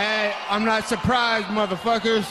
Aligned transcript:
Hey, 0.00 0.32
I'm 0.48 0.64
not 0.64 0.88
surprised, 0.88 1.48
motherfuckers. 1.48 2.24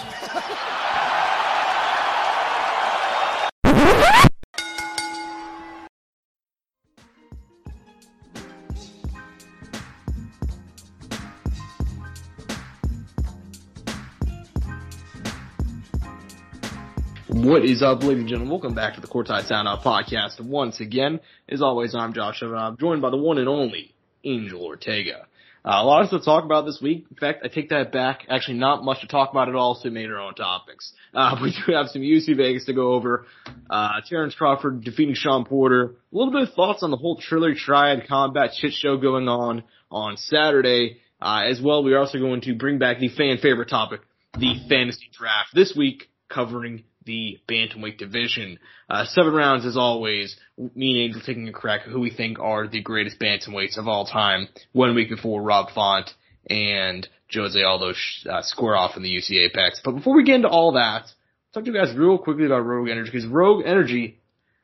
What 17.28 17.64
is 17.64 17.84
up, 17.84 18.02
ladies 18.02 18.22
and 18.22 18.28
gentlemen? 18.28 18.50
Welcome 18.50 18.74
back 18.74 18.96
to 18.96 19.02
the 19.02 19.06
Courtside 19.06 19.44
Sound 19.44 19.68
Out 19.68 19.84
podcast. 19.84 20.42
Once 20.42 20.80
again, 20.80 21.20
as 21.48 21.62
always, 21.62 21.94
I'm 21.94 22.14
Josh 22.14 22.42
and 22.42 22.58
I'm 22.58 22.78
joined 22.78 23.04
by 23.04 23.12
the 23.12 23.18
one 23.18 23.38
and 23.38 23.48
only 23.48 23.94
Angel 24.24 24.64
Ortega. 24.64 25.28
Uh, 25.66 25.71
a 25.76 25.84
lot 25.84 26.04
of 26.04 26.10
to 26.10 26.23
talk 26.23 26.46
about 26.46 26.66
this 26.66 26.80
week. 26.82 27.05
In 27.10 27.18
fact, 27.18 27.41
I 27.44 27.50
take 27.50 27.70
that 27.70 27.91
back. 27.91 28.26
Actually, 28.30 28.58
not 28.58 28.84
much 28.84 29.02
to 29.02 29.08
talk 29.08 29.31
about 29.31 29.49
at 29.49 29.55
all, 29.55 29.76
so 29.76 29.82
we 29.85 29.90
made 29.90 30.09
our 30.09 30.20
own 30.20 30.34
topics. 30.34 30.94
Uh, 31.13 31.35
we 31.41 31.52
do 31.52 31.73
have 31.73 31.88
some 31.88 32.02
UFC 32.02 32.35
Vegas 32.35 32.66
to 32.66 32.73
go 32.73 32.94
over. 32.94 33.26
Uh, 33.70 34.02
Terrence 34.08 34.35
Crawford 34.35 34.84
defeating 34.84 35.16
Shawn 35.16 35.45
Porter. 35.45 35.84
A 35.84 36.16
little 36.16 36.32
bit 36.32 36.44
of 36.44 36.54
thoughts 36.54 36.82
on 36.84 36.91
the 36.91 36.98
whole 36.98 37.18
Triller 37.18 37.55
Triad 37.55 38.08
combat 38.08 38.52
shit 38.55 38.73
show 38.73 38.98
going 38.98 39.27
on 39.27 39.63
on 39.91 40.18
Saturday. 40.18 40.98
Uh, 41.22 41.41
as 41.49 41.62
well, 41.62 41.84
we 41.84 41.94
are 41.94 41.99
also 41.99 42.18
going 42.18 42.41
to 42.41 42.55
bring 42.55 42.80
back 42.80 42.99
the 42.99 43.10
fan 43.10 43.38
favorite 43.40 43.70
topic, 43.70 44.02
the 44.38 44.55
fantasy 44.70 45.10
draft 45.12 45.49
this 45.54 45.73
week, 45.76 46.10
covering 46.30 46.84
the 47.05 47.39
bantamweight 47.48 47.98
division. 47.98 48.59
Uh, 48.89 49.05
seven 49.05 49.34
rounds 49.34 49.66
as 49.66 49.77
always. 49.77 50.35
Me 50.57 50.91
and 50.91 50.99
Angel 50.99 51.21
taking 51.26 51.48
a 51.48 51.52
crack 51.52 51.81
who 51.81 51.99
we 51.99 52.12
think 52.12 52.40
are 52.40 52.67
the 52.67 52.81
greatest 52.81 53.20
bantamweights 53.20 53.77
of 53.77 53.88
all 53.88 54.05
time. 54.05 54.48
One 54.73 54.95
week 54.95 55.09
before 55.09 55.41
Rob 55.41 55.71
Font 55.73 56.09
and 56.49 57.07
Jose 57.34 57.62
Aldo 57.62 57.93
uh, 58.30 58.41
score 58.41 58.76
off 58.76 58.98
in 58.98 59.04
the 59.04 59.09
UFC 59.09 59.45
Apex. 59.45 59.81
But 59.84 59.91
before 59.91 60.15
we 60.15 60.24
get 60.24 60.35
into 60.35 60.49
all 60.49 60.74
that, 60.74 61.05
talk 61.54 61.63
to 61.63 61.71
you 61.71 61.77
guys 61.77 61.96
real 61.96 62.18
quickly 62.18 62.46
about 62.46 62.65
Rogue 62.65 62.90
Energy 62.90 63.12
because 63.12 63.27
Rogue 63.27 63.63
Energy 63.65 64.19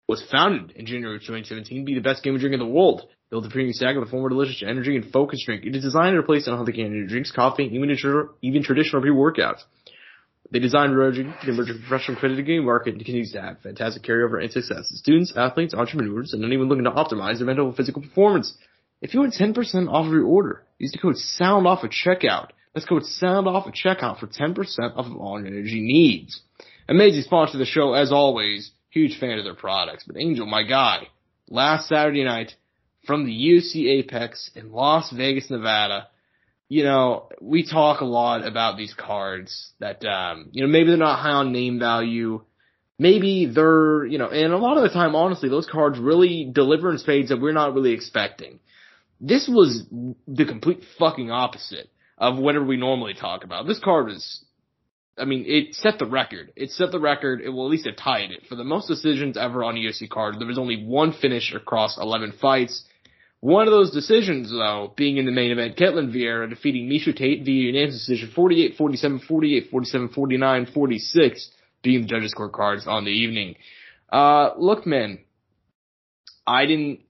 was 0.08 0.24
founded 0.32 0.72
in 0.76 0.86
January 0.86 1.16
of 1.16 1.22
2017 1.22 1.80
to 1.80 1.86
be 1.86 1.96
the 1.96 2.02
best 2.02 2.24
gaming 2.24 2.40
drink 2.40 2.54
in 2.54 2.60
the 2.60 2.66
world. 2.66 3.08
Built 3.30 3.46
a 3.46 3.50
premium 3.50 3.74
stack 3.74 3.96
of 3.96 4.06
the 4.06 4.10
former 4.10 4.30
delicious 4.30 4.64
energy 4.66 4.96
and 4.96 5.12
focus 5.12 5.44
drink. 5.46 5.66
It 5.66 5.76
is 5.76 5.84
designed 5.84 6.14
to 6.14 6.20
replace 6.20 6.46
unhealthy 6.46 6.84
energy 6.84 7.08
drinks, 7.08 7.32
coffee, 7.32 7.64
even, 7.64 7.90
even 8.42 8.64
traditional 8.64 9.02
pre-workouts. 9.02 9.62
They 10.52 10.60
designed 10.60 10.92
to 10.94 11.50
emerge 11.50 11.70
a 11.70 11.74
professional 11.74 12.18
accredited 12.18 12.46
game 12.46 12.66
market 12.66 12.94
and 12.94 13.04
continues 13.04 13.32
to 13.32 13.42
have 13.42 13.62
fantastic 13.62 14.04
carryover 14.04 14.42
and 14.42 14.52
success. 14.52 14.92
Students, 14.94 15.34
athletes, 15.36 15.74
entrepreneurs, 15.74 16.34
and 16.34 16.46
anyone 16.46 16.70
looking 16.70 16.84
to 16.84 16.92
optimize 16.92 17.38
their 17.38 17.48
mental 17.48 17.68
and 17.68 17.76
physical 17.76 18.02
performance. 18.02 18.56
If 19.02 19.14
you 19.14 19.20
want 19.20 19.34
10% 19.34 19.56
off 19.90 20.06
of 20.06 20.12
your 20.12 20.26
order, 20.26 20.64
use 20.78 20.92
the 20.92 21.00
code 21.00 21.18
SOUND 21.18 21.68
OFF 21.68 21.84
at 21.84 21.92
checkout. 21.92 22.50
That's 22.74 22.86
code 22.86 23.06
SOUND 23.06 23.48
OFF 23.48 23.68
at 23.68 23.74
checkout 23.74 24.20
for 24.20 24.28
10% 24.28 24.56
off 24.96 25.06
of 25.06 25.18
all 25.18 25.40
your 25.40 25.48
energy 25.48 25.82
needs. 25.82 26.42
Amazing 26.88 27.24
sponsor 27.24 27.54
of 27.54 27.60
the 27.60 27.66
show, 27.66 27.94
as 27.94 28.12
always. 28.12 28.72
Huge 28.90 29.20
fan 29.20 29.38
of 29.38 29.44
their 29.44 29.56
products. 29.56 30.04
But 30.06 30.18
Angel, 30.18 30.46
my 30.46 30.64
guy, 30.64 31.08
last 31.50 31.90
Saturday 31.90 32.24
night 32.24 32.54
from 33.06 33.26
the 33.26 33.32
UFC 33.32 33.88
Apex 34.00 34.52
in 34.56 34.72
Las 34.72 35.12
Vegas, 35.12 35.50
Nevada, 35.50 36.08
you 36.68 36.84
know, 36.84 37.30
we 37.40 37.66
talk 37.70 38.02
a 38.02 38.06
lot 38.06 38.46
about 38.46 38.78
these 38.78 38.94
cards 38.94 39.72
that, 39.80 40.04
um, 40.06 40.50
you 40.52 40.62
know, 40.62 40.68
maybe 40.68 40.90
they're 40.90 40.98
not 40.98 41.20
high 41.20 41.32
on 41.32 41.52
name 41.52 41.80
value. 41.80 42.44
Maybe 42.98 43.46
they're, 43.46 44.06
you 44.06 44.18
know, 44.18 44.30
and 44.30 44.54
a 44.54 44.58
lot 44.58 44.78
of 44.78 44.84
the 44.84 44.90
time, 44.90 45.16
honestly, 45.16 45.50
those 45.50 45.68
cards 45.68 46.00
really 46.00 46.50
deliver 46.52 46.92
in 46.92 46.98
spades 46.98 47.30
that 47.30 47.42
we're 47.42 47.52
not 47.52 47.74
really 47.74 47.92
expecting. 47.92 48.60
This 49.22 49.48
was 49.48 49.86
the 50.28 50.46
complete 50.46 50.84
fucking 50.98 51.30
opposite 51.30 51.90
of 52.18 52.38
whatever 52.38 52.66
we 52.66 52.78
normally 52.78 53.14
talk 53.14 53.44
about. 53.44 53.68
This 53.68 53.80
card 53.80 54.08
was, 54.08 54.44
I 55.18 55.26
mean, 55.26 55.46
it 55.48 55.76
set 55.76 56.00
the 56.00 56.06
record. 56.06 56.52
It 56.56 56.72
set 56.72 56.92
the 56.92 57.00
record. 57.00 57.42
It 57.42 57.50
will 57.50 57.66
at 57.66 57.72
least 57.72 57.86
have 57.86 57.98
tied 57.98 58.32
it 58.32 58.44
for 58.48 58.56
the 58.56 58.64
most 58.64 58.88
decisions 58.88 59.38
ever 59.38 59.64
on 59.64 59.78
a 59.78 59.80
UFC 59.80 60.10
card. 60.10 60.40
There 60.40 60.48
was 60.48 60.58
only 60.58 60.84
one 60.84 61.14
finish 61.14 61.54
across 61.54 61.98
11 61.98 62.34
fights. 62.42 62.86
One 63.46 63.68
of 63.68 63.72
those 63.72 63.92
decisions, 63.92 64.50
though, 64.50 64.92
being 64.98 65.18
in 65.18 65.26
the 65.26 65.32
main 65.32 65.52
event, 65.52 65.78
Ketlen 65.78 66.12
Vieira 66.12 66.50
defeating 66.50 66.90
Miesha 66.90 67.16
Tate 67.16 67.46
via 67.46 67.68
unanimous 67.68 68.00
decision 68.00 68.32
48, 68.34 68.76
47, 68.76 69.20
48, 69.20 69.70
47, 69.70 70.10
49, 70.10 70.66
46, 70.74 71.52
being 71.84 72.02
the 72.02 72.08
judges' 72.08 72.34
scorecards 72.34 72.88
on 72.88 73.06
the 73.06 73.12
evening. 73.12 73.54
Uh, 74.12 74.50
look, 74.58 74.88
man, 74.88 75.20
I 76.48 76.66
didn't, 76.66 77.02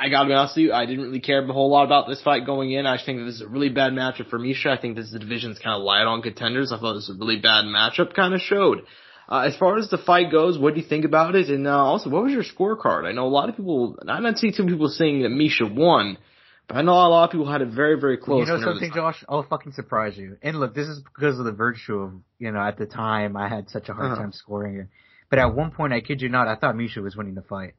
I 0.00 0.10
gotta 0.10 0.28
be 0.28 0.34
honest 0.34 0.56
with 0.56 0.66
you, 0.66 0.72
I 0.72 0.86
didn't 0.86 1.02
really 1.02 1.18
care 1.18 1.44
a 1.44 1.52
whole 1.52 1.70
lot 1.72 1.86
about 1.86 2.06
this 2.06 2.22
fight 2.22 2.46
going 2.46 2.70
in. 2.70 2.86
I 2.86 3.04
think 3.04 3.18
that 3.18 3.24
this 3.24 3.34
is 3.34 3.40
a 3.40 3.48
really 3.48 3.70
bad 3.70 3.92
matchup 3.92 4.30
for 4.30 4.38
Miesha. 4.38 4.68
I 4.68 4.80
think 4.80 4.94
this 4.94 5.10
division's 5.10 5.58
kind 5.58 5.74
of 5.74 5.82
light 5.82 6.06
on 6.06 6.22
contenders. 6.22 6.70
I 6.70 6.78
thought 6.78 6.94
this 6.94 7.08
was 7.08 7.16
a 7.16 7.18
really 7.18 7.40
bad 7.40 7.64
matchup, 7.64 8.14
kind 8.14 8.32
of 8.32 8.40
showed. 8.40 8.82
Uh, 9.30 9.42
as 9.42 9.56
far 9.56 9.78
as 9.78 9.88
the 9.88 9.98
fight 9.98 10.32
goes, 10.32 10.58
what 10.58 10.74
do 10.74 10.80
you 10.80 10.86
think 10.86 11.04
about 11.04 11.36
it? 11.36 11.48
And 11.48 11.66
uh, 11.66 11.70
also, 11.70 12.10
what 12.10 12.24
was 12.24 12.32
your 12.32 12.42
scorecard? 12.42 13.06
I 13.06 13.12
know 13.12 13.26
a 13.26 13.28
lot 13.28 13.48
of 13.48 13.56
people, 13.56 13.96
I 14.08 14.20
don't 14.20 14.36
see 14.36 14.50
too 14.50 14.64
many 14.64 14.74
people 14.74 14.88
saying 14.88 15.22
that 15.22 15.28
Miesha 15.28 15.72
won, 15.72 16.18
but 16.66 16.76
I 16.76 16.82
know 16.82 16.92
a 16.92 17.06
lot 17.06 17.24
of 17.26 17.30
people 17.30 17.50
had 17.50 17.62
it 17.62 17.68
very, 17.68 18.00
very 18.00 18.16
close. 18.16 18.48
You 18.48 18.54
know 18.54 18.60
something, 18.60 18.90
Josh? 18.92 19.24
I'll 19.28 19.44
fucking 19.44 19.72
surprise 19.72 20.16
you. 20.16 20.36
And 20.42 20.58
look, 20.58 20.74
this 20.74 20.88
is 20.88 21.00
because 21.00 21.38
of 21.38 21.44
the 21.44 21.52
virtue 21.52 22.00
of, 22.00 22.12
you 22.40 22.50
know, 22.50 22.60
at 22.60 22.76
the 22.76 22.86
time 22.86 23.36
I 23.36 23.48
had 23.48 23.70
such 23.70 23.88
a 23.88 23.92
hard 23.92 24.12
uh-huh. 24.12 24.20
time 24.20 24.32
scoring 24.32 24.76
it. 24.76 24.86
But 25.28 25.38
at 25.38 25.54
one 25.54 25.70
point, 25.70 25.92
I 25.92 26.00
kid 26.00 26.20
you 26.22 26.28
not, 26.28 26.48
I 26.48 26.56
thought 26.56 26.74
Miesha 26.74 26.98
was 26.98 27.14
winning 27.14 27.34
the 27.34 27.42
fight. 27.42 27.74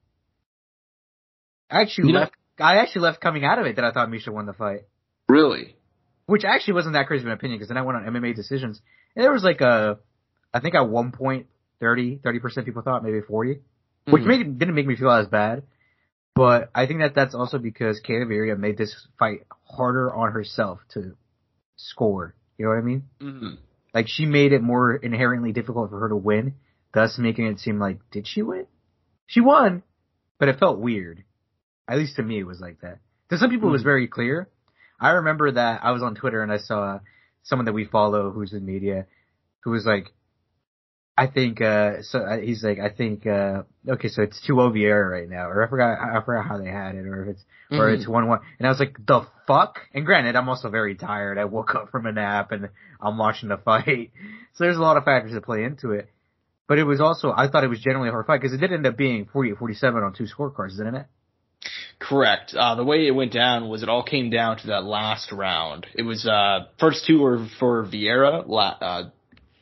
I 1.70 1.82
actually 1.82 2.10
you 2.10 2.16
left, 2.16 2.34
know, 2.58 2.66
I 2.66 2.78
actually 2.78 3.02
left 3.02 3.20
coming 3.20 3.44
out 3.44 3.60
of 3.60 3.66
it 3.66 3.76
that 3.76 3.84
I 3.84 3.92
thought 3.92 4.08
Miesha 4.08 4.30
won 4.30 4.46
the 4.46 4.54
fight. 4.54 4.84
Really? 5.28 5.76
Which 6.28 6.46
actually 6.46 6.76
wasn't 6.76 6.94
that 6.94 7.08
crazy 7.08 7.24
of 7.24 7.28
an 7.28 7.34
opinion 7.34 7.60
because 7.60 7.68
then 7.68 7.78
I 7.78 7.82
went 7.82 7.98
on 7.98 8.06
MMA 8.06 8.36
decisions 8.36 8.82
and 9.16 9.26
there 9.26 9.34
was 9.34 9.44
like 9.44 9.60
a, 9.60 10.00
I 10.54 10.60
think 10.60 10.76
at 10.76 10.90
one 10.90 11.12
point 11.12 11.48
30, 11.80 12.18
30% 12.18 12.66
people 12.66 12.82
thought, 12.82 13.04
maybe 13.04 13.22
40, 13.22 13.56
mm-hmm. 13.56 14.12
which 14.12 14.24
made, 14.24 14.60
didn't 14.60 14.76
make 14.76 14.88
me 14.88 14.96
feel 14.96 15.12
as 15.12 15.28
bad. 15.28 15.64
But 16.34 16.70
I 16.74 16.88
think 16.88 17.02
that 17.02 17.14
that's 17.14 17.36
also 17.36 17.58
because 17.58 18.02
Ketlen 18.02 18.28
Vieira 18.28 18.58
made 18.58 18.78
this 18.78 19.08
fight 19.20 19.42
harder 19.66 20.14
on 20.14 20.32
herself 20.32 20.80
to 20.94 21.16
score. 21.76 22.36
You 22.58 22.66
know 22.66 22.72
what 22.72 22.78
I 22.78 22.82
mean? 22.82 23.04
Mm-hmm. 23.20 23.56
Like 23.94 24.08
she 24.08 24.26
made 24.26 24.54
it 24.54 24.62
more 24.62 24.96
inherently 24.96 25.52
difficult 25.52 25.90
for 25.90 26.00
her 26.00 26.10
to 26.10 26.16
win, 26.16 26.56
thus 26.94 27.18
making 27.18 27.48
it 27.48 27.60
seem 27.60 27.80
like, 27.80 28.00
did 28.12 28.28
she 28.28 28.42
win? 28.42 28.68
She 29.28 29.42
won, 29.42 29.84
but 30.40 30.48
it 30.48 30.60
felt 30.60 30.80
weird. 30.80 31.24
At 31.88 31.98
least 31.98 32.16
to 32.16 32.24
me, 32.24 32.40
it 32.40 32.48
was 32.48 32.62
like 32.62 32.80
that. 32.82 33.00
To 33.30 33.38
some 33.38 33.50
people, 33.50 33.66
mm-hmm. 33.66 33.70
it 33.70 33.72
was 33.72 33.82
mm-hmm. 33.82 33.90
very 33.90 34.08
clear. 34.08 34.50
I 35.00 35.12
remember 35.12 35.52
that 35.52 35.84
I 35.84 35.92
was 35.92 36.04
on 36.04 36.16
Twitter 36.16 36.44
and 36.44 36.52
I 36.52 36.60
saw 36.60 37.00
someone 37.44 37.66
that 37.66 37.74
we 37.74 37.86
follow 37.86 38.32
who's 38.32 38.54
in 38.54 38.66
media 38.66 39.08
who 39.64 39.72
was 39.72 39.86
like, 39.86 40.14
I 41.18 41.28
think 41.28 41.62
uh 41.62 42.02
so 42.02 42.20
uh, 42.20 42.38
he's 42.38 42.64
like 42.64 42.80
I 42.80 42.90
think 42.90 43.28
uh 43.28 43.64
okay 43.88 44.08
so 44.08 44.24
it's 44.24 44.42
two 44.46 44.54
OVR 44.54 45.12
right 45.12 45.30
now 45.30 45.50
or 45.50 45.64
I 45.64 45.70
forgot 45.70 46.00
I 46.00 46.24
forgot 46.24 46.48
how 46.48 46.58
they 46.58 46.70
had 46.70 46.96
it 46.96 47.06
or 47.06 47.24
if 47.24 47.30
it's 47.36 47.42
mm-hmm. 47.72 47.82
or 47.82 47.90
it's 47.90 48.08
one 48.08 48.28
one 48.28 48.40
and 48.58 48.68
I 48.68 48.70
was 48.70 48.80
like 48.80 48.96
the 49.06 49.28
fuck 49.46 49.80
and 49.94 50.06
granted 50.06 50.36
I'm 50.36 50.50
also 50.50 50.70
very 50.70 50.96
tired 50.96 51.38
I 51.38 51.46
woke 51.46 51.76
up 51.76 51.92
from 51.92 52.06
a 52.06 52.12
nap 52.12 52.52
and 52.52 52.70
I'm 53.00 53.18
watching 53.18 53.50
the 53.50 53.58
fight 53.58 54.12
so 54.54 54.64
there's 54.64 54.78
a 54.78 54.82
lot 54.82 54.98
of 54.98 55.04
factors 55.04 55.34
that 55.34 55.44
play 55.44 55.64
into 55.64 55.92
it 55.92 56.10
but 56.68 56.80
it 56.80 56.86
was 56.86 57.02
also 57.02 57.34
I 57.36 57.50
thought 57.50 57.64
it 57.64 57.70
was 57.70 57.82
generally 57.82 58.10
a 58.10 58.12
hard 58.12 58.26
fight 58.26 58.42
because 58.42 58.54
it 58.54 58.62
did 58.62 58.72
end 58.72 58.88
up 58.88 58.98
being 58.98 59.28
48 59.32 59.58
47 59.58 60.04
on 60.04 60.14
two 60.14 60.26
scorecards 60.26 60.78
didn't 60.78 60.96
it 60.96 61.08
Correct. 62.00 62.56
Uh, 62.56 62.76
the 62.76 62.84
way 62.84 63.06
it 63.06 63.12
went 63.12 63.32
down 63.32 63.70
was 63.70 63.84
it 63.84 63.90
all 63.90 64.04
came 64.04 64.32
down 64.32 64.58
to 64.58 64.68
that 64.68 64.84
last 64.84 65.32
round. 65.32 65.86
It 65.94 66.02
was, 66.02 66.26
uh, 66.26 66.66
first 66.80 67.06
two 67.06 67.20
were 67.20 67.48
for 67.60 67.86
Vieira, 67.86 68.48
la- 68.48 68.78
uh, 68.82 69.10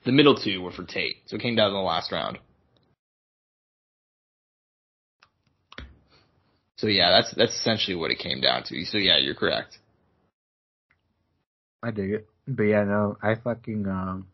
the 0.09 0.15
middle 0.15 0.35
two 0.35 0.59
were 0.61 0.71
for 0.71 0.83
Tate, 0.83 1.17
so 1.27 1.35
it 1.35 1.41
came 1.41 1.55
down 1.55 1.67
in 1.67 1.75
the 1.75 1.79
last 1.79 2.11
round. 2.11 2.39
So 6.77 6.87
yeah, 6.87 7.11
that's 7.11 7.31
that's 7.35 7.53
essentially 7.53 7.95
what 7.95 8.09
it 8.09 8.17
came 8.17 8.41
down 8.41 8.63
to. 8.63 8.85
So 8.85 8.97
yeah, 8.97 9.19
you're 9.19 9.35
correct. 9.35 9.77
I 11.83 11.91
dig 11.91 12.11
it, 12.11 12.27
but 12.47 12.63
yeah, 12.63 12.85
no, 12.85 13.17
I 13.21 13.35
fucking 13.35 13.85
um. 13.85 14.27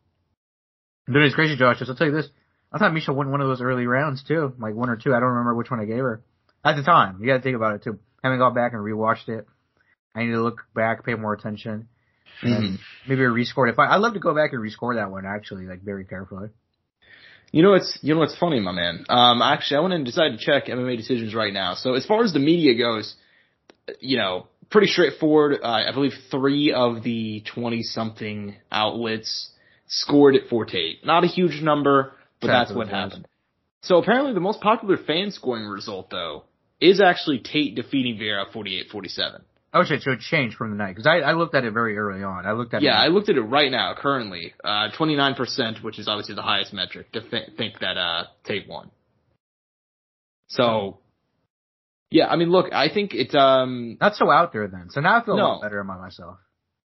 Dude, 1.08 1.18
it's 1.24 1.36
crazy, 1.36 1.58
Josh. 1.58 1.84
I'll 1.86 1.94
tell 1.94 2.08
you 2.08 2.14
this. 2.14 2.30
I 2.72 2.78
thought 2.78 2.94
Miesha 2.94 3.14
won 3.14 3.32
one 3.32 3.42
of 3.42 3.48
those 3.48 3.62
early 3.62 3.86
rounds 3.86 4.24
too, 4.24 4.54
like 4.58 4.76
one 4.76 4.90
or 4.90 4.96
two. 4.96 5.14
I 5.14 5.20
don't 5.20 5.30
remember 5.30 5.56
which 5.56 5.70
one 5.70 5.82
I 5.82 5.86
gave 5.86 5.98
her 5.98 6.22
at 6.64 6.78
the 6.78 6.84
time. 6.84 7.18
You 7.20 7.28
got 7.28 7.38
to 7.38 7.44
think 7.44 7.58
about 7.58 7.76
it 7.76 7.84
too. 7.84 8.00
Having 8.24 8.40
gone 8.40 8.54
back 8.54 8.72
and 8.72 8.82
rewatched 8.82 9.28
it, 9.28 9.46
I 10.16 10.24
need 10.24 10.32
to 10.32 10.42
look 10.42 10.62
back, 10.74 11.06
pay 11.06 11.16
more 11.16 11.34
attention. 11.34 11.90
Mm-hmm. 12.44 12.76
maybe 13.08 13.22
a 13.22 13.28
rescore 13.28 13.70
it. 13.70 13.76
I'd 13.78 13.98
love 13.98 14.14
to 14.14 14.20
go 14.20 14.36
back 14.36 14.54
and 14.54 14.62
rescore 14.62 14.96
that 14.96 15.12
one 15.12 15.26
actually, 15.26 15.66
like 15.66 15.82
very 15.82 16.06
carefully. 16.06 16.50
You 17.52 17.64
know 17.64 17.74
it's 17.74 17.98
you 18.02 18.14
know 18.14 18.20
what's 18.20 18.38
funny, 18.38 18.60
my 18.60 18.72
man. 18.72 19.06
Um, 19.08 19.42
actually, 19.42 19.78
I 19.78 19.80
went 19.82 19.94
and 19.94 20.06
decided 20.06 20.40
to 20.40 20.46
check 20.46 20.66
MMA 20.66 20.98
decisions 20.98 21.34
right 21.34 21.54
now. 21.54 21.76
So 21.76 21.94
as 21.94 22.06
far 22.06 22.24
as 22.24 22.34
the 22.34 22.40
media 22.40 22.76
goes, 22.78 23.16
you 24.00 24.18
know, 24.18 24.48
pretty 24.70 24.88
straightforward. 24.88 25.60
Uh, 25.64 25.68
I 25.88 25.92
believe 25.94 26.14
three 26.32 26.74
of 26.74 27.04
the 27.04 27.44
twenty 27.54 27.82
something 27.84 28.56
outlets 28.72 29.52
scored 29.88 30.36
it 30.36 30.44
for 30.50 30.66
Tate. 30.66 31.06
Not 31.06 31.24
a 31.24 31.28
huge 31.28 31.62
number, 31.62 32.14
but 32.42 32.48
that's 32.48 32.74
what 32.74 32.90
happened. 32.90 33.28
So 33.82 33.98
apparently, 33.98 34.34
the 34.34 34.40
most 34.40 34.62
popular 34.62 34.98
fan 34.98 35.32
scoring 35.32 35.66
result 35.66 36.10
though 36.10 36.44
is 36.82 37.00
actually 37.00 37.40
Tate 37.40 37.76
defeating 37.76 38.18
Vieira 38.18 38.52
48-47. 38.52 39.42
Oh 39.78 39.84
shit, 39.84 40.02
so 40.04 40.12
it 40.12 40.22
changed 40.22 40.56
from 40.56 40.70
the 40.72 40.78
night 40.78 40.96
because 40.96 41.06
I, 41.06 41.18
I 41.18 41.34
looked 41.34 41.54
at 41.54 41.66
it 41.66 41.74
very 41.74 41.98
early 41.98 42.24
on. 42.24 42.46
I 42.46 42.54
looked 42.54 42.74
at 42.74 42.82
Yeah, 42.82 42.98
I 42.98 43.08
it. 43.08 43.10
looked 43.10 43.28
at 43.28 43.36
it 43.36 43.42
right 43.42 43.70
now, 43.70 43.94
currently. 43.98 44.54
Uh, 44.64 44.88
29%, 44.98 45.84
which 45.84 46.00
is 46.00 46.08
obviously 46.08 46.34
the 46.34 46.42
highest 46.42 46.72
metric 46.74 47.12
to 47.12 47.20
th- 47.20 47.50
think 47.58 47.80
that, 47.80 47.98
uh, 47.98 48.24
Tate 48.46 48.70
won. 48.70 48.90
So, 50.48 51.00
yeah, 52.10 52.28
I 52.28 52.36
mean, 52.38 52.50
look, 52.52 52.72
I 52.72 52.88
think 52.94 53.14
it's, 53.14 53.36
um, 53.36 53.98
not 54.00 54.16
so 54.16 54.32
out 54.32 54.54
there 54.54 54.68
then. 54.68 54.88
So 54.92 55.02
now 55.02 55.20
I 55.22 55.26
feel 55.26 55.34
a 55.36 55.42
lot 55.42 55.62
better 55.62 55.80
about 55.80 56.00
myself. 56.00 56.38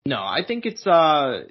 no, 0.05 0.17
I 0.21 0.41
think 0.47 0.65
it's, 0.65 0.85
uh, 0.87 1.41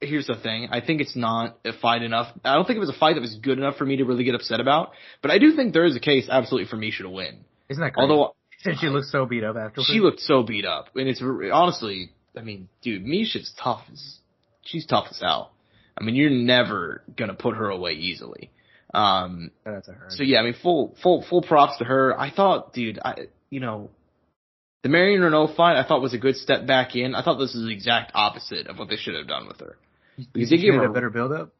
here's 0.00 0.26
the 0.28 0.36
thing. 0.36 0.68
I 0.70 0.80
think 0.80 1.00
it's 1.00 1.14
not 1.16 1.58
a 1.64 1.72
fight 1.72 2.02
enough. 2.02 2.28
I 2.44 2.54
don't 2.54 2.66
think 2.66 2.76
it 2.78 2.80
was 2.80 2.88
a 2.90 2.98
fight 2.98 3.14
that 3.14 3.20
was 3.20 3.34
good 3.36 3.58
enough 3.58 3.76
for 3.76 3.84
me 3.84 3.96
to 3.96 4.04
really 4.04 4.24
get 4.24 4.34
upset 4.34 4.60
about, 4.60 4.92
but 5.22 5.30
I 5.30 5.38
do 5.38 5.54
think 5.54 5.72
there 5.74 5.84
is 5.84 5.96
a 5.96 6.00
case 6.00 6.26
absolutely 6.30 6.70
for 6.70 6.76
Miesha 6.76 7.02
to 7.02 7.10
win. 7.10 7.44
Isn't 7.68 7.82
that 7.82 7.94
crazy? 7.94 8.10
Although, 8.10 8.34
She 8.80 8.88
looks 8.88 9.10
so 9.12 9.26
beat 9.26 9.44
up 9.44 9.56
afterwards. 9.56 9.90
She 9.92 10.00
looked 10.00 10.20
so 10.20 10.42
beat 10.42 10.64
up, 10.64 10.88
and 10.94 11.08
it's 11.08 11.22
honestly, 11.52 12.10
I 12.36 12.42
mean, 12.42 12.68
dude, 12.82 13.04
Miesha's 13.04 13.52
tough 13.62 13.82
as 13.92 14.18
she's 14.62 14.86
tough 14.86 15.06
as 15.10 15.20
hell. 15.20 15.52
I 15.96 16.04
mean, 16.04 16.14
you're 16.14 16.30
never 16.30 17.02
gonna 17.16 17.34
put 17.34 17.56
her 17.56 17.68
away 17.68 17.92
easily. 17.92 18.50
Um, 18.92 19.50
That's 19.64 19.88
a 19.88 19.92
her. 19.92 20.06
so 20.08 20.22
yeah, 20.22 20.40
I 20.40 20.42
mean, 20.44 20.54
full 20.62 20.96
full 21.02 21.24
full 21.28 21.42
props 21.42 21.78
to 21.78 21.84
her. 21.84 22.18
I 22.18 22.30
thought, 22.30 22.72
dude, 22.72 22.98
I 23.04 23.28
you 23.50 23.60
know, 23.60 23.90
the 24.82 24.88
Marion 24.88 25.20
Reneau 25.20 25.54
fight 25.54 25.76
I 25.76 25.86
thought 25.86 26.00
was 26.00 26.14
a 26.14 26.18
good 26.18 26.36
step 26.36 26.66
back 26.66 26.96
in. 26.96 27.14
I 27.14 27.22
thought 27.22 27.38
this 27.38 27.54
is 27.54 27.66
the 27.66 27.72
exact 27.72 28.12
opposite 28.14 28.66
of 28.66 28.78
what 28.78 28.88
they 28.88 28.96
should 28.96 29.14
have 29.14 29.28
done 29.28 29.46
with 29.46 29.60
her. 29.60 29.76
Because 30.32 30.50
they 30.50 30.58
gave 30.58 30.74
her 30.74 30.84
a 30.84 30.92
better 30.92 31.10
build 31.10 31.32
up. 31.32 31.52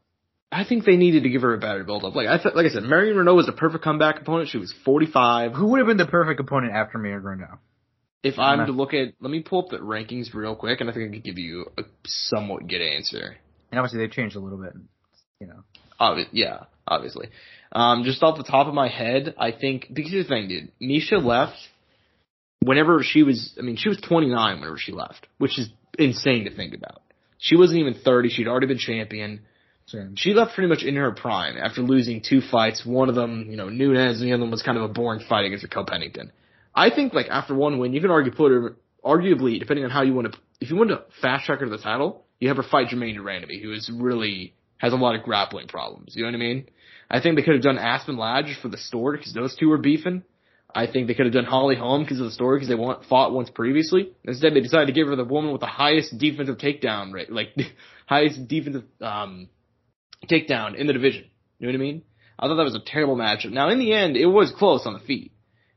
I 0.54 0.64
think 0.64 0.84
they 0.84 0.96
needed 0.96 1.24
to 1.24 1.30
give 1.30 1.42
her 1.42 1.52
a 1.52 1.58
better 1.58 1.82
build 1.82 2.04
up. 2.04 2.14
Like 2.14 2.28
I 2.28 2.38
th- 2.40 2.54
like 2.54 2.66
I 2.66 2.68
said, 2.68 2.84
Marion 2.84 3.16
Reneau 3.16 3.34
was 3.34 3.46
the 3.46 3.52
perfect 3.52 3.82
comeback 3.82 4.20
opponent. 4.20 4.50
She 4.50 4.58
was 4.58 4.72
45. 4.84 5.52
Who 5.52 5.66
would 5.68 5.78
have 5.78 5.88
been 5.88 5.96
the 5.96 6.06
perfect 6.06 6.38
opponent 6.38 6.72
after 6.74 6.96
Marion 6.96 7.22
Reneau? 7.22 7.58
If 8.22 8.38
I'm 8.38 8.64
to 8.64 8.72
look 8.72 8.94
at, 8.94 9.14
let 9.20 9.30
me 9.30 9.40
pull 9.40 9.64
up 9.64 9.70
the 9.70 9.78
rankings 9.78 10.32
real 10.32 10.54
quick, 10.54 10.80
and 10.80 10.88
I 10.88 10.94
think 10.94 11.10
I 11.10 11.14
could 11.14 11.24
give 11.24 11.38
you 11.38 11.66
a 11.76 11.82
somewhat 12.06 12.68
good 12.68 12.80
answer. 12.80 13.36
And 13.70 13.80
obviously 13.80 13.98
they've 13.98 14.12
changed 14.12 14.36
a 14.36 14.40
little 14.40 14.58
bit. 14.58 14.72
You 15.40 15.48
know. 15.48 15.64
Obvi- 16.00 16.28
yeah, 16.30 16.60
obviously. 16.86 17.28
Um, 17.72 18.04
just 18.04 18.22
off 18.22 18.38
the 18.38 18.44
top 18.44 18.68
of 18.68 18.74
my 18.74 18.88
head, 18.88 19.34
I 19.36 19.50
think 19.50 19.88
because 19.92 20.12
here's 20.12 20.26
the 20.26 20.34
thing, 20.34 20.48
dude. 20.48 20.72
Miesha 20.80 21.22
left 21.22 21.56
whenever 22.60 23.02
she 23.02 23.24
was. 23.24 23.54
I 23.58 23.62
mean, 23.62 23.76
she 23.76 23.88
was 23.88 24.00
29 24.00 24.60
whenever 24.60 24.78
she 24.78 24.92
left, 24.92 25.26
which 25.38 25.58
is 25.58 25.68
insane 25.98 26.44
to 26.44 26.54
think 26.54 26.74
about. 26.74 27.02
She 27.38 27.56
wasn't 27.56 27.80
even 27.80 27.94
30. 27.94 28.28
She'd 28.28 28.48
already 28.48 28.68
been 28.68 28.78
champion. 28.78 29.40
She 30.16 30.32
left 30.32 30.54
pretty 30.54 30.68
much 30.68 30.82
in 30.82 30.96
her 30.96 31.12
prime 31.12 31.56
after 31.56 31.82
losing 31.82 32.22
two 32.22 32.40
fights. 32.40 32.84
One 32.86 33.08
of 33.08 33.14
them, 33.14 33.46
you 33.50 33.56
know, 33.56 33.68
Nunes, 33.68 34.20
and 34.20 34.28
the 34.28 34.32
other 34.32 34.42
one 34.42 34.50
was 34.50 34.62
kind 34.62 34.78
of 34.78 34.84
a 34.84 34.88
boring 34.88 35.20
fight 35.28 35.44
against 35.44 35.64
Raquel 35.64 35.84
Pennington. 35.84 36.32
I 36.74 36.90
think 36.90 37.12
like 37.12 37.26
after 37.28 37.54
one 37.54 37.78
win, 37.78 37.92
you 37.92 38.00
can 38.00 38.10
argue 38.10 38.32
put 38.32 38.50
her, 38.50 38.76
arguably, 39.04 39.58
depending 39.58 39.84
on 39.84 39.90
how 39.90 40.02
you 40.02 40.14
want 40.14 40.32
to, 40.32 40.38
if 40.60 40.70
you 40.70 40.76
want 40.76 40.90
to 40.90 41.02
fast 41.20 41.44
track 41.44 41.60
her 41.60 41.66
to 41.66 41.70
the 41.70 41.78
title, 41.78 42.24
you 42.40 42.48
have 42.48 42.56
her 42.56 42.62
fight 42.62 42.88
Germaine 42.88 43.14
de 43.14 43.20
Randamie, 43.20 43.62
who 43.62 43.72
is 43.72 43.90
really 43.94 44.54
has 44.78 44.92
a 44.92 44.96
lot 44.96 45.14
of 45.14 45.22
grappling 45.22 45.68
problems. 45.68 46.14
You 46.16 46.22
know 46.22 46.28
what 46.28 46.34
I 46.34 46.38
mean? 46.38 46.68
I 47.10 47.20
think 47.20 47.36
they 47.36 47.42
could 47.42 47.54
have 47.54 47.62
done 47.62 47.78
Aspen 47.78 48.16
Ladd 48.16 48.46
for 48.60 48.68
the 48.68 48.78
story 48.78 49.18
because 49.18 49.34
those 49.34 49.54
two 49.54 49.68
were 49.68 49.78
beefing. 49.78 50.24
I 50.74 50.86
think 50.90 51.06
they 51.06 51.14
could 51.14 51.26
have 51.26 51.34
done 51.34 51.44
Holly 51.44 51.76
Holm 51.76 52.02
because 52.02 52.18
of 52.18 52.26
the 52.26 52.32
story 52.32 52.58
because 52.58 52.68
they 52.68 52.74
want, 52.74 53.04
fought 53.04 53.32
once 53.32 53.48
previously. 53.48 54.10
Instead, 54.24 54.54
they 54.54 54.60
decided 54.60 54.86
to 54.86 54.92
give 54.92 55.06
her 55.06 55.14
the 55.14 55.24
woman 55.24 55.52
with 55.52 55.60
the 55.60 55.68
highest 55.68 56.18
defensive 56.18 56.58
takedown 56.58 57.12
rate, 57.12 57.30
like 57.30 57.50
highest 58.06 58.48
defensive 58.48 58.82
um, 59.00 59.48
takedown 60.26 60.74
in 60.76 60.86
the 60.86 60.92
division. 60.92 61.24
You 61.58 61.66
know 61.66 61.72
what 61.72 61.78
I 61.78 61.84
mean? 61.84 62.02
I 62.38 62.46
thought 62.48 62.56
that 62.56 62.64
was 62.64 62.74
a 62.74 62.80
terrible 62.84 63.16
matchup. 63.16 63.52
Now, 63.52 63.68
in 63.70 63.78
the 63.78 63.92
end, 63.92 64.16
it 64.16 64.26
was 64.26 64.52
close 64.56 64.86
on 64.86 64.92
the 64.92 64.98
feet, 64.98 65.32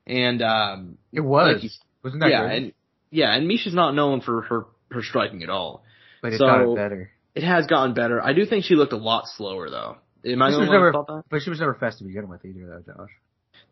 and 0.06 0.42
um, 0.42 0.98
it 1.12 1.20
was. 1.22 1.62
like 1.62 1.72
Wasn't 2.04 2.22
that 2.22 2.30
yeah, 2.32 2.42
good? 2.48 2.52
and 2.52 2.74
yeah, 3.12 3.34
and 3.36 3.50
Miesha's 3.50 3.76
not 3.76 3.94
known 3.94 4.22
for 4.22 4.42
her 4.44 4.66
her 4.92 5.04
striking 5.04 5.44
at 5.44 5.50
all. 5.50 5.84
but 6.22 6.34
it 6.34 6.40
so- 6.40 6.46
got 6.48 6.76
better. 6.76 7.12
It 7.36 7.44
has 7.44 7.68
gotten 7.68 7.94
better. 7.94 8.20
I 8.20 8.34
do 8.34 8.48
think 8.48 8.66
she 8.66 8.74
looked 8.74 8.94
a 8.94 8.98
lot 8.98 9.26
slower 9.28 9.70
though. 9.70 9.98
Am 10.26 10.42
I 10.42 10.50
She 10.50 10.58
was 10.58 10.70
never- 10.70 10.92
that? 10.92 11.24
But 11.30 11.42
she 11.44 11.52
was 11.52 11.60
never 11.60 11.76
fast 11.76 12.00
to 12.00 12.04
begin 12.04 12.28
with 12.28 12.44
either, 12.44 12.66
though, 12.84 12.94
Josh. 12.94 13.12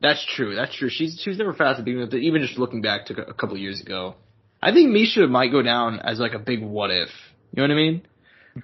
That's 0.01 0.23
true. 0.35 0.53
That's 0.55 0.75
true. 0.75 0.89
She's 0.89 1.19
she 1.19 1.31
was 1.31 1.39
never 1.39 1.53
fast 1.53 1.79
at 1.79 1.85
beginning 1.85 2.05
with. 2.07 2.13
Even 2.13 2.41
just 2.43 2.59
looking 2.59 2.81
back 2.83 3.07
to 3.07 3.13
a 3.27 3.33
couple 3.33 3.55
of 3.55 3.61
years 3.61 3.81
ago, 3.81 4.15
I 4.61 4.71
think 4.71 4.91
Miesha 4.91 5.27
might 5.27 5.51
go 5.51 5.63
down 5.63 5.99
as 5.99 6.19
like 6.19 6.33
a 6.33 6.39
big 6.39 6.61
what 6.61 6.91
if. 6.91 7.09
You 7.53 7.61
know 7.61 7.63
what 7.63 7.71
I 7.71 7.75
mean? 7.75 8.01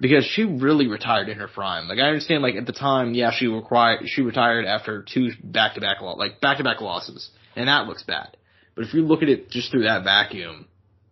Because 0.00 0.24
she 0.24 0.44
really 0.44 0.86
retired 0.88 1.28
in 1.28 1.38
her 1.38 1.48
prime. 1.48 1.86
Like 1.86 1.98
I 1.98 2.08
understand, 2.08 2.42
like 2.42 2.54
at 2.54 2.66
the 2.66 2.72
time, 2.72 3.14
yeah, 3.14 3.30
she 3.30 3.46
required 3.46 4.04
she 4.06 4.22
retired 4.22 4.64
after 4.64 5.02
two 5.02 5.30
back 5.42 5.74
to 5.74 5.80
back 5.80 6.00
like 6.00 6.40
back 6.40 6.58
to 6.58 6.64
back 6.64 6.80
losses, 6.80 7.30
and 7.56 7.68
that 7.68 7.86
looks 7.86 8.02
bad. 8.02 8.36
But 8.74 8.84
if 8.84 8.94
you 8.94 9.02
look 9.02 9.22
at 9.22 9.28
it 9.28 9.50
just 9.50 9.70
through 9.70 9.82
that 9.82 10.04
vacuum, 10.04 10.66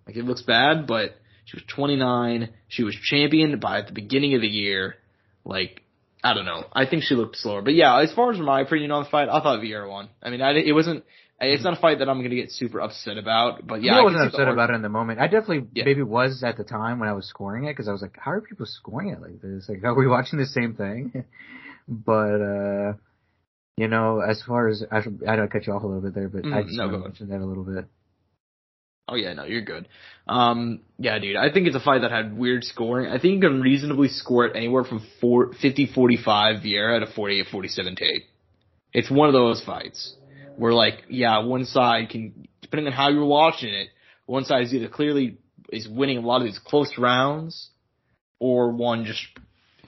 like 0.06 0.16
it 0.16 0.24
looks 0.24 0.42
bad. 0.42 0.86
But 0.86 1.16
she 1.44 1.56
was 1.56 1.64
29. 1.74 2.48
She 2.68 2.82
was 2.82 2.94
champion 2.94 3.60
by 3.60 3.82
the 3.82 3.92
beginning 3.92 4.34
of 4.34 4.40
the 4.40 4.48
year. 4.48 4.94
Like 5.44 5.82
I 6.22 6.34
don't 6.34 6.44
know. 6.44 6.64
I 6.72 6.86
think 6.86 7.02
she 7.02 7.14
looked 7.14 7.36
slower. 7.36 7.62
But 7.62 7.74
yeah, 7.74 8.00
as 8.00 8.12
far 8.12 8.32
as 8.32 8.38
my 8.38 8.60
opinion 8.60 8.90
on 8.90 9.04
the 9.04 9.10
fight, 9.10 9.28
I 9.28 9.40
thought 9.40 9.60
Vieira 9.60 9.88
won. 9.88 10.08
I 10.22 10.30
mean, 10.30 10.42
I, 10.42 10.52
it 10.52 10.72
wasn't. 10.72 11.04
It's 11.40 11.64
not 11.64 11.76
a 11.78 11.80
fight 11.80 12.00
that 12.00 12.08
I'm 12.08 12.18
going 12.18 12.30
to 12.30 12.36
get 12.36 12.50
super 12.50 12.80
upset 12.80 13.16
about. 13.16 13.66
But 13.66 13.82
yeah, 13.82 13.94
I, 13.94 14.00
I, 14.00 14.02
wasn't 14.02 14.20
can 14.20 14.30
see 14.30 14.36
the 14.36 14.42
upset 14.42 14.52
about 14.52 14.70
it 14.70 14.74
in 14.74 14.82
the 14.82 14.88
moment. 14.90 15.20
I 15.20 15.26
definitely 15.26 15.68
Yeah. 15.72 15.84
maybe 15.84 16.02
was 16.02 16.42
at 16.44 16.56
the 16.58 16.64
time 16.64 16.98
when 16.98 17.08
I 17.08 17.12
was 17.12 17.26
scoring 17.26 17.64
it 17.64 17.72
because 17.72 17.88
I 17.88 17.92
was 17.92 18.02
like, 18.02 18.16
how 18.18 18.32
are 18.32 18.40
people 18.40 18.66
scoring 18.66 19.08
it 19.08 19.20
like 19.22 19.40
this? 19.40 19.66
Like, 19.68 19.82
are 19.84 19.94
we 19.94 20.06
watching 20.06 20.38
the 20.38 20.46
same 20.46 20.74
thing? 20.74 21.24
but 21.88 22.40
uh 22.40 22.92
you 23.76 23.88
know, 23.88 24.20
as 24.20 24.42
far 24.46 24.68
as 24.68 24.84
I, 24.92 25.00
should, 25.00 25.22
I 25.26 25.36
don't 25.36 25.50
cut 25.50 25.66
you 25.66 25.72
off 25.72 25.82
a 25.82 25.86
little 25.86 26.02
bit 26.02 26.14
there, 26.14 26.28
but 26.28 26.44
I 26.44 26.62
Mm, 26.62 26.66
just 26.66 26.76
no, 26.76 26.84
want 26.84 26.90
go 26.92 26.96
to 26.96 26.98
ahead. 26.98 27.04
mention 27.08 27.28
that 27.30 27.40
a 27.42 27.46
little 27.46 27.64
bit. 27.64 27.86
Oh 29.08 29.14
yeah, 29.14 29.32
no, 29.32 29.44
you're 29.44 29.62
good. 29.62 29.88
Um, 30.28 30.80
yeah, 30.98 31.18
dude, 31.18 31.36
I 31.36 31.50
think 31.50 31.66
it's 31.66 31.74
a 31.74 31.80
fight 31.80 32.02
that 32.02 32.10
had 32.10 32.36
weird 32.36 32.62
scoring. 32.64 33.10
I 33.10 33.18
think 33.18 33.34
you 33.34 33.40
can 33.40 33.62
reasonably 33.62 34.08
score 34.08 34.44
it 34.46 34.54
anywhere 34.54 34.84
from 34.84 35.04
four, 35.20 35.52
50-45 35.54 36.62
Vieira 36.62 37.00
to 37.00 37.10
48-47 37.18 37.96
Tate. 37.96 38.24
It's 38.92 39.10
one 39.10 39.28
of 39.28 39.32
those 39.32 39.64
fights 39.64 40.14
where 40.60 40.74
like, 40.74 41.04
yeah, 41.08 41.38
one 41.38 41.64
side 41.64 42.10
can, 42.10 42.46
depending 42.60 42.86
on 42.88 42.92
how 42.92 43.08
you're 43.08 43.24
watching 43.24 43.72
it, 43.72 43.88
one 44.26 44.44
side 44.44 44.62
is 44.64 44.74
either 44.74 44.88
clearly 44.88 45.38
is 45.70 45.88
winning 45.88 46.18
a 46.18 46.20
lot 46.20 46.42
of 46.42 46.46
these 46.46 46.58
close 46.58 46.92
rounds, 46.98 47.70
or 48.38 48.70
one 48.70 49.06
just 49.06 49.22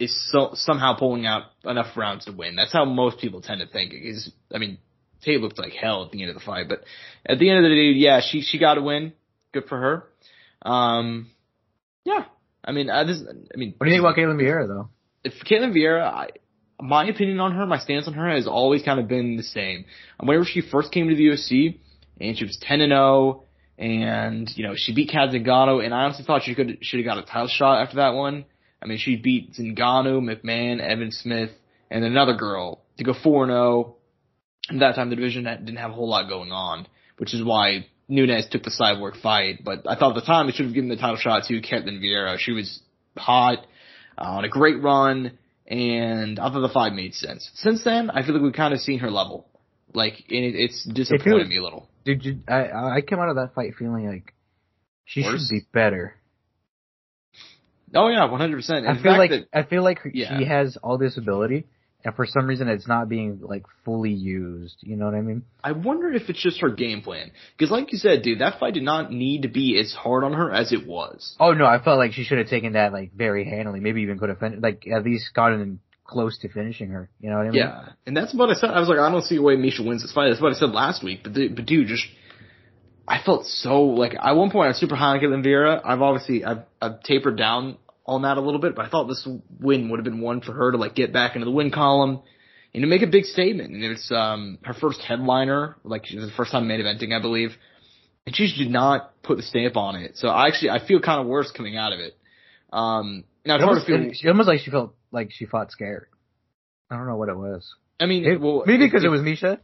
is 0.01 0.31
so, 0.33 0.53
somehow 0.55 0.97
pulling 0.99 1.27
out 1.27 1.43
enough 1.67 1.95
rounds 1.95 2.25
to 2.25 2.33
win. 2.33 2.57
That's 2.57 2.73
how 2.73 2.87
most 2.87 3.19
people 3.19 3.43
tend 3.43 3.61
to 3.61 3.67
think. 3.67 3.93
Is 3.93 4.33
I 4.53 4.57
mean, 4.57 4.79
Tate 5.23 5.43
looked 5.43 5.59
like 5.59 5.75
hell 5.75 6.05
at 6.05 6.11
the 6.11 6.23
end 6.23 6.31
of 6.31 6.37
the 6.37 6.45
fight, 6.45 6.69
but 6.71 6.85
at 7.27 7.39
the 7.39 7.51
end 7.51 7.59
of 7.59 7.65
the 7.65 7.75
day, 7.77 7.99
yeah, 7.99 8.23
she 8.27 8.41
she 8.41 8.59
got 8.59 8.79
a 8.79 8.83
win. 8.83 9.13
Good 9.53 9.65
for 9.69 9.79
her. 9.79 10.05
Um, 10.63 11.31
yeah, 12.05 12.25
I 12.65 12.73
mean, 12.73 12.89
I 12.89 13.05
just, 13.05 13.25
I 13.29 13.59
mean, 13.59 13.75
What 13.77 13.85
do 13.85 13.91
you 13.93 13.97
think 14.01 14.05
about 14.07 14.17
Ketlen 14.17 14.41
Vieira 14.41 14.67
though? 14.67 14.89
if 15.23 15.35
Ketlen 15.45 15.77
Vieira, 15.77 16.03
I, 16.03 16.29
my 16.83 17.07
opinion 17.07 17.41
on 17.41 17.53
her, 17.55 17.65
my 17.65 17.79
stance 17.79 18.07
on 18.09 18.15
her 18.15 18.29
has 18.29 18.47
always 18.47 18.83
kind 18.83 18.99
of 18.99 19.09
been 19.09 19.37
the 19.37 19.43
same. 19.43 19.85
Whenever 20.21 20.45
she 20.45 20.61
first 20.61 20.93
came 20.93 21.09
to 21.09 21.15
the 21.15 21.29
UFC, 21.29 21.79
and 22.21 22.37
she 22.37 22.45
was 22.45 22.59
10 22.61 22.81
and 22.81 22.91
0, 22.91 23.45
and 23.79 24.51
you 24.57 24.67
know 24.67 24.75
she 24.77 24.95
beat 24.95 25.11
Cat 25.11 25.31
Zingano, 25.31 25.85
and 25.85 25.95
I 25.95 26.03
honestly 26.03 26.25
thought 26.25 26.43
she 26.43 26.55
could 26.55 26.79
should 26.83 26.99
have 26.99 27.07
got 27.07 27.19
a 27.19 27.23
title 27.23 27.49
shot 27.49 27.83
after 27.83 27.97
that 27.97 28.11
one. 28.15 28.45
I 28.83 28.87
mean, 28.87 28.99
she 28.99 29.17
beat 29.17 29.55
Zingano, 29.55 30.21
McMann, 30.21 30.81
Evan 30.81 31.13
Smith, 31.13 31.51
and 31.91 32.05
another 32.05 32.35
girl 32.35 32.83
to 32.99 33.05
go 33.05 33.15
4 33.15 33.47
0. 33.47 33.97
And 34.69 34.83
that 34.83 34.95
time 34.95 35.11
the 35.11 35.17
division 35.17 35.45
didn't 35.45 35.77
have 35.77 35.91
a 35.91 35.95
whole 35.95 36.09
lot 36.09 36.29
going 36.29 36.53
on, 36.53 36.87
which 37.19 37.35
is 37.35 37.45
why 37.45 37.87
Nunes 38.09 38.49
took 38.51 38.63
the 38.63 38.71
cyborg 38.71 39.21
fight. 39.21 39.65
But 39.65 39.89
I 39.89 39.97
thought 39.97 40.17
at 40.17 40.21
the 40.21 40.27
time 40.27 40.47
they 40.47 40.53
should 40.53 40.67
have 40.67 40.75
given 40.75 40.89
the 40.89 40.97
title 40.97 41.17
shot 41.17 41.45
to 41.45 41.61
Ketlen 41.61 42.01
Vieira. 42.01 42.39
She 42.39 42.53
was 42.53 42.81
hot, 43.17 43.59
uh, 44.19 44.23
on 44.23 44.45
a 44.45 44.49
great 44.49 44.81
run, 44.83 45.39
and 45.73 46.39
I 46.39 46.51
thought 46.51 46.61
the 46.61 46.69
five 46.73 46.93
made 46.93 47.15
sense. 47.15 47.51
Since 47.55 47.83
then, 47.83 48.11
I 48.11 48.23
feel 48.23 48.35
like 48.35 48.43
we've 48.43 48.53
kind 48.53 48.75
of 48.75 48.81
seen 48.81 48.99
her 48.99 49.11
level. 49.11 49.47
Like, 49.95 50.15
and 50.29 50.45
it, 50.45 50.55
it's 50.55 50.85
disappointed 50.85 51.49
me 51.49 51.57
a 51.57 51.63
little. 51.63 51.89
Did 52.05 52.25
you? 52.25 52.41
I 52.47 52.97
I 52.97 53.01
came 53.01 53.19
out 53.19 53.29
of 53.31 53.37
that 53.37 53.55
fight 53.55 53.73
feeling 53.79 54.07
like 54.07 54.35
she 55.05 55.23
Worse? 55.23 55.49
should 55.49 55.55
be 55.55 55.67
better. 55.73 56.15
Oh 57.95 58.09
yeah, 58.09 58.21
100%. 58.29 58.89
I 58.89 59.03
feel 59.03 59.17
like 59.19 59.31
that, 59.31 59.47
I 59.53 59.63
feel 59.65 59.83
like 59.83 59.99
Yeah. 60.15 60.39
she 60.39 60.45
has 60.47 60.77
all 60.83 60.97
this 60.99 61.17
ability, 61.19 61.67
and 62.05 62.15
for 62.15 62.27
some 62.27 62.47
reason 62.47 62.69
it's 62.69 62.89
not 62.89 63.09
being 63.09 63.41
like 63.43 63.65
fully 63.85 64.13
used. 64.13 64.77
You 64.81 64.97
know 64.97 65.05
what 65.07 65.15
I 65.15 65.21
mean? 65.21 65.43
I 65.63 65.73
wonder 65.73 66.13
if 66.13 66.29
it's 66.29 66.43
just 66.43 66.61
her 66.61 66.71
game 66.71 67.03
plan. 67.03 67.31
Because 67.57 67.71
like 67.71 67.93
you 67.93 67.99
said, 67.99 68.23
dude, 68.23 68.41
that 68.41 68.59
fight 68.59 68.75
did 68.75 68.83
not 68.83 69.13
need 69.13 69.43
to 69.43 69.49
be 69.49 69.79
as 69.79 69.93
hard 69.93 70.25
on 70.25 70.33
her 70.33 70.53
as 70.53 70.73
it 70.73 70.87
was. 70.87 71.37
Oh 71.39 71.53
no, 71.53 71.65
I 71.67 71.83
felt 71.83 71.99
like 71.99 72.13
she 72.13 72.25
should 72.25 72.39
have 72.39 72.49
taken 72.49 72.73
that 72.73 72.93
like 72.93 73.13
very 73.13 73.45
handily. 73.45 73.81
Maybe 73.81 74.03
even 74.03 74.19
could 74.19 74.29
have 74.31 74.39
fin- 74.39 74.61
like 74.61 74.85
at 74.93 75.05
least 75.05 75.33
gotten 75.35 75.81
close 76.05 76.37
to 76.39 76.49
finishing 76.49 76.91
her. 76.91 77.09
You 77.21 77.31
know 77.31 77.37
what 77.37 77.47
I 77.47 77.51
mean? 77.51 77.55
Yeah, 77.59 77.89
and 78.07 78.17
that's 78.17 78.35
what 78.35 78.51
I 78.51 78.55
said. 78.55 78.71
I 78.71 78.81
was 78.81 78.89
like, 78.89 78.99
I 78.99 79.11
don't 79.11 79.23
see 79.23 79.37
a 79.37 79.43
way 79.43 79.57
Miesha 79.57 79.87
wins 79.87 80.03
this 80.03 80.13
fight. 80.13 80.29
That's 80.29 80.43
what 80.43 80.53
I 80.53 80.57
said 80.57 80.71
last 80.71 81.03
week. 81.03 81.21
But, 81.23 81.33
dude- 81.35 81.57
but 81.57 81.67
dude, 81.67 81.87
just 81.89 82.05
I 83.07 83.21
felt 83.25 83.47
so 83.47 83.83
like 83.83 84.15
at 84.15 84.33
one 84.33 84.51
point 84.51 84.67
I 84.67 84.69
was 84.69 84.79
super 84.79 84.95
high 84.97 85.17
on 85.17 85.21
Ketlen 85.21 85.45
Vieira. 85.45 85.81
I've 85.85 86.03
obviously 86.03 86.45
I've, 86.45 86.65
I've 86.81 87.03
tapered 87.03 87.37
down 87.37 87.77
on 88.07 88.23
that 88.23 88.37
a 88.37 88.41
little 88.41 88.61
bit, 88.61 88.75
but 88.75 88.85
I 88.85 88.89
thought 88.89 89.05
this 89.09 89.27
win 89.61 89.89
would 89.91 89.99
have 89.99 90.05
been 90.05 90.21
one 90.21 90.41
for 90.41 90.53
her 90.53 90.73
to 90.73 90.77
like 90.79 90.95
get 90.95 91.13
back 91.13 91.35
into 91.37 91.45
the 91.45 91.51
win 91.53 91.71
column 91.71 92.21
and 92.75 92.83
to 92.83 92.87
make 92.89 93.03
a 93.03 93.07
big 93.07 93.25
statement. 93.25 93.73
And 93.73 93.85
it's 93.85 94.11
um 94.11 94.59
her 94.65 94.75
first 94.75 95.01
headliner, 95.03 95.77
like 95.85 96.07
she 96.07 96.17
was 96.19 96.27
the 96.27 96.35
first 96.37 96.53
time 96.53 96.67
main 96.67 96.81
eventing, 96.81 97.17
I 97.17 97.21
believe. 97.21 97.51
and 98.27 98.35
she 98.37 98.53
did 98.57 98.71
not 98.71 99.21
put 99.23 99.37
the 99.37 99.43
stamp 99.43 99.77
on 99.77 99.97
it. 99.97 100.17
So 100.17 100.29
I 100.29 100.49
actually 100.49 100.71
I 100.71 100.85
feel 100.87 101.01
kind 101.01 101.21
of 101.21 101.27
worse 101.27 101.51
coming 101.53 101.77
out 101.77 101.93
of 101.93 102.01
it. 102.01 102.17
Um, 102.73 103.25
now 103.45 103.57
it's 103.57 103.63
It 103.63 103.65
hard 103.67 103.79
almost, 103.79 103.87
to 103.87 103.99
feel. 104.05 104.13
she 104.15 104.29
almost 104.29 104.49
like 104.49 104.61
she 104.61 104.71
felt 104.71 104.95
like 105.13 105.31
she 105.33 105.45
fought 105.47 105.71
scared. 105.71 106.07
I 106.91 106.97
don't 106.97 107.07
know 107.07 107.17
what 107.17 107.29
it 107.29 107.37
was. 107.37 107.69
I 108.01 108.07
mean, 108.07 108.25
It- 108.25 108.41
well, 108.41 108.65
maybe 108.67 108.87
because 108.87 109.05
it, 109.05 109.09
was 109.09 109.21
Miesha. 109.21 109.59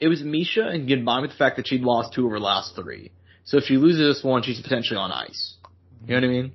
it 0.00 0.08
was 0.08 0.22
Miesha, 0.22 0.72
and 0.74 0.88
combined 0.88 1.22
with 1.22 1.30
the 1.32 1.36
fact 1.36 1.56
that 1.56 1.66
she'd 1.66 1.82
lost 1.82 2.12
two 2.14 2.26
of 2.26 2.30
her 2.32 2.40
last 2.40 2.74
three. 2.76 3.10
So 3.44 3.56
if 3.58 3.64
she 3.64 3.76
loses 3.76 4.16
this 4.16 4.24
one, 4.24 4.42
she's 4.42 4.60
potentially 4.60 4.98
on 4.98 5.10
ice. 5.10 5.56
You 6.06 6.14
know 6.14 6.20
what 6.20 6.24
I 6.24 6.28
mean? 6.28 6.52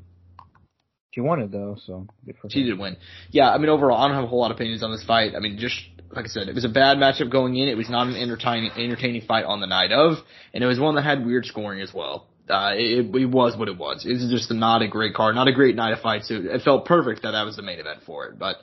She 1.17 1.21
won 1.21 1.41
it 1.41 1.51
though, 1.51 1.75
so 1.83 2.05
She 2.50 2.62
did 2.62 2.77
win. 2.77 2.95
Yeah, 3.31 3.50
I 3.50 3.57
mean 3.57 3.69
overall, 3.69 3.97
I 3.97 4.07
don't 4.07 4.13
have 4.13 4.25
a 4.25 4.27
whole 4.27 4.39
lot 4.39 4.51
of 4.51 4.57
opinions 4.57 4.83
on 4.83 4.91
this 4.91 5.03
fight. 5.03 5.33
I 5.36 5.39
mean, 5.39 5.57
just 5.57 5.74
like 6.12 6.25
I 6.25 6.27
said, 6.27 6.47
it 6.47 6.53
was 6.53 6.63
a 6.63 6.69
bad 6.69 6.97
matchup 6.97 7.31
going 7.31 7.55
in. 7.55 7.67
It 7.67 7.75
was 7.75 7.89
not 7.89 8.05
an 8.05 8.15
entertaining 8.15 8.69
entertaining 8.77 9.24
fight 9.24 9.43
on 9.43 9.59
the 9.59 9.65
night 9.65 9.91
of, 9.91 10.17
and 10.53 10.63
it 10.63 10.67
was 10.67 10.79
one 10.79 10.93
that 10.93 11.01
had 11.01 11.25
weird 11.25 11.47
scoring 11.47 11.81
as 11.81 11.91
well. 11.91 12.27
Uh, 12.47 12.74
it, 12.75 13.15
it 13.15 13.25
was 13.25 13.57
what 13.57 13.67
it 13.67 13.79
was. 13.79 14.05
It 14.05 14.12
was 14.13 14.29
just 14.29 14.51
not 14.51 14.83
a 14.83 14.88
great 14.88 15.15
card, 15.15 15.33
not 15.33 15.47
a 15.47 15.53
great 15.53 15.75
night 15.75 15.93
of 15.93 16.01
fights. 16.01 16.29
It, 16.29 16.45
it 16.45 16.62
felt 16.62 16.86
perfect 16.86 17.24
that 17.24 17.31
that 17.31 17.45
was 17.45 17.55
the 17.55 17.63
main 17.63 17.79
event 17.79 18.01
for 18.05 18.27
it. 18.27 18.38
But 18.38 18.57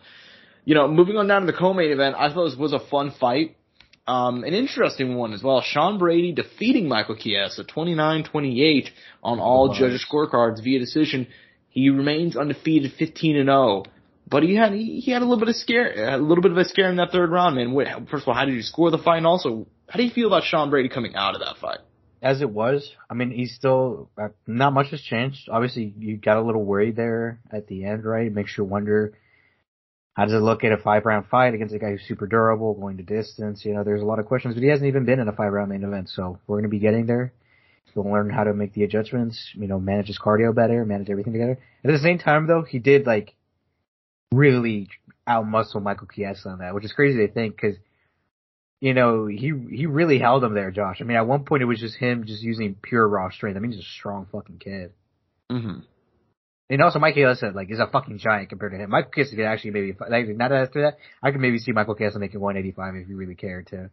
you 0.65 0.77
know, 0.77 0.87
moving 0.87 1.17
on 1.17 1.27
down 1.27 1.41
to 1.41 1.47
the 1.51 1.59
co-main 1.59 1.91
event, 1.91 2.15
I 2.17 2.33
thought 2.33 2.51
this 2.51 2.57
was 2.57 2.73
a 2.73 2.79
fun 2.79 3.11
fight. 3.19 3.57
Um, 4.07 4.45
an 4.45 4.53
interesting 4.53 5.17
one 5.17 5.33
as 5.33 5.43
well. 5.43 5.63
Sean 5.63 5.99
Brady 5.99 6.33
defeating 6.33 6.89
Michael 6.89 7.17
Chiesa 7.17 7.65
29-28 7.65 8.91
on 9.23 9.41
all 9.41 9.69
Nice. 9.69 9.79
judges 9.79 10.07
scorecards 10.07 10.63
via 10.63 10.79
decision. 10.79 11.27
He 11.75 11.91
remains 11.91 12.37
undefeated 12.37 12.93
15 12.93 13.37
and 13.37 13.49
0. 13.49 13.83
But 14.29 14.45
he 14.45 14.55
had 14.55 14.73
he, 14.73 15.11
had 15.11 15.23
a 15.23 15.25
little 15.25 15.41
bit 15.41 15.49
of 15.49 15.57
scare, 15.57 16.15
a 16.15 16.19
little 16.19 16.41
bit 16.41 16.53
of 16.53 16.57
a 16.57 16.65
scare 16.65 16.89
in 16.89 16.97
that 16.97 17.11
third 17.11 17.31
round, 17.31 17.57
man. 17.57 18.07
First 18.09 18.23
of 18.23 18.29
all, 18.29 18.35
how 18.35 18.45
did 18.45 18.55
you 18.55 18.63
score 18.63 18.93
the 18.93 18.99
fight, 18.99 19.19
and 19.19 19.27
also 19.27 19.67
how 19.89 19.99
do 19.99 20.05
you 20.05 20.11
feel 20.11 20.29
about 20.29 20.45
Sean 20.45 20.71
Brady 20.71 20.89
coming 20.89 21.17
out 21.17 21.35
of 21.35 21.41
that 21.41 21.57
fight? 21.61 21.81
As 22.23 22.41
it 22.41 22.49
was, 22.49 22.91
I 23.11 23.15
mean, 23.15 23.33
he's 23.33 23.55
still 23.55 24.09
uh, 24.17 24.29
not 24.47 24.73
much 24.73 24.93
has 24.93 25.03
changed. 25.03 25.49
Obviously, 25.51 25.93
you 25.99 26.17
got 26.17 26.39
a 26.39 26.43
little 26.43 26.65
worried 26.65 26.95
there 26.95 27.41
at 27.53 27.67
the 27.67 27.85
end, 27.85 28.05
right? 28.05 28.29
It 28.29 28.33
Makes 28.33 28.57
you 28.57 28.65
wonder 28.65 29.19
how 30.15 30.27
does 30.27 30.33
it 30.33 30.39
look 30.39 30.63
at 30.63 30.71
a 30.71 30.79
five 30.79 31.05
round 31.05 31.27
fight 31.27 31.55
against 31.55 31.75
a 31.75 31.79
guy 31.81 31.91
who's 31.91 32.07
super 32.07 32.29
durable, 32.29 32.75
going 32.75 32.99
to 32.99 33.03
distance. 33.03 33.65
You 33.65 33.75
know, 33.75 33.83
there's 33.83 34.01
a 34.01 34.07
lot 34.07 34.21
of 34.21 34.27
questions, 34.27 34.55
but 34.55 34.63
he 34.63 34.69
hasn't 34.69 34.87
even 34.87 35.05
been 35.05 35.19
in 35.19 35.27
a 35.27 35.33
five 35.33 35.53
round 35.53 35.71
main 35.71 35.83
event, 35.83 36.09
so 36.09 36.39
we're 36.47 36.57
going 36.57 36.71
to 36.71 36.71
be 36.71 36.79
getting 36.79 37.07
there. 37.07 37.33
He'll 37.93 38.11
learn 38.11 38.31
how 38.31 38.45
to 38.45 38.55
make 38.55 38.73
the 38.73 38.85
adjustments, 38.85 39.51
you 39.55 39.69
know, 39.69 39.79
manage 39.79 40.09
his 40.09 40.19
cardio 40.19 40.55
better, 40.55 40.85
manage 40.85 41.11
everything 41.11 41.33
together. 41.33 41.59
At 41.85 41.93
the 41.93 41.99
same 41.99 42.19
time, 42.19 42.47
though, 42.47 42.63
he 42.63 42.79
did 42.79 43.07
like 43.07 43.35
really 44.33 44.89
outmuscle 45.29 45.83
Michael 45.83 46.09
Chiesa 46.13 46.49
on 46.49 46.59
that, 46.59 46.75
which 46.75 46.85
is 46.85 46.93
crazy 46.93 47.27
to 47.27 47.33
think 47.33 47.57
because 47.57 47.77
you 48.85 48.93
know, 48.93 49.27
he 49.27 49.51
he 49.71 49.87
really 49.87 50.19
held 50.19 50.45
him 50.45 50.53
there, 50.53 50.71
Josh. 50.71 50.99
I 51.01 51.05
mean, 51.05 51.17
at 51.17 51.27
one 51.27 51.45
point 51.45 51.63
it 51.63 51.65
was 51.65 51.81
just 51.81 51.97
him 51.97 52.25
just 52.27 52.43
using 52.43 52.75
pure 52.75 53.09
raw 53.09 53.31
strength. 53.31 53.57
I 53.57 53.61
mean, 53.61 53.73
he's 53.73 53.81
a 53.81 53.89
strong 53.99 54.27
fucking 54.31 54.59
kid. 54.59 54.93
Mm-hmm. 55.51 55.81
And 56.69 56.83
also, 56.83 56.99
Mike 56.99 57.15
Chiesa 57.15 57.53
like 57.55 57.71
is 57.71 57.79
a 57.79 57.87
fucking 57.87 58.19
giant 58.19 58.51
compared 58.51 58.73
to 58.73 58.79
him. 58.79 58.91
Michael 58.91 59.11
Chiesa 59.15 59.37
could 59.37 59.47
actually 59.47 59.71
maybe 59.71 59.97
like 60.11 60.29
not 60.29 60.53
after 60.53 60.83
that. 60.83 60.99
I 61.23 61.31
could 61.31 61.41
maybe 61.41 61.59
see 61.59 61.73
Michael 61.73 61.95
Chiesa 61.95 62.19
making 62.19 62.41
185 62.41 62.97
if 62.97 63.07
he 63.07 63.15
really 63.15 63.35
cared 63.35 63.69
to. 63.69 63.91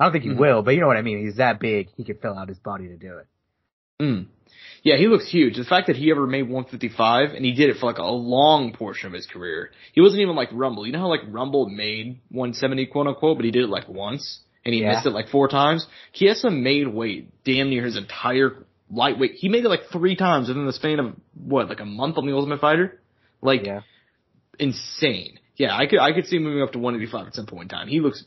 I 0.00 0.04
don't 0.04 0.12
think 0.12 0.24
he 0.24 0.30
Mhm. 0.30 0.38
will, 0.38 0.62
but 0.62 0.74
you 0.74 0.80
know 0.80 0.86
what 0.86 0.96
I 0.96 1.02
mean. 1.02 1.18
He's 1.24 1.36
that 1.36 1.58
big, 1.60 1.88
he 1.96 2.04
could 2.04 2.20
fill 2.20 2.38
out 2.38 2.48
his 2.48 2.58
body 2.58 2.88
to 2.88 2.96
do 2.96 3.18
it. 3.18 3.26
Mm. 4.00 4.26
Yeah, 4.84 4.96
he 4.96 5.08
looks 5.08 5.28
huge. 5.28 5.56
The 5.56 5.64
fact 5.64 5.88
that 5.88 5.96
he 5.96 6.10
ever 6.12 6.26
made 6.26 6.48
155 6.48 7.34
and 7.34 7.44
he 7.44 7.52
did 7.52 7.68
it 7.68 7.78
for 7.78 7.86
like 7.86 7.98
a 7.98 8.04
long 8.04 8.72
portion 8.72 9.08
of 9.08 9.12
his 9.12 9.26
career. 9.26 9.72
He 9.92 10.00
wasn't 10.00 10.22
even 10.22 10.36
like 10.36 10.50
Rumble. 10.52 10.86
You 10.86 10.92
know 10.92 11.00
how 11.00 11.08
like 11.08 11.22
Rumble 11.28 11.68
made 11.68 12.20
170 12.30 12.86
quote 12.86 13.08
unquote, 13.08 13.38
but 13.38 13.44
he 13.44 13.50
did 13.50 13.64
it 13.64 13.68
like 13.70 13.88
once 13.88 14.40
and 14.64 14.72
he 14.72 14.82
Yeah. 14.82 14.92
missed 14.92 15.06
it 15.06 15.10
like 15.10 15.28
four 15.28 15.48
times. 15.48 15.86
Chiesa 16.12 16.50
made 16.50 16.86
weight 16.88 17.30
damn 17.44 17.70
near 17.70 17.84
his 17.84 17.96
entire 17.96 18.64
lightweight. 18.90 19.32
He 19.34 19.48
made 19.48 19.64
it 19.64 19.68
like 19.68 19.86
three 19.86 20.14
times 20.14 20.46
within 20.48 20.64
the 20.64 20.72
span 20.72 21.00
of 21.00 21.16
what, 21.34 21.68
like 21.68 21.80
a 21.80 21.84
month 21.84 22.18
on 22.18 22.26
the 22.26 22.32
Ultimate 22.34 22.60
Fighter? 22.60 23.00
Like 23.42 23.66
yeah, 23.66 23.80
insane. 24.60 25.38
Yeah, 25.56 25.76
I 25.76 25.86
could 25.86 25.98
I 25.98 26.12
could 26.12 26.26
see 26.26 26.36
him 26.36 26.44
moving 26.44 26.62
up 26.62 26.72
to 26.72 26.78
185 26.78 27.26
at 27.26 27.34
some 27.34 27.46
point 27.46 27.64
in 27.72 27.76
time. 27.76 27.88
He 27.88 27.98
looks 28.00 28.24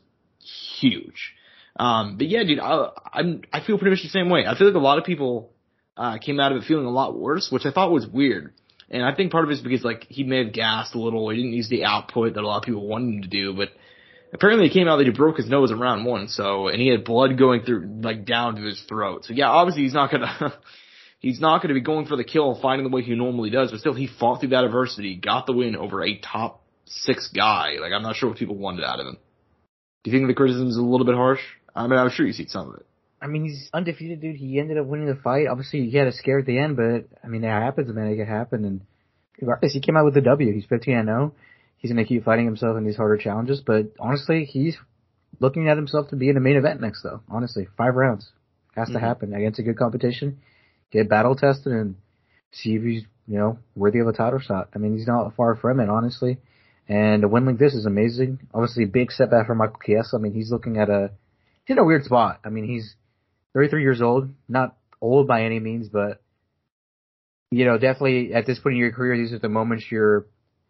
huge. 0.80 1.34
Um, 1.78 2.18
but 2.18 2.28
yeah, 2.28 2.44
dude, 2.44 2.60
I, 2.60 2.90
I'm 3.14 3.42
I 3.52 3.64
feel 3.66 3.78
pretty 3.78 3.92
much 3.92 4.04
the 4.04 4.10
same 4.10 4.30
way. 4.30 4.46
I 4.46 4.58
feel 4.58 4.68
like 4.68 4.76
a 4.76 4.80
lot 4.80 4.98
of 4.98 5.06
people 5.06 5.52
uh, 5.98 6.18
came 6.18 6.40
out 6.40 6.52
of 6.52 6.58
it 6.62 6.66
feeling 6.68 6.86
a 6.86 6.92
lot 6.92 7.18
worse, 7.18 7.50
which 7.52 7.66
I 7.66 7.72
thought 7.72 7.92
was 7.92 8.08
weird. 8.08 8.54
And 8.90 9.04
I 9.04 9.16
think 9.16 9.32
part 9.32 9.46
of 9.46 9.52
it 9.52 9.54
is 9.54 9.62
because 9.62 9.84
like 9.84 10.06
he 10.10 10.24
may 10.24 10.44
have 10.44 10.54
gassed 10.54 10.96
a 10.96 11.00
little. 11.00 11.30
He 11.30 11.38
didn't 11.38 11.54
use 11.54 11.70
the 11.70 11.86
output 11.86 12.34
that 12.34 12.42
a 12.42 12.48
lot 12.48 12.58
of 12.58 12.64
people 12.64 12.86
wanted 12.86 13.16
him 13.16 13.22
to 13.22 13.28
do. 13.30 13.54
But 13.54 13.70
apparently, 14.34 14.68
it 14.68 14.74
came 14.74 14.90
out 14.90 14.98
that 14.98 15.08
he 15.08 15.14
broke 15.14 15.38
his 15.38 15.50
nose 15.50 15.72
in 15.72 15.80
round 15.80 16.06
one. 16.06 16.28
So 16.28 16.68
and 16.68 16.82
he 16.82 16.90
had 16.90 17.06
blood 17.06 17.38
going 17.38 17.62
through 17.64 18.02
like 18.02 18.26
down 18.26 18.56
to 18.56 18.62
his 18.64 18.82
throat. 18.82 19.26
So 19.26 19.34
yeah, 19.34 19.48
obviously 19.48 19.84
he's 19.84 19.94
not 19.94 20.12
gonna. 20.12 20.54
He's 21.22 21.40
not 21.40 21.62
going 21.62 21.68
to 21.68 21.76
be 21.76 21.86
going 21.86 22.08
for 22.08 22.16
the 22.16 22.24
kill 22.24 22.60
fighting 22.60 22.84
the 22.84 22.90
way 22.90 23.04
he 23.04 23.14
normally 23.14 23.52
does, 23.52 23.70
but 23.70 23.80
still 23.80 23.94
he 23.94 24.08
fought 24.08 24.40
through 24.40 24.50
that 24.50 24.64
adversity, 24.64 25.16
got 25.16 25.46
the 25.46 25.54
win 25.54 25.76
over 25.76 26.04
a 26.04 26.18
top 26.18 26.64
six 26.86 27.28
guy. 27.28 27.76
Like 27.80 27.92
I'm 27.94 28.02
not 28.02 28.16
sure 28.16 28.30
what 28.30 28.40
people 28.40 28.58
wanted 28.58 28.84
out 28.84 29.00
of 29.00 29.06
him. 29.06 29.18
Do 30.04 30.10
you 30.10 30.18
think 30.18 30.28
the 30.28 30.34
criticism 30.34 30.70
is 30.70 30.78
a 30.78 30.82
little 30.82 31.06
bit 31.06 31.14
harsh? 31.14 31.42
I 31.76 31.88
mean, 31.88 31.98
I'm 32.00 32.10
sure 32.10 32.26
you 32.26 32.34
see 32.34 32.48
some 32.48 32.70
of 32.70 32.76
it. 32.76 32.86
I 33.22 33.28
mean 33.28 33.44
he's 33.44 33.70
undefeated, 33.74 34.20
dude. 34.20 34.36
He 34.36 34.60
ended 34.60 34.80
up 34.80 34.88
winning 34.88 35.06
the 35.06 35.16
fight. 35.16 35.46
Obviously, 35.48 35.88
he 35.90 35.96
had 35.98 36.08
a 36.08 36.12
scare 36.12 36.40
at 36.40 36.46
the 36.48 36.58
end, 36.58 36.76
but 36.76 37.06
I 37.24 37.28
mean 37.28 37.44
it 37.44 37.50
happens, 37.50 37.94
man. 37.94 38.08
It 38.08 38.18
can 38.18 38.26
happen, 38.26 38.66
and 38.66 38.82
regardless, 39.40 39.74
he 39.74 39.80
came 39.80 39.96
out 39.96 40.06
with 40.06 40.18
a 40.18 40.22
W. 40.22 40.54
He's 40.54 40.66
15 40.66 40.98
and 40.98 41.08
0. 41.08 41.34
He's 41.78 41.92
going 41.92 42.04
to 42.04 42.08
keep 42.08 42.24
fighting 42.26 42.46
himself 42.46 42.78
in 42.78 42.86
these 42.86 42.98
harder 42.98 43.18
challenges, 43.18 43.62
but 43.66 43.92
honestly, 44.00 44.46
he's 44.46 44.78
looking 45.40 45.68
at 45.70 45.78
himself 45.78 46.10
to 46.10 46.16
be 46.16 46.30
in 46.30 46.36
the 46.36 46.42
main 46.42 46.56
event 46.58 46.82
next, 46.82 47.02
though. 47.04 47.22
Honestly, 47.30 47.68
five 47.78 47.96
rounds 47.96 48.32
has 48.76 48.88
to 48.90 48.96
Mhm. 48.96 49.02
happen 49.02 49.34
against 49.34 49.60
a 49.60 49.64
good 49.64 49.78
competition. 49.78 50.38
Get 50.92 51.10
battle 51.10 51.36
tested 51.36 51.74
and 51.74 51.96
see 52.52 52.76
if 52.76 52.84
he's 52.84 53.04
you 53.28 53.38
know 53.38 53.60
worthy 53.76 54.00
of 54.00 54.08
a 54.08 54.14
title 54.14 54.40
shot. 54.40 54.70
I 54.74 54.80
mean, 54.80 54.94
he's 54.98 55.08
not 55.08 55.36
far 55.36 55.56
from 55.56 55.80
it, 55.80 55.90
honestly. 55.90 56.38
And 56.90 57.24
a 57.24 57.28
win 57.28 57.46
like 57.46 57.58
this 57.58 57.74
is 57.76 57.86
amazing. 57.86 58.40
Obviously, 58.54 58.84
a 58.84 58.88
big 58.88 59.12
setback 59.12 59.46
for 59.48 59.56
Michael 59.56 59.80
Chiesa. 59.86 60.18
I 60.18 60.20
mean, 60.20 60.34
he's 60.34 60.52
looking 60.52 60.78
at 60.78 60.90
a 60.90 61.12
he's 61.72 61.78
in 61.78 61.84
a 61.84 61.86
weird 61.86 62.04
spot. 62.04 62.42
I 62.44 62.50
mean, 62.50 62.66
he's 62.66 62.96
33 63.54 63.82
years 63.82 64.02
old, 64.02 64.30
not 64.50 64.76
old 65.00 65.28
by 65.28 65.44
any 65.44 65.60
means, 65.60 65.88
but 65.88 66.22
you 67.50 67.66
know, 67.66 67.78
definitely 67.78 68.34
at 68.34 68.46
this 68.46 68.60
point 68.60 68.74
in 68.74 68.80
your 68.80 68.92
career, 68.92 69.18
these 69.18 69.34
are 69.34 69.40
the 69.40 69.50
moments 69.50 69.86
you're 69.90 70.26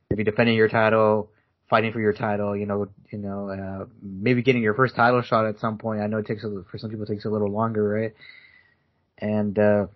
maybe 0.10 0.24
defending 0.24 0.56
your 0.56 0.70
title, 0.70 1.32
fighting 1.70 1.92
for 1.92 2.00
your 2.00 2.14
title. 2.14 2.56
You 2.56 2.66
know, 2.66 2.88
you 3.12 3.18
know, 3.18 3.50
uh, 3.50 3.86
maybe 4.02 4.44
getting 4.44 4.62
your 4.62 4.74
first 4.76 4.96
title 4.96 5.22
shot 5.22 5.48
at 5.48 5.60
some 5.60 5.78
point. 5.78 6.02
I 6.02 6.08
know 6.08 6.18
it 6.18 6.28
takes 6.28 6.44
a, 6.44 6.64
for 6.70 6.78
some 6.78 6.90
people 6.90 7.06
it 7.06 7.10
takes 7.10 7.26
a 7.26 7.30
little 7.30 7.52
longer, 7.52 7.88
right? 7.88 8.14
And 9.18 9.58
uh 9.58 9.88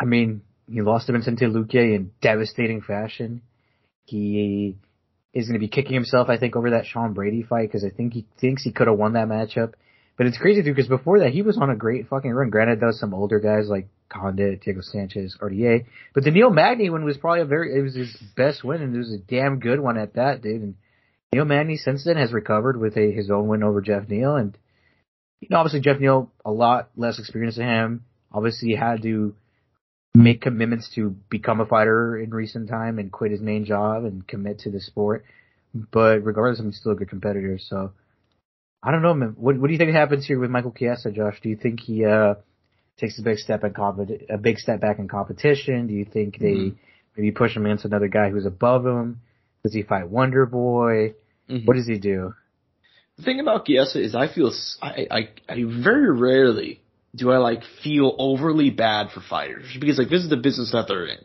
I 0.00 0.04
mean, 0.04 0.42
he 0.70 0.80
lost 0.80 1.06
to 1.06 1.12
Vicente 1.12 1.44
Luque 1.46 1.74
in 1.74 2.12
devastating 2.20 2.80
fashion. 2.80 3.42
He 4.04 4.76
is 5.34 5.46
going 5.46 5.58
to 5.58 5.64
be 5.64 5.68
kicking 5.68 5.94
himself, 5.94 6.28
I 6.28 6.36
think, 6.36 6.56
over 6.56 6.70
that 6.70 6.86
Sean 6.86 7.14
Brady 7.14 7.42
fight 7.42 7.68
because 7.68 7.84
I 7.84 7.90
think 7.90 8.12
he 8.12 8.26
thinks 8.38 8.62
he 8.62 8.72
could 8.72 8.86
have 8.86 8.98
won 8.98 9.14
that 9.14 9.28
matchup. 9.28 9.74
But 10.16 10.26
it's 10.26 10.38
crazy 10.38 10.62
too 10.62 10.74
because 10.74 10.88
before 10.88 11.20
that 11.20 11.32
he 11.32 11.42
was 11.42 11.56
on 11.56 11.70
a 11.70 11.76
great 11.76 12.08
fucking 12.08 12.30
run. 12.30 12.50
Granted, 12.50 12.82
was 12.82 13.00
some 13.00 13.14
older 13.14 13.40
guys 13.40 13.68
like 13.68 13.88
Condit, 14.10 14.60
Diego 14.60 14.80
Sanchez, 14.82 15.38
RDA, 15.40 15.86
but 16.14 16.22
the 16.22 16.30
Neil 16.30 16.50
Magny 16.50 16.90
one 16.90 17.04
was 17.04 17.16
probably 17.16 17.40
a 17.40 17.46
very 17.46 17.78
it 17.78 17.82
was 17.82 17.94
his 17.94 18.14
best 18.36 18.62
win 18.62 18.82
and 18.82 18.94
it 18.94 18.98
was 18.98 19.12
a 19.12 19.18
damn 19.18 19.58
good 19.58 19.80
one 19.80 19.96
at 19.96 20.14
that, 20.14 20.42
dude. 20.42 20.60
And 20.60 20.74
Neil 21.32 21.46
Magny 21.46 21.76
since 21.76 22.04
then 22.04 22.16
has 22.18 22.32
recovered 22.32 22.78
with 22.78 22.96
a 22.98 23.10
his 23.10 23.30
own 23.30 23.48
win 23.48 23.62
over 23.62 23.80
Jeff 23.80 24.06
Neal 24.08 24.36
and 24.36 24.56
you 25.40 25.48
know 25.50 25.56
obviously 25.56 25.80
Jeff 25.80 25.98
Neal 25.98 26.30
a 26.44 26.52
lot 26.52 26.90
less 26.94 27.18
experience 27.18 27.56
than 27.56 27.66
him. 27.66 28.04
Obviously 28.30 28.74
had 28.74 29.02
to 29.02 29.34
make 30.14 30.42
commitments 30.42 30.90
to 30.94 31.16
become 31.30 31.60
a 31.60 31.66
fighter 31.66 32.18
in 32.18 32.30
recent 32.30 32.68
time 32.68 32.98
and 32.98 33.10
quit 33.10 33.30
his 33.30 33.40
main 33.40 33.64
job 33.64 34.04
and 34.04 34.26
commit 34.26 34.58
to 34.60 34.70
the 34.70 34.80
sport. 34.80 35.24
But 35.74 36.22
regardless, 36.24 36.60
I'm 36.60 36.72
still 36.72 36.92
a 36.92 36.96
good 36.96 37.08
competitor. 37.08 37.58
So 37.58 37.92
I 38.82 38.90
don't 38.90 39.02
know, 39.02 39.14
man. 39.14 39.34
What, 39.38 39.56
what 39.58 39.68
do 39.68 39.72
you 39.72 39.78
think 39.78 39.92
happens 39.92 40.26
here 40.26 40.38
with 40.38 40.50
Michael 40.50 40.74
Chiesa, 40.76 41.10
Josh? 41.12 41.40
Do 41.42 41.48
you 41.48 41.56
think 41.56 41.80
he 41.80 42.04
uh 42.04 42.34
takes 42.98 43.18
a 43.18 43.22
big 43.22 43.38
step 43.38 43.64
in 43.64 43.72
compet- 43.72 44.26
a 44.28 44.36
big 44.36 44.58
step 44.58 44.80
back 44.80 44.98
in 44.98 45.08
competition? 45.08 45.86
Do 45.86 45.94
you 45.94 46.04
think 46.04 46.38
they 46.38 46.54
Mhm. 46.54 46.74
maybe 47.16 47.30
push 47.32 47.56
him 47.56 47.64
against 47.64 47.86
another 47.86 48.08
guy 48.08 48.28
who's 48.28 48.44
above 48.44 48.84
him? 48.86 49.20
Does 49.64 49.72
he 49.72 49.82
fight 49.82 50.08
Wonder 50.10 50.44
Boy? 50.44 51.14
Mhm. 51.48 51.64
What 51.66 51.74
does 51.76 51.86
he 51.86 51.98
do? 51.98 52.34
The 53.16 53.22
thing 53.22 53.40
about 53.40 53.64
Chiesa 53.64 53.98
is 53.98 54.14
I 54.14 54.28
feel 54.28 54.52
I, 54.82 55.06
I, 55.10 55.28
I 55.48 55.64
very 55.64 56.10
rarely 56.10 56.81
do 57.14 57.30
I 57.30 57.38
like 57.38 57.62
feel 57.82 58.14
overly 58.18 58.70
bad 58.70 59.10
for 59.10 59.20
fighters 59.20 59.66
because 59.78 59.98
like 59.98 60.08
this 60.08 60.22
is 60.22 60.30
the 60.30 60.36
business 60.36 60.72
that 60.72 60.86
they're 60.88 61.06
in. 61.06 61.18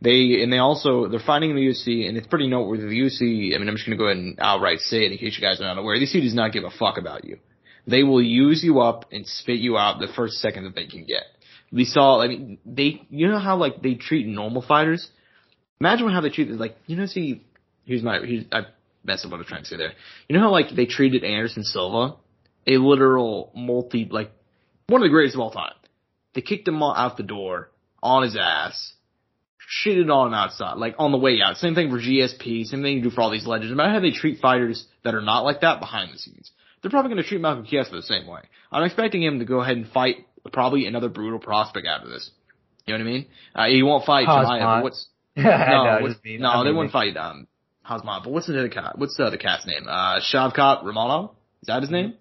They 0.00 0.42
and 0.42 0.52
they 0.52 0.58
also 0.58 1.08
they're 1.08 1.20
fighting 1.20 1.50
in 1.50 1.56
the 1.56 1.62
UFC 1.62 2.08
and 2.08 2.16
it's 2.16 2.26
pretty 2.26 2.48
noteworthy. 2.48 2.84
The 2.84 3.00
UFC, 3.00 3.54
I 3.54 3.58
mean, 3.58 3.68
I'm 3.68 3.76
just 3.76 3.86
gonna 3.86 3.98
go 3.98 4.06
ahead 4.06 4.16
and 4.16 4.38
outright 4.40 4.80
say 4.80 5.04
it 5.04 5.12
in 5.12 5.18
case 5.18 5.38
you 5.38 5.46
guys 5.46 5.60
are 5.60 5.64
not 5.64 5.78
aware. 5.78 5.98
The 5.98 6.06
UFC 6.06 6.22
does 6.22 6.34
not 6.34 6.52
give 6.52 6.64
a 6.64 6.70
fuck 6.70 6.98
about 6.98 7.24
you. 7.24 7.38
They 7.86 8.02
will 8.02 8.22
use 8.22 8.62
you 8.62 8.80
up 8.80 9.06
and 9.12 9.26
spit 9.26 9.58
you 9.58 9.76
out 9.76 10.00
the 10.00 10.12
first 10.14 10.34
second 10.34 10.64
that 10.64 10.74
they 10.74 10.86
can 10.86 11.04
get. 11.04 11.24
We 11.72 11.84
saw, 11.84 12.20
I 12.20 12.28
mean, 12.28 12.58
they, 12.64 13.02
you 13.10 13.28
know 13.28 13.38
how 13.38 13.56
like 13.56 13.82
they 13.82 13.94
treat 13.94 14.26
normal 14.26 14.62
fighters? 14.62 15.08
Imagine 15.80 16.10
how 16.10 16.20
they 16.20 16.30
treat, 16.30 16.48
like, 16.50 16.76
you 16.86 16.96
know, 16.96 17.06
see, 17.06 17.44
here's 17.84 18.02
my, 18.02 18.20
here's, 18.20 18.44
I 18.52 18.66
messed 19.04 19.24
up 19.24 19.32
what 19.32 19.38
I 19.38 19.40
was 19.40 19.46
trying 19.48 19.62
to 19.62 19.68
say 19.68 19.76
there. 19.76 19.92
You 20.28 20.36
know 20.36 20.42
how 20.42 20.50
like 20.50 20.76
they 20.76 20.86
treated 20.86 21.24
Anderson 21.24 21.64
Silva? 21.64 22.16
A 22.66 22.76
literal 22.76 23.50
multi, 23.56 24.06
like, 24.08 24.30
One 24.88 25.02
of 25.02 25.06
the 25.06 25.10
greatest 25.10 25.36
of 25.36 25.40
all 25.40 25.50
time. 25.50 25.74
They 26.34 26.40
kicked 26.40 26.66
him 26.66 26.82
out 26.82 27.16
the 27.16 27.22
door 27.22 27.70
on 28.02 28.22
his 28.22 28.36
ass, 28.36 28.94
shitted 29.84 30.12
on 30.12 30.28
him 30.28 30.34
outside, 30.34 30.76
like 30.78 30.94
on 30.98 31.12
the 31.12 31.18
way 31.18 31.40
out. 31.42 31.56
Same 31.56 31.74
thing 31.74 31.90
for 31.90 31.98
GSP, 31.98 32.64
same 32.66 32.82
thing 32.82 32.96
you 32.96 33.02
do 33.02 33.10
for 33.10 33.20
all 33.20 33.30
these 33.30 33.46
legends. 33.46 33.70
No 33.70 33.76
matter 33.76 33.92
how 33.92 34.00
they 34.00 34.10
treat 34.10 34.40
fighters 34.40 34.86
that 35.04 35.14
are 35.14 35.20
not 35.20 35.44
like 35.44 35.60
that 35.60 35.80
behind 35.80 36.12
the 36.12 36.18
scenes. 36.18 36.50
They're 36.80 36.90
probably 36.90 37.10
going 37.10 37.22
to 37.22 37.28
treat 37.28 37.40
Malcolm 37.40 37.64
Chiesa 37.64 37.92
the 37.92 38.02
same 38.02 38.26
way. 38.26 38.40
I'm 38.72 38.82
expecting 38.84 39.22
him 39.22 39.38
to 39.38 39.44
go 39.44 39.60
ahead 39.60 39.76
and 39.76 39.86
fight 39.88 40.26
probably 40.52 40.86
another 40.86 41.08
brutal 41.08 41.38
prospect 41.38 41.86
after 41.86 42.08
this. 42.08 42.30
You 42.86 42.94
know 42.94 43.04
what 43.04 43.08
I 43.08 43.12
mean? 43.12 43.26
Uh, 43.54 43.66
he 43.68 43.82
won't 43.84 44.04
fight 44.04 44.26
but 44.26 44.82
what's, 44.82 45.06
no, 45.36 45.42
no, 45.44 45.98
what's, 46.02 46.16
no, 46.24 46.64
they 46.64 46.72
won't 46.72 46.90
fight, 46.90 47.16
um, 47.16 47.46
Khamzat, 47.88 48.24
but 48.24 48.32
what's 48.32 48.46
the 48.46 48.58
other 48.58 48.68
cat? 48.68 48.98
What's 48.98 49.16
the 49.16 49.24
other 49.24 49.36
cat's 49.36 49.66
name? 49.66 49.86
Uh, 49.88 50.20
Shavkat 50.20 50.84
Rakhmonov? 50.84 51.30
Is 51.62 51.68
that 51.68 51.82
his 51.82 51.90
name? 51.90 52.14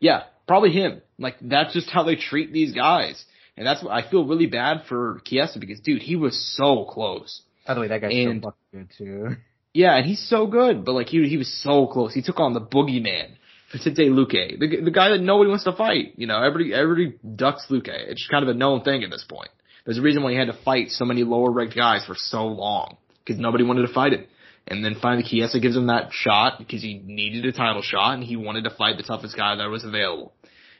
Yeah, 0.00 0.24
probably 0.48 0.70
him. 0.70 1.02
Like, 1.18 1.36
that's 1.40 1.72
just 1.72 1.90
how 1.90 2.02
they 2.02 2.16
treat 2.16 2.52
these 2.52 2.72
guys. 2.72 3.24
And 3.56 3.66
that's 3.66 3.82
what 3.82 3.92
I 3.92 4.08
feel 4.08 4.24
really 4.24 4.46
bad 4.46 4.82
for 4.88 5.20
Chiesa 5.24 5.58
because 5.58 5.80
dude, 5.80 6.02
he 6.02 6.16
was 6.16 6.56
so 6.56 6.84
close. 6.84 7.42
By 7.66 7.74
the 7.74 7.80
way, 7.80 7.88
that 7.88 8.00
guy's 8.00 8.12
and, 8.14 8.42
so 8.42 8.50
fucking 8.50 8.88
good 8.88 8.90
too. 8.96 9.36
Yeah, 9.74 9.96
and 9.96 10.06
he's 10.06 10.26
so 10.28 10.46
good, 10.46 10.84
but 10.84 10.92
like 10.92 11.08
he 11.08 11.28
he 11.28 11.36
was 11.36 11.52
so 11.62 11.86
close. 11.86 12.14
He 12.14 12.22
took 12.22 12.40
on 12.40 12.54
the 12.54 12.60
boogeyman, 12.60 13.34
Vicente 13.72 14.08
Luque, 14.08 14.58
the 14.58 14.80
the 14.82 14.90
guy 14.90 15.10
that 15.10 15.20
nobody 15.20 15.50
wants 15.50 15.64
to 15.64 15.72
fight. 15.72 16.14
You 16.16 16.26
know, 16.26 16.42
everybody 16.42 16.72
everybody 16.72 17.18
ducks 17.36 17.66
Luque. 17.68 17.88
It's 17.88 18.26
kind 18.30 18.42
of 18.42 18.48
a 18.48 18.54
known 18.54 18.82
thing 18.82 19.02
at 19.02 19.10
this 19.10 19.24
point. 19.28 19.50
There's 19.84 19.98
a 19.98 20.02
reason 20.02 20.22
why 20.22 20.32
he 20.32 20.38
had 20.38 20.46
to 20.46 20.58
fight 20.64 20.90
so 20.90 21.04
many 21.04 21.24
lower 21.24 21.50
ranked 21.50 21.76
guys 21.76 22.04
for 22.06 22.14
so 22.16 22.46
long 22.46 22.96
because 23.24 23.40
nobody 23.40 23.64
wanted 23.64 23.86
to 23.86 23.92
fight 23.92 24.12
him. 24.12 24.24
And 24.68 24.84
then 24.84 24.96
finally 25.00 25.24
Chiesa 25.26 25.60
gives 25.60 25.76
him 25.76 25.86
that 25.86 26.10
shot 26.12 26.58
because 26.58 26.82
he 26.82 27.00
needed 27.04 27.44
a 27.46 27.52
title 27.52 27.82
shot 27.82 28.14
and 28.14 28.22
he 28.22 28.36
wanted 28.36 28.64
to 28.64 28.70
fight 28.70 28.98
the 28.98 29.02
toughest 29.02 29.36
guy 29.36 29.56
that 29.56 29.70
was 29.70 29.84
available. 29.84 30.34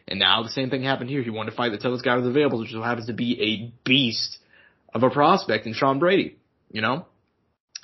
And 0.07 0.19
now 0.19 0.43
the 0.43 0.51
same 0.51 0.71
thing 0.71 0.83
happened 0.83 1.11
here. 1.11 1.23
He 1.23 1.31
wanted 1.31 1.51
to 1.51 1.57
fight 1.57 1.73
the 1.73 1.79
toughest 1.79 2.05
guy 2.05 2.15
that 2.15 2.21
was 2.21 2.29
available, 2.29 2.61
which 2.61 2.71
so 2.71 2.83
happens 2.83 3.07
to 3.07 3.15
be 3.15 3.41
a 3.41 3.89
beast 3.89 4.39
of 4.95 5.03
a 5.03 5.11
prospect 5.11 5.67
in 5.67 5.73
Sean 5.73 5.99
Brady, 5.99 6.37
you 6.71 6.83
know? 6.83 7.07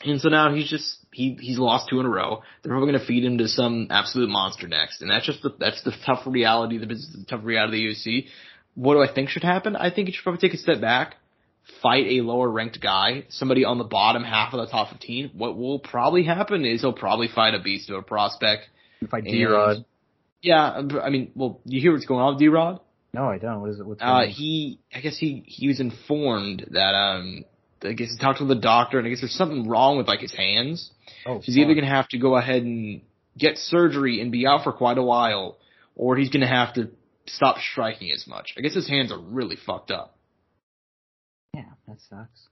And 0.05 0.21
so 0.21 0.29
now 0.29 0.53
he's 0.55 0.69
just, 0.69 0.99
he, 1.11 1.37
he's 1.41 1.59
lost 1.59 1.89
two 1.89 2.01
in 2.01 2.07
a 2.07 2.11
row. 2.11 2.43
They're 2.63 2.71
probably 2.71 2.91
going 2.91 3.01
to 3.01 3.07
feed 3.07 3.25
him 3.25 3.39
to 3.39 3.49
some 3.49 3.89
absolute 3.91 4.29
monster 4.29 4.69
next. 4.69 5.01
And 5.01 5.11
that's 5.11 5.25
just 5.25 5.43
the, 5.43 5.55
that's 5.59 5.83
the 5.85 5.93
tough 6.05 6.23
reality, 6.27 6.79
the 6.79 6.87
business, 6.87 7.17
the 7.19 7.25
tough 7.25 7.45
reality 7.45 7.89
of 7.89 7.95
the 7.95 8.11
UFC. 8.11 8.27
What 8.75 8.95
do 8.95 9.03
I 9.03 9.13
think 9.13 9.31
should 9.31 9.45
happen? 9.45 9.77
I 9.77 9.91
think 9.91 10.09
he 10.09 10.13
should 10.13 10.25
probably 10.25 10.47
take 10.47 10.55
a 10.55 10.61
step 10.61 10.81
back, 10.81 11.17
fight 11.83 12.07
a 12.07 12.21
lower 12.21 12.51
ranked 12.51 12.81
guy, 12.81 13.25
somebody 13.29 13.65
on 13.65 13.79
the 13.79 13.85
bottom 13.85 14.23
half 14.23 14.53
of 14.53 14.61
the 14.61 14.71
top 14.71 14.91
15. 14.91 15.31
What 15.35 15.57
will 15.57 15.79
probably 15.79 16.25
happen 16.25 16.65
is 16.65 16.81
he'll 16.81 16.93
probably 16.93 17.29
fight 17.29 17.55
a 17.55 17.61
beast 17.61 17.91
of 17.91 17.97
a 17.97 18.03
prospect. 18.03 18.65
Fight 19.11 19.25
D-Rod. 19.25 19.85
Yeah, 20.43 20.83
I 21.03 21.11
mean, 21.11 21.33
well, 21.35 21.61
you 21.65 21.81
hear 21.81 21.93
what's 21.93 22.07
going 22.07 22.21
on 22.21 22.35
with 22.35 22.41
D-Rod? 22.41 22.81
No, 23.13 23.25
I 23.29 23.39
don't. 23.39 23.61
What 23.61 23.71
is 23.71 23.81
it? 23.81 23.87
What's 23.87 24.03
uh, 24.03 24.25
he, 24.29 24.81
I 24.93 25.01
guess 25.01 25.17
he, 25.17 25.45
he 25.47 25.69
was 25.69 25.81
informed 25.81 26.67
that, 26.71 26.95
um, 26.95 27.45
I 27.83 27.93
guess 27.93 28.11
he 28.11 28.19
talked 28.19 28.39
to 28.39 28.45
the 28.45 28.55
doctor 28.55 28.99
and 28.99 29.07
I 29.07 29.11
guess 29.11 29.21
there's 29.21 29.35
something 29.35 29.69
wrong 29.69 29.97
with 29.97 30.09
like 30.09 30.21
his 30.21 30.35
hands. 30.35 30.91
Oh, 31.27 31.39
he's 31.41 31.57
either 31.57 31.75
going 31.75 31.85
to 31.85 31.91
have 31.91 32.09
to 32.09 32.19
go 32.19 32.37
ahead 32.37 32.63
and 32.63 33.03
get 33.39 33.57
surgery 33.57 34.21
and 34.21 34.33
be 34.33 34.47
out 34.47 34.65
for 34.65 34.73
quite 34.73 34.99
a 34.99 35.03
while, 35.03 35.57
or 35.95 36.17
he's 36.17 36.31
going 36.31 36.43
to 36.43 36.47
have 36.47 36.75
to 36.75 36.91
stop 37.27 37.59
striking 37.59 38.11
as 38.13 38.27
much. 38.27 38.55
I 38.57 38.61
guess 38.61 38.75
his 38.75 38.89
hands 38.89 39.13
are 39.13 39.19
really 39.19 39.57
fucked 39.57 39.91
up. 39.91 40.14
Yeah, 41.55 41.65
that 41.87 41.99
sucks. 42.09 42.49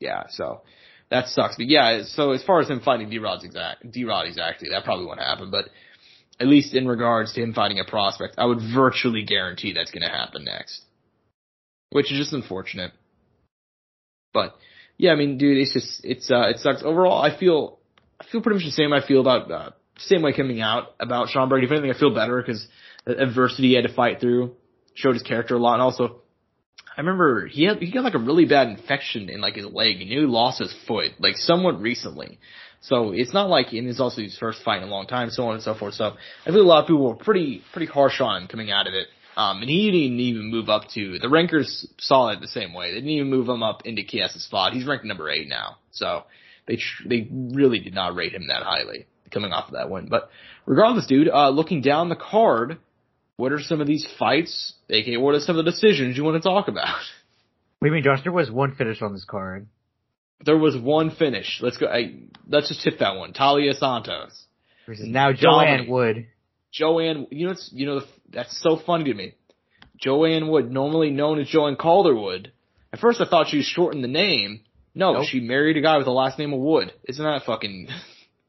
Yeah, 0.00 0.24
so 0.28 0.62
that 1.10 1.28
sucks. 1.28 1.56
But 1.56 1.66
yeah, 1.66 2.02
so 2.04 2.32
as 2.32 2.42
far 2.42 2.60
as 2.60 2.68
him 2.68 2.80
fighting 2.80 3.08
D-Rod's 3.08 3.44
exact, 3.44 3.90
D-Rod 3.90 4.26
exactly, 4.26 4.68
that 4.70 4.84
probably 4.84 5.06
won't 5.06 5.20
happen. 5.20 5.50
But 5.50 5.66
at 6.40 6.46
least 6.46 6.74
in 6.74 6.86
regards 6.86 7.32
to 7.34 7.42
him 7.42 7.54
fighting 7.54 7.78
a 7.78 7.84
prospect, 7.84 8.34
I 8.38 8.44
would 8.44 8.60
virtually 8.74 9.24
guarantee 9.24 9.72
that's 9.72 9.90
going 9.90 10.02
to 10.02 10.08
happen 10.08 10.44
next. 10.44 10.82
Which 11.90 12.10
is 12.10 12.18
just 12.18 12.32
unfortunate. 12.32 12.92
But 14.32 14.54
yeah, 14.96 15.12
I 15.12 15.16
mean, 15.16 15.38
dude, 15.38 15.58
it's 15.58 15.72
just 15.72 16.04
it's 16.04 16.30
uh 16.30 16.48
it 16.48 16.58
sucks. 16.58 16.82
Overall, 16.82 17.20
I 17.20 17.38
feel 17.38 17.78
I 18.20 18.24
feel 18.24 18.40
pretty 18.40 18.56
much 18.56 18.64
the 18.64 18.72
same 18.72 18.92
I 18.92 19.06
feel 19.06 19.20
about 19.20 19.50
uh, 19.50 19.70
same 19.98 20.22
way 20.22 20.32
coming 20.32 20.60
out 20.62 20.94
about 20.98 21.28
Sean 21.28 21.48
Brady. 21.50 21.66
If 21.66 21.72
anything, 21.72 21.90
I 21.94 21.98
feel 21.98 22.14
better 22.14 22.40
because 22.40 22.66
adversity 23.06 23.68
he 23.68 23.74
had 23.74 23.84
to 23.84 23.94
fight 23.94 24.20
through 24.20 24.56
showed 24.94 25.14
his 25.14 25.22
character 25.22 25.54
a 25.54 25.58
lot, 25.58 25.74
and 25.74 25.82
also 25.82 26.21
I 26.96 27.00
remember 27.00 27.46
he 27.46 27.64
had 27.64 27.78
he 27.78 27.90
got 27.90 28.04
like 28.04 28.14
a 28.14 28.18
really 28.18 28.44
bad 28.44 28.68
infection 28.68 29.28
in 29.28 29.40
like 29.40 29.56
his 29.56 29.66
leg, 29.66 30.00
and 30.00 30.10
he 30.10 30.16
lost 30.18 30.58
his 30.58 30.74
foot 30.86 31.12
like 31.18 31.36
somewhat 31.36 31.80
recently. 31.80 32.38
So 32.82 33.12
it's 33.12 33.32
not 33.32 33.48
like, 33.48 33.72
and 33.72 33.88
it's 33.88 34.00
also 34.00 34.22
his 34.22 34.36
first 34.36 34.62
fight 34.64 34.82
in 34.82 34.88
a 34.88 34.90
long 34.90 35.06
time, 35.06 35.30
so 35.30 35.46
on 35.46 35.54
and 35.54 35.62
so 35.62 35.74
forth. 35.74 35.94
So 35.94 36.14
I 36.44 36.50
feel 36.50 36.60
a 36.60 36.62
lot 36.62 36.80
of 36.80 36.88
people 36.88 37.08
were 37.08 37.14
pretty, 37.14 37.62
pretty 37.72 37.86
harsh 37.86 38.20
on 38.20 38.42
him 38.42 38.48
coming 38.48 38.72
out 38.72 38.88
of 38.88 38.94
it. 38.94 39.06
Um, 39.36 39.60
and 39.60 39.70
he 39.70 39.86
didn't 39.86 40.18
even 40.18 40.50
move 40.50 40.68
up 40.68 40.88
to, 40.94 41.18
the 41.20 41.28
rankers 41.28 41.88
saw 41.98 42.30
it 42.30 42.40
the 42.40 42.48
same 42.48 42.74
way. 42.74 42.90
They 42.90 42.96
didn't 42.96 43.10
even 43.10 43.30
move 43.30 43.48
him 43.48 43.62
up 43.62 43.82
into 43.84 44.02
Chiesa's 44.02 44.44
spot. 44.44 44.72
He's 44.72 44.84
ranked 44.84 45.04
number 45.04 45.30
eight 45.30 45.48
now. 45.48 45.76
So 45.92 46.24
they, 46.66 46.76
tr- 46.76 47.08
they 47.08 47.28
really 47.30 47.78
did 47.78 47.94
not 47.94 48.16
rate 48.16 48.34
him 48.34 48.48
that 48.48 48.64
highly 48.64 49.06
coming 49.30 49.52
off 49.52 49.68
of 49.68 49.74
that 49.74 49.88
win. 49.88 50.08
But 50.10 50.28
regardless, 50.66 51.06
dude, 51.06 51.28
uh, 51.28 51.50
looking 51.50 51.82
down 51.82 52.08
the 52.08 52.16
card, 52.16 52.78
what 53.42 53.52
are 53.52 53.60
some 53.60 53.80
of 53.80 53.86
these 53.86 54.06
fights, 54.18 54.74
aka 54.88 55.16
what 55.16 55.34
are 55.34 55.40
some 55.40 55.58
of 55.58 55.64
the 55.64 55.70
decisions 55.70 56.16
you 56.16 56.24
want 56.24 56.40
to 56.42 56.48
talk 56.48 56.68
about? 56.68 57.02
What 57.78 57.88
do 57.88 57.94
you 57.94 57.94
mean, 57.94 58.04
Josh? 58.04 58.22
There 58.22 58.32
was 58.32 58.50
one 58.50 58.76
finish 58.76 59.02
on 59.02 59.12
this 59.12 59.24
card 59.24 59.66
there 60.44 60.56
was 60.56 60.76
one 60.76 61.10
finish. 61.10 61.60
Let's 61.60 61.76
go. 61.76 61.86
I, 61.86 62.14
let's 62.48 62.68
just 62.68 62.84
hit 62.84 62.98
that 63.00 63.16
one. 63.16 63.32
Taila 63.32 63.74
Santos. 63.74 64.44
Now 64.88 65.32
Joanne 65.32 65.88
Wood. 65.88 66.26
Joanne, 66.72 67.26
you 67.30 67.48
know, 67.48 67.54
you 67.70 67.86
know, 67.86 68.00
that's 68.30 68.60
so 68.60 68.76
funny 68.84 69.04
to 69.04 69.14
me. 69.14 69.34
Joanne 69.98 70.48
Wood, 70.48 70.70
normally 70.70 71.10
known 71.10 71.38
as 71.38 71.48
Joanne 71.48 71.76
Calderwood. 71.76 72.50
At 72.92 72.98
first, 72.98 73.20
I 73.20 73.26
thought 73.26 73.48
she 73.48 73.58
was 73.58 73.66
shortening 73.66 74.02
the 74.02 74.08
name. 74.08 74.62
No, 74.94 75.12
nope. 75.14 75.26
she 75.26 75.40
married 75.40 75.76
a 75.76 75.80
guy 75.80 75.96
with 75.96 76.06
the 76.06 76.12
last 76.12 76.38
name 76.38 76.52
of 76.52 76.60
Wood. 76.60 76.92
Isn't 77.04 77.24
that 77.24 77.44
fucking? 77.44 77.88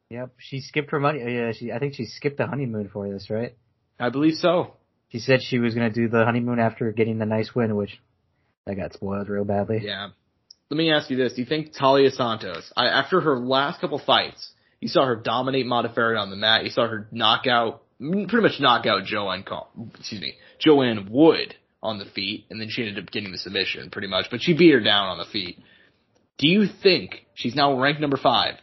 Yep, 0.10 0.34
she 0.38 0.60
skipped 0.60 0.91
her 0.91 0.99
money. 0.99 1.19
Yeah, 1.19 1.53
she. 1.53 1.71
I 1.71 1.79
think 1.79 1.95
she 1.95 2.06
skipped 2.06 2.38
the 2.38 2.45
honeymoon 2.45 2.89
for 2.91 3.10
this, 3.10 3.29
right? 3.29 3.56
I 3.99 4.10
believe 4.10 4.36
so. 4.36 4.73
She 5.13 5.19
said 5.19 5.43
she 5.43 5.60
was 5.60 5.76
going 5.76 5.88
to 5.88 5.93
do 5.93 6.10
the 6.10 6.26
honeymoon 6.26 6.58
after 6.58 6.91
getting 6.91 7.19
the 7.19 7.28
nice 7.28 7.54
win, 7.54 7.76
which 7.76 8.02
that 8.65 8.73
got 8.73 8.93
spoiled 8.93 9.30
real 9.30 9.45
badly. 9.45 9.80
Yeah, 9.84 10.10
let 10.71 10.78
me 10.78 10.91
ask 10.91 11.12
you 11.12 11.17
this: 11.17 11.34
Do 11.34 11.41
you 11.41 11.47
think 11.47 11.71
Taila 11.76 12.12
Santos, 12.12 12.73
I, 12.76 12.88
after 12.88 13.21
her 13.21 13.38
last 13.38 13.80
couple 13.80 13.99
fights, 13.99 14.52
you 14.80 14.88
saw 14.88 15.06
her 15.06 15.15
dominate 15.15 15.67
Modafferi 15.67 16.19
on 16.19 16.32
the 16.32 16.36
mat, 16.36 16.63
you 16.63 16.71
saw 16.71 16.88
her 16.88 17.08
knock 17.12 17.45
out, 17.45 17.84
pretty 17.99 18.41
much 18.41 18.60
knock 18.60 18.88
out 18.88 19.06
Joanne, 19.06 19.45
excuse 19.99 20.19
me, 20.19 20.34
Joanne 20.58 21.08
Wood 21.12 21.54
on 21.84 21.99
the 21.99 22.06
feet, 22.06 22.47
and 22.49 22.60
then 22.60 22.69
she 22.71 22.82
ended 22.82 23.04
up 23.04 23.12
getting 23.12 23.32
the 23.32 23.38
submission, 23.38 23.91
pretty 23.91 24.08
much, 24.08 24.26
but 24.32 24.41
she 24.41 24.58
beat 24.58 24.73
her 24.73 24.80
down 24.80 25.10
on 25.10 25.19
the 25.19 25.32
feet. 25.32 25.60
Do 26.39 26.47
you 26.47 26.65
think 26.82 27.28
she's 27.36 27.54
now 27.54 27.80
ranked 27.80 28.02
number 28.02 28.17
five? 28.17 28.56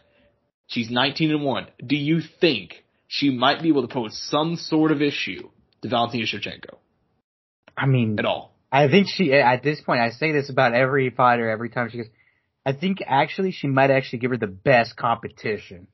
She's 0.67 0.91
19 0.91 1.31
and 1.31 1.45
one. 1.45 1.67
Do 1.85 1.95
you 1.95 2.19
think 2.41 2.83
she 3.07 3.29
might 3.29 3.61
be 3.61 3.69
able 3.69 3.87
to 3.87 3.93
pose 3.93 4.21
some 4.29 4.57
sort 4.57 4.91
of 4.91 5.01
issue 5.01 5.49
to 5.81 5.89
Valentina 5.89 6.25
Shevchenko? 6.25 6.77
I 7.75 7.85
mean, 7.85 8.17
at 8.19 8.25
all? 8.25 8.53
I 8.71 8.87
think 8.87 9.07
she, 9.09 9.33
at 9.33 9.63
this 9.63 9.81
point, 9.81 9.99
I 9.99 10.11
say 10.11 10.31
this 10.31 10.49
about 10.49 10.73
every 10.73 11.09
fighter 11.09 11.49
every 11.49 11.69
time 11.69 11.89
she 11.89 11.97
goes, 11.97 12.07
I 12.65 12.73
think 12.73 12.99
actually 13.05 13.51
she 13.51 13.67
might 13.67 13.91
actually 13.91 14.19
give 14.19 14.31
her 14.31 14.37
the 14.37 14.47
best 14.47 14.95
competition 14.95 15.87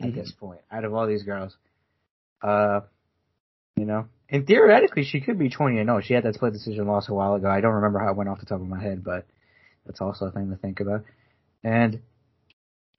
at 0.00 0.08
mm-hmm. 0.08 0.18
this 0.18 0.32
point 0.32 0.60
out 0.70 0.84
of 0.84 0.92
all 0.92 1.06
these 1.06 1.22
girls. 1.22 1.56
Uh, 2.42 2.80
you 3.76 3.84
know, 3.84 4.06
and 4.28 4.46
theoretically 4.46 5.04
she 5.04 5.20
could 5.20 5.38
be 5.38 5.48
20 5.48 5.78
and 5.78 5.88
0. 5.88 6.00
She 6.02 6.14
had 6.14 6.24
that 6.24 6.34
split 6.34 6.52
decision 6.52 6.86
loss 6.86 7.08
a 7.08 7.14
while 7.14 7.34
ago. 7.34 7.48
I 7.48 7.60
don't 7.60 7.74
remember 7.74 8.00
how 8.00 8.10
it 8.10 8.16
went 8.16 8.28
off 8.28 8.40
the 8.40 8.46
top 8.46 8.60
of 8.60 8.66
my 8.66 8.82
head, 8.82 9.04
but 9.04 9.26
that's 9.86 10.00
also 10.00 10.26
a 10.26 10.30
thing 10.32 10.50
to 10.50 10.56
think 10.56 10.80
about. 10.80 11.04
And 11.62 12.00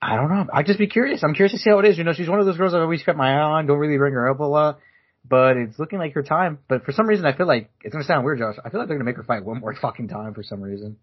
I 0.00 0.16
don't 0.16 0.30
know. 0.30 0.46
I'd 0.52 0.66
just 0.66 0.78
be 0.78 0.88
curious. 0.88 1.22
I'm 1.22 1.34
curious 1.34 1.52
to 1.52 1.58
see 1.58 1.70
how 1.70 1.78
it 1.78 1.84
is. 1.84 1.98
You 1.98 2.04
know, 2.04 2.12
she's 2.12 2.28
one 2.28 2.40
of 2.40 2.46
those 2.46 2.56
girls 2.56 2.74
I've 2.74 2.80
always 2.80 3.02
kept 3.02 3.18
my 3.18 3.34
eye 3.34 3.40
on. 3.40 3.66
Don't 3.66 3.78
really 3.78 3.98
bring 3.98 4.14
her 4.14 4.28
up 4.28 4.40
a 4.40 4.44
lot 4.44 4.80
but 5.28 5.56
it's 5.56 5.78
looking 5.78 5.98
like 5.98 6.14
her 6.14 6.22
time. 6.22 6.58
But 6.68 6.84
for 6.84 6.92
some 6.92 7.06
reason, 7.06 7.26
I 7.26 7.36
feel 7.36 7.46
like 7.46 7.70
it's 7.82 7.92
gonna 7.92 8.04
sound 8.04 8.24
weird, 8.24 8.38
Josh. 8.38 8.56
I 8.64 8.70
feel 8.70 8.80
like 8.80 8.88
they're 8.88 8.96
gonna 8.96 9.08
make 9.08 9.16
her 9.16 9.22
fight 9.22 9.44
one 9.44 9.60
more 9.60 9.74
fucking 9.80 10.08
time 10.08 10.34
for 10.34 10.42
some 10.42 10.62
reason. 10.62 10.96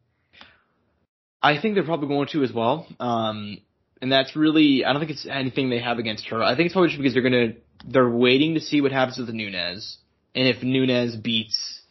I 1.41 1.59
think 1.61 1.75
they're 1.75 1.85
probably 1.85 2.07
going 2.07 2.27
to 2.29 2.43
as 2.43 2.51
well. 2.51 2.85
Um, 2.99 3.59
and 4.01 4.11
that's 4.11 4.35
really, 4.35 4.83
I 4.85 4.91
don't 4.91 5.01
think 5.01 5.11
it's 5.11 5.25
anything 5.25 5.69
they 5.69 5.79
have 5.79 5.97
against 5.97 6.27
her. 6.29 6.43
I 6.43 6.55
think 6.55 6.67
it's 6.67 6.73
probably 6.73 6.89
just 6.89 6.99
because 6.99 7.13
they're 7.13 7.23
gonna, 7.23 7.53
they're 7.87 8.09
waiting 8.09 8.55
to 8.55 8.59
see 8.59 8.81
what 8.81 8.91
happens 8.91 9.17
with 9.17 9.27
the 9.27 9.33
Nunes. 9.33 9.97
And 10.35 10.47
if 10.47 10.61
Nunes 10.63 11.15
beats, 11.15 11.81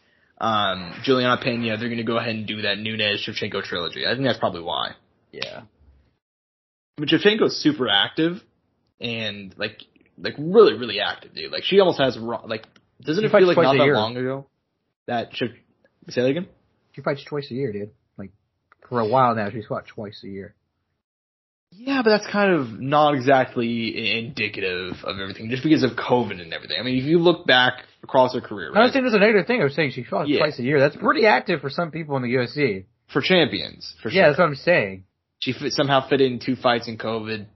um, 0.40 0.94
Juliana 1.02 1.40
Pena, 1.42 1.76
they're 1.76 1.88
gonna 1.88 2.04
go 2.04 2.18
ahead 2.18 2.34
and 2.34 2.46
do 2.46 2.62
that 2.62 2.78
Nunes 2.78 3.26
Shevchenko 3.26 3.62
trilogy. 3.64 4.06
I 4.06 4.14
think 4.14 4.24
that's 4.24 4.38
probably 4.38 4.62
why. 4.62 4.92
Yeah. 5.32 5.62
But 6.96 7.08
Shevchenko's 7.08 7.56
super 7.56 7.88
active, 7.88 8.42
and 9.00 9.54
like 9.56 9.82
like 10.20 10.34
really, 10.38 10.74
really 10.74 11.00
active, 11.00 11.34
dude. 11.34 11.52
Like 11.52 11.64
she 11.64 11.80
almost 11.80 11.98
has 12.00 12.16
like 12.16 12.66
doesn't 13.02 13.24
it 13.24 13.30
feel 13.30 13.46
like 13.46 13.56
not 13.56 13.76
that 13.76 13.84
year. 13.84 13.94
long 13.94 14.16
ago 14.16 14.46
that 15.06 15.34
should 15.34 15.54
say 16.08 16.22
that 16.22 16.28
again? 16.28 16.46
She 16.92 17.02
fights 17.02 17.24
twice 17.24 17.50
a 17.50 17.54
year, 17.54 17.72
dude. 17.72 17.90
Like 18.16 18.30
for 18.88 19.00
a 19.00 19.06
while 19.08 19.34
now, 19.34 19.50
she's 19.50 19.66
fought 19.66 19.86
twice 19.86 20.20
a 20.24 20.28
year. 20.28 20.54
Yeah, 21.70 22.00
but 22.02 22.10
that's 22.10 22.26
kind 22.32 22.52
of 22.52 22.80
not 22.80 23.14
exactly 23.14 24.18
indicative 24.18 24.94
of 25.04 25.18
everything, 25.20 25.50
just 25.50 25.62
because 25.62 25.82
of 25.82 25.90
COVID 25.92 26.40
and 26.40 26.52
everything. 26.54 26.78
I 26.80 26.82
mean, 26.82 26.96
if 26.98 27.04
you 27.04 27.18
look 27.18 27.46
back 27.46 27.84
across 28.02 28.34
her 28.34 28.40
career. 28.40 28.68
I'm 28.68 28.74
Right? 28.74 28.84
not 28.84 28.92
saying 28.94 29.04
there's 29.04 29.14
a 29.14 29.18
negative 29.18 29.46
thing. 29.46 29.60
I 29.60 29.64
was 29.64 29.74
saying 29.74 29.90
she 29.92 30.02
fought 30.02 30.28
Yeah. 30.28 30.38
twice 30.38 30.58
a 30.58 30.62
year. 30.62 30.80
That's 30.80 30.96
pretty 30.96 31.26
active 31.26 31.60
for 31.60 31.68
some 31.68 31.90
people 31.90 32.16
in 32.16 32.22
the 32.22 32.28
UFC. 32.34 32.86
For 33.08 33.20
champions, 33.20 33.94
for 34.02 34.10
sure. 34.10 34.18
Yeah, 34.20 34.28
that's 34.28 34.38
what 34.38 34.46
I'm 34.46 34.54
saying. 34.54 35.04
she 35.40 35.52
fit, 35.52 35.72
somehow 35.72 36.08
fit 36.08 36.20
in 36.22 36.38
two 36.40 36.56
fights 36.56 36.88
in 36.88 36.96
COVID, 36.98 37.46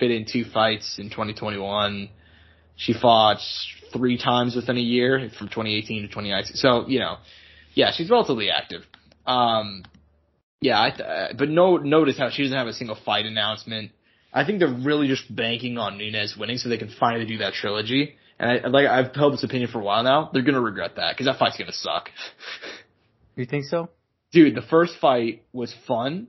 fit 0.00 0.10
in 0.10 0.26
two 0.30 0.44
fights 0.44 0.98
in 0.98 1.10
2021. 1.10 2.08
She 2.74 2.94
fought 2.94 3.38
three 3.92 4.18
times 4.18 4.56
within 4.56 4.76
a 4.76 4.80
year 4.80 5.30
from 5.38 5.48
2018 5.48 6.02
to 6.02 6.08
2019. 6.08 6.56
So, 6.56 6.88
you 6.88 6.98
know, 6.98 7.18
yeah, 7.74 7.92
she's 7.94 8.10
relatively 8.10 8.50
active. 8.50 8.82
Um, 9.26 9.84
yeah, 10.60 10.82
I 10.82 10.90
th- 10.90 11.00
uh, 11.00 11.28
but 11.38 11.48
no, 11.48 11.76
notice 11.76 12.18
how 12.18 12.30
she 12.30 12.42
doesn't 12.42 12.56
have 12.56 12.66
a 12.66 12.72
single 12.72 12.96
fight 13.04 13.26
announcement. 13.26 13.92
I 14.32 14.44
think 14.44 14.58
they're 14.58 14.68
really 14.68 15.08
just 15.08 15.34
banking 15.34 15.78
on 15.78 15.98
Nunes 15.98 16.36
winning 16.38 16.58
so 16.58 16.68
they 16.68 16.78
can 16.78 16.90
finally 16.98 17.26
do 17.26 17.38
that 17.38 17.52
trilogy. 17.54 18.16
And 18.38 18.50
I, 18.50 18.68
like, 18.68 18.86
I've 18.86 19.14
held 19.14 19.34
this 19.34 19.44
opinion 19.44 19.70
for 19.70 19.80
a 19.80 19.84
while 19.84 20.02
now. 20.02 20.30
They're 20.32 20.42
gonna 20.42 20.60
regret 20.60 20.96
that 20.96 21.14
because 21.14 21.26
that 21.26 21.38
fight's 21.38 21.58
gonna 21.58 21.72
suck. 21.72 22.10
You 23.36 23.46
think 23.46 23.64
so? 23.64 23.88
Dude, 24.32 24.54
the 24.54 24.60
first 24.60 24.94
fight 25.00 25.44
was 25.52 25.74
fun, 25.86 26.26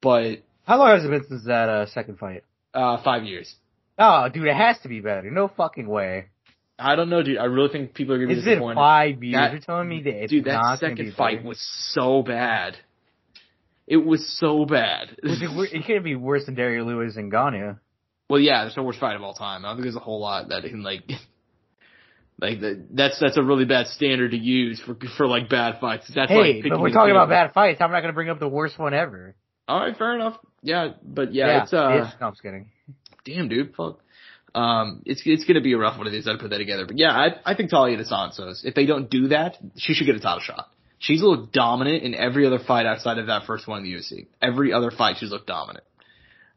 but, 0.00 0.36
How 0.64 0.78
long 0.78 0.90
has 0.90 1.04
it 1.04 1.10
been 1.10 1.24
since 1.28 1.44
that 1.44 1.68
uh, 1.68 1.86
second 1.86 2.18
fight? 2.18 2.44
Uh, 2.74 3.02
five 3.02 3.24
years. 3.24 3.54
Oh, 3.98 4.28
dude, 4.32 4.46
it 4.46 4.54
has 4.56 4.78
to 4.80 4.88
be 4.88 5.00
better. 5.00 5.30
No 5.30 5.48
fucking 5.48 5.88
way. 5.88 6.26
I 6.78 6.96
don't 6.96 7.10
know, 7.10 7.22
dude. 7.22 7.36
I 7.38 7.44
really 7.44 7.68
think 7.70 7.92
people 7.94 8.14
are 8.14 8.18
gonna 8.18 8.28
be 8.28 8.34
It's 8.34 8.44
been 8.44 8.54
disappointed. 8.54 8.76
five 8.76 9.22
years. 9.22 9.34
That- 9.34 9.50
You're 9.52 9.60
telling 9.60 9.88
me 9.88 10.02
that 10.04 10.22
it's 10.24 10.30
dude, 10.30 10.44
that 10.44 10.52
not 10.52 10.78
second 10.78 11.14
fight 11.14 11.38
better? 11.38 11.48
was 11.48 11.60
so 11.92 12.22
bad. 12.22 12.76
It 13.86 13.98
was 13.98 14.26
so 14.38 14.64
bad. 14.64 15.16
Was 15.22 15.42
it, 15.42 15.74
it 15.74 15.84
couldn't 15.84 16.04
be 16.04 16.14
worse 16.14 16.46
than 16.46 16.54
Derry 16.54 16.80
Lewis 16.80 17.16
and 17.16 17.30
Ngannou. 17.30 17.78
well, 18.30 18.38
yeah, 18.40 18.64
it's 18.66 18.76
the 18.76 18.82
worst 18.84 19.00
fight 19.00 19.16
of 19.16 19.22
all 19.22 19.34
time. 19.34 19.64
I 19.64 19.68
don't 19.68 19.76
think 19.78 19.84
there's 19.86 19.96
a 19.96 20.00
whole 20.00 20.20
lot 20.20 20.48
that 20.50 20.62
can 20.62 20.82
like, 20.84 21.02
like 22.40 22.60
the, 22.60 22.86
that's 22.92 23.18
that's 23.20 23.36
a 23.36 23.42
really 23.42 23.64
bad 23.66 23.88
standard 23.88 24.30
to 24.30 24.36
use 24.38 24.80
for 24.80 24.96
for 25.16 25.26
like 25.26 25.48
bad 25.50 25.80
fights. 25.80 26.06
That's 26.14 26.30
like 26.30 26.44
Hey, 26.44 26.52
picking 26.62 26.70
but 26.70 26.80
we're 26.80 26.90
talking 26.90 27.10
about 27.10 27.28
bad 27.28 27.52
fights. 27.52 27.80
I'm 27.80 27.90
not 27.90 28.00
gonna 28.00 28.12
bring 28.14 28.30
up 28.30 28.38
the 28.38 28.48
worst 28.48 28.78
one 28.78 28.94
ever. 28.94 29.34
All 29.70 29.80
right, 29.80 29.96
fair 29.96 30.14
enough. 30.14 30.36
Yeah, 30.62 30.88
but 31.02 31.32
yeah, 31.32 31.62
it's 31.62 31.72
uh, 31.72 31.88
it's- 31.94 32.14
no, 32.20 32.26
I'm 32.26 32.32
just 32.32 32.42
kidding. 32.42 32.70
damn, 33.24 33.48
dude, 33.48 33.74
fuck. 33.74 34.00
Um, 34.54 35.02
it's 35.06 35.22
it's 35.24 35.44
gonna 35.44 35.60
be 35.60 35.72
a 35.74 35.78
rough 35.78 35.96
one 35.96 36.06
of 36.08 36.12
these. 36.12 36.26
I'd 36.26 36.40
put 36.40 36.50
that 36.50 36.58
together, 36.58 36.84
but 36.86 36.98
yeah, 36.98 37.10
I 37.12 37.28
I 37.44 37.54
think 37.54 37.70
Taila 37.70 37.96
DeSantos. 37.98 38.64
If 38.64 38.74
they 38.74 38.84
don't 38.84 39.08
do 39.08 39.28
that, 39.28 39.56
she 39.76 39.94
should 39.94 40.06
get 40.06 40.16
a 40.16 40.20
title 40.20 40.40
shot. 40.40 40.68
She's 40.98 41.22
looked 41.22 41.52
dominant 41.52 42.02
in 42.02 42.14
every 42.14 42.46
other 42.46 42.58
fight 42.58 42.84
outside 42.84 43.18
of 43.18 43.28
that 43.28 43.44
first 43.46 43.66
one 43.68 43.78
in 43.78 43.84
the 43.84 43.92
UFC. 43.94 44.26
Every 44.42 44.72
other 44.72 44.90
fight, 44.90 45.16
she's 45.18 45.30
looked 45.30 45.46
dominant. 45.46 45.84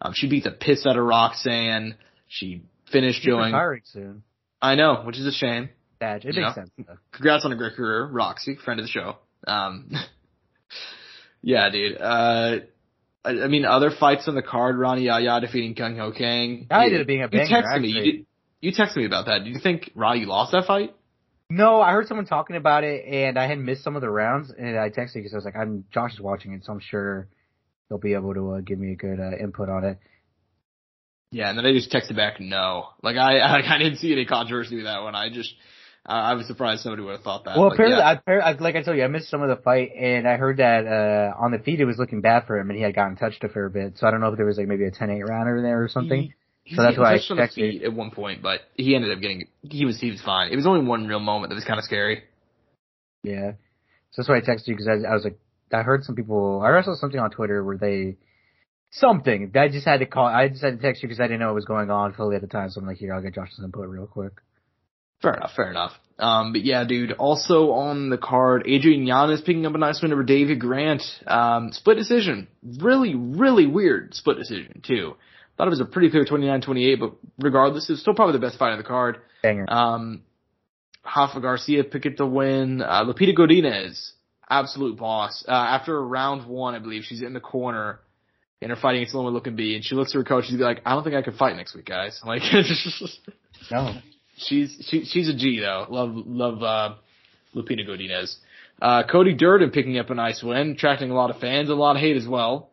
Um, 0.02 0.14
she 0.14 0.28
beat 0.28 0.44
the 0.44 0.52
piss 0.52 0.86
out 0.86 0.98
of 0.98 1.06
Roxanne. 1.06 1.96
She 2.28 2.64
finished 2.92 3.20
She's 3.20 3.26
doing. 3.28 3.46
retiring 3.54 3.84
soon. 3.86 4.24
I 4.62 4.76
know, 4.76 5.04
which 5.06 5.18
is 5.20 5.26
a 5.28 5.32
shame. 5.32 5.70
Badge. 6.00 6.26
It 6.26 6.36
You 6.36 6.42
makes 6.42 6.58
know? 6.58 6.64
sense. 6.64 6.72
though. 6.88 6.98
Congrats 7.14 7.46
on 7.46 7.54
a 7.54 7.56
great 7.56 7.76
career, 7.76 8.06
Roxy, 8.08 8.56
friend 8.56 8.80
of 8.82 8.86
the 8.86 8.90
show. 8.92 9.18
Um, 9.48 9.92
yeah, 11.42 11.70
dude. 11.70 11.98
Uh, 12.02 12.56
I, 13.26 13.44
I 13.44 13.48
mean, 13.48 13.66
other 13.66 13.90
fights 13.92 14.28
on 14.28 14.36
the 14.36 14.42
card: 14.42 14.78
Rani 14.78 15.04
Yahya 15.04 15.42
defeating 15.42 15.76
Kyung 15.76 15.98
Ho 15.98 16.12
Kang. 16.12 16.68
I 16.70 16.86
You- 16.86 16.90
did 16.92 17.02
it 17.02 17.08
being 17.08 17.22
a 17.22 17.26
You 17.26 17.30
banger. 17.30 17.62
texted 17.62 17.82
me. 17.82 17.88
You, 17.90 18.02
did, 18.04 18.26
you 18.62 18.72
texted 18.72 18.98
me 18.98 19.06
about 19.06 19.26
that. 19.28 19.44
Do 19.44 19.50
you 19.50 19.60
think 19.60 19.92
Rani 19.96 20.26
lost 20.26 20.52
that 20.52 20.66
fight? 20.66 20.94
No, 21.50 21.82
I 21.82 21.92
heard 21.92 22.08
someone 22.08 22.26
talking 22.26 22.56
about 22.56 22.84
it, 22.84 23.06
and 23.06 23.38
I 23.38 23.48
had 23.48 23.60
missed 23.60 23.84
some 23.84 23.96
of 23.96 24.02
the 24.02 24.10
rounds, 24.10 24.52
and 24.58 24.78
I 24.78 24.90
texted 24.90 25.16
because 25.16 25.34
I 25.34 25.38
was 25.38 25.46
like, 25.46 25.56
"I'm 25.56 25.86
Josh 25.94 26.14
is 26.14 26.20
watching 26.20 26.54
it, 26.54 26.66
so 26.66 26.72
I'm 26.74 26.80
sure 26.80 27.28
he'll 27.90 27.98
be 28.00 28.14
able 28.14 28.34
to 28.34 28.54
uh, 28.54 28.60
give 28.62 28.80
me 28.80 28.92
a 28.94 28.96
good 28.96 29.20
uh, 29.20 29.38
input 29.38 29.70
on 29.70 29.84
it." 29.84 30.00
Yeah, 31.32 31.50
and 31.50 31.58
then 31.58 31.66
I 31.66 31.74
just 31.74 31.92
texted 31.92 32.16
back 32.16 32.40
no. 32.40 32.88
Like 33.02 33.18
I, 33.18 33.40
I, 33.40 33.76
I 33.76 33.78
didn't 33.78 33.98
see 33.98 34.12
any 34.12 34.26
controversy 34.26 34.76
with 34.76 34.86
that 34.86 35.02
one. 35.02 35.16
I 35.16 35.30
just, 35.30 35.54
I 36.06 36.32
I 36.32 36.34
was 36.34 36.48
surprised 36.48 36.82
somebody 36.82 37.04
would 37.04 37.14
have 37.14 37.22
thought 37.24 37.46
that. 37.46 37.58
Well, 37.58 37.72
apparently, 37.72 38.00
yeah. 38.00 38.20
I, 38.28 38.52
like 38.54 38.76
I 38.76 38.84
told 38.84 38.98
you, 38.98 39.04
I 39.04 39.08
missed 39.08 39.30
some 39.30 39.42
of 39.42 39.50
the 39.50 39.62
fight, 39.62 39.92
and 39.98 40.28
I 40.28 40.38
heard 40.38 40.58
that 40.58 40.86
uh 40.86 41.34
on 41.44 41.52
the 41.52 41.60
feed 41.60 41.80
it 41.80 41.86
was 41.86 41.98
looking 41.98 42.22
bad 42.22 42.46
for 42.48 42.58
him, 42.58 42.70
and 42.70 42.78
he 42.78 42.84
had 42.84 42.96
gotten 42.96 43.16
touched 43.16 43.44
a 43.44 43.50
fair 43.50 43.70
bit. 43.70 43.98
So 43.98 44.08
I 44.08 44.12
don't 44.12 44.22
know 44.22 44.30
if 44.30 44.38
there 44.38 44.46
was 44.46 44.58
like 44.58 44.68
maybe 44.68 44.86
a 44.86 44.92
10-8 44.92 45.28
rounder 45.28 45.62
there 45.62 45.84
or 45.84 45.88
something. 45.88 46.34
He, 46.64 46.76
So 46.76 46.82
that's 46.84 46.98
why 46.98 47.14
I 47.14 47.18
touched 47.18 47.32
on 47.32 47.38
the 47.38 47.44
texted. 47.44 47.56
feet 47.56 47.84
at 47.84 47.94
one 47.94 48.12
point, 48.12 48.42
but 48.42 48.62
he 48.76 48.96
ended 48.96 49.12
up 49.12 49.20
getting. 49.22 49.48
He 49.62 49.86
was 49.86 50.00
he 50.00 50.12
was 50.12 50.22
fine. 50.22 50.52
It 50.52 50.56
was 50.56 50.66
only 50.66 50.86
one 50.86 51.08
real 51.08 51.20
moment 51.20 51.50
that 51.50 51.56
was 51.56 51.66
kind 51.66 51.80
of 51.80 51.86
scary. 51.86 52.24
Yeah. 53.24 53.54
So 54.12 54.22
that's 54.22 54.30
why 54.30 54.38
I 54.38 54.42
texted 54.42 54.68
you 54.68 54.76
because 54.76 54.88
I, 54.88 55.10
I 55.10 55.14
was 55.14 55.24
like, 55.24 55.40
I 55.74 55.82
heard 55.82 56.04
some 56.04 56.16
people, 56.16 56.62
I 56.62 56.82
saw 56.84 56.96
something 56.96 57.20
on 57.20 57.32
Twitter 57.32 57.64
where 57.64 57.78
they, 57.78 58.18
something, 58.92 59.52
I 59.56 59.70
just 59.70 59.88
had 59.88 60.02
to 60.02 60.06
call, 60.06 60.26
I 60.28 60.50
just 60.50 60.62
had 60.64 60.78
to 60.78 60.82
text 60.82 61.02
you 61.02 61.10
because 61.10 61.20
I 61.20 61.24
didn't 61.24 61.40
know 61.40 61.48
what 61.48 61.56
was 61.56 61.66
going 61.66 61.90
on 61.90 62.14
fully 62.14 62.36
at 62.36 62.42
the 62.42 62.48
time. 62.48 62.70
So 62.70 62.80
I'm 62.80 62.88
like, 62.88 62.98
here, 62.98 63.14
I'll 63.14 63.22
get 63.22 63.34
Josh's 63.34 63.60
input 63.64 63.88
real 63.90 64.06
quick. 64.06 64.34
Fair 65.24 65.34
enough, 65.36 65.52
fair 65.56 65.72
enough. 65.72 65.94
Um, 66.20 66.52
but 66.52 66.64
yeah, 66.64 66.84
dude. 66.84 67.14
Also 67.14 67.72
on 67.72 68.10
the 68.10 68.18
card, 68.18 68.66
Adrian 68.68 69.08
Yanez 69.08 69.42
picking 69.42 69.66
up 69.66 69.74
a 69.74 69.78
nice 69.78 70.02
win 70.02 70.12
over 70.12 70.22
David 70.22 70.60
Grant. 70.60 71.02
Um, 71.26 71.72
split 71.72 71.98
decision. 71.98 72.50
Really, 72.62 73.16
really 73.16 73.66
weird 73.66 74.14
split 74.14 74.38
decision 74.38 74.82
too. 74.86 75.16
Thought 75.58 75.68
it 75.68 75.70
was 75.70 75.80
a 75.80 75.86
pretty 75.86 76.10
clear 76.10 76.26
29-28, 76.26 77.00
but 77.00 77.14
regardless, 77.40 77.90
it's 77.90 78.02
still 78.02 78.14
probably 78.14 78.34
the 78.34 78.46
best 78.46 78.60
fight 78.60 78.74
of 78.74 78.78
the 78.78 78.84
card. 78.84 79.20
Banger. 79.42 79.66
Um, 79.70 80.24
Rafa 81.06 81.40
Garcia 81.40 81.84
pick 81.86 82.06
up 82.06 82.18
the 82.18 82.26
win. 82.26 82.82
Uh, 82.82 83.06
Lupita 83.06 83.34
Godinez, 83.38 84.12
absolute 84.50 84.98
boss. 84.98 85.46
Uh, 85.48 85.52
after 85.52 86.04
round 86.06 86.48
one, 86.48 86.76
I 86.76 86.80
believe 86.80 87.04
she's 87.04 87.22
in 87.22 87.34
the 87.34 87.40
corner 87.40 88.00
and 88.62 88.72
her 88.72 88.76
fighting 88.76 89.02
against 89.02 89.16
Loma 89.16 89.40
Lookboonmee, 89.40 89.76
and 89.76 89.86
she 89.86 89.96
looks 89.96 90.12
at 90.16 90.18
her 90.18 90.24
coach. 90.24 90.46
She's 90.46 90.56
like, 90.58 90.82
"I 90.86 90.96
don't 90.96 91.04
think 91.04 91.16
I 91.16 91.22
can 91.22 91.34
fight 91.34 91.56
next 91.56 91.76
week, 91.76 91.86
guys." 91.86 92.20
Like, 92.26 92.42
no. 93.72 93.94
She's 94.48 94.86
she, 94.90 95.06
she's 95.06 95.30
a 95.30 95.36
G 95.36 95.60
though. 95.60 95.86
Love 95.90 96.12
love 96.16 96.64
uh, 96.64 96.96
Lupita 97.56 97.88
Godinez. 97.88 98.36
Uh, 98.82 99.04
Cody 99.10 99.34
Durden 99.34 99.72
picking 99.72 99.98
up 99.98 100.10
a 100.10 100.16
nice 100.16 100.44
win, 100.44 100.72
attracting 100.72 101.12
a 101.12 101.14
lot 101.14 101.30
of 101.30 101.40
fans, 101.40 101.70
a 101.70 101.74
lot 101.74 101.96
of 101.96 102.02
hate 102.02 102.18
as 102.18 102.28
well. 102.28 102.72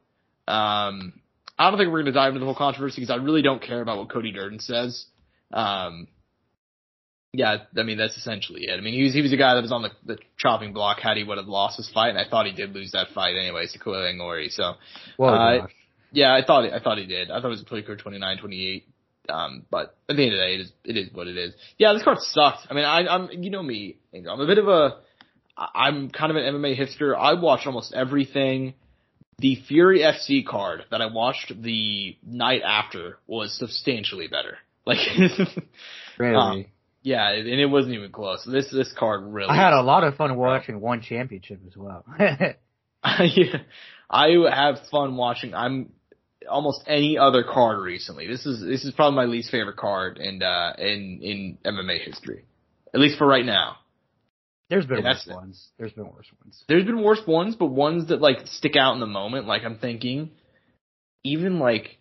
Um, 0.49 1.13
I 1.59 1.71
don't 1.71 1.79
think 1.79 1.93
we're 1.93 2.03
going 2.03 2.07
to 2.07 2.13
dive 2.13 2.31
into 2.31 2.41
the 2.41 2.47
whole 2.47 2.55
controversy 2.55 3.01
because 3.01 3.11
I 3.11 3.23
really 3.23 3.43
don't 3.43 3.63
care 3.63 3.83
about 3.83 3.99
what 3.99 4.11
Cody 4.11 4.33
Durden 4.33 4.61
says. 4.61 5.05
Um, 5.53 6.09
yeah, 7.33 7.59
I 7.77 7.83
mean 7.83 7.99
that's 7.99 8.17
essentially 8.17 8.63
it. 8.65 8.77
I 8.77 8.81
mean 8.81 8.95
he 8.95 9.05
was 9.05 9.15
he 9.15 9.23
was 9.23 9.33
a 9.33 9.37
guy 9.37 9.55
that 9.55 9.63
was 9.63 9.71
on 9.71 9.83
the, 9.83 9.91
the 10.05 10.19
chopping 10.37 10.73
block 10.73 10.99
had 11.01 11.17
he 11.17 11.23
would 11.23 11.39
have 11.39 11.47
lost 11.47 11.77
his 11.77 11.89
fight, 11.89 12.09
and 12.09 12.19
I 12.19 12.29
thought 12.29 12.47
he 12.47 12.53
did 12.53 12.75
lose 12.75 12.93
that 12.93 13.09
fight 13.15 13.37
anyways 13.37 13.73
to 13.73 13.79
Koil 13.79 14.13
Ngori. 14.15 14.51
So 14.51 14.75
Well, 15.17 15.35
Uh, 15.35 15.67
yeah, 16.13 16.35
I 16.35 16.45
thought 16.45 16.65
I 16.73 16.81
thought 16.81 16.99
he 16.99 17.07
did. 17.07 17.31
I 17.31 17.41
thought 17.41 17.49
it 17.49 17.51
was 17.51 17.63
a 17.63 17.65
pretty 17.65 17.87
clear 17.87 17.97
29-28. 17.97 18.83
Um, 19.31 19.67
but 19.71 19.97
at 20.09 20.17
the 20.17 20.23
end 20.23 20.33
of 20.35 20.39
the 20.39 20.45
day, 20.45 20.55
it 20.55 20.61
is 20.61 20.73
it 20.85 20.97
is 20.97 21.15
what 21.15 21.29
it 21.29 21.37
is. 21.37 21.55
Yeah, 21.79 21.93
this 21.93 22.03
card 22.03 22.19
sucked. 22.21 22.67
I 22.71 22.75
mean, 22.75 22.85
I, 22.85 23.07
I'm 23.07 23.31
you 23.43 23.51
know 23.51 23.63
me, 23.63 23.97
Angel. 24.13 24.33
I'm 24.33 24.41
a 24.41 24.47
bit 24.47 24.59
of 24.59 24.69
a, 24.69 24.99
I'm 25.57 26.11
kind 26.11 26.31
of 26.31 26.37
an 26.37 26.55
MMA 26.55 26.79
hipster. 26.79 27.17
I 27.17 27.35
watch 27.35 27.67
almost 27.67 27.93
everything. 27.95 28.75
The 29.39 29.57
Fury 29.69 30.01
FC 30.01 30.45
card 30.45 30.85
that 30.91 31.01
I 31.01 31.07
watched 31.07 31.53
the 31.63 32.17
night 32.27 32.61
after 32.63 33.19
was 33.27 33.57
substantially 33.57 34.29
better. 34.29 34.59
Like, 34.85 34.99
really. 36.19 36.37
um, 36.37 36.67
yeah, 37.03 37.31
and 37.33 37.49
it 37.49 37.67
wasn't 37.67 37.95
even 37.95 38.13
close. 38.13 38.45
This 38.45 38.71
this 38.71 38.93
card 38.99 39.23
really. 39.25 39.49
I 39.49 39.57
had 39.57 39.73
a 39.73 39.83
lot 39.83 40.05
of 40.05 40.17
fun 40.17 40.37
watching 40.37 40.81
one 40.81 41.01
championship 41.01 41.61
as 41.67 41.77
well. 41.77 42.05
yeah, 42.19 43.61
I 44.11 44.29
have 44.53 44.81
fun 44.91 45.17
watching. 45.17 45.55
I'm 45.55 45.93
almost 46.49 46.83
any 46.87 47.19
other 47.19 47.43
card 47.43 47.81
recently. 47.81 48.27
This 48.27 48.47
is 48.47 48.61
this 48.61 48.85
is 48.85 48.93
probably 48.93 49.17
my 49.17 49.25
least 49.25 49.51
favorite 49.51 49.77
card 49.77 50.19
in 50.19 50.43
uh 50.43 50.75
in 50.79 51.21
in 51.23 51.59
MMA 51.65 52.01
history, 52.05 52.45
at 52.95 53.01
least 53.01 53.19
for 53.19 53.27
right 53.27 53.45
now. 53.45 53.77
There's 54.69 54.87
been 54.87 55.03
worse 55.03 55.29
ones. 55.29 55.69
There's 55.79 55.93
been 55.93 56.07
worse 56.07 56.31
ones. 56.45 56.65
There's 56.69 56.85
been 56.85 57.03
worse 57.03 57.27
ones, 57.27 57.57
but 57.57 57.67
ones 57.67 58.09
that 58.09 58.21
like 58.21 58.47
stick 58.47 58.77
out 58.77 58.95
in 58.95 59.01
the 59.01 59.07
moment. 59.07 59.47
Like 59.47 59.63
I'm 59.65 59.79
thinking, 59.79 60.31
even 61.25 61.59
like 61.59 61.99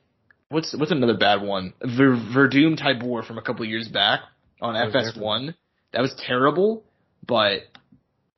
what's 0.49 0.75
what's 0.77 0.91
another 0.91 1.17
bad 1.17 1.41
one? 1.41 1.73
Ver, 1.81 2.15
Werdum 2.15 2.79
Tybura 2.79 3.25
from 3.25 3.39
a 3.39 3.41
couple 3.41 3.65
years 3.65 3.87
back 3.87 4.21
on 4.61 4.73
was 4.73 4.93
FS1. 4.93 5.55
That 5.93 6.01
was 6.01 6.13
terrible, 6.27 6.83
but 7.25 7.61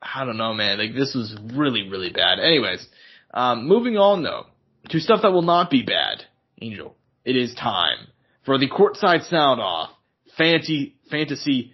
I 0.02 0.24
don't 0.24 0.38
know, 0.38 0.54
man. 0.54 0.78
Like 0.78 0.94
this 0.94 1.14
was 1.14 1.36
really 1.54 1.90
really 1.90 2.12
bad. 2.12 2.40
Anyways, 2.40 2.88
um, 3.34 3.68
moving 3.68 3.98
on 3.98 4.24
though 4.24 4.46
to 4.92 5.00
stuff 5.00 5.22
that 5.24 5.32
will 5.32 5.42
not 5.42 5.70
be 5.70 5.84
bad. 5.84 6.26
Angel, 6.62 6.96
it 7.26 7.36
is 7.36 7.54
time 7.56 8.08
for 8.46 8.58
the 8.58 8.70
courtside 8.70 9.28
sound 9.30 9.60
off. 9.60 9.90
Fantasy 10.38 10.96
fantasy 11.10 11.74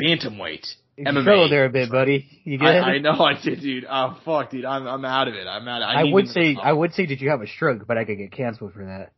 bantamweight. 0.00 0.66
You 0.96 1.04
MMA. 1.06 1.22
struggled 1.22 1.52
there 1.52 1.64
a 1.64 1.70
bit, 1.70 1.90
buddy. 1.90 2.26
You 2.44 2.58
good? 2.58 2.66
I, 2.66 2.94
I 2.94 2.98
know 2.98 3.12
I 3.12 3.40
did, 3.42 3.60
dude. 3.60 3.86
Oh 3.88 4.18
fuck, 4.24 4.50
dude. 4.50 4.64
I'm 4.64 4.86
I'm 4.86 5.04
out 5.04 5.28
of 5.28 5.34
it. 5.34 5.46
I'm 5.46 5.66
out. 5.66 5.82
I, 5.82 6.02
I 6.02 6.04
would 6.04 6.28
say 6.28 6.56
I 6.62 6.72
would 6.72 6.92
say 6.94 7.06
did 7.06 7.20
you 7.20 7.30
have 7.30 7.42
a 7.42 7.46
stroke, 7.46 7.86
but 7.86 7.98
I 7.98 8.04
could 8.04 8.18
get 8.18 8.32
canceled 8.32 8.72
for 8.72 8.84
that. 8.84 9.12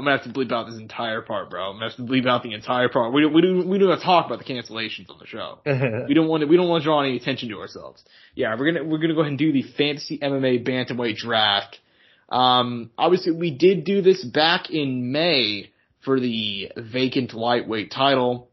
I'm 0.00 0.06
gonna 0.06 0.16
have 0.16 0.32
to 0.32 0.32
bleep 0.32 0.50
out 0.50 0.66
this 0.66 0.78
entire 0.78 1.20
part, 1.20 1.50
bro. 1.50 1.68
I'm 1.68 1.74
gonna 1.74 1.90
have 1.90 1.96
to 1.96 2.02
bleep 2.02 2.26
out 2.26 2.42
the 2.42 2.54
entire 2.54 2.88
part. 2.88 3.12
We 3.12 3.20
don't 3.20 3.34
we 3.34 3.42
don't 3.42 3.68
we 3.68 3.78
don't 3.78 3.90
have 3.90 3.98
to 3.98 4.04
talk 4.04 4.24
about 4.24 4.38
the 4.38 4.46
cancellations 4.46 5.10
on 5.10 5.18
the 5.18 5.26
show. 5.26 5.58
We 6.08 6.14
don't 6.14 6.26
want 6.26 6.40
to 6.40 6.46
we 6.46 6.56
don't 6.56 6.70
want 6.70 6.82
to 6.82 6.86
draw 6.86 7.02
any 7.02 7.18
attention 7.18 7.50
to 7.50 7.58
ourselves. 7.60 8.02
Yeah, 8.34 8.56
we're 8.58 8.72
gonna 8.72 8.84
we're 8.88 8.96
gonna 8.96 9.12
go 9.12 9.20
ahead 9.20 9.32
and 9.32 9.38
do 9.38 9.52
the 9.52 9.62
fantasy 9.76 10.18
MMA 10.18 10.66
bantamweight 10.66 11.16
draft. 11.16 11.78
Um, 12.30 12.90
obviously 12.96 13.32
we 13.32 13.50
did 13.50 13.84
do 13.84 14.00
this 14.00 14.24
back 14.24 14.70
in 14.70 15.12
May 15.12 15.70
for 16.02 16.18
the 16.18 16.72
vacant 16.78 17.34
lightweight 17.34 17.90
title. 17.90 18.48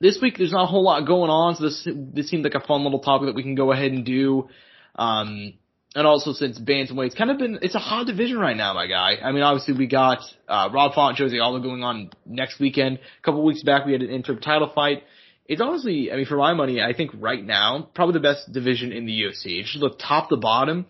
this 0.00 0.18
week 0.20 0.36
there's 0.36 0.50
not 0.50 0.64
a 0.64 0.66
whole 0.66 0.82
lot 0.82 1.06
going 1.06 1.30
on, 1.30 1.54
so 1.54 1.62
this 1.62 1.86
this 1.86 2.28
seemed 2.28 2.42
like 2.42 2.54
a 2.56 2.66
fun 2.66 2.82
little 2.82 2.98
topic 2.98 3.26
that 3.26 3.36
we 3.36 3.44
can 3.44 3.54
go 3.54 3.70
ahead 3.70 3.92
and 3.92 4.04
do. 4.04 4.48
Um, 4.96 5.54
and 5.94 6.06
also 6.06 6.32
since 6.32 6.58
bantamweight's 6.58 7.14
kind 7.14 7.30
of 7.30 7.38
been 7.38 7.58
it's 7.62 7.74
a 7.74 7.78
hot 7.78 8.06
division 8.06 8.38
right 8.38 8.56
now, 8.56 8.74
my 8.74 8.86
guy. 8.86 9.16
I 9.22 9.32
mean, 9.32 9.42
obviously 9.42 9.74
we 9.74 9.86
got 9.86 10.18
uh, 10.48 10.68
Rob 10.72 10.94
Font, 10.94 11.18
Jose 11.18 11.38
Aldo 11.38 11.62
going 11.62 11.82
on 11.82 12.10
next 12.24 12.58
weekend. 12.60 12.98
A 12.98 13.22
couple 13.22 13.44
weeks 13.44 13.62
back 13.62 13.84
we 13.84 13.92
had 13.92 14.02
an 14.02 14.10
interim 14.10 14.40
title 14.40 14.70
fight. 14.74 15.02
It's 15.46 15.60
honestly, 15.60 16.10
I 16.12 16.16
mean, 16.16 16.26
for 16.26 16.36
my 16.36 16.54
money, 16.54 16.80
I 16.80 16.94
think 16.94 17.10
right 17.18 17.44
now 17.44 17.88
probably 17.94 18.14
the 18.14 18.20
best 18.20 18.52
division 18.52 18.92
in 18.92 19.06
the 19.06 19.12
UFC. 19.12 19.60
It's 19.60 19.70
just 19.70 19.82
look 19.82 19.98
top 19.98 20.30
to 20.30 20.36
bottom. 20.36 20.86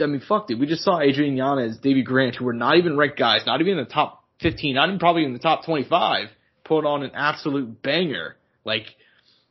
I 0.00 0.06
mean, 0.06 0.20
fuck, 0.20 0.46
dude. 0.46 0.60
We 0.60 0.66
just 0.66 0.84
saw 0.84 1.00
Adrian 1.00 1.36
Yanez, 1.36 1.78
Davey 1.78 2.02
Grant, 2.02 2.36
who 2.36 2.44
were 2.44 2.52
not 2.52 2.76
even 2.76 2.96
ranked 2.96 3.18
guys, 3.18 3.42
not 3.46 3.60
even 3.60 3.78
in 3.78 3.84
the 3.84 3.90
top 3.90 4.22
15, 4.42 4.76
not 4.76 4.88
even 4.88 5.00
probably 5.00 5.24
in 5.24 5.32
the 5.32 5.40
top 5.40 5.64
25, 5.64 6.28
put 6.64 6.84
on 6.84 7.02
an 7.02 7.10
absolute 7.14 7.82
banger. 7.82 8.36
Like, 8.64 8.84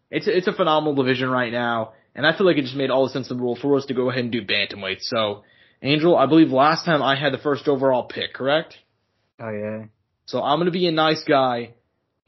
it's 0.10 0.28
it's 0.28 0.48
a 0.48 0.54
phenomenal 0.54 0.96
division 0.96 1.30
right 1.30 1.52
now, 1.52 1.92
and 2.18 2.26
I 2.26 2.36
feel 2.36 2.46
like 2.48 2.58
it 2.58 2.64
just 2.64 2.76
made 2.76 2.90
all 2.90 3.06
the 3.06 3.12
sense 3.12 3.30
in 3.30 3.38
the 3.38 3.44
world 3.44 3.60
for 3.62 3.78
us 3.78 3.86
to 3.86 3.94
go 3.94 4.10
ahead 4.10 4.24
and 4.24 4.32
do 4.32 4.42
bantamweight. 4.44 5.02
So, 5.02 5.44
Angel, 5.82 6.18
I 6.18 6.26
believe 6.26 6.50
last 6.50 6.84
time 6.84 7.02
I 7.04 7.16
had 7.16 7.32
the 7.32 7.38
first 7.38 7.68
overall 7.68 8.06
pick, 8.06 8.34
correct? 8.34 8.76
Oh 9.40 9.50
yeah. 9.50 9.86
So 10.26 10.42
I'm 10.42 10.60
gonna 10.60 10.72
be 10.72 10.88
a 10.88 10.92
nice 10.92 11.24
guy. 11.24 11.76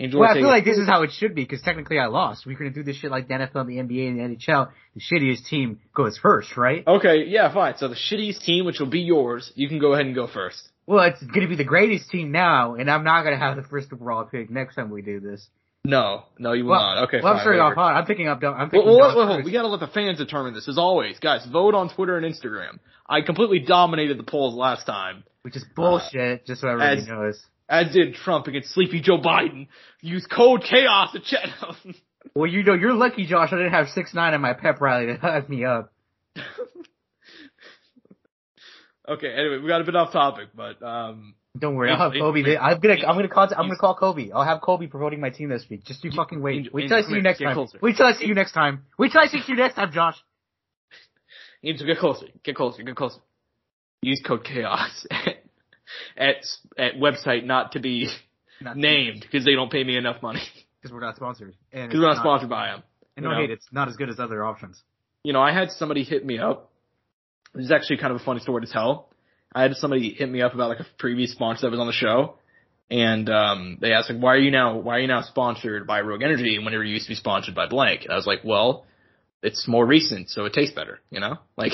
Angel, 0.02 0.22
Well, 0.22 0.30
I 0.30 0.36
feel 0.36 0.48
like 0.48 0.64
this 0.64 0.78
is 0.78 0.88
how 0.88 1.04
it 1.04 1.12
should 1.12 1.36
be 1.36 1.44
because 1.44 1.62
technically 1.62 2.00
I 2.00 2.06
lost. 2.06 2.46
We 2.46 2.56
couldn't 2.56 2.72
do 2.72 2.84
this 2.84 2.96
shit 2.96 3.12
like 3.12 3.28
the 3.28 3.34
NFL, 3.34 3.68
the 3.68 3.80
NBA, 3.80 4.08
and 4.08 4.18
the 4.18 4.38
NHL. 4.38 4.70
The 4.96 5.02
shittiest 5.02 5.48
team 5.50 5.82
goes 5.94 6.18
first, 6.18 6.56
right? 6.56 6.88
Okay, 6.88 7.26
yeah, 7.28 7.54
fine. 7.54 7.76
So 7.76 7.90
the 7.90 7.96
shittiest 7.96 8.44
team, 8.44 8.66
which 8.66 8.80
will 8.80 8.88
be 8.88 9.02
yours, 9.02 9.52
you 9.56 9.68
can 9.68 9.80
go 9.80 9.94
ahead 9.94 10.06
and 10.06 10.16
go 10.16 10.28
first. 10.28 10.70
Well, 10.86 11.04
it's 11.04 11.22
gonna 11.22 11.50
be 11.50 11.58
the 11.58 11.66
greatest 11.66 12.10
team 12.10 12.32
now, 12.32 12.76
and 12.76 12.90
I'm 12.90 13.04
not 13.04 13.24
gonna 13.24 13.38
have 13.38 13.58
the 13.58 13.64
first 13.64 13.92
overall 13.92 14.24
pick 14.24 14.50
next 14.50 14.76
time 14.76 14.90
we 14.90 15.02
do 15.02 15.20
this. 15.20 15.46
No, 15.90 16.26
no, 16.38 16.54
you 16.54 16.66
will 16.66 16.72
Well, 16.72 16.80
not. 16.82 17.04
Okay, 17.06 17.18
well, 17.22 17.34
I'm 17.34 17.38
fine, 17.38 17.44
starting 17.44 17.62
off 17.62 17.74
hot. 17.74 17.96
I'm 17.96 18.06
picking 18.06 18.28
up. 18.28 18.44
I'm 18.44 18.70
picking 18.70 18.86
well, 18.86 18.98
Don 19.00 19.18
wait, 19.18 19.28
wait, 19.28 19.36
wait, 19.38 19.46
we 19.46 19.52
gotta 19.52 19.68
let 19.68 19.80
the 19.80 19.88
fans 19.88 20.20
determine 20.20 20.54
this. 20.54 20.68
As 20.68 20.78
always, 20.78 21.18
guys, 21.20 21.46
vote 21.52 21.74
on 21.74 21.90
Twitter 21.94 22.16
and 22.18 22.26
Instagram. 22.26 22.78
I 23.08 23.22
completely 23.22 23.60
dominated 23.60 24.20
the 24.20 24.24
polls 24.24 24.54
last 24.54 24.86
time, 24.86 25.24
which 25.42 25.56
is 25.56 25.66
bullshit. 25.76 26.46
just 26.46 26.62
so 26.62 26.68
everybody 26.68 27.02
as- 27.02 27.08
knows. 27.08 27.42
as 27.68 27.92
did 27.92 28.14
Trump 28.14 28.46
against 28.48 28.70
Sleepy 28.74 29.02
Joe 29.02 29.18
Biden. 29.18 29.68
Use 30.02 30.28
code 30.28 30.64
chaos 30.64 31.12
to 31.14 31.20
chat. 31.20 31.50
Well, 32.36 32.48
you 32.52 32.64
know, 32.64 32.74
you're 32.74 32.94
lucky, 32.94 33.26
Josh. 33.26 33.50
I 33.52 33.56
didn't 33.56 33.72
have 33.72 33.88
six 33.88 34.14
nine 34.14 34.34
in 34.34 34.42
my 34.42 34.54
pep 34.54 34.82
rally 34.82 35.06
to 35.08 35.16
hype 35.16 35.48
me 35.50 35.64
up. 35.66 35.92
okay, 39.10 39.34
anyway, 39.34 39.58
we 39.62 39.68
got 39.68 39.82
a 39.82 39.86
bit 39.86 39.96
off 39.96 40.12
topic, 40.12 40.50
but 40.54 40.84
um, 40.84 41.34
Don't 41.60 41.76
worry, 41.76 41.92
I'll 41.92 42.12
have 42.12 42.14
Kobe. 42.20 42.58
I'm 42.58 42.80
gonna, 42.80 42.96
I'm 43.06 43.16
gonna 43.16 43.28
call, 43.28 43.44
I'm 43.56 43.68
gonna 43.68 43.76
call 43.78 43.96
Kobe. 43.96 44.32
I'll 44.32 44.46
have 44.46 44.62
Kobe 44.62 44.88
promoting 44.88 45.20
my 45.20 45.30
team 45.30 45.50
this 45.50 45.66
week. 45.70 45.84
Just 45.84 46.04
you 46.04 46.12
fucking 46.16 46.42
wait. 46.42 46.74
Wait 46.74 46.88
till 46.88 46.98
I 46.98 47.02
see 47.02 47.16
you 47.16 47.22
next 47.22 47.40
time. 47.40 47.68
Wait 47.82 47.98
till 47.98 48.06
I 48.06 48.14
see 48.14 48.26
you 48.26 48.36
next 48.36 48.54
time. 48.54 48.86
Wait 48.98 49.12
till 49.12 49.22
I 49.22 49.28
see 49.28 49.42
you 49.48 49.56
next 49.56 49.76
time, 49.76 49.92
Josh. 49.92 50.16
Angel, 51.64 51.86
get 51.86 51.98
closer, 51.98 52.28
get 52.44 52.56
closer, 52.56 52.84
get 52.84 52.96
closer. 52.96 53.20
Use 54.02 54.22
code 54.26 54.46
chaos 54.46 55.06
at 55.12 55.44
at, 56.18 56.36
at 56.78 56.94
website 56.96 57.44
not 57.44 57.74
to 57.74 57.80
be 57.80 58.08
named 58.76 59.22
because 59.22 59.44
they 59.44 59.54
don't 59.54 59.72
pay 59.72 59.84
me 59.84 59.98
enough 59.98 60.22
money 60.22 60.42
because 60.82 60.94
we're 60.94 61.02
not 61.02 61.18
sponsored. 61.18 61.56
And 61.74 61.90
because 61.90 62.00
we're 62.00 62.08
not 62.08 62.12
it's 62.12 62.22
sponsored 62.22 62.50
by 62.50 62.68
them. 62.68 62.84
And 63.18 63.24
you 63.26 63.30
no 63.30 63.36
know. 63.36 63.42
hate, 63.42 63.52
it's 63.52 63.68
not 63.72 63.90
as 63.90 63.98
good 63.98 64.10
as 64.10 64.20
other 64.20 64.46
options. 64.46 64.82
you 65.24 65.34
know, 65.34 65.42
I 65.42 65.52
had 65.52 65.72
somebody 65.72 66.04
hit 66.04 66.26
me 66.26 66.40
up. 66.40 66.72
This 67.54 67.66
is 67.66 67.72
actually 67.72 67.98
kind 67.98 68.14
of 68.14 68.22
a 68.22 68.24
funny 68.24 68.40
story 68.40 68.66
to 68.66 68.72
tell. 68.72 69.10
I 69.54 69.64
had 69.64 69.76
somebody 69.76 70.14
hit 70.14 70.30
me 70.30 70.42
up 70.42 70.54
about 70.54 70.70
like 70.70 70.80
a 70.80 70.88
previous 70.98 71.32
sponsor 71.32 71.62
that 71.68 71.72
was 71.72 71.80
on 71.80 71.88
the 71.88 71.94
show, 71.94 72.36
and 72.92 73.30
um, 73.30 73.78
they 73.82 73.94
asked 73.94 74.10
like, 74.10 74.22
"Why 74.22 74.34
are 74.36 74.40
you 74.40 74.52
now? 74.52 74.78
Why 74.78 74.98
are 74.98 75.00
you 75.00 75.08
now 75.08 75.22
sponsored 75.22 75.88
by 75.88 76.02
Rogue 76.02 76.22
Energy 76.22 76.60
whenever 76.60 76.84
you 76.84 76.94
used 76.94 77.06
to 77.06 77.12
be 77.12 77.16
sponsored 77.16 77.56
by 77.56 77.68
blank?" 77.68 78.04
And 78.04 78.14
I 78.14 78.16
was 78.16 78.28
like, 78.28 78.40
"Well, 78.44 78.86
it's 79.42 79.68
more 79.68 79.86
recent, 79.86 80.30
so 80.30 80.46
it 80.46 80.54
tastes 80.54 80.76
better. 80.76 81.00
You 81.10 81.20
know, 81.20 81.38
like 81.58 81.72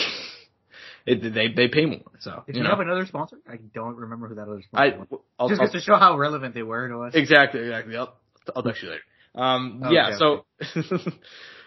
it, 1.05 1.33
they 1.33 1.49
they 1.49 1.67
pay 1.67 1.85
more. 1.85 1.99
So 2.19 2.43
Did 2.47 2.55
you 2.55 2.63
know, 2.63 2.69
have 2.69 2.79
another 2.79 3.05
sponsor? 3.05 3.37
I 3.47 3.57
don't 3.73 3.97
remember 3.97 4.27
who 4.27 4.35
that 4.35 4.43
other 4.43 4.61
I 4.73 4.87
was. 4.97 5.19
I'll, 5.39 5.49
Just 5.49 5.61
I'll- 5.61 5.71
to 5.71 5.79
show 5.79 5.95
how 5.97 6.17
relevant 6.17 6.53
they 6.53 6.63
were 6.63 6.87
to 6.89 6.99
us. 7.03 7.13
exactly 7.15 7.61
exactly. 7.61 7.97
I'll 7.97 8.15
I'll 8.55 8.63
text 8.63 8.83
you 8.83 8.89
later. 8.89 9.01
Um, 9.35 9.81
Okay, 9.83 9.93
yeah. 9.95 10.17
So 10.17 10.45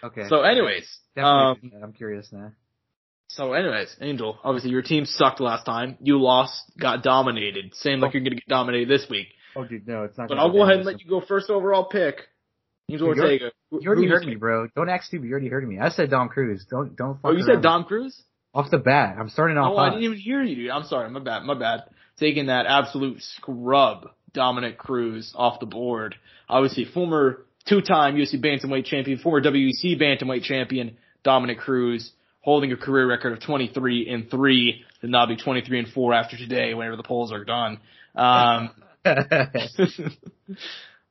Okay. 0.03 0.23
so 0.29 0.41
anyways, 0.41 0.89
um, 1.17 1.71
I'm 1.83 1.93
curious 1.93 2.29
now. 2.31 2.51
So 3.29 3.53
anyways, 3.53 3.95
Angel, 4.01 4.37
obviously 4.43 4.71
your 4.71 4.81
team 4.81 5.05
sucked 5.05 5.39
last 5.39 5.63
time. 5.65 5.97
You 6.01 6.19
lost, 6.19 6.63
got 6.79 7.03
dominated. 7.03 7.73
Same 7.75 7.99
like 7.99 8.13
you're 8.13 8.23
gonna 8.23 8.35
get 8.35 8.47
dominated 8.47 8.89
this 8.89 9.07
week. 9.09 9.27
Oh, 9.55 9.63
dude, 9.65 9.87
no, 9.87 10.03
it's 10.03 10.17
not. 10.17 10.29
But 10.29 10.39
I'll 10.39 10.51
go 10.51 10.63
ahead 10.63 10.77
and 10.77 10.85
let 10.85 10.99
you 11.01 11.07
go 11.09 11.21
first 11.21 11.49
overall 11.49 11.85
pick. 11.85 12.21
Angel 12.89 13.07
Ortega. 13.07 13.51
You 13.71 13.87
already 13.87 14.07
heard 14.07 14.25
me, 14.25 14.35
bro. 14.35 14.67
Don't 14.75 14.89
act 14.89 15.05
stupid. 15.05 15.27
You 15.27 15.31
already 15.33 15.47
heard 15.47 15.67
me. 15.67 15.77
I 15.79 15.89
said 15.89 16.09
Dom 16.09 16.29
Cruz. 16.29 16.65
Don't 16.69 16.95
don't. 16.95 17.15
Fuck 17.21 17.21
Oh, 17.23 17.31
you 17.31 17.37
around. 17.37 17.45
said 17.57 17.61
Dom 17.61 17.83
Cruz? 17.83 18.23
off 18.51 18.71
the 18.71 18.79
bat. 18.79 19.15
I'm 19.19 19.29
starting 19.29 19.57
off 19.57 19.73
Oh, 19.75 19.77
I 19.77 19.89
didn't 19.89 20.05
even 20.05 20.17
hear 20.17 20.41
you, 20.41 20.55
dude. 20.55 20.71
I'm 20.71 20.83
sorry. 20.85 21.07
My 21.11 21.19
bad. 21.19 21.43
My 21.43 21.53
bad. 21.53 21.83
Taking 22.19 22.47
that 22.47 22.65
absolute 22.65 23.21
scrub, 23.21 24.09
Dominick 24.33 24.79
Cruz 24.79 25.31
off 25.37 25.59
the 25.59 25.67
board. 25.67 26.15
Obviously, 26.49 26.85
former 26.85 27.45
two-time 27.67 28.15
UFC 28.15 28.43
bantamweight 28.43 28.85
champion, 28.85 29.19
former 29.19 29.39
WEC 29.41 30.01
bantamweight 30.01 30.41
champion, 30.43 30.97
Dominick 31.23 31.59
Cruz, 31.59 32.11
holding 32.41 32.71
a 32.71 32.77
career 32.77 33.07
record 33.07 33.33
of 33.33 33.41
23 33.41 34.09
and 34.09 34.29
three. 34.29 34.83
And 35.01 35.11
now 35.11 35.25
be 35.25 35.35
23 35.37 35.79
and 35.79 35.87
four 35.89 36.13
after 36.13 36.37
today, 36.37 36.73
whenever 36.73 36.95
the 36.97 37.03
polls 37.03 37.31
are 37.31 37.45
done. 37.45 37.79
Um, 38.15 38.71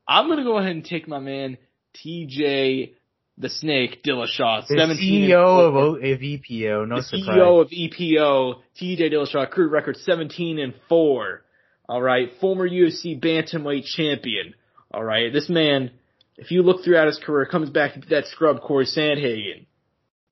I'm 0.08 0.28
gonna 0.28 0.44
go 0.44 0.58
ahead 0.58 0.72
and 0.72 0.84
take 0.84 1.08
my 1.08 1.18
man 1.18 1.58
TJ 2.04 2.94
the 3.38 3.48
Snake 3.48 4.02
Dillashaw, 4.02 4.66
the 4.66 4.76
17 4.76 5.22
and 5.24 5.32
CEO 5.32 5.66
of, 5.66 5.72
four. 5.72 5.82
o- 5.82 5.94
of 5.94 6.20
EPO. 6.20 6.88
No 6.88 6.96
the 6.96 7.02
surprise. 7.02 7.38
CEO 7.38 7.60
of 7.62 7.68
EPO, 7.70 8.54
TJ 8.80 9.12
Dillashaw, 9.12 9.50
career 9.50 9.68
record 9.68 9.96
17 9.96 10.58
and 10.58 10.74
4. 10.88 11.42
All 11.88 12.02
right, 12.02 12.30
former 12.40 12.68
UFC 12.68 13.18
bantamweight 13.18 13.84
champion. 13.84 14.54
All 14.92 15.04
right, 15.04 15.32
this 15.32 15.48
man, 15.48 15.92
if 16.36 16.50
you 16.50 16.62
look 16.62 16.84
throughout 16.84 17.06
his 17.06 17.18
career, 17.18 17.46
comes 17.46 17.70
back 17.70 17.94
to 17.94 18.00
that 18.10 18.26
scrub 18.26 18.60
Cory 18.60 18.84
Sandhagen. 18.86 19.66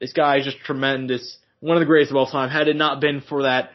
This 0.00 0.12
guy 0.12 0.38
is 0.38 0.44
just 0.44 0.58
tremendous. 0.58 1.38
One 1.60 1.76
of 1.76 1.80
the 1.80 1.86
greatest 1.86 2.10
of 2.10 2.16
all 2.16 2.26
time. 2.26 2.50
Had 2.50 2.68
it 2.68 2.76
not 2.76 3.00
been 3.00 3.20
for 3.20 3.44
that 3.44 3.70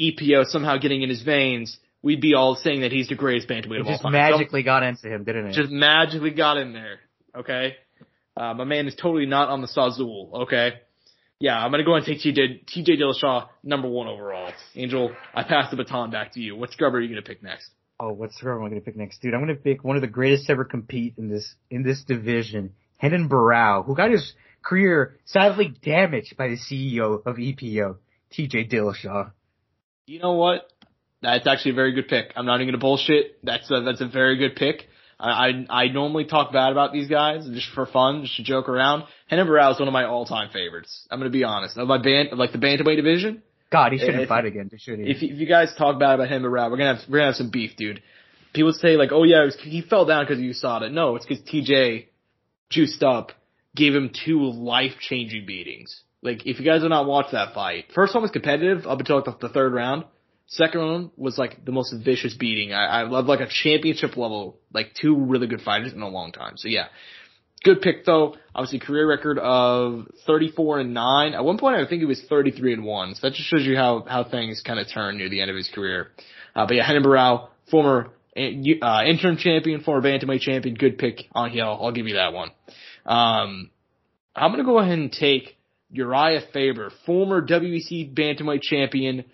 EPO 0.00 0.46
somehow 0.46 0.78
getting 0.78 1.02
in 1.02 1.08
his 1.08 1.22
veins, 1.22 1.78
we'd 2.02 2.20
be 2.20 2.34
all 2.34 2.54
saying 2.54 2.80
that 2.80 2.92
he's 2.92 3.08
the 3.08 3.14
greatest 3.14 3.48
bantamweight 3.48 3.80
of 3.80 3.86
all 3.86 3.98
time. 3.98 4.12
just 4.12 4.12
magically 4.12 4.62
got 4.62 4.82
into 4.82 5.08
him, 5.08 5.24
didn't 5.24 5.46
it? 5.48 5.52
just 5.52 5.70
magically 5.70 6.30
got 6.30 6.56
in 6.56 6.72
there. 6.72 7.00
Okay, 7.36 7.76
uh, 8.36 8.54
my 8.54 8.64
man 8.64 8.86
is 8.86 8.94
totally 8.94 9.26
not 9.26 9.48
on 9.48 9.60
the 9.60 9.68
Sazul. 9.68 10.42
Okay, 10.44 10.74
yeah, 11.38 11.58
I'm 11.58 11.70
gonna 11.70 11.84
go 11.84 11.94
and 11.94 12.04
take 12.04 12.20
TJ 12.20 12.64
TJ 12.64 12.98
Dillashaw 13.00 13.48
number 13.62 13.88
one 13.88 14.06
overall. 14.06 14.50
Angel, 14.74 15.12
I 15.34 15.42
pass 15.42 15.70
the 15.70 15.76
baton 15.76 16.10
back 16.10 16.32
to 16.32 16.40
you. 16.40 16.56
What 16.56 16.72
scrub 16.72 16.94
are 16.94 17.00
you 17.00 17.08
gonna 17.08 17.22
pick 17.22 17.42
next? 17.42 17.70
Oh, 18.00 18.12
what 18.12 18.32
scrub 18.32 18.58
am 18.58 18.64
I 18.64 18.68
going 18.68 18.80
to 18.80 18.84
pick 18.84 18.96
next, 18.96 19.20
dude? 19.20 19.34
I'm 19.34 19.44
going 19.44 19.56
to 19.56 19.60
pick 19.60 19.82
one 19.82 19.96
of 19.96 20.02
the 20.02 20.06
greatest 20.06 20.46
to 20.46 20.52
ever 20.52 20.64
compete 20.64 21.14
in 21.18 21.28
this 21.28 21.56
in 21.68 21.82
this 21.82 22.04
division, 22.04 22.74
Renan 23.02 23.28
Barão, 23.28 23.84
who 23.84 23.96
got 23.96 24.12
his 24.12 24.34
career 24.62 25.16
sadly 25.24 25.74
damaged 25.82 26.36
by 26.36 26.48
the 26.48 26.56
CEO 26.56 27.24
of 27.24 27.36
EPO, 27.36 27.96
TJ 28.32 28.70
Dillashaw. 28.72 29.32
You 30.06 30.20
know 30.20 30.32
what? 30.32 30.70
That's 31.22 31.46
actually 31.46 31.72
a 31.72 31.74
very 31.74 31.92
good 31.92 32.08
pick. 32.08 32.32
I'm 32.36 32.46
not 32.46 32.56
even 32.60 32.68
gonna 32.68 32.78
bullshit. 32.78 33.44
That's 33.44 33.70
a, 33.70 33.80
that's 33.82 34.00
a 34.00 34.06
very 34.08 34.36
good 34.36 34.56
pick. 34.56 34.86
I, 35.20 35.48
I 35.68 35.84
I 35.84 35.88
normally 35.88 36.26
talk 36.26 36.52
bad 36.52 36.70
about 36.70 36.92
these 36.92 37.08
guys 37.08 37.44
just 37.52 37.70
for 37.74 37.86
fun, 37.86 38.22
just 38.22 38.36
to 38.36 38.44
joke 38.44 38.68
around. 38.68 39.04
Renan 39.30 39.46
Barão 39.48 39.72
is 39.72 39.78
one 39.80 39.88
of 39.88 39.92
my 39.92 40.04
all-time 40.04 40.50
favorites. 40.52 41.06
I'm 41.10 41.18
gonna 41.18 41.30
be 41.30 41.42
honest. 41.44 41.76
Of 41.76 41.88
my 41.88 41.98
band, 41.98 42.28
like 42.38 42.52
the 42.52 42.58
bantamweight 42.58 42.96
division, 42.96 43.42
God, 43.70 43.92
he 43.92 43.98
shouldn't 43.98 44.20
If- 44.22 44.28
fight 44.28 44.44
again, 44.44 44.70
should 44.78 45.00
he? 45.00 45.10
if 45.10 45.22
you, 45.22 45.34
if 45.34 45.40
you 45.40 45.46
guys 45.46 45.74
talk 45.76 45.98
bad 45.98 46.14
about 46.14 46.28
him 46.28 46.44
and 46.44 46.52
we're 46.52 46.58
gonna 46.58 46.94
have 46.94 47.08
we're 47.08 47.18
gonna 47.18 47.30
have 47.30 47.36
some 47.36 47.50
beef, 47.50 47.72
dude. 47.76 48.00
People 48.52 48.72
say 48.72 48.96
like, 48.96 49.10
oh 49.12 49.24
yeah, 49.24 49.42
it 49.42 49.46
was, 49.46 49.56
he 49.60 49.82
fell 49.82 50.06
down 50.06 50.24
because 50.24 50.38
you 50.40 50.52
saw 50.52 50.82
it. 50.82 50.92
No, 50.92 51.16
it's 51.16 51.26
because 51.26 51.42
TJ 51.44 52.06
juiced 52.70 53.02
up, 53.02 53.32
gave 53.78 53.94
him 53.94 54.10
two 54.24 54.50
life 54.50 54.92
changing 55.00 55.46
beatings. 55.46 56.02
Like 56.20 56.46
if 56.46 56.58
you 56.58 56.66
guys 56.66 56.82
have 56.82 56.90
not 56.90 57.06
watched 57.06 57.32
that 57.32 57.54
fight, 57.54 57.86
first 57.94 58.14
one 58.14 58.22
was 58.22 58.32
competitive 58.32 58.86
up 58.86 58.98
until 58.98 59.22
like 59.24 59.40
the, 59.40 59.48
third 59.48 59.72
round. 59.72 60.04
Second 60.46 60.80
one 60.80 61.10
was 61.16 61.38
like 61.38 61.64
the 61.64 61.72
most 61.72 61.94
vicious 62.04 62.34
beating. 62.34 62.72
I, 62.72 62.86
I 62.86 63.02
love 63.02 63.26
like 63.26 63.40
a 63.40 63.48
championship 63.48 64.16
level, 64.16 64.58
like 64.72 64.94
two 64.94 65.16
really 65.16 65.46
good 65.46 65.60
fighters 65.60 65.92
in 65.92 66.02
a 66.02 66.08
long 66.08 66.32
time. 66.32 66.54
So 66.56 66.68
yeah, 66.68 66.86
good 67.62 67.80
pick 67.80 68.04
though. 68.04 68.34
Obviously 68.54 68.80
career 68.80 69.08
record 69.08 69.38
of 69.38 70.08
34 70.26 70.80
and 70.80 70.94
9. 70.94 71.34
At 71.34 71.44
one 71.44 71.58
point 71.58 71.76
I 71.76 71.86
think 71.86 72.00
he 72.00 72.06
was 72.06 72.20
33 72.28 72.72
and 72.72 72.84
1. 72.84 73.14
So 73.14 73.28
that 73.28 73.34
just 73.34 73.48
shows 73.48 73.64
you 73.64 73.76
how, 73.76 74.04
how 74.08 74.24
things 74.24 74.62
kind 74.66 74.80
of 74.80 74.86
turn 74.92 75.18
near 75.18 75.28
the 75.28 75.40
end 75.40 75.50
of 75.50 75.56
his 75.56 75.70
career. 75.72 76.08
Uh, 76.56 76.66
but 76.66 76.74
yeah, 76.74 76.88
Renan 76.88 77.04
Barão, 77.04 77.48
former 77.70 78.10
uh, 78.36 79.04
interim 79.04 79.36
champion, 79.36 79.82
former 79.82 80.02
bantamweight 80.02 80.40
champion, 80.40 80.74
good 80.74 80.98
pick 80.98 81.26
on 81.32 81.50
here. 81.50 81.64
I'll, 81.64 81.78
I'll 81.84 81.92
give 81.92 82.06
you 82.06 82.14
that 82.14 82.32
one. 82.32 82.50
Um, 83.08 83.70
I'm 84.36 84.52
gonna 84.52 84.64
go 84.64 84.78
ahead 84.78 84.98
and 84.98 85.10
take 85.10 85.56
Urijah 85.94 86.52
Faber, 86.52 86.92
former 87.06 87.40
WEC 87.40 88.14
bantamweight 88.14 88.62
champion, 88.62 89.24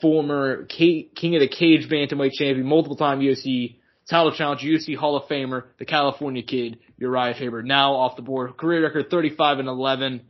former 0.00 0.64
K- 0.66 1.10
King 1.14 1.34
of 1.34 1.40
the 1.40 1.48
Cage 1.48 1.88
bantamweight 1.90 2.32
champion, 2.32 2.64
multiple 2.64 2.96
time 2.96 3.20
UFC 3.20 3.76
title 4.08 4.32
challenge, 4.32 4.60
UFC 4.60 4.96
Hall 4.96 5.16
of 5.16 5.28
Famer, 5.28 5.64
the 5.78 5.84
California 5.84 6.42
kid, 6.42 6.78
Urijah 7.00 7.38
Faber, 7.38 7.62
now 7.62 7.94
off 7.94 8.16
the 8.16 8.22
board. 8.22 8.56
Career 8.56 8.82
record 8.82 9.10
35 9.10 9.58
and 9.58 9.68
11. 9.68 10.22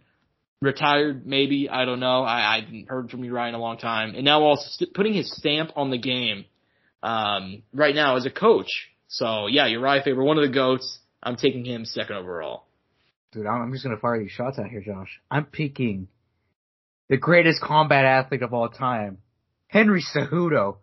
Retired, 0.62 1.26
maybe. 1.26 1.68
I 1.68 1.84
don't 1.84 2.00
know. 2.00 2.22
I, 2.22 2.56
I 2.56 2.60
haven't 2.60 2.88
heard 2.88 3.10
from 3.10 3.20
Urijah 3.20 3.50
in 3.50 3.54
a 3.54 3.58
long 3.58 3.76
time. 3.76 4.14
And 4.14 4.24
now 4.24 4.42
also 4.42 4.64
st- 4.66 4.94
putting 4.94 5.12
his 5.12 5.30
stamp 5.36 5.72
on 5.76 5.90
the 5.90 5.98
game, 5.98 6.46
um, 7.02 7.62
right 7.74 7.94
now 7.94 8.16
as 8.16 8.24
a 8.24 8.30
coach. 8.30 8.70
So 9.08 9.46
yeah, 9.46 9.68
Urijah 9.68 10.04
Faber, 10.04 10.24
one 10.24 10.38
of 10.38 10.42
the 10.42 10.54
GOATs. 10.54 11.00
I'm 11.22 11.36
taking 11.36 11.64
him 11.64 11.84
second 11.84 12.16
overall. 12.16 12.64
Dude, 13.34 13.46
I'm 13.46 13.72
just 13.72 13.84
gonna 13.84 13.98
fire 13.98 14.18
these 14.18 14.30
shots 14.30 14.58
out 14.58 14.68
here, 14.68 14.80
Josh. 14.80 15.20
I'm 15.30 15.44
picking 15.44 16.08
the 17.08 17.16
greatest 17.16 17.60
combat 17.60 18.04
athlete 18.04 18.42
of 18.42 18.54
all 18.54 18.68
time, 18.68 19.18
Henry 19.66 20.02
Cejudo, 20.02 20.76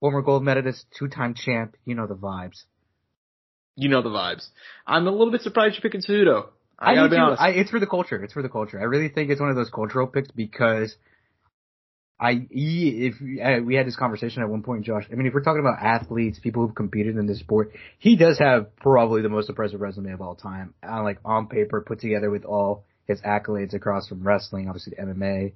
former 0.00 0.22
gold 0.22 0.42
medalist, 0.42 0.86
two-time 0.98 1.34
champ. 1.34 1.76
You 1.84 1.94
know 1.94 2.06
the 2.06 2.16
vibes. 2.16 2.64
You 3.76 3.90
know 3.90 4.02
the 4.02 4.08
vibes. 4.08 4.46
I'm 4.86 5.06
a 5.06 5.10
little 5.10 5.30
bit 5.30 5.42
surprised 5.42 5.74
you're 5.74 5.82
picking 5.82 6.00
Cejudo. 6.00 6.48
I, 6.78 6.92
I 6.92 6.94
gotta 6.94 7.10
be 7.10 7.16
honest. 7.16 7.42
I, 7.42 7.50
it's 7.50 7.70
for 7.70 7.78
the 7.78 7.86
culture. 7.86 8.22
It's 8.24 8.32
for 8.32 8.42
the 8.42 8.48
culture. 8.48 8.80
I 8.80 8.84
really 8.84 9.08
think 9.08 9.30
it's 9.30 9.40
one 9.40 9.50
of 9.50 9.56
those 9.56 9.70
cultural 9.70 10.06
picks 10.06 10.30
because 10.30 10.96
I 12.18 12.46
he- 12.50 13.06
if 13.12 13.14
uh, 13.20 13.64
we 13.64 13.74
had 13.74 13.86
this 13.86 13.96
conversation 13.96 14.42
at 14.42 14.48
one 14.48 14.62
point, 14.62 14.84
Josh. 14.84 15.04
I 15.10 15.14
mean, 15.14 15.26
if 15.26 15.34
we're 15.34 15.42
talking 15.42 15.60
about 15.60 15.82
athletes, 15.82 16.38
people 16.38 16.64
who've 16.64 16.74
competed 16.74 17.16
in 17.16 17.26
this 17.26 17.40
sport, 17.40 17.72
he 17.98 18.16
does 18.16 18.38
have 18.38 18.76
probably 18.76 19.22
the 19.22 19.28
most 19.28 19.48
impressive 19.48 19.80
resume 19.80 20.12
of 20.12 20.20
all 20.20 20.34
time. 20.36 20.74
Uh, 20.86 21.02
like 21.02 21.18
on 21.24 21.48
paper, 21.48 21.80
put 21.80 22.00
together 22.00 22.30
with 22.30 22.44
all 22.44 22.84
his 23.06 23.20
accolades 23.22 23.74
across 23.74 24.08
from 24.08 24.22
wrestling, 24.26 24.68
obviously 24.68 24.94
MMA, 24.94 25.52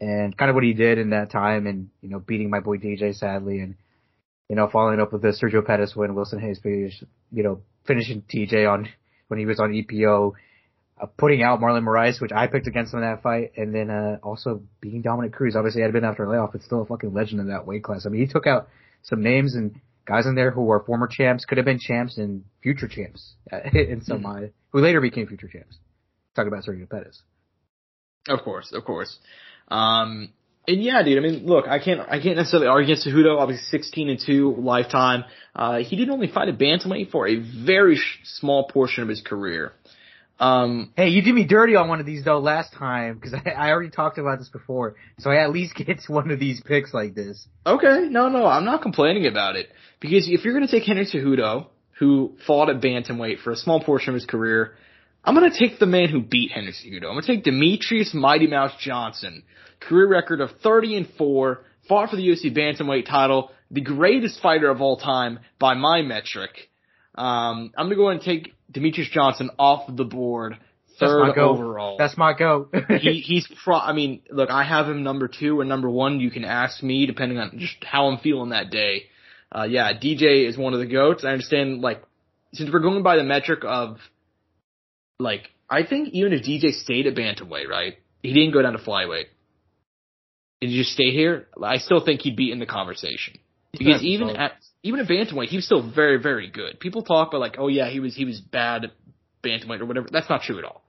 and 0.00 0.36
kind 0.36 0.48
of 0.50 0.54
what 0.54 0.64
he 0.64 0.74
did 0.74 0.98
in 0.98 1.10
that 1.10 1.30
time, 1.30 1.66
and 1.66 1.88
you 2.00 2.08
know, 2.08 2.18
beating 2.18 2.50
my 2.50 2.60
boy 2.60 2.78
DJ 2.78 3.14
sadly, 3.14 3.60
and 3.60 3.76
you 4.48 4.56
know, 4.56 4.68
following 4.68 5.00
up 5.00 5.12
with 5.12 5.22
the 5.22 5.28
Sergio 5.28 5.64
Pettis 5.64 5.94
win, 5.96 6.14
Wilson 6.14 6.40
Reis 6.40 6.58
finish, 6.62 7.02
you 7.30 7.42
know, 7.42 7.62
finishing 7.86 8.22
TJ 8.22 8.70
on 8.70 8.88
when 9.28 9.38
he 9.38 9.46
was 9.46 9.60
on 9.60 9.72
EPO, 9.72 10.32
uh, 11.02 11.06
putting 11.18 11.42
out 11.42 11.60
Marlon 11.60 11.82
Moraes, 11.84 12.20
which 12.20 12.30
I 12.32 12.46
picked 12.46 12.66
against 12.68 12.94
him 12.94 13.02
in 13.02 13.06
that 13.10 13.22
fight, 13.22 13.52
and 13.56 13.74
then 13.74 13.90
uh, 13.90 14.18
also 14.22 14.62
beating 14.80 15.02
Dominick 15.02 15.32
Cruz. 15.32 15.56
Obviously, 15.56 15.82
had 15.82 15.92
been 15.92 16.04
after 16.04 16.24
a 16.24 16.30
layoff, 16.30 16.52
but 16.52 16.62
still 16.62 16.82
a 16.82 16.86
fucking 16.86 17.12
legend 17.12 17.40
in 17.40 17.48
that 17.48 17.66
weight 17.66 17.82
class. 17.84 18.06
I 18.06 18.08
mean, 18.10 18.20
he 18.26 18.32
took 18.32 18.46
out 18.46 18.68
some 19.02 19.22
names 19.22 19.54
and 19.56 19.74
guys 20.06 20.26
in 20.26 20.34
there 20.34 20.50
who 20.52 20.62
were 20.62 20.80
former 20.84 21.08
champs, 21.08 21.44
could 21.44 21.58
have 21.58 21.64
been 21.64 21.78
champs 21.78 22.18
and 22.18 22.44
future 22.62 22.88
champs 22.88 23.34
uh, 23.52 23.58
in 23.74 24.02
some 24.02 24.22
Mhm. 24.22 24.26
eye, 24.46 24.50
who 24.70 24.80
later 24.80 25.00
became 25.00 25.26
future 25.26 25.48
champs. 25.48 25.76
Talking 26.36 26.52
about 26.52 26.64
Sergio 26.64 26.88
Pettis. 26.88 27.20
Of 28.28 28.40
course, 28.42 28.72
of 28.72 28.84
course. 28.84 29.18
Um, 29.68 30.30
and 30.68 30.80
yeah, 30.82 31.02
dude. 31.02 31.18
I 31.18 31.20
mean, 31.20 31.44
look, 31.46 31.66
I 31.66 31.78
can't, 31.80 32.00
I 32.00 32.20
can't 32.20 32.36
necessarily 32.36 32.68
argue 32.68 32.92
against 32.92 33.06
Cejudo. 33.06 33.38
Obviously, 33.38 33.64
16 33.66 34.08
and 34.10 34.20
two 34.24 34.54
lifetime. 34.58 35.24
Uh, 35.56 35.78
he 35.78 35.96
did 35.96 36.08
only 36.08 36.28
fight 36.28 36.48
at 36.48 36.56
bantamweight 36.58 37.10
for 37.10 37.26
a 37.26 37.36
very 37.36 37.96
sh- 37.96 38.20
small 38.24 38.68
portion 38.68 39.02
of 39.02 39.08
his 39.08 39.20
career. 39.20 39.72
Um, 40.38 40.92
Hey, 40.96 41.08
you 41.08 41.22
did 41.22 41.34
me 41.34 41.44
dirty 41.44 41.76
on 41.76 41.88
one 41.88 42.00
of 42.00 42.06
these 42.06 42.24
though 42.24 42.38
last 42.38 42.72
time 42.72 43.14
because 43.14 43.34
I, 43.46 43.50
I 43.50 43.70
already 43.70 43.90
talked 43.90 44.18
about 44.18 44.38
this 44.38 44.48
before, 44.48 44.96
so 45.18 45.30
I 45.30 45.36
at 45.42 45.50
least 45.50 45.74
get 45.76 46.00
to 46.00 46.12
one 46.12 46.30
of 46.30 46.38
these 46.38 46.60
picks 46.60 46.92
like 46.92 47.14
this. 47.14 47.46
okay, 47.66 48.08
no, 48.08 48.28
no, 48.28 48.46
I'm 48.46 48.64
not 48.64 48.82
complaining 48.82 49.26
about 49.26 49.56
it 49.56 49.68
because 50.00 50.28
if 50.28 50.44
you're 50.44 50.54
going 50.54 50.66
to 50.66 50.72
take 50.72 50.84
Henry 50.84 51.06
Cejudo, 51.06 51.66
who 51.98 52.32
fought 52.46 52.68
at 52.68 52.80
bantamweight 52.80 53.40
for 53.40 53.52
a 53.52 53.56
small 53.56 53.82
portion 53.82 54.10
of 54.10 54.14
his 54.14 54.26
career, 54.26 54.74
I'm 55.24 55.36
going 55.36 55.50
to 55.50 55.56
take 55.56 55.78
the 55.78 55.86
man 55.86 56.08
who 56.08 56.20
beat 56.20 56.50
Henry 56.50 56.72
Cejudo. 56.72 57.06
I'm 57.06 57.12
going 57.12 57.22
to 57.22 57.34
take 57.36 57.44
Demetrius 57.44 58.12
Mighty 58.12 58.48
Mouse 58.48 58.72
Johnson, 58.80 59.44
career 59.78 60.08
record 60.08 60.40
of 60.40 60.50
30 60.64 60.96
and 60.96 61.08
4, 61.16 61.60
fought 61.88 62.10
for 62.10 62.16
the 62.16 62.26
UFC 62.26 62.56
bantamweight 62.56 63.06
title, 63.06 63.52
the 63.70 63.82
greatest 63.82 64.40
fighter 64.40 64.68
of 64.68 64.80
all 64.80 64.96
time 64.96 65.38
by 65.60 65.74
my 65.74 66.02
metric. 66.02 66.70
Um, 67.14 67.72
I'm 67.76 67.86
going 67.86 67.90
to 67.90 67.96
go 67.96 68.08
ahead 68.08 68.22
and 68.22 68.24
take 68.24 68.54
Demetrius 68.70 69.10
Johnson 69.10 69.50
off 69.58 69.84
the 69.94 70.04
board, 70.04 70.56
That's 70.98 71.12
my 71.12 71.26
third 71.26 71.34
go. 71.34 71.50
overall. 71.50 71.96
That's 71.98 72.16
my 72.16 72.32
go. 72.36 72.68
he 73.00 73.20
he's 73.26 73.46
pro. 73.64 73.76
I 73.76 73.92
mean, 73.92 74.22
look, 74.30 74.50
I 74.50 74.64
have 74.64 74.88
him 74.88 75.02
number 75.02 75.28
two 75.28 75.60
or 75.60 75.64
number 75.64 75.90
one. 75.90 76.20
You 76.20 76.30
can 76.30 76.44
ask 76.44 76.82
me 76.82 77.06
depending 77.06 77.38
on 77.38 77.58
just 77.58 77.76
how 77.82 78.08
I'm 78.08 78.18
feeling 78.18 78.50
that 78.50 78.70
day. 78.70 79.04
Uh, 79.54 79.64
yeah, 79.64 79.92
DJ 79.92 80.48
is 80.48 80.56
one 80.56 80.72
of 80.72 80.80
the 80.80 80.86
goats. 80.86 81.24
I 81.24 81.28
understand. 81.28 81.82
Like, 81.82 82.02
since 82.54 82.70
we're 82.72 82.80
going 82.80 83.02
by 83.02 83.16
the 83.16 83.24
metric 83.24 83.60
of, 83.64 83.98
like, 85.18 85.50
I 85.68 85.84
think 85.84 86.08
even 86.10 86.32
if 86.32 86.42
DJ 86.42 86.72
stayed 86.72 87.06
at 87.06 87.14
bantamweight, 87.14 87.68
right? 87.68 87.98
He 88.22 88.32
didn't 88.32 88.52
go 88.52 88.62
down 88.62 88.72
to 88.72 88.78
flyweight. 88.78 89.26
Did 90.60 90.70
you 90.70 90.82
just 90.82 90.92
stay 90.94 91.10
here? 91.10 91.48
I 91.62 91.78
still 91.78 92.04
think 92.04 92.20
he'd 92.20 92.36
be 92.36 92.52
in 92.52 92.60
the 92.60 92.66
conversation 92.66 93.38
because 93.72 94.02
even 94.02 94.30
at 94.36 94.52
even 94.82 95.00
at 95.00 95.08
bantamweight, 95.08 95.48
he 95.48 95.56
was 95.56 95.64
still 95.64 95.88
very 95.88 96.20
very 96.20 96.50
good. 96.50 96.80
People 96.80 97.02
talk 97.02 97.28
about 97.28 97.40
like, 97.40 97.56
oh 97.58 97.68
yeah, 97.68 97.88
he 97.88 98.00
was 98.00 98.14
he 98.14 98.24
was 98.24 98.40
bad 98.40 98.84
at 98.84 98.90
bantamweight 99.42 99.80
or 99.80 99.86
whatever. 99.86 100.08
That's 100.10 100.28
not 100.28 100.42
true 100.42 100.58
at 100.58 100.64
all. 100.64 100.82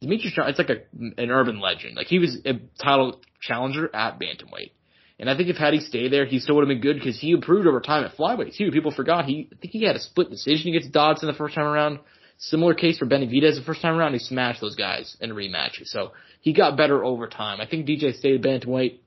Demetrius 0.00 0.34
Johnson, 0.34 0.50
it's 0.50 0.58
like 0.58 0.70
a 0.70 1.20
an 1.20 1.30
urban 1.30 1.60
legend. 1.60 1.96
Like 1.96 2.06
he 2.06 2.18
was 2.18 2.38
a 2.44 2.60
title 2.80 3.20
challenger 3.40 3.94
at 3.94 4.20
bantamweight, 4.20 4.72
and 5.18 5.28
I 5.28 5.36
think 5.36 5.48
if 5.48 5.56
had 5.56 5.74
he 5.74 5.80
stayed 5.80 6.12
there, 6.12 6.26
he 6.26 6.38
still 6.38 6.56
would 6.56 6.62
have 6.62 6.68
been 6.68 6.80
good 6.80 6.96
because 6.96 7.18
he 7.18 7.32
improved 7.32 7.66
over 7.66 7.80
time 7.80 8.04
at 8.04 8.16
flyweight 8.16 8.56
too. 8.56 8.70
People 8.70 8.92
forgot 8.92 9.24
he 9.24 9.48
I 9.52 9.56
think 9.56 9.72
he 9.72 9.84
had 9.84 9.96
a 9.96 10.00
split 10.00 10.30
decision 10.30 10.68
against 10.68 10.92
Dodson 10.92 11.26
the 11.26 11.34
first 11.34 11.54
time 11.54 11.66
around. 11.66 12.00
Similar 12.40 12.74
case 12.74 12.98
for 12.98 13.06
Benavidez 13.06 13.56
the 13.56 13.64
first 13.66 13.82
time 13.82 13.96
around. 13.96 14.12
He 14.12 14.20
smashed 14.20 14.60
those 14.60 14.76
guys 14.76 15.16
in 15.20 15.30
rematches, 15.30 15.86
so 15.86 16.12
he 16.40 16.52
got 16.52 16.76
better 16.76 17.04
over 17.04 17.26
time. 17.26 17.60
I 17.60 17.66
think 17.66 17.86
DJ 17.86 18.14
stayed 18.14 18.36
at 18.36 18.42
bantamweight. 18.42 19.00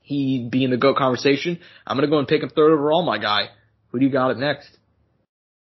He'd 0.00 0.50
be 0.50 0.64
in 0.64 0.70
the 0.70 0.78
GOAT 0.78 0.96
conversation. 0.96 1.58
I'm 1.86 1.98
gonna 1.98 2.08
go 2.08 2.18
and 2.18 2.26
pick 2.26 2.42
him 2.42 2.48
third 2.48 2.72
overall, 2.72 3.02
my 3.02 3.18
guy. 3.18 3.50
Who 3.92 3.98
do 3.98 4.06
you 4.06 4.10
got 4.10 4.30
it 4.30 4.38
next? 4.38 4.68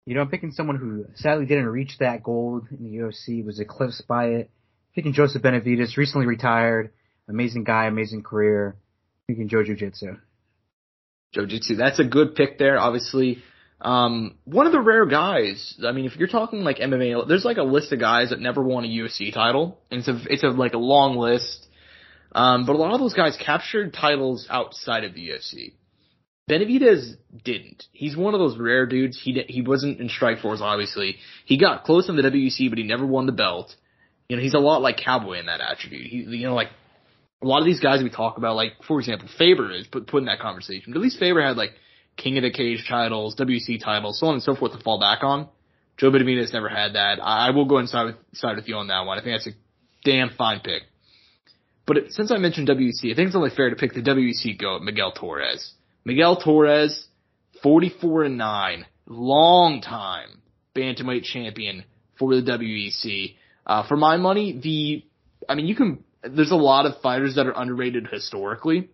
You 0.05 0.15
know, 0.15 0.21
I'm 0.21 0.29
picking 0.29 0.53
someone 0.53 0.77
who 0.77 1.07
sadly 1.15 1.47
didn't 1.47 1.67
reach 1.67 1.99
that 1.99 2.23
gold 2.23 2.69
in 2.71 2.85
the 2.85 2.99
UFC, 2.99 3.45
was 3.45 3.59
eclipsed 3.59 4.07
by 4.07 4.27
it. 4.27 4.51
Picking 4.95 5.13
Joseph 5.13 5.43
Benavidez, 5.43 5.97
recently 5.97 6.27
retired, 6.27 6.93
amazing 7.29 7.65
guy, 7.65 7.87
amazing 7.87 8.23
career. 8.23 8.77
Picking 9.29 9.49
Joe 9.49 9.63
Jiu-Jitsu. 9.65 10.17
Jiu-Jitsu. 11.33 11.77
That's 11.77 11.99
a 11.99 12.05
good 12.05 12.35
pick 12.35 12.59
there, 12.59 12.79
obviously. 12.79 13.43
Um, 13.81 14.37
one 14.45 14.67
of 14.67 14.73
the 14.73 14.81
rare 14.81 15.07
guys. 15.07 15.79
I 15.87 15.93
mean, 15.93 16.07
if 16.07 16.17
you're 16.17 16.29
talking 16.29 16.61
like 16.61 16.79
MMA, 16.79 17.29
there's 17.29 17.45
like 17.45 17.59
a 17.59 17.63
list 17.63 17.93
of 17.93 18.01
guys 18.01 18.31
that 18.31 18.41
never 18.41 18.63
won 18.63 18.85
a 18.85 18.89
UFC 18.89 19.35
title, 19.35 19.79
and 19.91 20.01
it's 20.01 20.09
a 20.09 20.19
it's 20.31 20.43
a 20.45 20.49
like 20.49 20.73
a 20.73 20.79
long 20.79 21.17
list. 21.17 21.67
Um, 22.33 22.65
but 22.65 22.75
a 22.75 22.79
lot 22.79 22.95
of 22.95 23.01
those 23.01 23.15
guys 23.15 23.37
captured 23.37 23.93
titles 23.93 24.47
outside 24.49 25.05
of 25.05 25.15
the 25.15 25.29
UFC. 25.29 25.75
Benavidez 26.49 27.17
didn't. 27.45 27.85
He's 27.93 28.17
one 28.17 28.35
of 28.35 28.41
those 28.41 28.57
rare 28.57 28.87
dudes. 28.87 29.21
He 29.21 29.43
he 29.49 29.63
wasn't 29.63 30.01
in 30.01 30.09
Strikeforce, 30.09 30.61
obviously. 30.61 31.17
He 31.45 31.59
got 31.59 31.85
close 31.85 32.09
in 32.09 32.17
the 32.17 32.23
WEC, 32.23 32.69
but 32.69 32.79
he 32.79 32.85
never 32.85 33.05
won 33.05 33.27
the 33.27 33.33
belt. 33.33 33.75
You 34.29 34.37
know, 34.37 34.43
he's 34.43 34.55
a 34.55 34.59
lot 34.59 34.81
like 34.81 34.99
Cowboy 34.99 35.39
in 35.39 35.47
that 35.47 35.61
attribute. 35.61 36.07
He, 36.07 36.19
you 36.19 36.47
know, 36.47 36.55
like 36.55 36.69
a 37.43 37.47
lot 37.47 37.59
of 37.59 37.65
these 37.65 37.81
guys 37.81 38.03
we 38.03 38.11
talk 38.11 38.39
about, 38.39 38.55
like 38.55 38.73
for 38.87 39.01
example, 39.01 39.29
Faber 39.39 39.73
is 39.73 39.89
put 39.89 40.07
put 40.07 40.19
in 40.19 40.27
that 40.27 40.39
conversation. 40.39 40.93
But 40.93 40.99
at 40.99 41.03
least 41.03 41.19
Faber 41.19 41.43
had 41.43 41.57
like 41.57 41.73
King 42.17 42.39
of 42.39 42.43
the 42.43 42.53
Cage 42.53 42.87
titles, 42.89 43.35
WEC 43.37 43.83
titles, 43.83 44.21
so 44.21 44.29
on 44.29 44.35
and 44.35 44.43
so 44.43 44.55
forth 44.55 44.73
to 44.73 44.79
fall 44.79 45.01
back 45.01 45.25
on. 45.25 45.49
Joe 45.97 46.11
Benavidez 46.11 46.53
never 46.53 46.69
had 46.69 46.95
that. 46.95 47.19
I, 47.21 47.49
I 47.49 47.51
will 47.51 47.65
go 47.65 47.79
inside 47.79 48.05
with 48.05 48.17
side 48.35 48.57
with 48.57 48.69
you 48.69 48.77
on 48.77 48.87
that 48.89 49.05
one. 49.05 49.19
I 49.19 49.23
think 49.23 49.35
that's 49.35 49.49
a 49.49 49.59
damn 50.05 50.31
fine 50.31 50.61
pick. 50.61 50.83
But 51.87 51.97
it, 51.97 52.13
since 52.13 52.31
I 52.31 52.39
mentioned 52.39 52.69
WEC, 52.69 53.13
I 53.13 53.15
think 53.17 53.29
it's 53.29 53.37
only 53.37 53.51
fair 53.51 53.71
to 53.71 53.77
pick 53.77 53.95
the 53.95 54.03
WEC 54.03 54.59
goat, 54.59 54.83
Miguel 54.83 55.13
Torres. 55.13 55.73
Miguel 56.07 56.37
Torres, 56.37 57.05
44 57.65 58.25
and 58.25 58.39
9, 58.39 58.87
long 59.09 59.81
time 59.81 60.41
bantamweight 60.73 61.25
champion 61.25 61.83
for 62.17 62.33
the 62.37 62.43
WEC. 62.43 63.35
Uh, 63.67 63.89
for 63.89 63.97
my 63.97 64.17
money, 64.17 64.53
the, 64.63 65.05
I 65.49 65.57
mean, 65.57 65.67
you 65.67 65.75
can, 65.75 66.05
there's 66.23 66.53
a 66.53 66.57
lot 66.57 66.87
of 66.87 67.01
fighters 67.03 67.35
that 67.35 67.47
are 67.49 67.61
underrated 67.61 68.07
historically, 68.07 68.89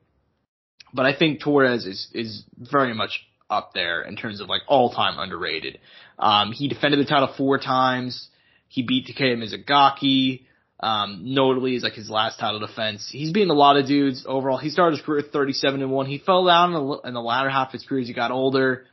but 0.95 1.05
I 1.05 1.15
think 1.15 1.43
Torres 1.43 1.85
is, 1.85 2.09
is 2.15 2.45
very 2.57 2.95
much 2.95 3.21
up 3.51 3.75
there 3.75 4.01
in 4.01 4.17
terms 4.17 4.41
of 4.41 4.49
like 4.49 4.63
all 4.67 4.91
time 4.91 5.19
underrated. 5.19 5.81
Um, 6.19 6.53
he 6.53 6.67
defended 6.67 6.99
the 6.99 7.05
title 7.05 7.35
four 7.37 7.59
times. 7.59 8.29
He 8.69 8.85
beat 8.85 9.07
Takeya 9.07 9.37
Mizugaki. 9.37 10.47
Um, 10.83 11.21
notably 11.33 11.77
is 11.77 11.85
like 11.85 11.93
his 11.93 12.11
last 12.11 12.41
title 12.41 12.59
defense. 12.59 13.09
He's 13.09 13.31
beaten 13.31 13.51
a 13.51 13.55
lot 13.55 13.77
of 13.77 13.87
dudes 13.87 14.25
overall. 14.27 14.59
He 14.59 14.69
started 14.69 14.97
his 14.97 15.07
career 15.07 15.21
at 15.21 15.31
37 15.33 15.81
and 15.81 15.93
1. 15.93 16.07
He 16.07 16.19
fell 16.19 16.45
down 16.45 16.75
in 16.75 16.75
the, 16.75 17.01
in 17.05 17.15
the 17.15 17.21
latter 17.21 17.49
half 17.49 17.69
of 17.69 17.73
his 17.75 17.85
career 17.85 18.01
as 18.01 18.09
he 18.09 18.15
got 18.15 18.33
older. 18.33 18.85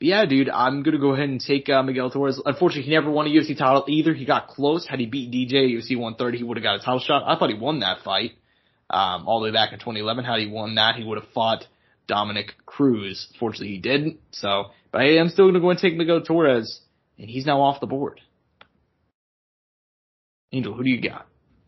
But 0.00 0.08
yeah, 0.08 0.24
dude, 0.26 0.50
I'm 0.50 0.82
gonna 0.82 0.98
go 0.98 1.14
ahead 1.14 1.28
and 1.28 1.40
take 1.40 1.68
uh, 1.68 1.82
Miguel 1.84 2.10
Torres. 2.10 2.40
Unfortunately, 2.44 2.82
he 2.82 2.90
never 2.90 3.10
won 3.10 3.26
a 3.26 3.30
UFC 3.30 3.56
title 3.56 3.84
either. 3.88 4.12
He 4.12 4.24
got 4.24 4.48
close. 4.48 4.86
Had 4.86 4.98
he 4.98 5.06
beat 5.06 5.30
DJ 5.32 5.72
UFC 5.72 5.96
130, 5.96 6.36
he 6.36 6.44
would 6.44 6.56
have 6.56 6.64
got 6.64 6.80
a 6.80 6.84
title 6.84 6.98
shot. 6.98 7.22
I 7.24 7.38
thought 7.38 7.48
he 7.48 7.56
won 7.56 7.80
that 7.80 8.02
fight 8.04 8.32
um, 8.90 9.26
all 9.26 9.40
the 9.40 9.44
way 9.44 9.52
back 9.52 9.72
in 9.72 9.78
2011. 9.78 10.24
Had 10.24 10.40
he 10.40 10.48
won 10.48 10.74
that, 10.74 10.96
he 10.96 11.04
would 11.04 11.18
have 11.18 11.30
fought 11.32 11.64
Dominick 12.08 12.54
Cruz. 12.66 13.28
Fortunately, 13.38 13.68
he 13.68 13.78
didn't. 13.78 14.18
So, 14.32 14.66
but 14.90 15.02
I 15.02 15.18
am 15.18 15.28
still 15.28 15.46
gonna 15.46 15.60
go 15.60 15.70
and 15.70 15.78
take 15.78 15.96
Miguel 15.96 16.20
Torres, 16.22 16.80
and 17.18 17.30
he's 17.30 17.46
now 17.46 17.62
off 17.62 17.80
the 17.80 17.86
board. 17.86 18.20
Angel, 20.52 20.74
who 20.74 20.82
do 20.82 20.90
you 20.90 21.00
got? 21.00 21.26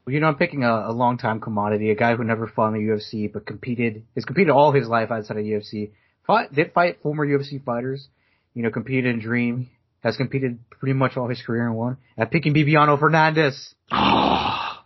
You 0.08 0.20
know, 0.20 0.28
I'm 0.28 0.36
picking 0.36 0.64
a, 0.64 0.88
a 0.88 0.92
long-time 0.92 1.40
commodity, 1.40 1.90
a 1.90 1.94
guy 1.94 2.16
who 2.16 2.24
never 2.24 2.46
fought 2.46 2.74
in 2.74 2.74
the 2.74 2.92
UFC, 2.92 3.32
but 3.32 3.46
competed, 3.46 4.04
has 4.14 4.24
competed 4.24 4.50
all 4.50 4.72
his 4.72 4.88
life 4.88 5.10
outside 5.10 5.36
of 5.36 5.44
UFC. 5.44 5.90
Fought, 6.26 6.52
did 6.54 6.72
fight 6.72 7.00
former 7.02 7.26
UFC 7.26 7.62
fighters, 7.62 8.08
you 8.54 8.62
know, 8.62 8.70
competed 8.70 9.06
in 9.06 9.20
Dream, 9.20 9.70
has 10.00 10.16
competed 10.16 10.58
pretty 10.70 10.94
much 10.94 11.16
all 11.16 11.28
his 11.28 11.42
career 11.42 11.66
and 11.66 11.76
won. 11.76 11.96
At 12.16 12.30
picking 12.30 12.54
Bibiano 12.54 12.98
Fernandes. 12.98 13.74
Ah, 13.90 14.84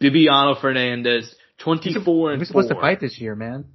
Bibiano 0.00 0.60
Fernandes, 0.60 1.32
24 1.58 2.32
and 2.32 2.40
He's 2.40 2.48
supposed 2.48 2.68
to 2.68 2.74
fight 2.74 3.00
this 3.00 3.20
year, 3.20 3.36
man. 3.36 3.66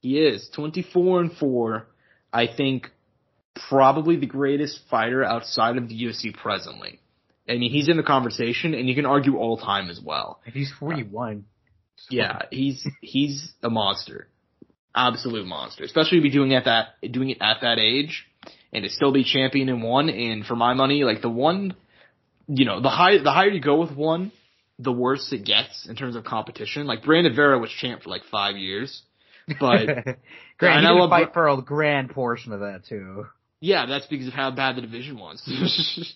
He 0.00 0.18
is 0.18 0.48
24 0.54 1.20
and 1.20 1.32
4. 1.32 1.86
I 2.32 2.46
think 2.48 2.90
probably 3.68 4.16
the 4.16 4.26
greatest 4.26 4.80
fighter 4.90 5.24
outside 5.24 5.76
of 5.76 5.88
the 5.88 5.94
UFC 5.94 6.34
presently. 6.34 7.00
I 7.48 7.56
mean, 7.56 7.70
he's 7.70 7.88
in 7.88 7.96
the 7.96 8.02
conversation 8.02 8.74
and 8.74 8.88
you 8.88 8.94
can 8.94 9.06
argue 9.06 9.36
all 9.36 9.56
time 9.56 9.88
as 9.88 10.00
well. 10.00 10.40
And 10.44 10.54
he's 10.54 10.72
41. 10.78 11.44
Yeah, 12.10 12.42
he's 12.50 12.86
he's 13.00 13.52
a 13.62 13.70
monster. 13.70 14.28
Absolute 14.94 15.46
monster. 15.46 15.84
Especially 15.84 16.18
to 16.18 16.22
be 16.22 16.30
doing 16.30 16.54
at 16.54 16.64
that 16.64 16.88
doing 17.10 17.30
it 17.30 17.38
at 17.40 17.58
that 17.62 17.78
age 17.78 18.26
and 18.72 18.84
to 18.84 18.90
still 18.90 19.12
be 19.12 19.24
champion 19.24 19.68
in 19.68 19.80
one 19.82 20.08
and 20.08 20.44
for 20.44 20.56
my 20.56 20.74
money, 20.74 21.04
like 21.04 21.22
the 21.22 21.30
one 21.30 21.74
you 22.48 22.64
know, 22.64 22.80
the 22.80 22.88
high 22.88 23.18
the 23.18 23.32
higher 23.32 23.48
you 23.48 23.60
go 23.60 23.80
with 23.80 23.92
one, 23.92 24.32
the 24.78 24.92
worse 24.92 25.32
it 25.32 25.44
gets 25.44 25.86
in 25.88 25.96
terms 25.96 26.16
of 26.16 26.24
competition. 26.24 26.86
Like 26.86 27.02
Brandon 27.02 27.34
Vera 27.34 27.58
was 27.58 27.70
champ 27.70 28.02
for 28.02 28.10
like 28.10 28.22
five 28.30 28.56
years. 28.56 29.02
But 29.48 29.86
Grant, 30.58 30.78
and 30.78 30.86
I 30.86 30.90
love- 30.92 31.10
fight 31.10 31.32
for 31.32 31.48
a 31.48 31.60
grand 31.62 32.10
portion 32.10 32.52
of 32.52 32.60
that 32.60 32.82
too. 32.88 33.26
Yeah, 33.60 33.86
that's 33.86 34.06
because 34.06 34.28
of 34.28 34.34
how 34.34 34.50
bad 34.50 34.76
the 34.76 34.82
division 34.82 35.18
was. 35.18 35.42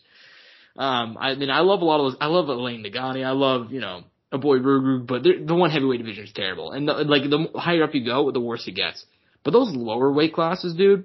um, 0.76 1.18
I 1.18 1.34
mean, 1.34 1.50
I 1.50 1.60
love 1.60 1.82
a 1.82 1.84
lot 1.84 2.00
of 2.00 2.12
those. 2.12 2.18
I 2.20 2.26
love 2.26 2.48
Alain 2.48 2.84
Ngalani. 2.84 3.24
I 3.24 3.32
love, 3.32 3.72
you 3.72 3.80
know, 3.80 4.04
a 4.32 4.38
boy 4.38 4.58
Rugu, 4.58 5.06
but 5.06 5.22
the 5.22 5.54
one 5.54 5.70
heavyweight 5.70 5.98
division 5.98 6.24
is 6.24 6.32
terrible. 6.32 6.72
And 6.72 6.88
the, 6.88 6.92
like 6.92 7.22
the 7.22 7.58
higher 7.58 7.82
up 7.82 7.94
you 7.94 8.04
go, 8.04 8.30
the 8.30 8.40
worse 8.40 8.66
it 8.68 8.72
gets. 8.72 9.04
But 9.42 9.52
those 9.52 9.74
lower 9.74 10.12
weight 10.12 10.34
classes, 10.34 10.74
dude, 10.74 11.04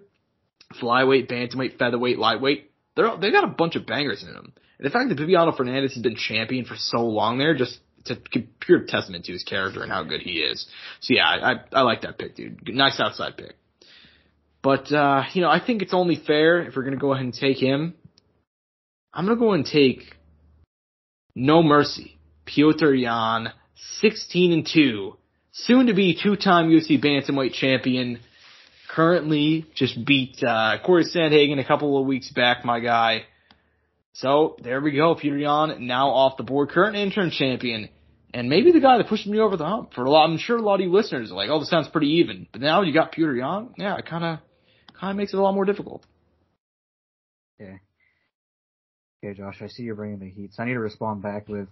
flyweight, 0.82 1.30
bantamweight, 1.30 1.78
featherweight, 1.78 2.20
lightweight, 2.20 2.72
they're 2.96 3.18
they 3.18 3.32
got 3.32 3.44
a 3.44 3.48
bunch 3.48 3.76
of 3.76 3.86
bangers 3.86 4.24
in 4.24 4.34
them. 4.34 4.54
And 4.78 4.86
the 4.86 4.90
fact 4.90 5.10
that 5.10 5.18
Bibiano 5.18 5.56
Fernandes 5.58 5.94
has 5.94 6.04
been 6.04 6.16
champion 6.16 6.66
for 6.66 6.76
so 6.78 7.00
long 7.00 7.38
there, 7.38 7.56
just 7.56 7.80
it's 8.00 8.12
a 8.12 8.40
pure 8.60 8.86
testament 8.88 9.26
to 9.26 9.32
his 9.32 9.44
character 9.44 9.82
and 9.82 9.92
how 9.92 10.04
good 10.04 10.22
he 10.22 10.40
is. 10.40 10.68
So 11.00 11.14
yeah, 11.16 11.26
I 11.28 11.52
I, 11.52 11.56
I 11.74 11.82
like 11.82 12.02
that 12.02 12.18
pick, 12.18 12.36
dude. 12.36 12.68
Nice 12.68 13.00
outside 13.00 13.38
pick. 13.38 13.56
But 14.62 14.92
uh, 14.92 15.24
you 15.34 15.42
know, 15.42 15.50
I 15.50 15.64
think 15.66 15.82
it's 15.82 15.94
only 15.94 16.16
fair 16.16 16.62
if 16.62 16.76
we're 16.76 16.84
gonna 16.84 16.98
go 16.98 17.14
ahead 17.14 17.26
and 17.26 17.34
take 17.34 17.58
him. 17.58 17.96
I'm 19.16 19.26
gonna 19.26 19.40
go 19.40 19.54
and 19.54 19.66
take 19.66 20.14
No 21.36 21.64
Mercy, 21.64 22.18
Petr 22.46 23.00
Yan, 23.00 23.54
16 24.02 24.52
and 24.52 24.68
two, 24.68 25.16
soon 25.54 25.88
to 25.88 25.94
be 25.94 26.20
two-time 26.22 26.70
UFC 26.70 27.02
bantamweight 27.02 27.54
champion. 27.54 28.20
Currently, 28.90 29.66
just 29.74 30.06
beat 30.06 30.44
uh, 30.44 30.80
Cory 30.86 31.06
Sandhagen 31.06 31.60
a 31.60 31.66
couple 31.66 31.98
of 32.00 32.06
weeks 32.06 32.30
back, 32.30 32.66
my 32.66 32.82
guy. 32.82 33.24
So 34.12 34.58
there 34.62 34.82
we 34.82 34.92
go, 34.92 35.16
Peter 35.16 35.38
Yan 35.38 35.88
now 35.88 36.10
off 36.10 36.36
the 36.36 36.44
board, 36.44 36.70
current 36.70 36.98
interim 36.98 37.32
champion, 37.32 37.88
and 38.34 38.50
maybe 38.50 38.74
the 38.74 38.82
guy 38.82 38.98
that 38.98 39.08
pushed 39.08 39.28
me 39.28 39.40
over 39.40 39.56
the 39.56 39.66
hump. 39.66 39.94
For 39.94 40.04
a 40.04 40.10
lot, 40.10 40.30
I'm 40.30 40.38
sure 40.38 40.58
a 40.58 40.62
lot 40.62 40.82
of 40.82 40.82
you 40.82 40.92
listeners 40.92 41.32
are 41.32 41.36
like, 41.36 41.50
"Oh, 41.50 41.60
this 41.60 41.70
sounds 41.70 41.88
pretty 41.88 42.20
even," 42.20 42.48
but 42.52 42.60
now 42.60 42.82
you 42.82 42.94
got 42.94 43.14
Peter 43.14 43.34
Yan. 43.34 43.74
Yeah, 43.78 43.98
it 43.98 44.06
kind 44.06 44.26
of 44.26 44.40
kind 45.00 45.12
of 45.12 45.18
makes 45.18 45.34
it 45.34 45.38
a 45.38 45.42
lot 45.42 45.54
more 45.54 45.66
difficult. 45.66 46.06
Yeah. 47.60 47.78
Okay, 49.26 49.34
Josh, 49.34 49.58
I 49.62 49.68
see 49.68 49.82
you're 49.82 49.96
bringing 49.96 50.20
the 50.20 50.30
heat, 50.30 50.54
so 50.54 50.62
I 50.62 50.68
need 50.68 50.74
to 50.74 50.80
respond 50.80 51.24
back 51.24 51.50
with 51.50 51.68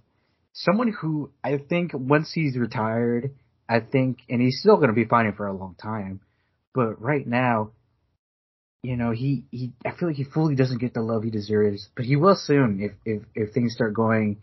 someone 0.53 0.91
who 0.91 1.29
I 1.43 1.57
think 1.57 1.91
once 1.93 2.31
he's 2.33 2.57
retired, 2.57 3.35
I 3.69 3.79
think, 3.79 4.19
and 4.27 4.41
he's 4.41 4.59
still 4.59 4.77
going 4.77 4.87
to 4.87 4.95
be 4.95 5.05
fighting 5.05 5.33
for 5.33 5.45
a 5.45 5.53
long 5.53 5.75
time, 5.79 6.21
but 6.73 6.99
right 6.99 7.27
now, 7.27 7.71
you 8.81 8.97
know, 8.97 9.11
he, 9.11 9.45
he, 9.51 9.71
I 9.85 9.91
feel 9.91 10.09
like 10.09 10.17
he 10.17 10.23
fully 10.23 10.55
doesn't 10.55 10.81
get 10.81 10.95
the 10.95 11.01
love 11.01 11.21
he 11.21 11.29
deserves, 11.29 11.87
but 11.95 12.05
he 12.05 12.15
will 12.15 12.35
soon 12.35 12.79
if, 12.81 12.91
if, 13.05 13.23
if 13.35 13.53
things 13.53 13.73
start 13.75 13.93
going 13.93 14.41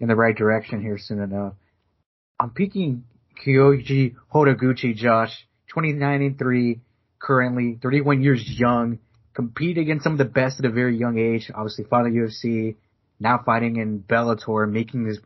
in 0.00 0.08
the 0.08 0.16
right 0.16 0.34
direction 0.34 0.80
here 0.80 0.96
soon 0.98 1.20
enough. 1.20 1.52
I'm 2.40 2.50
picking 2.50 3.04
Kyoji 3.44 4.14
Horiguchi, 4.32 4.94
Josh, 4.94 5.36
29 5.68 6.22
and 6.22 6.38
3, 6.38 6.80
currently 7.18 7.78
31 7.82 8.22
years 8.22 8.42
young, 8.58 9.00
compete 9.38 9.78
against 9.78 10.02
some 10.02 10.14
of 10.14 10.18
the 10.18 10.24
best 10.24 10.58
at 10.58 10.64
a 10.64 10.70
very 10.70 10.96
young 10.98 11.16
age. 11.16 11.48
Obviously, 11.54 11.84
fought 11.84 12.06
in 12.06 12.12
the 12.12 12.18
UFC, 12.18 12.74
now 13.20 13.40
fighting 13.46 13.76
in 13.76 14.00
Bellator, 14.00 14.68
making 14.68 15.06
his, 15.06 15.20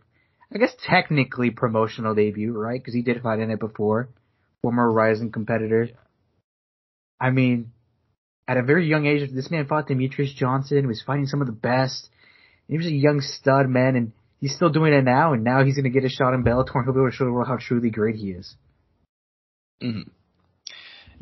I 0.54 0.58
guess, 0.58 0.74
technically 0.86 1.48
promotional 1.48 2.14
debut, 2.14 2.52
right? 2.52 2.78
Because 2.78 2.92
he 2.92 3.00
did 3.00 3.22
fight 3.22 3.38
in 3.38 3.50
it 3.50 3.58
before. 3.58 4.10
Former 4.60 4.92
Rizin 4.92 5.32
competitor. 5.32 5.88
I 7.18 7.30
mean, 7.30 7.72
at 8.46 8.58
a 8.58 8.62
very 8.62 8.86
young 8.86 9.06
age, 9.06 9.30
this 9.32 9.50
man 9.50 9.66
fought 9.66 9.88
Demetrius 9.88 10.34
Johnson, 10.34 10.88
was 10.88 11.02
fighting 11.06 11.26
some 11.26 11.40
of 11.40 11.46
the 11.46 11.54
best. 11.54 12.10
He 12.68 12.76
was 12.76 12.86
a 12.86 12.92
young 12.92 13.22
stud, 13.22 13.66
man, 13.66 13.96
and 13.96 14.12
he's 14.42 14.54
still 14.54 14.68
doing 14.68 14.92
it 14.92 15.04
now, 15.04 15.32
and 15.32 15.42
now 15.42 15.64
he's 15.64 15.76
going 15.76 15.90
to 15.90 16.00
get 16.00 16.04
a 16.04 16.10
shot 16.10 16.34
in 16.34 16.44
Bellator, 16.44 16.74
and 16.74 16.84
he'll 16.84 16.92
be 16.92 17.00
able 17.00 17.10
to 17.10 17.16
show 17.16 17.24
the 17.24 17.32
world 17.32 17.48
how 17.48 17.56
truly 17.58 17.88
great 17.88 18.16
he 18.16 18.32
is. 18.32 18.56
Mm-hmm. 19.82 20.10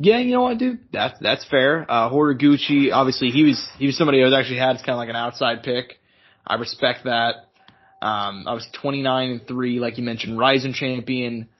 Yeah, 0.02 0.18
you 0.18 0.32
know 0.32 0.40
what, 0.40 0.56
dude? 0.56 0.78
That's 0.94 1.18
that's 1.20 1.44
fair. 1.44 1.84
Uh, 1.86 2.08
Horiguchi, 2.08 2.90
obviously, 2.90 3.28
he 3.28 3.44
was 3.44 3.68
he 3.78 3.84
was 3.84 3.98
somebody 3.98 4.22
I 4.22 4.24
was 4.24 4.32
actually 4.32 4.56
had 4.56 4.76
as 4.76 4.78
kind 4.80 4.92
of 4.92 4.96
like 4.96 5.10
an 5.10 5.16
outside 5.16 5.62
pick. 5.62 5.98
I 6.46 6.54
respect 6.54 7.04
that. 7.04 7.34
Um, 8.00 8.44
obviously, 8.46 8.72
29 8.80 9.30
and 9.30 9.46
three, 9.46 9.78
like 9.78 9.98
you 9.98 10.04
mentioned, 10.04 10.38
Rizin 10.38 10.72
champion, 10.72 11.50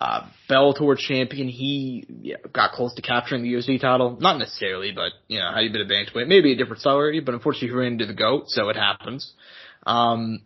uh, 0.00 0.28
Bellator 0.48 0.96
champion. 0.96 1.48
He 1.48 2.06
yeah, 2.22 2.36
got 2.52 2.70
close 2.70 2.94
to 2.94 3.02
capturing 3.02 3.42
the 3.42 3.52
UFC 3.52 3.80
title. 3.80 4.16
Not 4.20 4.38
necessarily, 4.38 4.92
but 4.92 5.10
you 5.26 5.40
know, 5.40 5.50
had 5.52 5.64
he 5.64 5.68
been 5.68 5.80
a 5.80 5.84
bantamweight, 5.84 6.28
maybe 6.28 6.52
a 6.52 6.56
different 6.56 6.82
salary. 6.82 7.18
But 7.18 7.34
unfortunately, 7.34 7.70
he 7.70 7.74
ran 7.74 7.94
into 7.94 8.06
the 8.06 8.14
goat, 8.14 8.44
so 8.46 8.68
it 8.68 8.76
happens. 8.76 9.32
Um, 9.84 10.42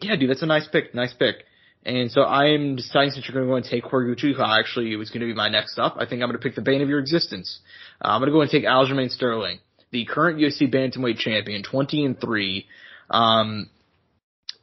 yeah, 0.00 0.16
dude, 0.16 0.30
that's 0.30 0.42
a 0.42 0.46
nice 0.46 0.66
pick. 0.66 0.96
Nice 0.96 1.14
pick. 1.14 1.44
And 1.84 2.10
so 2.10 2.22
I 2.22 2.50
am 2.50 2.76
deciding 2.76 3.12
since 3.12 3.26
you're 3.26 3.34
going 3.34 3.46
to 3.46 3.50
go 3.50 3.56
and 3.56 3.64
take 3.64 3.84
Horiguchi, 3.90 4.34
who 4.34 4.42
actually 4.42 4.94
was 4.96 5.10
going 5.10 5.20
to 5.20 5.26
be 5.26 5.34
my 5.34 5.48
next 5.48 5.78
up, 5.78 5.96
I 5.96 6.06
think 6.06 6.22
I'm 6.22 6.28
going 6.28 6.32
to 6.32 6.38
pick 6.38 6.54
the 6.54 6.62
bane 6.62 6.82
of 6.82 6.88
your 6.88 6.98
existence. 6.98 7.60
Uh, 8.02 8.08
I'm 8.08 8.20
going 8.20 8.30
to 8.30 8.32
go 8.32 8.42
and 8.42 8.50
take 8.50 8.64
Aljamain 8.64 9.10
Sterling, 9.10 9.60
the 9.90 10.04
current 10.04 10.38
UFC 10.38 10.72
bantamweight 10.72 11.18
champion, 11.18 11.62
20 11.62 12.04
and 12.04 12.20
3. 12.20 12.66
Um, 13.10 13.70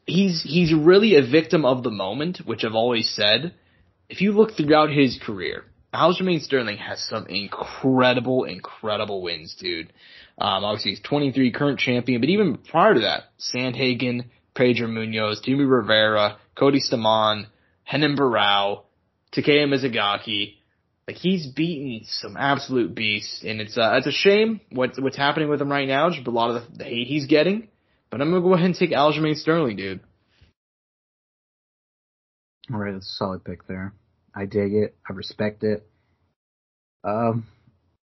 he's, 0.05 0.43
he's 0.43 0.74
really 0.74 1.16
a 1.16 1.26
victim 1.26 1.66
of 1.66 1.84
the 1.84 1.91
moment, 1.91 2.41
which 2.45 2.63
I've 2.63 2.76
always 2.76 3.09
said. 3.09 3.53
If 4.07 4.22
you 4.22 4.34
look 4.34 4.51
throughout 4.55 4.91
his 4.91 5.20
career, 5.26 5.63
Aljamain 5.95 6.41
Sterling 6.41 6.78
has 6.78 7.03
some 7.03 7.26
incredible, 7.28 8.43
incredible 8.43 9.22
wins, 9.22 9.55
dude. 9.59 9.91
Um, 10.38 10.63
obviously 10.66 10.91
he's 10.91 10.99
23, 10.99 11.51
current 11.51 11.80
champion, 11.80 12.22
but 12.22 12.30
even 12.30 12.57
prior 12.57 12.93
to 12.93 12.99
that, 13.01 13.24
Sandhagen, 13.39 14.26
Pedro 14.53 14.88
Munhoz, 14.88 15.41
Jimmy 15.41 15.63
Rivera, 15.63 16.38
Cody 16.58 16.80
Stamann, 16.80 17.47
Renan 17.91 18.16
Barão, 18.18 18.84
Takeya 19.36 19.68
Mizugaki. 19.68 20.56
Like 21.08 21.18
he's 21.18 21.45
beaten 21.45 22.06
some 22.06 22.36
absolute 22.36 22.95
beasts, 22.95 23.43
and 23.45 23.62
it's 23.62 23.78
uh, 23.78 23.93
it's 23.97 24.08
a 24.08 24.12
shame 24.12 24.60
what's 24.72 24.99
what's 24.99 25.18
happening 25.18 25.49
with 25.49 25.62
him 25.62 25.72
right 25.72 25.88
now. 25.88 26.10
Just 26.10 26.26
a 26.26 26.32
lot 26.32 26.49
of 26.49 26.64
the, 26.64 26.78
the 26.80 26.84
hate 26.84 27.08
he's 27.08 27.28
getting. 27.28 27.68
But 28.10 28.22
I'm 28.22 28.32
gonna 28.32 28.41
go 28.41 28.53
ahead 28.53 28.66
and 28.66 28.76
take 28.76 28.89
Aljamain 28.89 29.36
Sterling, 29.36 29.76
dude. 29.76 29.99
All 32.74 32.80
right, 32.80 32.93
that's 32.93 33.06
a 33.06 33.16
solid 33.18 33.43
pick 33.43 33.68
there. 33.68 33.93
I 34.34 34.45
dig 34.45 34.74
it. 34.74 34.95
I 35.08 35.14
respect 35.14 35.64
it. 35.64 35.88
Um, 37.03 37.45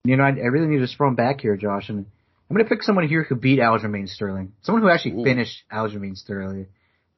you 0.05 0.17
know, 0.17 0.23
I, 0.23 0.29
I 0.29 0.47
really 0.53 0.69
need 0.69 0.79
to 0.79 0.87
sprung 0.87 1.17
back 1.17 1.41
here, 1.41 1.57
Josh, 1.57 1.89
and 1.89 2.07
I'm 2.49 2.57
gonna 2.57 2.69
pick 2.69 2.85
someone 2.85 3.09
here 3.09 3.25
who 3.25 3.35
beat 3.35 3.59
Aljamain 3.59 4.09
Sterling. 4.09 4.53
Someone 4.63 4.83
who 4.83 4.91
actually 4.91 5.21
Ooh. 5.21 5.25
finished 5.25 5.65
Aljamain 5.73 6.17
Sterling. 6.17 6.67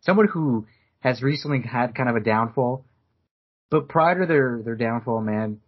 Someone 0.00 0.28
who 0.28 0.66
has 1.01 1.22
recently 1.22 1.62
had 1.62 1.94
kind 1.94 2.09
of 2.09 2.16
a 2.16 2.20
downfall. 2.20 2.84
But 3.70 3.88
prior 3.88 4.20
to 4.20 4.26
their, 4.26 4.62
their 4.64 4.76
downfall, 4.76 5.20
man, 5.20 5.61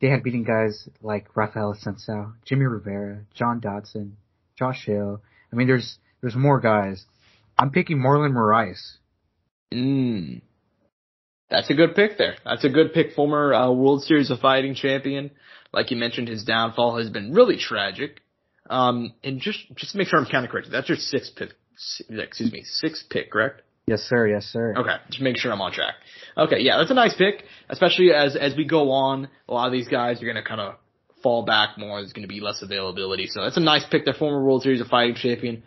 they 0.00 0.08
had 0.08 0.22
beaten 0.22 0.44
guys 0.44 0.88
like 1.02 1.36
Rafael 1.36 1.74
Assunção, 1.74 2.34
Jimmy 2.44 2.64
Rivera, 2.64 3.20
John 3.34 3.60
Dodson, 3.60 4.16
Josh 4.58 4.84
Hill. 4.86 5.20
I 5.52 5.56
mean, 5.56 5.66
there's, 5.66 5.98
there's 6.20 6.34
more 6.34 6.60
guys. 6.60 7.04
I'm 7.58 7.70
picking 7.70 7.98
Marlon 7.98 8.32
Moraes. 8.32 8.96
Mm. 9.72 10.42
That's 11.50 11.70
a 11.70 11.74
good 11.74 11.94
pick 11.94 12.18
there. 12.18 12.36
That's 12.44 12.64
a 12.64 12.68
good 12.68 12.92
pick. 12.92 13.12
Former 13.12 13.54
uh, 13.54 13.70
World 13.70 14.02
Series 14.02 14.30
of 14.30 14.40
Fighting 14.40 14.74
champion. 14.74 15.30
Like 15.72 15.90
you 15.90 15.96
mentioned, 15.96 16.28
his 16.28 16.44
downfall 16.44 16.98
has 16.98 17.10
been 17.10 17.32
really 17.32 17.56
tragic. 17.56 18.20
Um, 18.70 19.12
and 19.22 19.40
just 19.40 19.58
just 19.76 19.92
to 19.92 19.98
make 19.98 20.08
sure 20.08 20.18
I'm 20.18 20.26
counting 20.26 20.50
correct, 20.50 20.68
that's 20.70 20.88
your 20.88 20.96
sixth 20.96 21.36
pick. 21.36 21.50
Excuse 22.08 22.52
me, 22.52 22.62
sixth 22.64 23.10
pick, 23.10 23.30
correct? 23.30 23.62
Yes, 23.86 24.00
sir. 24.00 24.26
Yes, 24.28 24.44
sir. 24.46 24.74
Okay, 24.76 24.96
just 25.10 25.20
make 25.20 25.36
sure 25.36 25.52
I'm 25.52 25.60
on 25.60 25.72
track. 25.72 25.94
Okay, 26.36 26.60
yeah, 26.60 26.78
that's 26.78 26.90
a 26.90 26.94
nice 26.94 27.14
pick, 27.14 27.44
especially 27.68 28.12
as 28.12 28.34
as 28.34 28.56
we 28.56 28.64
go 28.64 28.90
on. 28.90 29.28
A 29.48 29.52
lot 29.52 29.66
of 29.66 29.72
these 29.72 29.88
guys 29.88 30.22
are 30.22 30.26
gonna 30.26 30.42
kind 30.42 30.60
of 30.60 30.76
fall 31.22 31.44
back 31.44 31.76
more. 31.76 32.00
There's 32.00 32.12
gonna 32.14 32.26
be 32.26 32.40
less 32.40 32.62
availability, 32.62 33.26
so 33.26 33.42
that's 33.42 33.58
a 33.58 33.60
nice 33.60 33.84
pick. 33.90 34.04
Their 34.04 34.14
former 34.14 34.42
World 34.42 34.62
Series 34.62 34.80
of 34.80 34.86
Fighting 34.86 35.16
champion, 35.16 35.62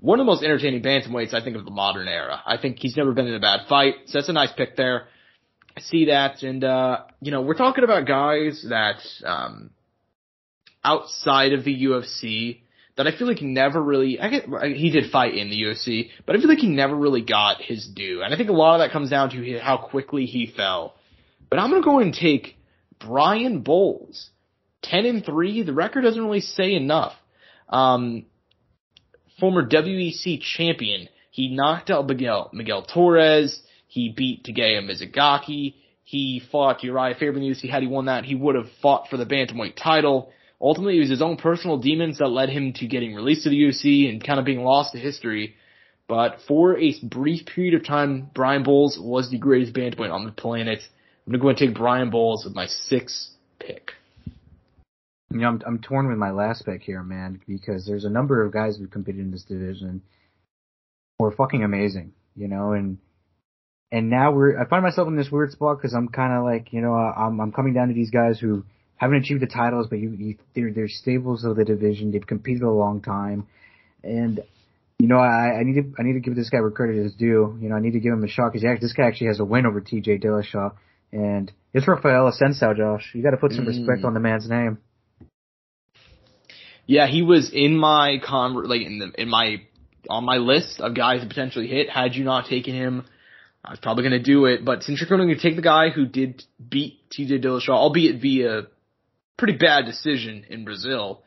one 0.00 0.18
of 0.18 0.24
the 0.24 0.30
most 0.30 0.42
entertaining 0.42 0.82
bantamweights 0.82 1.34
I 1.34 1.42
think 1.42 1.56
of 1.56 1.64
the 1.64 1.70
modern 1.70 2.08
era. 2.08 2.40
I 2.46 2.56
think 2.56 2.78
he's 2.78 2.96
never 2.96 3.12
been 3.12 3.26
in 3.26 3.34
a 3.34 3.40
bad 3.40 3.68
fight, 3.68 3.94
so 4.06 4.18
that's 4.18 4.28
a 4.28 4.32
nice 4.32 4.52
pick 4.56 4.76
there. 4.76 5.08
I 5.76 5.80
see 5.80 6.06
that, 6.06 6.42
and 6.42 6.64
uh, 6.64 7.02
you 7.20 7.30
know, 7.32 7.42
we're 7.42 7.54
talking 7.54 7.84
about 7.84 8.06
guys 8.06 8.64
that 8.68 9.00
um, 9.24 9.70
outside 10.82 11.52
of 11.52 11.64
the 11.64 11.84
UFC 11.84 12.60
that 12.98 13.06
I 13.06 13.16
feel 13.16 13.28
like 13.28 13.40
never 13.40 13.80
really, 13.80 14.18
I 14.20 14.28
get, 14.28 14.44
he 14.74 14.90
did 14.90 15.12
fight 15.12 15.34
in 15.34 15.50
the 15.50 15.62
UFC, 15.62 16.10
but 16.26 16.34
I 16.34 16.40
feel 16.40 16.48
like 16.48 16.58
he 16.58 16.68
never 16.68 16.96
really 16.96 17.22
got 17.22 17.62
his 17.62 17.86
due. 17.86 18.22
And 18.22 18.34
I 18.34 18.36
think 18.36 18.50
a 18.50 18.52
lot 18.52 18.74
of 18.74 18.80
that 18.80 18.92
comes 18.92 19.08
down 19.08 19.30
to 19.30 19.58
how 19.60 19.76
quickly 19.76 20.26
he 20.26 20.52
fell. 20.54 20.96
But 21.48 21.60
I'm 21.60 21.70
gonna 21.70 21.84
go 21.84 22.00
and 22.00 22.12
take 22.12 22.56
Brian 22.98 23.60
Bowles. 23.60 24.30
10 24.82 25.06
and 25.06 25.24
3, 25.24 25.62
the 25.62 25.72
record 25.72 26.02
doesn't 26.02 26.22
really 26.22 26.40
say 26.40 26.74
enough. 26.74 27.12
Um, 27.68 28.26
former 29.38 29.64
WEC 29.66 30.40
champion. 30.40 31.08
He 31.30 31.54
knocked 31.54 31.90
out 31.90 32.08
Miguel, 32.08 32.50
Miguel 32.52 32.82
Torres. 32.82 33.62
He 33.86 34.12
beat 34.16 34.44
Takeya 34.44 34.82
Mizugaki. 34.82 35.74
He 36.02 36.42
fought 36.50 36.80
Urijah 36.80 37.18
Faber 37.18 37.36
in 37.38 37.42
the 37.42 37.50
UFC. 37.50 37.70
Had 37.70 37.82
he 37.82 37.88
won 37.88 38.06
that, 38.06 38.24
he 38.24 38.34
would 38.34 38.56
have 38.56 38.68
fought 38.82 39.08
for 39.08 39.16
the 39.16 39.26
bantamweight 39.26 39.76
title. 39.76 40.32
Ultimately, 40.60 40.96
it 40.96 41.00
was 41.00 41.10
his 41.10 41.22
own 41.22 41.36
personal 41.36 41.78
demons 41.78 42.18
that 42.18 42.28
led 42.28 42.48
him 42.48 42.72
to 42.74 42.86
getting 42.86 43.14
released 43.14 43.44
to 43.44 43.50
the 43.50 43.60
UFC 43.60 44.08
and 44.08 44.24
kind 44.24 44.40
of 44.40 44.44
being 44.44 44.64
lost 44.64 44.92
to 44.92 44.98
history. 44.98 45.54
But 46.08 46.38
for 46.48 46.76
a 46.78 46.94
brief 47.02 47.46
period 47.46 47.74
of 47.74 47.84
time, 47.84 48.30
Brian 48.34 48.64
Bowles 48.64 48.98
was 49.00 49.30
the 49.30 49.38
greatest 49.38 49.74
bantamweight 49.74 50.12
on 50.12 50.24
the 50.24 50.32
planet. 50.32 50.80
I'm 51.26 51.32
gonna 51.32 51.42
go 51.42 51.48
and 51.50 51.58
take 51.58 51.74
Brian 51.74 52.10
Bowles 52.10 52.44
with 52.44 52.54
my 52.54 52.66
sixth 52.66 53.28
pick. 53.60 53.92
You 55.30 55.40
know, 55.40 55.48
I'm, 55.48 55.62
I'm 55.66 55.78
torn 55.80 56.08
with 56.08 56.16
my 56.16 56.30
last 56.30 56.64
pick 56.64 56.82
here, 56.82 57.02
man, 57.02 57.40
because 57.46 57.86
there's 57.86 58.06
a 58.06 58.10
number 58.10 58.42
of 58.42 58.52
guys 58.52 58.78
who 58.78 58.86
competed 58.86 59.20
in 59.20 59.30
this 59.30 59.44
division 59.44 60.02
who 61.18 61.26
are 61.26 61.32
fucking 61.32 61.62
amazing, 61.62 62.12
you 62.34 62.48
know, 62.48 62.72
and 62.72 62.98
and 63.92 64.08
now 64.08 64.32
we're 64.32 64.58
I 64.58 64.66
find 64.66 64.82
myself 64.82 65.06
in 65.06 65.16
this 65.16 65.30
weird 65.30 65.52
spot 65.52 65.76
because 65.76 65.92
I'm 65.92 66.08
kind 66.08 66.32
of 66.32 66.44
like, 66.44 66.72
you 66.72 66.80
know, 66.80 66.94
I'm 66.94 67.38
I'm 67.40 67.52
coming 67.52 67.74
down 67.74 67.88
to 67.88 67.94
these 67.94 68.10
guys 68.10 68.40
who 68.40 68.64
haven't 68.98 69.18
achieved 69.18 69.40
the 69.40 69.46
titles, 69.46 69.86
but 69.88 69.98
you, 69.98 70.10
you 70.10 70.36
they're 70.54 70.72
they're 70.72 70.88
staples 70.88 71.44
of 71.44 71.56
the 71.56 71.64
division. 71.64 72.10
They've 72.10 72.26
competed 72.26 72.62
a 72.62 72.70
long 72.70 73.00
time, 73.00 73.46
and 74.02 74.40
you 74.98 75.06
know, 75.06 75.18
I, 75.18 75.60
I 75.60 75.62
need 75.62 75.74
to 75.74 75.94
I 75.98 76.02
need 76.02 76.14
to 76.14 76.20
give 76.20 76.34
this 76.34 76.50
guy 76.50 76.58
credit 76.74 76.96
is 76.96 77.14
due. 77.14 77.56
You 77.60 77.68
know, 77.68 77.76
I 77.76 77.80
need 77.80 77.92
to 77.92 78.00
give 78.00 78.12
him 78.12 78.24
a 78.24 78.28
shot 78.28 78.52
because 78.52 78.80
this 78.80 78.92
guy 78.92 79.06
actually 79.06 79.28
has 79.28 79.38
a 79.38 79.44
win 79.44 79.64
over 79.64 79.80
T.J. 79.80 80.18
Dillashaw, 80.18 80.72
and 81.12 81.52
it's 81.72 81.86
Rafael 81.86 82.30
Assunção, 82.30 82.76
Josh. 82.76 83.12
You 83.14 83.22
got 83.22 83.30
to 83.30 83.36
put 83.36 83.52
some 83.52 83.64
mm. 83.64 83.68
respect 83.68 84.04
on 84.04 84.14
the 84.14 84.20
man's 84.20 84.48
name. 84.48 84.78
Yeah, 86.86 87.06
he 87.06 87.22
was 87.22 87.50
in 87.52 87.76
my 87.76 88.16
con 88.24 88.68
like 88.68 88.82
in 88.82 88.98
the 88.98 89.12
in 89.20 89.28
my 89.28 89.62
on 90.10 90.24
my 90.24 90.38
list 90.38 90.80
of 90.80 90.96
guys 90.96 91.20
to 91.20 91.28
potentially 91.28 91.68
hit. 91.68 91.88
Had 91.88 92.14
you 92.14 92.24
not 92.24 92.46
taken 92.46 92.74
him, 92.74 93.04
I 93.64 93.70
was 93.70 93.78
probably 93.78 94.02
going 94.02 94.20
to 94.20 94.22
do 94.22 94.46
it. 94.46 94.64
But 94.64 94.82
since 94.82 95.00
you're 95.00 95.08
going 95.08 95.28
to 95.28 95.40
take 95.40 95.54
the 95.54 95.62
guy 95.62 95.90
who 95.90 96.06
did 96.06 96.42
beat 96.68 96.98
T.J. 97.10 97.40
Dillashaw, 97.40 97.68
albeit 97.68 98.20
via 98.20 98.62
pretty 99.38 99.56
bad 99.56 99.86
decision 99.86 100.44
in 100.50 100.64
Brazil. 100.64 101.22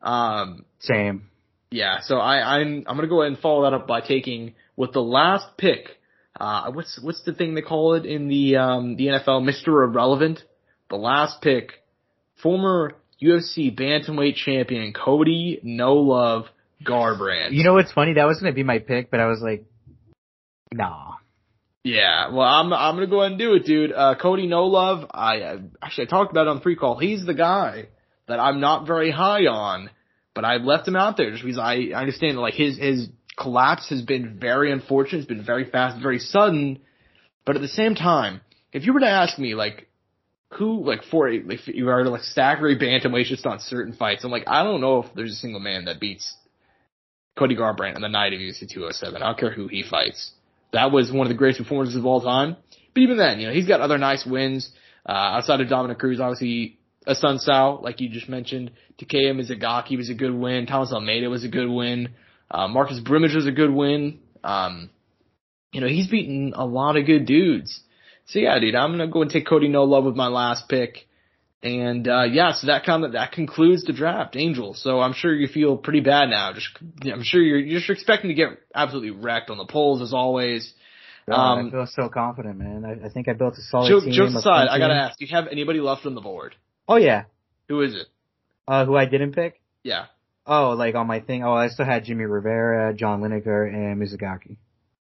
Um, 0.00 0.64
Same. 0.78 1.28
Yeah, 1.70 2.00
so 2.00 2.16
I, 2.18 2.58
I'm 2.58 2.84
I'm 2.86 2.96
gonna 2.96 3.08
go 3.08 3.22
ahead 3.22 3.32
and 3.32 3.40
follow 3.40 3.64
that 3.64 3.74
up 3.74 3.86
by 3.86 4.00
taking 4.00 4.54
with 4.76 4.92
the 4.92 5.02
last 5.02 5.46
pick. 5.58 5.98
Uh, 6.38 6.70
what's 6.70 6.98
what's 7.02 7.22
the 7.24 7.32
thing 7.32 7.54
they 7.54 7.62
call 7.62 7.94
it 7.94 8.06
in 8.06 8.28
the 8.28 8.56
um, 8.56 8.96
the 8.96 9.06
NFL, 9.06 9.44
Mister 9.44 9.82
Irrelevant? 9.82 10.42
The 10.88 10.96
last 10.96 11.42
pick, 11.42 11.72
former 12.40 12.94
UFC 13.20 13.76
bantamweight 13.76 14.36
champion 14.36 14.92
Cody 14.92 15.58
No 15.64 15.94
Love 15.94 16.44
Garbrandt. 16.84 17.50
You 17.50 17.64
know 17.64 17.74
what's 17.74 17.92
funny? 17.92 18.14
That 18.14 18.26
was 18.26 18.38
gonna 18.38 18.52
be 18.52 18.62
my 18.62 18.78
pick, 18.78 19.10
but 19.10 19.18
I 19.18 19.26
was 19.26 19.40
like, 19.42 19.64
nah. 20.72 21.15
Yeah, 21.86 22.30
well, 22.30 22.48
I'm 22.48 22.72
I'm 22.72 22.96
gonna 22.96 23.06
go 23.06 23.20
ahead 23.20 23.30
and 23.30 23.38
do 23.38 23.54
it, 23.54 23.64
dude. 23.64 23.92
Uh, 23.92 24.16
Cody 24.20 24.48
No 24.48 24.66
Love. 24.66 25.08
I 25.08 25.40
uh, 25.42 25.58
actually 25.80 26.08
I 26.08 26.10
talked 26.10 26.32
about 26.32 26.48
it 26.48 26.50
on 26.50 26.56
the 26.56 26.62
pre-call. 26.62 26.98
He's 26.98 27.24
the 27.24 27.32
guy 27.32 27.86
that 28.26 28.40
I'm 28.40 28.58
not 28.58 28.88
very 28.88 29.12
high 29.12 29.46
on, 29.46 29.90
but 30.34 30.44
I 30.44 30.56
left 30.56 30.88
him 30.88 30.96
out 30.96 31.16
there 31.16 31.30
just 31.30 31.44
because 31.44 31.58
I, 31.58 31.90
I 31.94 32.00
understand 32.00 32.38
like 32.38 32.54
his 32.54 32.76
his 32.76 33.08
collapse 33.38 33.88
has 33.90 34.02
been 34.02 34.36
very 34.40 34.72
unfortunate. 34.72 35.18
It's 35.18 35.28
been 35.28 35.44
very 35.44 35.70
fast, 35.70 36.02
very 36.02 36.18
sudden. 36.18 36.80
But 37.44 37.54
at 37.54 37.62
the 37.62 37.68
same 37.68 37.94
time, 37.94 38.40
if 38.72 38.84
you 38.84 38.92
were 38.92 39.00
to 39.00 39.06
ask 39.06 39.38
me 39.38 39.54
like 39.54 39.86
who 40.54 40.84
like 40.84 41.04
for 41.04 41.32
like 41.32 41.68
you 41.68 41.88
are 41.88 42.02
to 42.02 42.10
like 42.10 42.22
stack 42.22 42.60
or 42.60 42.74
bantamweights 42.74 43.26
just 43.26 43.46
on 43.46 43.60
certain 43.60 43.92
fights. 43.92 44.24
I'm 44.24 44.32
like, 44.32 44.48
I 44.48 44.64
don't 44.64 44.80
know 44.80 45.04
if 45.04 45.14
there's 45.14 45.30
a 45.30 45.36
single 45.36 45.60
man 45.60 45.84
that 45.84 46.00
beats 46.00 46.34
Cody 47.38 47.54
Garbrandt 47.54 47.94
on 47.94 48.02
the 48.02 48.08
night 48.08 48.32
of 48.32 48.40
UFC 48.40 48.68
207. 48.68 49.22
I 49.22 49.26
don't 49.26 49.38
care 49.38 49.52
who 49.52 49.68
he 49.68 49.84
fights. 49.88 50.32
That 50.76 50.92
was 50.92 51.10
one 51.10 51.26
of 51.26 51.30
the 51.30 51.38
greatest 51.38 51.62
performances 51.62 51.96
of 51.96 52.04
all 52.04 52.20
time. 52.20 52.56
But 52.92 53.00
even 53.00 53.16
then, 53.16 53.40
you 53.40 53.46
know, 53.46 53.54
he's 53.54 53.66
got 53.66 53.80
other 53.80 53.96
nice 53.96 54.26
wins 54.26 54.70
uh, 55.08 55.12
outside 55.12 55.62
of 55.62 55.68
Dominick 55.68 55.98
Cruz. 55.98 56.20
Obviously, 56.20 56.78
Assunção, 57.06 57.82
like 57.82 58.00
you 58.02 58.10
just 58.10 58.28
mentioned, 58.28 58.72
Takeya 59.00 59.32
Mizugaki 59.32 59.96
was 59.96 60.10
a 60.10 60.14
good 60.14 60.34
win. 60.34 60.66
Thomas 60.66 60.92
Almeida 60.92 61.30
was 61.30 61.44
a 61.44 61.48
good 61.48 61.70
win. 61.70 62.10
Uh, 62.50 62.68
Marcus 62.68 63.00
Brimage 63.00 63.34
was 63.34 63.46
a 63.46 63.52
good 63.52 63.72
win. 63.72 64.18
Um, 64.44 64.90
you 65.72 65.80
know, 65.80 65.88
he's 65.88 66.08
beaten 66.08 66.52
a 66.54 66.66
lot 66.66 66.98
of 66.98 67.06
good 67.06 67.24
dudes. 67.24 67.80
So 68.26 68.38
yeah, 68.40 68.58
dude, 68.58 68.74
I'm 68.74 68.92
gonna 68.92 69.08
go 69.08 69.22
and 69.22 69.30
take 69.30 69.46
Cody 69.46 69.68
No 69.68 69.84
Love 69.84 70.04
with 70.04 70.14
my 70.14 70.28
last 70.28 70.68
pick. 70.68 71.05
And 71.66 72.06
uh 72.06 72.22
yeah, 72.30 72.52
so 72.52 72.68
that 72.68 72.84
kind 72.84 73.04
of 73.04 73.12
that 73.12 73.32
concludes 73.32 73.82
the 73.82 73.92
draft, 73.92 74.36
Angel. 74.36 74.72
So 74.74 75.00
I'm 75.00 75.14
sure 75.14 75.34
you 75.34 75.48
feel 75.48 75.76
pretty 75.76 75.98
bad 75.98 76.30
now. 76.30 76.52
Just 76.52 76.68
I'm 77.02 77.24
sure 77.24 77.42
you're 77.42 77.58
you're 77.58 77.80
just 77.80 77.90
expecting 77.90 78.28
to 78.28 78.34
get 78.34 78.50
absolutely 78.72 79.10
wrecked 79.10 79.50
on 79.50 79.58
the 79.58 79.66
polls 79.66 80.00
as 80.00 80.14
always. 80.14 80.72
God, 81.28 81.34
um, 81.34 81.66
I 81.66 81.70
feel 81.72 81.86
so 81.88 82.08
confident, 82.08 82.56
man. 82.56 82.84
I, 82.84 83.06
I 83.06 83.08
think 83.08 83.28
I 83.28 83.32
built 83.32 83.54
a 83.54 83.62
solid 83.62 83.88
joke, 83.88 84.04
team. 84.04 84.12
Jokes 84.12 84.36
aside, 84.36 84.68
I 84.68 84.78
gotta 84.78 84.94
ask: 84.94 85.18
Do 85.18 85.24
you 85.24 85.34
have 85.34 85.48
anybody 85.48 85.80
left 85.80 86.06
on 86.06 86.14
the 86.14 86.20
board? 86.20 86.54
Oh 86.86 86.96
yeah. 86.96 87.24
Who 87.68 87.80
is 87.82 87.96
it? 87.96 88.06
Uh, 88.68 88.84
who 88.84 88.96
I 88.96 89.06
didn't 89.06 89.32
pick? 89.32 89.60
Yeah. 89.82 90.06
Oh, 90.46 90.70
like 90.70 90.94
on 90.94 91.08
my 91.08 91.18
thing. 91.18 91.42
Oh, 91.42 91.52
I 91.52 91.66
still 91.66 91.84
had 91.84 92.04
Jimmy 92.04 92.26
Rivera, 92.26 92.94
John 92.94 93.22
Lineker, 93.22 93.66
and 93.66 94.00
Mizugaki. 94.00 94.58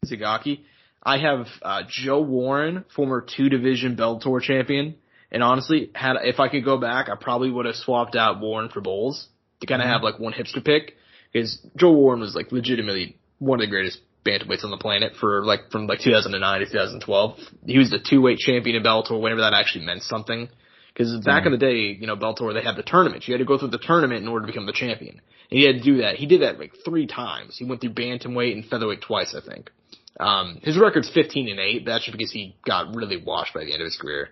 Mizugaki. 0.05 0.61
I 1.03 1.17
have 1.17 1.47
uh, 1.61 1.83
Joe 1.89 2.21
Warren, 2.21 2.85
former 2.95 3.25
two 3.35 3.49
division 3.49 3.97
Bellator 3.97 4.41
champion, 4.41 4.95
and 5.36 5.43
honestly, 5.43 5.91
had 5.93 6.15
if 6.23 6.39
I 6.39 6.47
could 6.47 6.63
go 6.63 6.77
back, 6.77 7.09
I 7.09 7.15
probably 7.15 7.51
would 7.51 7.65
have 7.65 7.75
swapped 7.75 8.15
out 8.15 8.39
Warren 8.39 8.69
for 8.69 8.79
Bowles 8.79 9.27
to 9.59 9.67
kind 9.67 9.81
of 9.81 9.86
mm-hmm. 9.86 9.93
have 9.93 10.01
like 10.01 10.17
one 10.17 10.31
hipster 10.31 10.63
pick 10.63 10.95
because 11.33 11.59
Joe 11.75 11.91
Warren 11.91 12.21
was 12.21 12.33
like 12.33 12.53
legitimately 12.53 13.17
one 13.39 13.59
of 13.59 13.65
the 13.65 13.69
greatest 13.69 13.99
bantamweights 14.25 14.63
on 14.63 14.71
the 14.71 14.77
planet 14.77 15.11
for 15.19 15.43
like 15.43 15.71
from 15.71 15.88
like 15.88 15.99
2009 15.99 16.59
to 16.61 16.65
2012. 16.67 17.39
He 17.65 17.77
was 17.77 17.89
the 17.89 17.99
two 17.99 18.21
weight 18.21 18.39
champion 18.39 18.77
in 18.77 18.83
Bellator 18.83 19.21
whenever 19.21 19.41
that 19.41 19.53
actually 19.53 19.86
meant 19.86 20.03
something. 20.03 20.47
Because 20.93 21.19
back 21.25 21.43
mm. 21.43 21.47
in 21.47 21.51
the 21.51 21.57
day, 21.57 21.97
you 21.99 22.07
know, 22.07 22.15
Bellator, 22.15 22.53
they 22.53 22.63
had 22.63 22.77
the 22.77 22.83
tournament. 22.83 23.27
You 23.27 23.33
had 23.33 23.39
to 23.39 23.45
go 23.45 23.57
through 23.57 23.71
the 23.71 23.77
tournament 23.77 24.21
in 24.21 24.29
order 24.29 24.45
to 24.45 24.51
become 24.53 24.65
the 24.65 24.71
champion. 24.71 25.19
And 25.51 25.59
he 25.59 25.65
had 25.65 25.79
to 25.79 25.83
do 25.83 25.97
that. 25.97 26.15
He 26.15 26.27
did 26.27 26.43
that 26.43 26.59
like 26.59 26.71
three 26.86 27.07
times. 27.07 27.57
He 27.57 27.65
went 27.65 27.81
through 27.81 27.93
bantamweight 27.93 28.53
and 28.53 28.65
featherweight 28.65 29.01
twice, 29.01 29.36
I 29.36 29.45
think. 29.45 29.69
Um, 30.17 30.61
his 30.63 30.79
record's 30.79 31.09
15 31.09 31.49
and 31.49 31.59
8, 31.59 31.83
but 31.83 31.91
that's 31.91 32.05
just 32.05 32.17
because 32.17 32.31
he 32.31 32.55
got 32.65 32.95
really 32.95 33.21
washed 33.21 33.53
by 33.53 33.65
the 33.65 33.73
end 33.73 33.81
of 33.81 33.86
his 33.86 33.97
career. 33.97 34.29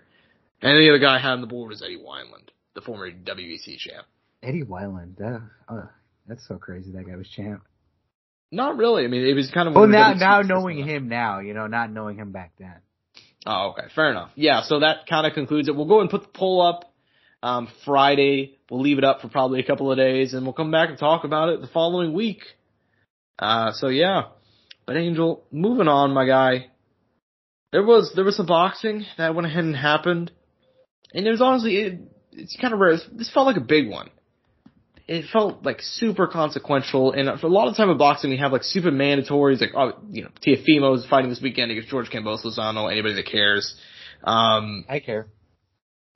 And 0.64 0.78
the 0.78 0.88
other 0.88 0.98
guy 0.98 1.16
I 1.16 1.18
had 1.18 1.32
on 1.32 1.42
the 1.42 1.46
board 1.46 1.68
was 1.68 1.82
Eddie 1.82 1.98
Wineland, 1.98 2.48
the 2.74 2.80
former 2.80 3.10
WEC 3.10 3.76
champ. 3.76 4.06
Eddie 4.42 4.62
Wineland, 4.62 5.20
uh, 5.20 5.40
uh, 5.72 5.86
that's 6.26 6.48
so 6.48 6.56
crazy 6.56 6.90
that 6.92 7.06
guy 7.06 7.16
was 7.16 7.28
champ. 7.28 7.62
Not 8.50 8.78
really. 8.78 9.04
I 9.04 9.08
mean, 9.08 9.26
it 9.26 9.34
was 9.34 9.50
kind 9.50 9.68
of. 9.68 9.76
Oh, 9.76 9.84
now 9.84 10.14
now 10.14 10.40
knowing 10.40 10.78
him 10.78 11.08
now, 11.08 11.40
you 11.40 11.52
know, 11.52 11.66
not 11.66 11.90
knowing 11.90 12.16
him 12.16 12.32
back 12.32 12.52
then. 12.58 12.76
Oh, 13.44 13.72
okay, 13.72 13.88
fair 13.94 14.10
enough. 14.10 14.30
Yeah, 14.36 14.62
so 14.62 14.80
that 14.80 15.06
kind 15.06 15.26
of 15.26 15.34
concludes 15.34 15.68
it. 15.68 15.76
We'll 15.76 15.88
go 15.88 16.00
and 16.00 16.08
put 16.08 16.22
the 16.22 16.28
poll 16.28 16.62
up 16.62 16.90
um, 17.42 17.68
Friday. 17.84 18.58
We'll 18.70 18.80
leave 18.80 18.96
it 18.96 19.04
up 19.04 19.20
for 19.20 19.28
probably 19.28 19.60
a 19.60 19.66
couple 19.66 19.92
of 19.92 19.98
days, 19.98 20.32
and 20.32 20.44
we'll 20.46 20.54
come 20.54 20.70
back 20.70 20.88
and 20.88 20.98
talk 20.98 21.24
about 21.24 21.50
it 21.50 21.60
the 21.60 21.66
following 21.66 22.14
week. 22.14 22.40
Uh, 23.38 23.72
so 23.72 23.88
yeah. 23.88 24.28
But 24.86 24.96
Angel, 24.96 25.44
moving 25.52 25.88
on, 25.88 26.12
my 26.12 26.26
guy. 26.26 26.70
There 27.70 27.84
was 27.84 28.12
there 28.14 28.24
was 28.24 28.36
some 28.36 28.46
boxing 28.46 29.04
that 29.18 29.34
went 29.34 29.46
ahead 29.46 29.64
and 29.64 29.76
happened, 29.76 30.30
and 31.14 31.26
it 31.26 31.30
was 31.30 31.40
honestly 31.40 31.76
it, 31.76 32.00
it's 32.32 32.56
kind 32.60 32.74
of 32.74 32.80
rare. 32.80 32.96
This 33.12 33.30
felt 33.32 33.46
like 33.46 33.56
a 33.56 33.60
big 33.60 33.88
one. 33.88 34.10
It 35.06 35.26
felt 35.30 35.64
like 35.64 35.80
super 35.82 36.26
consequential, 36.26 37.12
and 37.12 37.38
for 37.38 37.46
a 37.46 37.50
lot 37.50 37.68
of 37.68 37.76
time 37.76 37.90
in 37.90 37.98
boxing, 37.98 38.30
we 38.30 38.38
have 38.38 38.52
like 38.52 38.62
super 38.62 38.90
mandatories, 38.90 39.60
like 39.60 39.72
oh, 39.76 39.92
you 40.10 40.22
know, 40.22 40.30
Teofimo's 40.44 41.06
fighting 41.06 41.30
this 41.30 41.42
weekend 41.42 41.70
against 41.70 41.90
George 41.90 42.10
Kambosos. 42.10 42.58
I 42.58 42.92
anybody 42.92 43.14
that 43.14 43.26
cares. 43.26 43.76
Um, 44.22 44.84
I 44.88 45.00
care. 45.00 45.26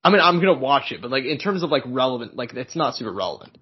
I 0.02 0.10
mean, 0.10 0.20
I'm 0.20 0.40
gonna 0.40 0.58
watch 0.58 0.90
it, 0.90 1.02
but 1.02 1.10
like 1.10 1.24
in 1.24 1.38
terms 1.38 1.62
of 1.62 1.70
like 1.70 1.82
relevant, 1.86 2.34
like 2.34 2.54
it's 2.54 2.76
not 2.76 2.94
super 2.94 3.12
relevant 3.12 3.58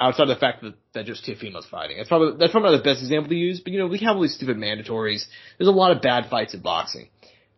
outside 0.00 0.24
of 0.24 0.28
the 0.28 0.36
fact 0.36 0.62
that, 0.62 0.74
that 0.94 1.06
just 1.06 1.24
Teofimo's 1.24 1.66
fighting. 1.66 1.96
That's 1.96 2.08
probably 2.08 2.36
that's 2.38 2.52
probably 2.52 2.70
not 2.72 2.78
the 2.78 2.84
best 2.84 3.02
example 3.02 3.30
to 3.30 3.36
use, 3.36 3.60
but 3.60 3.72
you 3.72 3.78
know, 3.78 3.86
we 3.86 3.98
have 3.98 4.16
all 4.16 4.22
these 4.22 4.34
stupid 4.34 4.56
mandatories. 4.56 5.24
There's 5.58 5.68
a 5.68 5.72
lot 5.72 5.92
of 5.92 6.02
bad 6.02 6.28
fights 6.30 6.54
in 6.54 6.60
boxing. 6.60 7.08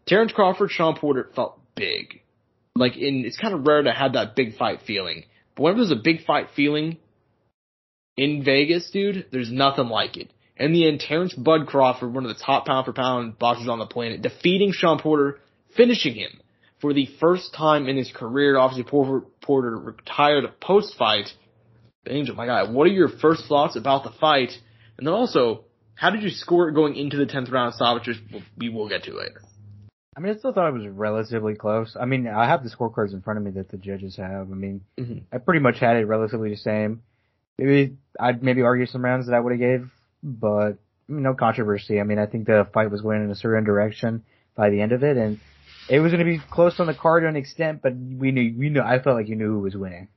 Terrence 0.06 0.32
Crawford, 0.32 0.70
Shawn 0.70 0.96
Porter 0.96 1.30
felt 1.34 1.60
big. 1.74 2.22
Like 2.80 2.96
in 2.96 3.24
it's 3.24 3.38
kind 3.38 3.54
of 3.54 3.66
rare 3.66 3.82
to 3.82 3.92
have 3.92 4.14
that 4.14 4.34
big 4.34 4.56
fight 4.56 4.80
feeling. 4.86 5.24
But 5.54 5.62
whenever 5.62 5.80
there's 5.80 5.98
a 5.98 6.02
big 6.02 6.24
fight 6.24 6.48
feeling 6.56 6.98
in 8.16 8.42
Vegas, 8.44 8.90
dude, 8.90 9.26
there's 9.30 9.52
nothing 9.52 9.88
like 9.88 10.16
it. 10.16 10.32
And 10.56 10.74
the 10.74 10.88
end, 10.88 11.00
Terrence 11.00 11.32
Bud 11.34 11.66
Crawford, 11.66 12.12
one 12.12 12.24
of 12.24 12.36
the 12.36 12.42
top 12.42 12.66
pound 12.66 12.84
for 12.84 12.92
pound 12.92 13.38
boxers 13.38 13.68
on 13.68 13.78
the 13.78 13.86
planet, 13.86 14.20
defeating 14.22 14.72
Shawn 14.72 14.98
Porter, 14.98 15.38
finishing 15.76 16.14
him 16.14 16.40
for 16.80 16.92
the 16.92 17.08
first 17.18 17.54
time 17.54 17.88
in 17.88 17.96
his 17.96 18.12
career. 18.12 18.58
Obviously, 18.58 18.90
Porter, 18.90 19.26
Porter 19.40 19.76
retired 19.76 20.44
post 20.60 20.96
fight 20.98 21.32
Angel, 22.08 22.34
my 22.34 22.46
guy, 22.46 22.70
what 22.70 22.86
are 22.86 22.92
your 22.92 23.08
first 23.08 23.44
thoughts 23.46 23.76
about 23.76 24.04
the 24.04 24.10
fight? 24.18 24.50
And 24.96 25.06
then 25.06 25.12
also, 25.12 25.64
how 25.94 26.10
did 26.10 26.22
you 26.22 26.30
score 26.30 26.68
it 26.68 26.74
going 26.74 26.96
into 26.96 27.18
the 27.18 27.26
10th 27.26 27.52
round 27.52 27.74
stoppage, 27.74 28.08
we 28.56 28.70
will 28.70 28.88
get 28.88 29.04
to 29.04 29.12
later? 29.12 29.42
I 30.20 30.22
mean, 30.22 30.34
I 30.34 30.38
still 30.38 30.52
thought 30.52 30.68
it 30.68 30.74
was 30.74 30.86
relatively 30.86 31.54
close. 31.54 31.96
I 31.98 32.04
mean, 32.04 32.26
I 32.26 32.46
have 32.46 32.62
the 32.62 32.68
scorecards 32.68 33.14
in 33.14 33.22
front 33.22 33.38
of 33.38 33.44
me 33.44 33.52
that 33.52 33.70
the 33.70 33.78
judges 33.78 34.16
have. 34.16 34.52
I 34.52 34.54
mean, 34.54 34.82
mm-hmm. 34.98 35.20
I 35.32 35.38
pretty 35.38 35.60
much 35.60 35.78
had 35.80 35.96
it 35.96 36.04
relatively 36.04 36.50
the 36.50 36.58
same. 36.58 37.00
Maybe 37.56 37.96
I'd 38.20 38.42
maybe 38.42 38.60
argue 38.60 38.84
some 38.84 39.02
rounds 39.02 39.28
that 39.28 39.34
I 39.34 39.40
would 39.40 39.52
have 39.52 39.60
gave, 39.60 39.90
but 40.22 40.72
no 41.08 41.32
controversy. 41.32 42.00
I 42.00 42.02
mean, 42.02 42.18
I 42.18 42.26
think 42.26 42.46
the 42.46 42.68
fight 42.74 42.90
was 42.90 43.00
going 43.00 43.24
in 43.24 43.30
a 43.30 43.34
certain 43.34 43.64
direction 43.64 44.22
by 44.54 44.68
the 44.68 44.82
end 44.82 44.92
of 44.92 45.02
it, 45.02 45.16
and 45.16 45.40
it 45.88 46.00
was 46.00 46.12
going 46.12 46.22
to 46.22 46.30
be 46.30 46.38
close 46.50 46.78
on 46.80 46.86
the 46.86 46.92
card 46.92 47.22
to 47.22 47.28
an 47.28 47.36
extent, 47.36 47.80
but 47.82 47.94
we 47.94 48.30
knew, 48.30 48.54
we 48.58 48.68
knew, 48.68 48.82
I 48.82 49.02
felt 49.02 49.16
like 49.16 49.28
you 49.28 49.36
knew 49.36 49.52
who 49.52 49.60
was 49.60 49.74
winning. 49.74 50.08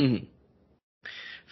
Mm-hmm. 0.00 0.26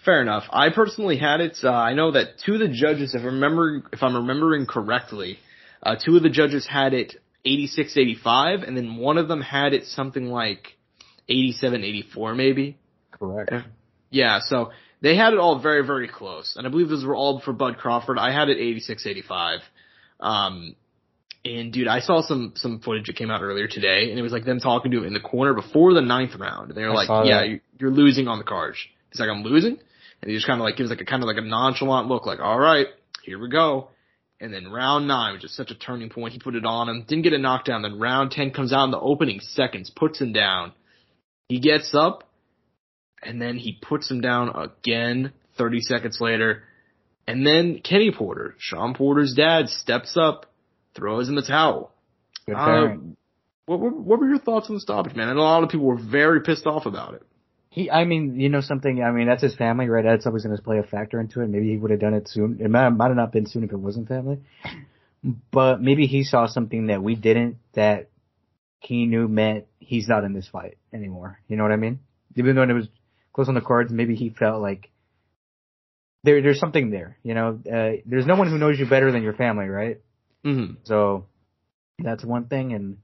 Fair 0.05 0.22
enough. 0.22 0.44
I 0.51 0.70
personally 0.70 1.16
had 1.16 1.40
it. 1.40 1.59
Uh, 1.64 1.72
I 1.72 1.94
know 1.94 2.12
that 2.12 2.38
two 2.46 2.55
of 2.55 2.61
the 2.61 2.68
judges, 2.68 3.16
if 3.16 3.22
I 3.22 3.24
remember, 3.24 3.82
if 3.92 4.05
I'm 4.05 4.14
remembering 4.14 4.66
correctly, 4.66 5.40
uh, 5.82 5.96
two 5.96 6.16
of 6.16 6.22
the 6.22 6.30
judges 6.30 6.64
had 6.64 6.94
it 6.94 7.16
86, 7.45 7.97
85, 7.97 8.62
and 8.62 8.76
then 8.76 8.97
one 8.97 9.18
of 9.18 9.28
them 9.28 9.41
had 9.41 9.72
it 9.72 9.86
something 9.86 10.26
like 10.26 10.76
87, 11.28 11.84
84 11.84 12.34
maybe. 12.34 12.78
Correct. 13.12 13.53
Yeah, 14.11 14.41
so 14.43 14.72
they 15.01 15.16
had 15.16 15.32
it 15.32 15.38
all 15.38 15.61
very, 15.61 15.86
very 15.86 16.09
close. 16.09 16.55
And 16.57 16.66
I 16.66 16.70
believe 16.70 16.88
those 16.88 17.05
were 17.05 17.14
all 17.14 17.41
for 17.41 17.53
Bud 17.53 17.78
Crawford. 17.78 18.18
I 18.18 18.32
had 18.32 18.49
it 18.49 18.59
86, 18.59 19.07
85. 19.07 19.61
Um, 20.20 20.76
and 21.45 21.72
dude, 21.72 21.88
I 21.88 22.01
saw 22.01 22.20
some, 22.20 22.53
some 22.57 22.80
footage 22.80 23.07
that 23.07 23.16
came 23.16 23.30
out 23.30 23.41
earlier 23.41 23.66
today 23.66 24.11
and 24.11 24.18
it 24.18 24.22
was 24.22 24.32
like 24.32 24.45
them 24.45 24.61
talking 24.61 24.91
to 24.91 24.99
him 24.99 25.05
in 25.05 25.14
the 25.14 25.20
corner 25.20 25.55
before 25.55 25.95
the 25.95 26.03
ninth 26.03 26.34
round. 26.38 26.68
And 26.68 26.76
they 26.76 26.82
were 26.82 26.91
I 26.91 27.05
like, 27.05 27.26
yeah, 27.26 27.41
that. 27.41 27.61
you're 27.78 27.91
losing 27.91 28.28
on 28.28 28.38
the 28.38 28.45
cards. 28.45 28.78
He's 29.11 29.20
like, 29.20 29.30
I'm 29.30 29.43
losing. 29.43 29.78
And 30.22 30.30
he 30.30 30.36
just 30.36 30.47
kind 30.47 30.61
of 30.61 30.64
like 30.64 30.76
gives 30.76 30.91
like 30.91 31.01
a 31.01 31.07
kind 31.07 31.22
of 31.22 31.26
like 31.26 31.38
a 31.38 31.43
nonchalant 31.43 32.09
look 32.09 32.26
like, 32.26 32.41
all 32.41 32.59
right, 32.59 32.88
here 33.24 33.38
we 33.38 33.49
go. 33.49 33.88
And 34.41 34.55
then 34.55 34.70
round 34.70 35.07
nine, 35.07 35.34
which 35.34 35.45
is 35.45 35.55
such 35.55 35.70
a 35.70 35.74
turning 35.74 36.09
point, 36.09 36.32
he 36.32 36.38
put 36.38 36.55
it 36.55 36.64
on 36.64 36.88
him, 36.88 37.05
didn't 37.07 37.24
get 37.24 37.34
a 37.34 37.38
knockdown. 37.38 37.82
Then 37.82 37.99
round 37.99 38.30
10 38.30 38.53
comes 38.53 38.72
out 38.72 38.84
in 38.84 38.91
the 38.91 38.99
opening 38.99 39.41
seconds, 39.41 39.91
puts 39.91 40.18
him 40.18 40.32
down. 40.32 40.72
He 41.49 41.61
gets 41.61 41.95
up, 41.95 42.24
and 43.22 43.41
then 43.41 43.59
he 43.59 43.78
puts 43.80 44.11
him 44.11 44.22
down 44.22 44.51
again 44.55 45.32
30 45.59 45.80
seconds 45.82 46.18
later. 46.20 46.62
And 47.26 47.47
then 47.47 47.80
Kenny 47.84 48.12
Porter, 48.12 48.55
Shawn 48.59 48.95
Porter's 48.95 49.34
dad, 49.34 49.68
steps 49.68 50.16
up, 50.16 50.47
throws 50.95 51.28
him 51.28 51.34
the 51.34 51.43
towel. 51.43 51.93
Uh, 52.49 52.97
what, 53.66 53.78
what, 53.78 53.93
what 53.95 54.20
were 54.20 54.28
your 54.28 54.38
thoughts 54.38 54.68
on 54.68 54.74
the 54.74 54.80
stoppage, 54.80 55.14
man? 55.14 55.28
And 55.28 55.38
a 55.38 55.43
lot 55.43 55.62
of 55.62 55.68
people 55.68 55.86
were 55.86 56.01
very 56.01 56.41
pissed 56.41 56.66
off 56.66 56.86
about 56.86 57.14
it. 57.14 57.22
He, 57.71 57.91
I 57.91 58.05
mean, 58.05 58.41
you 58.41 58.49
know 58.49 58.61
something. 58.61 59.03
I 59.03 59.12
mean, 59.12 59.29
that's 59.29 59.43
his 59.43 59.55
family, 59.55 59.89
right? 59.89 60.05
That's 60.05 60.27
always 60.27 60.45
going 60.45 60.57
to 60.57 60.62
play 60.62 60.79
a 60.79 60.83
factor 60.83 61.21
into 61.21 61.41
it. 61.41 61.49
Maybe 61.49 61.71
he 61.71 61.77
would 61.77 61.93
have 61.93 62.01
done 62.01 62.14
it 62.14 62.29
soon. 62.29 62.59
It 62.61 62.68
might, 62.68 62.91
might 62.91 63.09
have 63.09 63.16
not 63.16 63.33
been 63.33 63.47
soon 63.47 63.62
if 63.62 63.73
it 63.73 63.77
wasn't 63.77 64.09
family, 64.09 64.41
but 65.53 65.81
maybe 65.81 66.07
he 66.07 66.25
saw 66.25 66.47
something 66.47 66.89
that 66.89 67.03
we 67.03 67.14
didn't 67.14 67.59
that 67.75 68.09
he 68.81 69.07
knew 69.07 69.29
meant 69.29 69.66
he's 69.79 70.09
not 70.09 70.25
in 70.25 70.33
this 70.33 70.49
fight 70.49 70.79
anymore. 70.93 71.39
You 71.47 71.57
know 71.57 71.62
what 71.62 71.73
I 71.73 71.77
mean? 71.77 72.01
Even 72.35 72.57
though 72.57 72.62
it 72.62 72.73
was 72.73 72.89
close 73.33 73.49
on 73.49 73.55
the 73.55 73.61
cards, 73.61 73.93
maybe 73.93 74.16
he 74.16 74.31
felt 74.31 74.61
like 74.61 74.91
there, 76.25 76.43
there's 76.43 76.59
something 76.59 76.91
there. 76.91 77.18
You 77.23 77.35
know, 77.35 77.61
uh, 77.66 78.01
there's 78.05 78.27
no 78.27 78.35
one 78.35 78.49
who 78.49 78.59
knows 78.59 78.79
you 78.79 78.89
better 78.89 79.12
than 79.12 79.23
your 79.23 79.35
family, 79.35 79.66
right? 79.66 80.01
Mm-hmm. 80.45 80.75
So 80.85 81.27
that's 81.99 82.25
one 82.25 82.47
thing. 82.47 82.73
And 82.73 82.99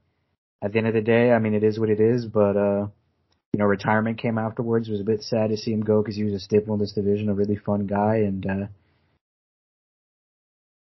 at 0.63 0.73
the 0.73 0.79
end 0.79 0.89
of 0.89 0.95
the 0.95 1.03
day, 1.03 1.31
I 1.31 1.39
mean, 1.39 1.55
it 1.55 1.63
is 1.63 1.79
what 1.79 1.91
it 1.91 2.01
is. 2.01 2.25
But 2.25 2.57
uh, 2.57 2.87
you 3.57 3.59
know, 3.59 3.65
retirement 3.65 4.19
came 4.19 4.37
afterwards. 4.37 4.87
It 4.87 4.93
was 4.93 5.01
a 5.01 5.05
bit 5.05 5.23
sad 5.23 5.49
to 5.49 5.57
see 5.57 5.73
him 5.73 5.81
go 5.81 6.03
because 6.03 6.15
he 6.15 6.25
was 6.25 6.35
a 6.35 6.41
staple 6.41 6.75
in 6.75 6.79
this 6.81 6.93
division, 6.93 7.31
a 7.31 7.35
really 7.35 7.57
fun 7.57 7.87
guy, 7.87 8.17
and 8.17 8.45
uh, 8.45 8.67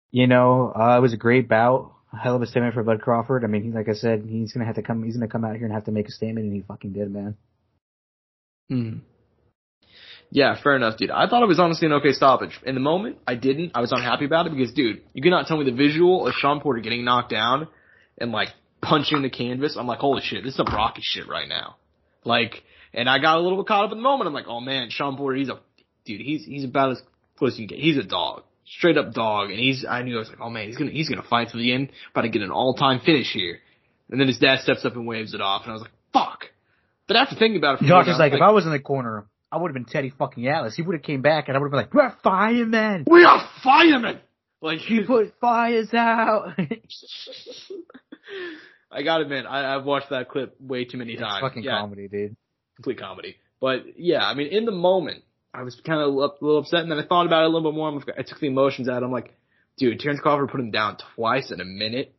you 0.09 0.25
know, 0.25 0.73
uh, 0.75 0.97
it 0.97 1.01
was 1.01 1.13
a 1.13 1.17
great 1.17 1.47
bout. 1.47 1.93
A 2.11 2.17
hell 2.17 2.35
of 2.35 2.41
a 2.41 2.47
statement 2.47 2.73
for 2.73 2.81
Bud 2.81 2.99
Crawford. 2.99 3.43
I 3.43 3.47
mean, 3.47 3.61
he, 3.61 3.69
like 3.69 3.87
I 3.87 3.93
said, 3.93 4.25
he's 4.27 4.53
gonna 4.53 4.65
have 4.65 4.73
to 4.77 4.81
come. 4.81 5.03
He's 5.03 5.15
gonna 5.15 5.27
come 5.27 5.45
out 5.45 5.55
here 5.55 5.65
and 5.65 5.73
have 5.75 5.85
to 5.85 5.91
make 5.91 6.07
a 6.07 6.11
statement, 6.11 6.47
and 6.47 6.55
he 6.55 6.63
fucking 6.63 6.93
did, 6.93 7.13
man. 7.13 7.37
Hmm. 8.69 8.97
Yeah, 10.31 10.59
fair 10.59 10.75
enough, 10.75 10.97
dude. 10.97 11.11
I 11.11 11.27
thought 11.27 11.43
it 11.43 11.47
was 11.47 11.59
honestly 11.59 11.85
an 11.85 11.93
okay 11.93 12.13
stoppage. 12.13 12.59
In 12.65 12.73
the 12.73 12.81
moment, 12.81 13.19
I 13.27 13.35
didn't. 13.35 13.73
I 13.75 13.81
was 13.81 13.91
unhappy 13.91 14.25
about 14.25 14.47
it 14.47 14.55
because, 14.55 14.73
dude, 14.73 15.03
you 15.13 15.21
cannot 15.21 15.45
tell 15.45 15.57
me 15.57 15.69
the 15.69 15.77
visual 15.77 16.25
of 16.25 16.33
Shawn 16.33 16.59
Porter 16.59 16.81
getting 16.81 17.05
knocked 17.05 17.29
down 17.29 17.67
and 18.17 18.31
like 18.31 18.49
punching 18.81 19.21
the 19.21 19.29
canvas. 19.29 19.77
I'm 19.77 19.85
like, 19.85 19.99
holy 19.99 20.23
shit, 20.23 20.43
this 20.43 20.53
is 20.53 20.57
some 20.57 20.65
rocky 20.65 21.03
shit 21.03 21.27
right 21.27 21.47
now. 21.47 21.75
Like, 22.27 22.63
and 22.93 23.09
I 23.09 23.19
got 23.19 23.37
a 23.37 23.41
little 23.41 23.57
bit 23.57 23.67
caught 23.67 23.85
up 23.85 23.91
in 23.91 23.97
the 23.97 24.03
moment. 24.03 24.27
I'm 24.27 24.33
like, 24.33 24.47
oh 24.47 24.59
man, 24.59 24.89
Shawn 24.89 25.17
Porter, 25.17 25.37
he's 25.37 25.49
a 25.49 25.59
dude. 26.05 26.21
He's 26.21 26.45
he's 26.45 26.63
about 26.63 26.91
as 26.91 27.01
close 27.37 27.53
as 27.53 27.59
you 27.59 27.67
can 27.67 27.77
get. 27.77 27.83
He's 27.83 27.97
a 27.97 28.03
dog, 28.03 28.43
straight 28.65 28.97
up 28.97 29.13
dog. 29.13 29.49
And 29.49 29.59
he's 29.59 29.85
I 29.89 30.03
knew 30.03 30.15
I 30.15 30.19
was 30.19 30.29
like, 30.29 30.39
oh 30.41 30.49
man, 30.49 30.67
he's 30.67 30.77
gonna 30.77 30.91
he's 30.91 31.09
gonna 31.09 31.23
fight 31.27 31.49
to 31.49 31.57
the 31.57 31.73
end, 31.73 31.91
about 32.11 32.21
to 32.21 32.29
get 32.29 32.41
an 32.41 32.51
all 32.51 32.73
time 32.73 32.99
finish 32.99 33.31
here. 33.31 33.59
And 34.09 34.19
then 34.19 34.27
his 34.27 34.37
dad 34.37 34.59
steps 34.59 34.85
up 34.85 34.95
and 34.95 35.07
waves 35.07 35.33
it 35.33 35.41
off, 35.41 35.63
and 35.63 35.71
I 35.71 35.73
was 35.73 35.81
like, 35.81 35.91
fuck. 36.13 36.45
But 37.07 37.17
after 37.17 37.35
thinking 37.35 37.57
about 37.57 37.75
it, 37.75 37.79
for 37.79 37.85
Josh 37.85 38.07
is 38.07 38.19
like, 38.19 38.33
if 38.33 38.41
I 38.41 38.51
was 38.51 38.65
in 38.65 38.71
the 38.71 38.79
corner, 38.79 39.27
I 39.51 39.57
would 39.57 39.69
have 39.69 39.73
been 39.73 39.85
Teddy 39.85 40.11
fucking 40.17 40.47
Atlas. 40.47 40.75
He 40.75 40.81
would 40.81 40.93
have 40.95 41.03
came 41.03 41.21
back, 41.21 41.47
and 41.47 41.55
I 41.55 41.59
would 41.59 41.67
have 41.67 41.71
been 41.71 41.81
like, 41.81 41.93
we're 41.93 42.13
firemen. 42.23 43.05
We 43.09 43.23
are 43.23 43.47
firemen. 43.63 44.19
Like 44.61 44.79
he 44.79 45.03
put 45.07 45.33
fires 45.39 45.93
out. 45.93 46.57
I 48.91 49.03
gotta 49.03 49.23
admit, 49.23 49.45
I, 49.45 49.75
I've 49.75 49.85
watched 49.85 50.09
that 50.11 50.29
clip 50.29 50.55
way 50.59 50.85
too 50.85 50.97
many 50.97 51.13
it's 51.13 51.21
times. 51.21 51.41
Fucking 51.41 51.63
yeah. 51.63 51.79
comedy, 51.79 52.07
dude. 52.07 52.35
Complete 52.75 52.99
comedy. 52.99 53.35
But 53.59 53.97
yeah, 53.97 54.25
I 54.25 54.33
mean, 54.33 54.47
in 54.47 54.65
the 54.65 54.71
moment, 54.71 55.23
I 55.53 55.63
was 55.63 55.79
kind 55.85 55.99
of 56.01 56.07
a 56.07 56.11
little 56.11 56.59
upset, 56.59 56.81
and 56.81 56.91
then 56.91 56.99
I 56.99 57.05
thought 57.05 57.25
about 57.25 57.43
it 57.43 57.45
a 57.45 57.49
little 57.49 57.71
bit 57.71 57.75
more. 57.75 58.01
I 58.17 58.21
took 58.21 58.39
the 58.39 58.47
emotions 58.47 58.87
out. 58.87 59.03
I'm 59.03 59.11
like, 59.11 59.33
dude, 59.77 59.99
Terrence 59.99 60.21
Crawford 60.21 60.49
put 60.49 60.59
him 60.59 60.71
down 60.71 60.97
twice 61.15 61.51
in 61.51 61.59
a 61.59 61.65
minute, 61.65 62.13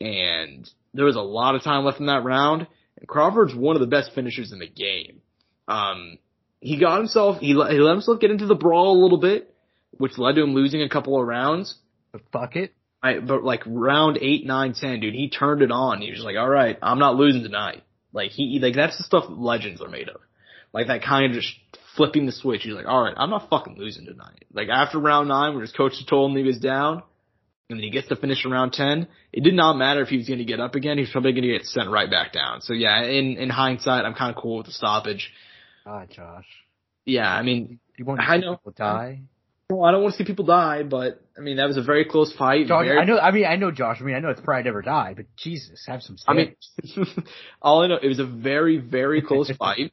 and 0.00 0.68
there 0.94 1.04
was 1.04 1.16
a 1.16 1.20
lot 1.20 1.54
of 1.54 1.62
time 1.62 1.84
left 1.84 2.00
in 2.00 2.06
that 2.06 2.24
round. 2.24 2.66
And 2.98 3.06
Crawford's 3.06 3.54
one 3.54 3.76
of 3.76 3.80
the 3.80 3.86
best 3.86 4.12
finishers 4.14 4.52
in 4.52 4.58
the 4.58 4.68
game. 4.68 5.20
Um, 5.68 6.18
he 6.60 6.80
got 6.80 6.98
himself, 6.98 7.38
he 7.40 7.54
let, 7.54 7.72
he 7.72 7.78
let 7.78 7.92
himself 7.92 8.20
get 8.20 8.30
into 8.30 8.46
the 8.46 8.54
brawl 8.54 8.98
a 8.98 9.02
little 9.02 9.18
bit, 9.18 9.54
which 9.92 10.18
led 10.18 10.34
to 10.34 10.42
him 10.42 10.54
losing 10.54 10.82
a 10.82 10.88
couple 10.88 11.20
of 11.20 11.26
rounds. 11.26 11.76
But 12.10 12.22
fuck 12.32 12.56
it. 12.56 12.72
I, 13.02 13.20
but 13.20 13.44
like 13.44 13.62
round 13.66 14.18
eight, 14.20 14.44
nine, 14.44 14.74
ten, 14.74 15.00
dude, 15.00 15.14
he 15.14 15.30
turned 15.30 15.62
it 15.62 15.70
on. 15.70 16.00
He 16.00 16.10
was 16.10 16.22
like, 16.22 16.36
all 16.36 16.48
right, 16.48 16.76
I'm 16.82 16.98
not 16.98 17.16
losing 17.16 17.42
tonight. 17.42 17.82
Like 18.12 18.30
he, 18.32 18.58
like 18.60 18.74
that's 18.74 18.98
the 18.98 19.04
stuff 19.04 19.24
legends 19.28 19.80
are 19.80 19.88
made 19.88 20.08
of. 20.08 20.20
Like 20.72 20.88
that 20.88 21.02
kind 21.02 21.26
of 21.26 21.32
just 21.32 21.52
flipping 21.96 22.26
the 22.26 22.32
switch. 22.32 22.62
He's 22.62 22.74
like, 22.74 22.86
all 22.86 23.02
right, 23.04 23.14
I'm 23.16 23.30
not 23.30 23.48
fucking 23.48 23.76
losing 23.78 24.06
tonight. 24.06 24.44
Like 24.52 24.68
after 24.68 24.98
round 24.98 25.28
nine, 25.28 25.52
where 25.52 25.62
his 25.62 25.72
coach 25.72 25.92
told 26.08 26.30
him 26.30 26.36
he 26.36 26.42
was 26.42 26.58
down, 26.58 27.02
and 27.70 27.78
then 27.78 27.84
he 27.84 27.90
gets 27.90 28.08
to 28.08 28.16
finish 28.16 28.44
in 28.44 28.50
round 28.50 28.72
10, 28.72 29.06
it 29.32 29.44
did 29.44 29.54
not 29.54 29.76
matter 29.76 30.00
if 30.00 30.08
he 30.08 30.16
was 30.16 30.26
going 30.26 30.38
to 30.38 30.44
get 30.44 30.58
up 30.58 30.74
again. 30.74 30.96
He 30.96 31.02
was 31.02 31.10
probably 31.10 31.32
going 31.32 31.42
to 31.42 31.52
get 31.52 31.66
sent 31.66 31.90
right 31.90 32.10
back 32.10 32.32
down. 32.32 32.62
So 32.62 32.72
yeah, 32.72 33.02
in, 33.02 33.36
in 33.36 33.50
hindsight, 33.50 34.06
I'm 34.06 34.14
kind 34.14 34.34
of 34.34 34.42
cool 34.42 34.58
with 34.58 34.66
the 34.66 34.72
stoppage. 34.72 35.30
Ah, 35.84 36.06
Josh. 36.06 36.46
Yeah, 37.04 37.30
I 37.30 37.42
mean, 37.42 37.78
you 37.96 38.04
want 38.06 38.20
I 38.20 38.38
know. 38.38 38.58
Die? 38.76 39.20
Well, 39.70 39.84
I 39.84 39.92
don't 39.92 40.02
want 40.02 40.14
to 40.14 40.18
see 40.18 40.24
people 40.24 40.46
die, 40.46 40.82
but 40.82 41.20
I 41.36 41.42
mean 41.42 41.58
that 41.58 41.66
was 41.66 41.76
a 41.76 41.82
very 41.82 42.06
close 42.06 42.32
fight. 42.34 42.68
Josh, 42.68 42.86
very... 42.86 42.98
I 42.98 43.04
know. 43.04 43.18
I 43.18 43.30
mean, 43.32 43.44
I 43.44 43.56
know, 43.56 43.70
Josh. 43.70 43.98
I 44.00 44.04
mean, 44.04 44.14
I 44.14 44.20
know 44.20 44.30
it's 44.30 44.40
probably 44.40 44.64
never 44.64 44.80
die, 44.80 45.12
but 45.14 45.26
Jesus, 45.36 45.84
have 45.86 46.02
some. 46.02 46.16
I 46.26 46.32
mean, 46.32 46.56
all 47.62 47.82
I 47.82 47.88
know 47.88 47.98
it 48.02 48.08
was 48.08 48.18
a 48.18 48.24
very, 48.24 48.78
very 48.78 49.20
close 49.20 49.50
fight, 49.58 49.92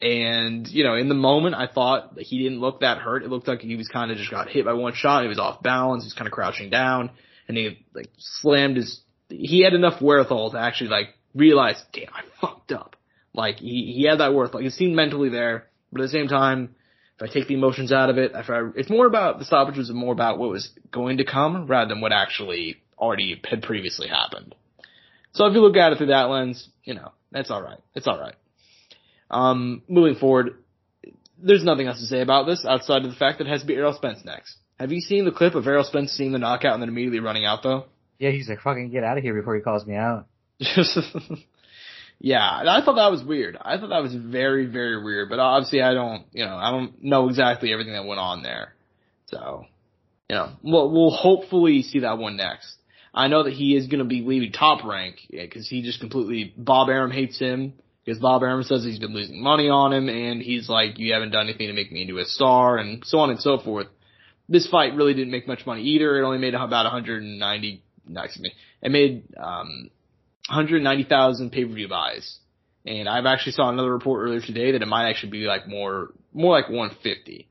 and 0.00 0.66
you 0.66 0.84
know, 0.84 0.94
in 0.94 1.10
the 1.10 1.14
moment, 1.14 1.54
I 1.54 1.66
thought 1.66 2.14
that 2.14 2.22
he 2.22 2.42
didn't 2.42 2.60
look 2.60 2.80
that 2.80 2.96
hurt. 2.96 3.22
It 3.22 3.28
looked 3.28 3.46
like 3.46 3.60
he 3.60 3.76
was 3.76 3.88
kind 3.88 4.10
of 4.10 4.16
just 4.16 4.30
got 4.30 4.48
hit 4.48 4.64
by 4.64 4.72
one 4.72 4.94
shot. 4.94 5.22
He 5.22 5.28
was 5.28 5.38
off 5.38 5.62
balance. 5.62 6.04
He 6.04 6.06
was 6.06 6.14
kind 6.14 6.26
of 6.26 6.32
crouching 6.32 6.70
down, 6.70 7.10
and 7.48 7.58
he 7.58 7.84
like 7.92 8.08
slammed 8.16 8.78
his. 8.78 9.02
He 9.28 9.62
had 9.62 9.74
enough 9.74 10.00
wherewithal 10.00 10.52
to 10.52 10.58
actually 10.58 10.88
like 10.88 11.08
realize, 11.34 11.76
damn, 11.92 12.08
I 12.14 12.22
fucked 12.40 12.72
up. 12.72 12.96
Like 13.34 13.58
he 13.58 13.92
he 13.94 14.06
had 14.08 14.20
that 14.20 14.32
worth. 14.32 14.54
Like 14.54 14.64
he 14.64 14.70
seemed 14.70 14.96
mentally 14.96 15.28
there, 15.28 15.68
but 15.92 16.00
at 16.00 16.04
the 16.04 16.12
same 16.12 16.28
time 16.28 16.74
if 17.16 17.30
I 17.30 17.32
take 17.32 17.48
the 17.48 17.54
emotions 17.54 17.92
out 17.92 18.10
of 18.10 18.18
it, 18.18 18.32
if 18.34 18.50
I, 18.50 18.70
it's 18.74 18.90
more 18.90 19.06
about 19.06 19.38
the 19.38 19.44
stoppage 19.44 19.76
was 19.76 19.90
more 19.90 20.12
about 20.12 20.38
what 20.38 20.50
was 20.50 20.70
going 20.90 21.18
to 21.18 21.24
come 21.24 21.66
rather 21.66 21.88
than 21.88 22.00
what 22.00 22.12
actually 22.12 22.82
already 22.98 23.40
had 23.48 23.62
previously 23.62 24.08
happened. 24.08 24.54
So 25.32 25.46
if 25.46 25.54
you 25.54 25.60
look 25.60 25.76
at 25.76 25.92
it 25.92 25.98
through 25.98 26.08
that 26.08 26.28
lens, 26.28 26.68
you 26.84 26.94
know, 26.94 27.12
that's 27.30 27.50
alright. 27.50 27.80
It's 27.94 28.06
alright. 28.06 28.34
Um, 29.30 29.82
moving 29.88 30.16
forward, 30.16 30.56
there's 31.42 31.64
nothing 31.64 31.86
else 31.86 32.00
to 32.00 32.06
say 32.06 32.20
about 32.20 32.46
this 32.46 32.64
outside 32.68 33.04
of 33.04 33.10
the 33.10 33.16
fact 33.16 33.38
that 33.38 33.46
it 33.46 33.50
has 33.50 33.62
to 33.62 33.66
be 33.66 33.74
Errol 33.74 33.94
Spence 33.94 34.20
next. 34.24 34.56
Have 34.78 34.92
you 34.92 35.00
seen 35.00 35.24
the 35.24 35.32
clip 35.32 35.54
of 35.54 35.66
Errol 35.66 35.84
Spence 35.84 36.12
seeing 36.12 36.32
the 36.32 36.38
knockout 36.38 36.74
and 36.74 36.82
then 36.82 36.88
immediately 36.88 37.20
running 37.20 37.44
out 37.44 37.62
though? 37.62 37.86
Yeah, 38.18 38.30
he's 38.30 38.48
like, 38.48 38.60
fucking 38.60 38.90
get 38.90 39.04
out 39.04 39.16
of 39.16 39.24
here 39.24 39.34
before 39.34 39.56
he 39.56 39.62
calls 39.62 39.86
me 39.86 39.94
out. 39.96 40.26
Yeah, 42.24 42.38
I 42.48 42.80
thought 42.84 42.94
that 42.94 43.10
was 43.10 43.24
weird. 43.24 43.58
I 43.60 43.78
thought 43.78 43.88
that 43.88 44.00
was 44.00 44.14
very, 44.14 44.66
very 44.66 45.02
weird. 45.02 45.28
But 45.28 45.40
obviously, 45.40 45.82
I 45.82 45.92
don't, 45.92 46.24
you 46.30 46.44
know, 46.44 46.54
I 46.54 46.70
don't 46.70 47.02
know 47.02 47.28
exactly 47.28 47.72
everything 47.72 47.94
that 47.94 48.04
went 48.06 48.20
on 48.20 48.44
there. 48.44 48.74
So, 49.26 49.64
you 50.30 50.36
know, 50.36 50.52
we'll 50.62 50.88
we'll 50.92 51.10
hopefully 51.10 51.82
see 51.82 52.00
that 52.00 52.18
one 52.18 52.36
next. 52.36 52.76
I 53.12 53.26
know 53.26 53.42
that 53.42 53.52
he 53.52 53.74
is 53.74 53.88
going 53.88 53.98
to 53.98 54.04
be 54.04 54.20
leaving 54.20 54.52
top 54.52 54.84
rank 54.84 55.16
because 55.32 55.68
he 55.68 55.82
just 55.82 55.98
completely 55.98 56.54
Bob 56.56 56.88
Arum 56.88 57.10
hates 57.10 57.40
him. 57.40 57.72
because 58.04 58.20
Bob 58.20 58.44
Arum 58.44 58.62
says 58.62 58.84
he's 58.84 59.00
been 59.00 59.14
losing 59.14 59.42
money 59.42 59.68
on 59.68 59.92
him, 59.92 60.08
and 60.08 60.40
he's 60.40 60.68
like, 60.68 61.00
you 61.00 61.14
haven't 61.14 61.32
done 61.32 61.48
anything 61.48 61.66
to 61.66 61.74
make 61.74 61.90
me 61.90 62.02
into 62.02 62.18
a 62.18 62.24
star, 62.24 62.78
and 62.78 63.02
so 63.04 63.18
on 63.18 63.30
and 63.30 63.40
so 63.40 63.58
forth. 63.58 63.88
This 64.48 64.68
fight 64.68 64.94
really 64.94 65.14
didn't 65.14 65.32
make 65.32 65.48
much 65.48 65.66
money 65.66 65.82
either. 65.82 66.20
It 66.20 66.24
only 66.24 66.38
made 66.38 66.54
about 66.54 66.84
190, 66.84 67.82
no, 68.06 68.22
excuse 68.22 68.42
me, 68.42 68.52
it 68.80 68.92
made 68.92 69.24
um, 69.42 69.90
190,000 70.48 71.50
pay-per-view 71.50 71.88
buys. 71.88 72.38
And 72.84 73.08
I've 73.08 73.26
actually 73.26 73.52
saw 73.52 73.68
another 73.68 73.92
report 73.92 74.24
earlier 74.24 74.40
today 74.40 74.72
that 74.72 74.82
it 74.82 74.88
might 74.88 75.08
actually 75.08 75.30
be 75.30 75.44
like 75.44 75.68
more, 75.68 76.12
more 76.32 76.52
like 76.52 76.68
150. 76.68 77.48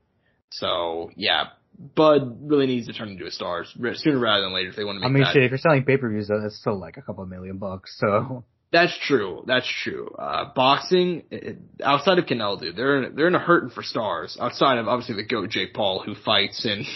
So 0.50 1.10
yeah, 1.16 1.44
Bud 1.78 2.48
really 2.50 2.66
needs 2.66 2.86
to 2.86 2.92
turn 2.92 3.08
into 3.08 3.26
a 3.26 3.30
star 3.30 3.64
sooner 3.64 4.18
rather 4.18 4.42
than 4.42 4.52
later 4.52 4.68
if 4.68 4.76
they 4.76 4.84
want 4.84 4.96
to 4.96 5.00
make. 5.00 5.08
I 5.08 5.12
mean, 5.12 5.22
that. 5.24 5.32
shit. 5.32 5.44
If 5.44 5.50
you're 5.50 5.58
selling 5.58 5.84
pay-per-views, 5.84 6.28
though, 6.28 6.40
that's 6.40 6.58
still 6.58 6.78
like 6.78 6.98
a 6.98 7.02
couple 7.02 7.22
of 7.22 7.30
million 7.30 7.56
bucks. 7.56 7.96
So 7.98 8.44
That's 8.72 8.96
true. 9.06 9.44
That's 9.46 9.70
true. 9.82 10.14
Uh, 10.18 10.46
boxing, 10.54 11.24
it, 11.30 11.58
outside 11.82 12.18
of 12.18 12.24
Canelo, 12.24 12.58
dude, 12.58 12.74
they're 12.74 13.02
in, 13.02 13.14
they're 13.14 13.28
in 13.28 13.34
a 13.34 13.38
hurting 13.38 13.68
for 13.68 13.82
stars. 13.82 14.38
Outside 14.40 14.78
of 14.78 14.88
obviously 14.88 15.16
the 15.16 15.26
goat 15.26 15.50
Jake 15.50 15.74
Paul 15.74 16.02
who 16.04 16.14
fights 16.14 16.64
and 16.64 16.86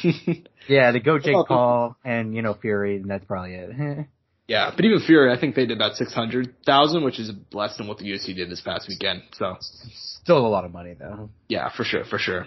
yeah, 0.69 0.93
the 0.93 1.01
go 1.01 1.19
Jake 1.23 1.37
Paul 1.47 1.97
and 2.03 2.35
you 2.35 2.41
know 2.41 2.55
Fury, 2.55 2.97
and 2.97 3.11
that's 3.11 3.27
probably 3.27 3.55
it. 3.55 4.07
yeah, 4.49 4.71
but 4.75 4.85
even 4.85 5.01
Fury, 5.01 5.33
I 5.33 5.39
think 5.41 5.55
they 5.55 5.67
did 5.67 5.77
about 5.77 5.95
six 5.97 6.13
hundred 6.13 6.55
thousand, 6.65 7.05
which 7.05 7.19
is 7.19 7.31
less 7.53 7.77
than 7.77 7.87
what 7.89 7.99
the 7.99 8.05
UFC 8.05 8.35
did 8.35 8.51
this 8.51 8.61
past 8.61 8.89
weekend. 8.89 9.23
So 9.35 9.57
Still 9.61 10.45
a 10.45 10.49
lot 10.49 10.65
of 10.65 10.73
money 10.73 10.95
though. 10.99 11.31
yeah, 11.49 11.69
for 11.77 11.85
sure, 11.85 12.05
for 12.05 12.19
sure. 12.19 12.47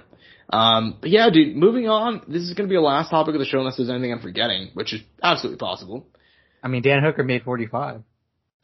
Um, 0.52 0.98
but 1.00 1.12
yeah, 1.12 1.30
dude, 1.30 1.56
moving 1.56 1.88
on. 1.88 2.22
This 2.28 2.42
is 2.44 2.54
going 2.54 2.68
to 2.68 2.72
be 2.72 2.76
a 2.76 2.82
last 2.82 3.10
topic 3.10 3.36
of 3.36 3.40
the 3.40 3.46
show 3.46 3.60
unless 3.60 3.78
there's 3.78 3.90
anything 3.90 4.12
I'm 4.12 4.20
forgetting, 4.22 4.72
which 4.74 4.94
is 4.94 5.02
absolutely 5.22 5.60
possible. 5.60 6.08
I 6.64 6.68
mean, 6.68 6.82
Dan 6.82 7.04
Hooker 7.04 7.24
made 7.24 7.44
45. 7.44 8.02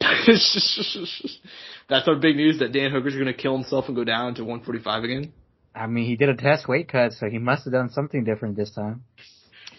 That's 1.88 2.08
our 2.08 2.16
big 2.16 2.36
news 2.36 2.58
that 2.58 2.72
Dan 2.72 2.90
Hooker's 2.90 3.14
going 3.14 3.26
to 3.26 3.32
kill 3.32 3.54
himself 3.56 3.86
and 3.86 3.96
go 3.96 4.04
down 4.04 4.34
to 4.34 4.42
145 4.42 5.04
again. 5.04 5.32
I 5.74 5.86
mean, 5.86 6.06
he 6.06 6.16
did 6.16 6.28
a 6.28 6.34
test 6.36 6.66
weight 6.68 6.88
cut, 6.88 7.12
so 7.12 7.28
he 7.28 7.38
must 7.38 7.64
have 7.64 7.72
done 7.72 7.90
something 7.90 8.24
different 8.24 8.56
this 8.56 8.72
time. 8.72 9.04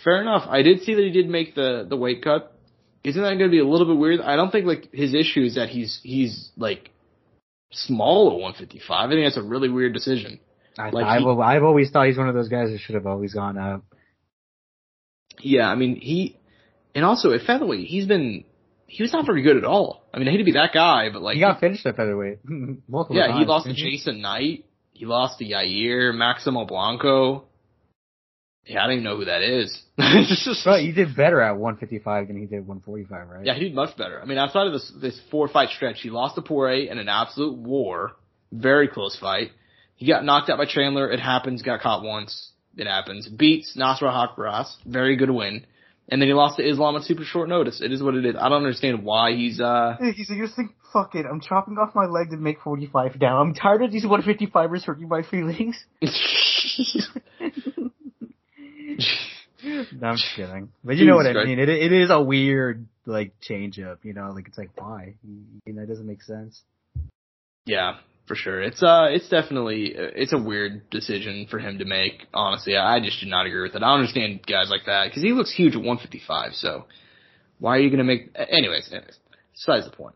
Fair 0.03 0.21
enough. 0.21 0.47
I 0.47 0.61
did 0.61 0.81
see 0.83 0.93
that 0.95 1.03
he 1.03 1.11
did 1.11 1.27
make 1.27 1.55
the 1.55 1.85
the 1.87 1.97
weight 1.97 2.23
cut. 2.23 2.56
Isn't 3.03 3.21
that 3.21 3.29
going 3.29 3.49
to 3.49 3.49
be 3.49 3.59
a 3.59 3.65
little 3.67 3.87
bit 3.87 3.97
weird? 3.97 4.21
I 4.21 4.35
don't 4.35 4.51
think 4.51 4.65
like 4.65 4.91
his 4.91 5.13
issue 5.13 5.41
is 5.41 5.55
that 5.55 5.69
he's 5.69 5.99
he's 6.03 6.51
like 6.57 6.91
small 7.71 8.27
at 8.31 8.33
155. 8.39 8.91
I 8.91 9.11
think 9.13 9.25
that's 9.25 9.37
a 9.37 9.41
really 9.47 9.69
weird 9.69 9.93
decision. 9.93 10.39
I, 10.77 10.89
Like 10.89 11.05
I've, 11.05 11.21
he- 11.21 11.41
I've 11.41 11.63
always 11.63 11.89
thought 11.89 12.07
he's 12.07 12.17
one 12.17 12.29
of 12.29 12.35
those 12.35 12.49
guys 12.49 12.69
that 12.69 12.79
should 12.79 12.95
have 12.95 13.07
always 13.07 13.33
gone 13.33 13.57
up. 13.57 13.83
Yeah, 15.39 15.69
I 15.69 15.75
mean 15.75 15.95
he, 15.95 16.37
and 16.95 17.05
also 17.05 17.31
at 17.31 17.41
featherweight 17.41 17.87
he's 17.87 18.07
been 18.07 18.43
he 18.87 19.03
was 19.03 19.13
not 19.13 19.25
very 19.25 19.41
good 19.43 19.57
at 19.57 19.63
all. 19.65 20.03
I 20.13 20.17
mean 20.19 20.27
I 20.27 20.31
hate 20.31 20.37
to 20.37 20.43
be 20.43 20.53
that 20.53 20.73
guy, 20.73 21.09
but 21.11 21.21
like 21.21 21.35
he 21.35 21.41
got 21.41 21.59
finished 21.59 21.85
at 21.85 21.95
featherweight. 21.95 22.39
Yeah, 23.17 23.37
he 23.39 23.45
lost 23.45 23.67
to. 23.67 23.73
Jason 23.73 24.21
Knight. 24.21 24.65
He 24.93 25.05
lost 25.05 25.37
to 25.39 25.45
Yair 25.45 26.13
Maximo 26.15 26.65
Blanco. 26.65 27.45
Yeah, 28.67 28.83
I 28.83 28.87
don't 28.87 28.93
even 28.93 29.03
know 29.05 29.17
who 29.17 29.25
that 29.25 29.41
is. 29.41 29.81
But 30.65 30.81
he 30.81 30.91
did 30.91 31.15
better 31.15 31.41
at 31.41 31.57
155 31.57 32.27
than 32.27 32.37
he 32.37 32.45
did 32.45 32.67
145, 32.67 33.29
right? 33.29 33.45
Yeah, 33.45 33.53
he 33.53 33.61
did 33.61 33.75
much 33.75 33.97
better. 33.97 34.21
I 34.21 34.25
mean, 34.25 34.37
outside 34.37 34.67
of 34.67 34.73
this 34.73 34.91
this 35.01 35.19
four 35.31 35.47
fight 35.47 35.69
stretch, 35.69 36.01
he 36.01 36.09
lost 36.09 36.35
to 36.35 36.41
Poirier 36.41 36.91
in 36.91 36.97
an 36.97 37.07
absolute 37.07 37.57
war, 37.57 38.11
very 38.51 38.87
close 38.87 39.17
fight. 39.17 39.51
He 39.95 40.05
got 40.05 40.23
knocked 40.23 40.49
out 40.49 40.57
by 40.57 40.65
Chandler. 40.65 41.09
It 41.09 41.19
happens. 41.19 41.61
Got 41.61 41.81
caught 41.81 42.03
once. 42.03 42.51
It 42.75 42.87
happens. 42.87 43.27
Beats 43.27 43.75
Nasrat 43.75 44.13
Haqparast. 44.13 44.75
Very 44.85 45.15
good 45.15 45.31
win. 45.31 45.65
And 46.09 46.21
then 46.21 46.29
he 46.29 46.33
lost 46.33 46.57
to 46.57 46.67
Islam 46.67 46.95
on 46.95 47.03
super 47.03 47.23
short 47.23 47.49
notice. 47.49 47.81
It 47.81 47.91
is 47.91 48.01
what 48.01 48.15
it 48.15 48.25
is. 48.25 48.35
I 48.39 48.47
don't 48.49 48.63
understand 48.63 49.03
why 49.03 49.33
he's 49.33 49.59
uh 49.59 49.97
He's 50.15 50.29
like, 50.29 50.39
just 50.39 50.55
think, 50.55 50.71
fuck 50.93 51.15
it, 51.15 51.25
I'm 51.29 51.41
chopping 51.41 51.77
off 51.77 51.93
my 51.95 52.05
leg 52.05 52.29
to 52.29 52.37
make 52.37 52.61
45 52.61 53.19
now. 53.19 53.41
I'm 53.41 53.53
tired 53.53 53.81
of 53.81 53.91
these 53.91 54.05
155ers 54.05 54.83
hurting 54.83 55.09
my 55.09 55.21
feelings. 55.23 55.83
no, 59.93 60.07
I'm 60.07 60.15
just 60.15 60.35
kidding. 60.35 60.69
But 60.83 60.97
you 60.97 61.05
know 61.05 61.15
what 61.15 61.27
I 61.27 61.45
mean. 61.45 61.59
It 61.59 61.69
it 61.69 61.91
is 61.91 62.09
a 62.09 62.21
weird 62.21 62.87
like 63.05 63.33
change 63.41 63.79
up. 63.79 63.99
You 64.03 64.13
know, 64.13 64.31
like 64.31 64.47
it's 64.47 64.57
like 64.57 64.71
why? 64.75 65.15
You 65.65 65.73
know, 65.73 65.83
it 65.83 65.87
doesn't 65.87 66.07
make 66.07 66.23
sense. 66.23 66.61
Yeah, 67.65 67.97
for 68.27 68.35
sure. 68.35 68.61
It's 68.61 68.81
uh, 68.81 69.07
it's 69.09 69.29
definitely 69.29 69.93
it's 69.95 70.33
a 70.33 70.37
weird 70.37 70.89
decision 70.89 71.47
for 71.49 71.59
him 71.59 71.79
to 71.79 71.85
make. 71.85 72.27
Honestly, 72.33 72.75
I 72.75 72.99
just 72.99 73.19
do 73.21 73.27
not 73.27 73.45
agree 73.45 73.61
with 73.61 73.75
it. 73.75 73.83
I 73.83 73.87
don't 73.87 73.99
understand 73.99 74.45
guys 74.47 74.69
like 74.69 74.85
that 74.85 75.05
because 75.09 75.23
he 75.23 75.31
looks 75.31 75.53
huge 75.53 75.73
at 75.73 75.79
155. 75.81 76.53
So 76.53 76.85
why 77.59 77.77
are 77.77 77.79
you 77.79 77.89
gonna 77.89 78.03
make? 78.03 78.35
Anyways, 78.35 78.89
anyways, 78.91 79.19
besides 79.53 79.85
the 79.85 79.95
point. 79.95 80.15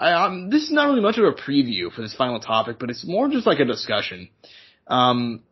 I, 0.00 0.12
um, 0.12 0.48
this 0.48 0.62
is 0.62 0.72
not 0.72 0.88
really 0.88 1.02
much 1.02 1.18
of 1.18 1.24
a 1.24 1.32
preview 1.32 1.92
for 1.92 2.00
this 2.00 2.14
final 2.14 2.40
topic, 2.40 2.78
but 2.80 2.88
it's 2.88 3.06
more 3.06 3.28
just 3.28 3.46
like 3.46 3.58
a 3.58 3.66
discussion. 3.66 4.30
Um, 4.86 5.42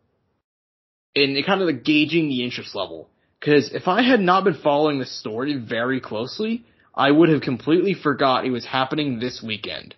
and 1.15 1.37
it 1.37 1.45
kind 1.45 1.61
of 1.61 1.67
like 1.67 1.85
gauging 1.85 2.29
the 2.29 2.45
interest 2.45 2.75
level. 2.75 3.11
Because 3.41 3.71
if 3.73 3.87
I 3.87 4.03
had 4.03 4.21
not 4.21 4.45
been 4.45 4.55
following 4.55 4.99
this 4.99 5.19
story 5.19 5.57
very 5.57 6.01
closely, 6.01 6.65
I 6.95 7.11
would 7.11 7.29
have 7.29 7.43
completely 7.43 7.95
forgot 7.95 8.45
it 8.45 8.51
was 8.51 8.67
happening 8.67 9.21
this 9.21 9.43
weekend. 9.43 9.95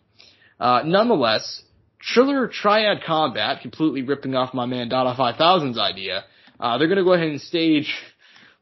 Uh, 0.58 0.82
nonetheless, 0.84 1.62
Triller 1.98 2.48
Triad 2.48 3.02
Combat, 3.02 3.62
completely 3.62 4.02
ripping 4.02 4.34
off 4.34 4.52
my 4.52 4.66
man 4.66 4.88
Dada 4.90 5.14
5000's 5.14 5.78
idea, 5.78 6.24
uh, 6.58 6.76
they're 6.76 6.88
gonna 6.88 7.04
go 7.04 7.14
ahead 7.14 7.28
and 7.28 7.40
stage 7.40 7.94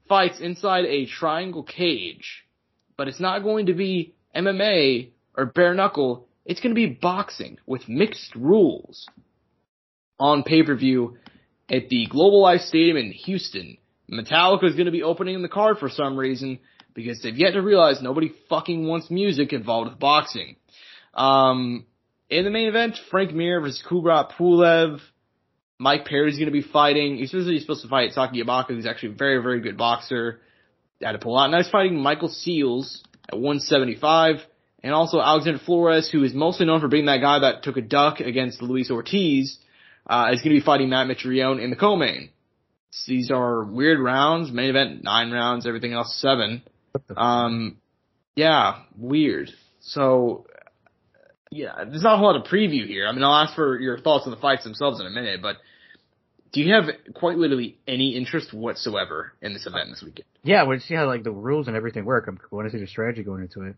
fights 0.08 0.40
inside 0.40 0.84
a 0.84 1.06
triangle 1.06 1.64
cage. 1.64 2.44
But 2.96 3.08
it's 3.08 3.20
not 3.20 3.42
going 3.42 3.66
to 3.66 3.74
be 3.74 4.14
MMA 4.34 5.10
or 5.36 5.46
bare 5.46 5.74
knuckle, 5.74 6.28
it's 6.44 6.60
gonna 6.60 6.74
be 6.74 6.86
boxing 6.86 7.58
with 7.66 7.88
mixed 7.88 8.34
rules 8.36 9.08
on 10.18 10.42
pay-per-view 10.42 11.16
at 11.70 11.88
the 11.88 12.06
Global 12.06 12.42
Life 12.42 12.62
Stadium 12.62 12.96
in 12.96 13.12
Houston. 13.12 13.78
Metallica 14.10 14.64
is 14.64 14.74
gonna 14.74 14.90
be 14.90 15.02
opening 15.02 15.40
the 15.42 15.48
card 15.48 15.78
for 15.78 15.88
some 15.88 16.16
reason 16.16 16.58
because 16.94 17.20
they've 17.22 17.36
yet 17.36 17.52
to 17.52 17.62
realize 17.62 18.02
nobody 18.02 18.32
fucking 18.48 18.86
wants 18.86 19.10
music 19.10 19.52
involved 19.52 19.90
with 19.90 19.98
boxing. 19.98 20.56
Um, 21.14 21.86
in 22.28 22.44
the 22.44 22.50
main 22.50 22.68
event, 22.68 22.98
Frank 23.10 23.32
Mir 23.32 23.60
versus 23.60 23.82
Kubrat 23.88 24.32
Pulev. 24.32 25.00
Mike 25.78 26.04
Perry's 26.06 26.36
going 26.36 26.46
to 26.46 26.52
be 26.52 26.62
fighting. 26.62 27.16
He's 27.16 27.30
supposed, 27.30 27.60
supposed 27.60 27.82
to 27.82 27.88
fight 27.88 28.12
Saki 28.12 28.42
Ibaka, 28.42 28.68
who's 28.68 28.86
actually 28.86 29.10
a 29.10 29.16
very, 29.16 29.40
very 29.40 29.60
good 29.60 29.76
boxer. 29.76 30.40
Had 31.00 31.12
to 31.12 31.18
pull 31.18 31.38
out. 31.38 31.50
Now 31.50 31.58
he's 31.58 31.70
fighting 31.70 31.96
Michael 31.96 32.28
Seals 32.28 33.04
at 33.28 33.36
175. 33.36 34.36
And 34.82 34.92
also 34.92 35.20
Alexander 35.20 35.60
Flores, 35.64 36.10
who 36.10 36.24
is 36.24 36.34
mostly 36.34 36.66
known 36.66 36.80
for 36.80 36.88
being 36.88 37.06
that 37.06 37.20
guy 37.20 37.40
that 37.40 37.62
took 37.62 37.76
a 37.76 37.80
duck 37.80 38.20
against 38.20 38.62
Luis 38.62 38.90
Ortiz, 38.90 39.58
uh, 40.06 40.30
is 40.32 40.40
going 40.40 40.54
to 40.54 40.60
be 40.60 40.64
fighting 40.64 40.88
Matt 40.88 41.06
Mitrione 41.06 41.62
in 41.62 41.70
the 41.70 41.76
co-main. 41.76 42.30
These 43.06 43.30
are 43.30 43.64
weird 43.64 44.00
rounds. 44.00 44.50
Main 44.50 44.70
event, 44.70 45.04
nine 45.04 45.30
rounds. 45.30 45.66
Everything 45.66 45.92
else, 45.92 46.18
seven. 46.20 46.62
Um, 47.16 47.76
yeah, 48.34 48.82
weird. 48.96 49.50
So, 49.80 50.46
yeah, 51.50 51.84
there's 51.84 52.02
not 52.02 52.14
a 52.14 52.16
whole 52.16 52.32
lot 52.32 52.36
of 52.36 52.46
preview 52.46 52.86
here. 52.86 53.06
I 53.06 53.12
mean, 53.12 53.22
I'll 53.22 53.44
ask 53.44 53.54
for 53.54 53.78
your 53.78 53.98
thoughts 53.98 54.26
on 54.26 54.30
the 54.30 54.40
fights 54.40 54.64
themselves 54.64 55.00
in 55.00 55.06
a 55.06 55.10
minute, 55.10 55.40
but 55.42 55.56
do 56.52 56.60
you 56.60 56.74
have 56.74 56.84
quite 57.14 57.36
literally 57.36 57.78
any 57.86 58.16
interest 58.16 58.52
whatsoever 58.52 59.32
in 59.42 59.52
this 59.52 59.66
event 59.66 59.90
this 59.90 60.02
weekend? 60.02 60.26
Yeah, 60.42 60.62
we'll 60.64 60.80
see 60.80 60.94
how 60.94 61.06
like 61.06 61.24
the 61.24 61.30
rules 61.30 61.68
and 61.68 61.76
everything 61.76 62.04
work. 62.04 62.26
I'm 62.26 62.38
want 62.50 62.70
to 62.70 62.72
see 62.72 62.80
the 62.80 62.86
strategy 62.86 63.22
going 63.22 63.42
into 63.42 63.62
it. 63.62 63.76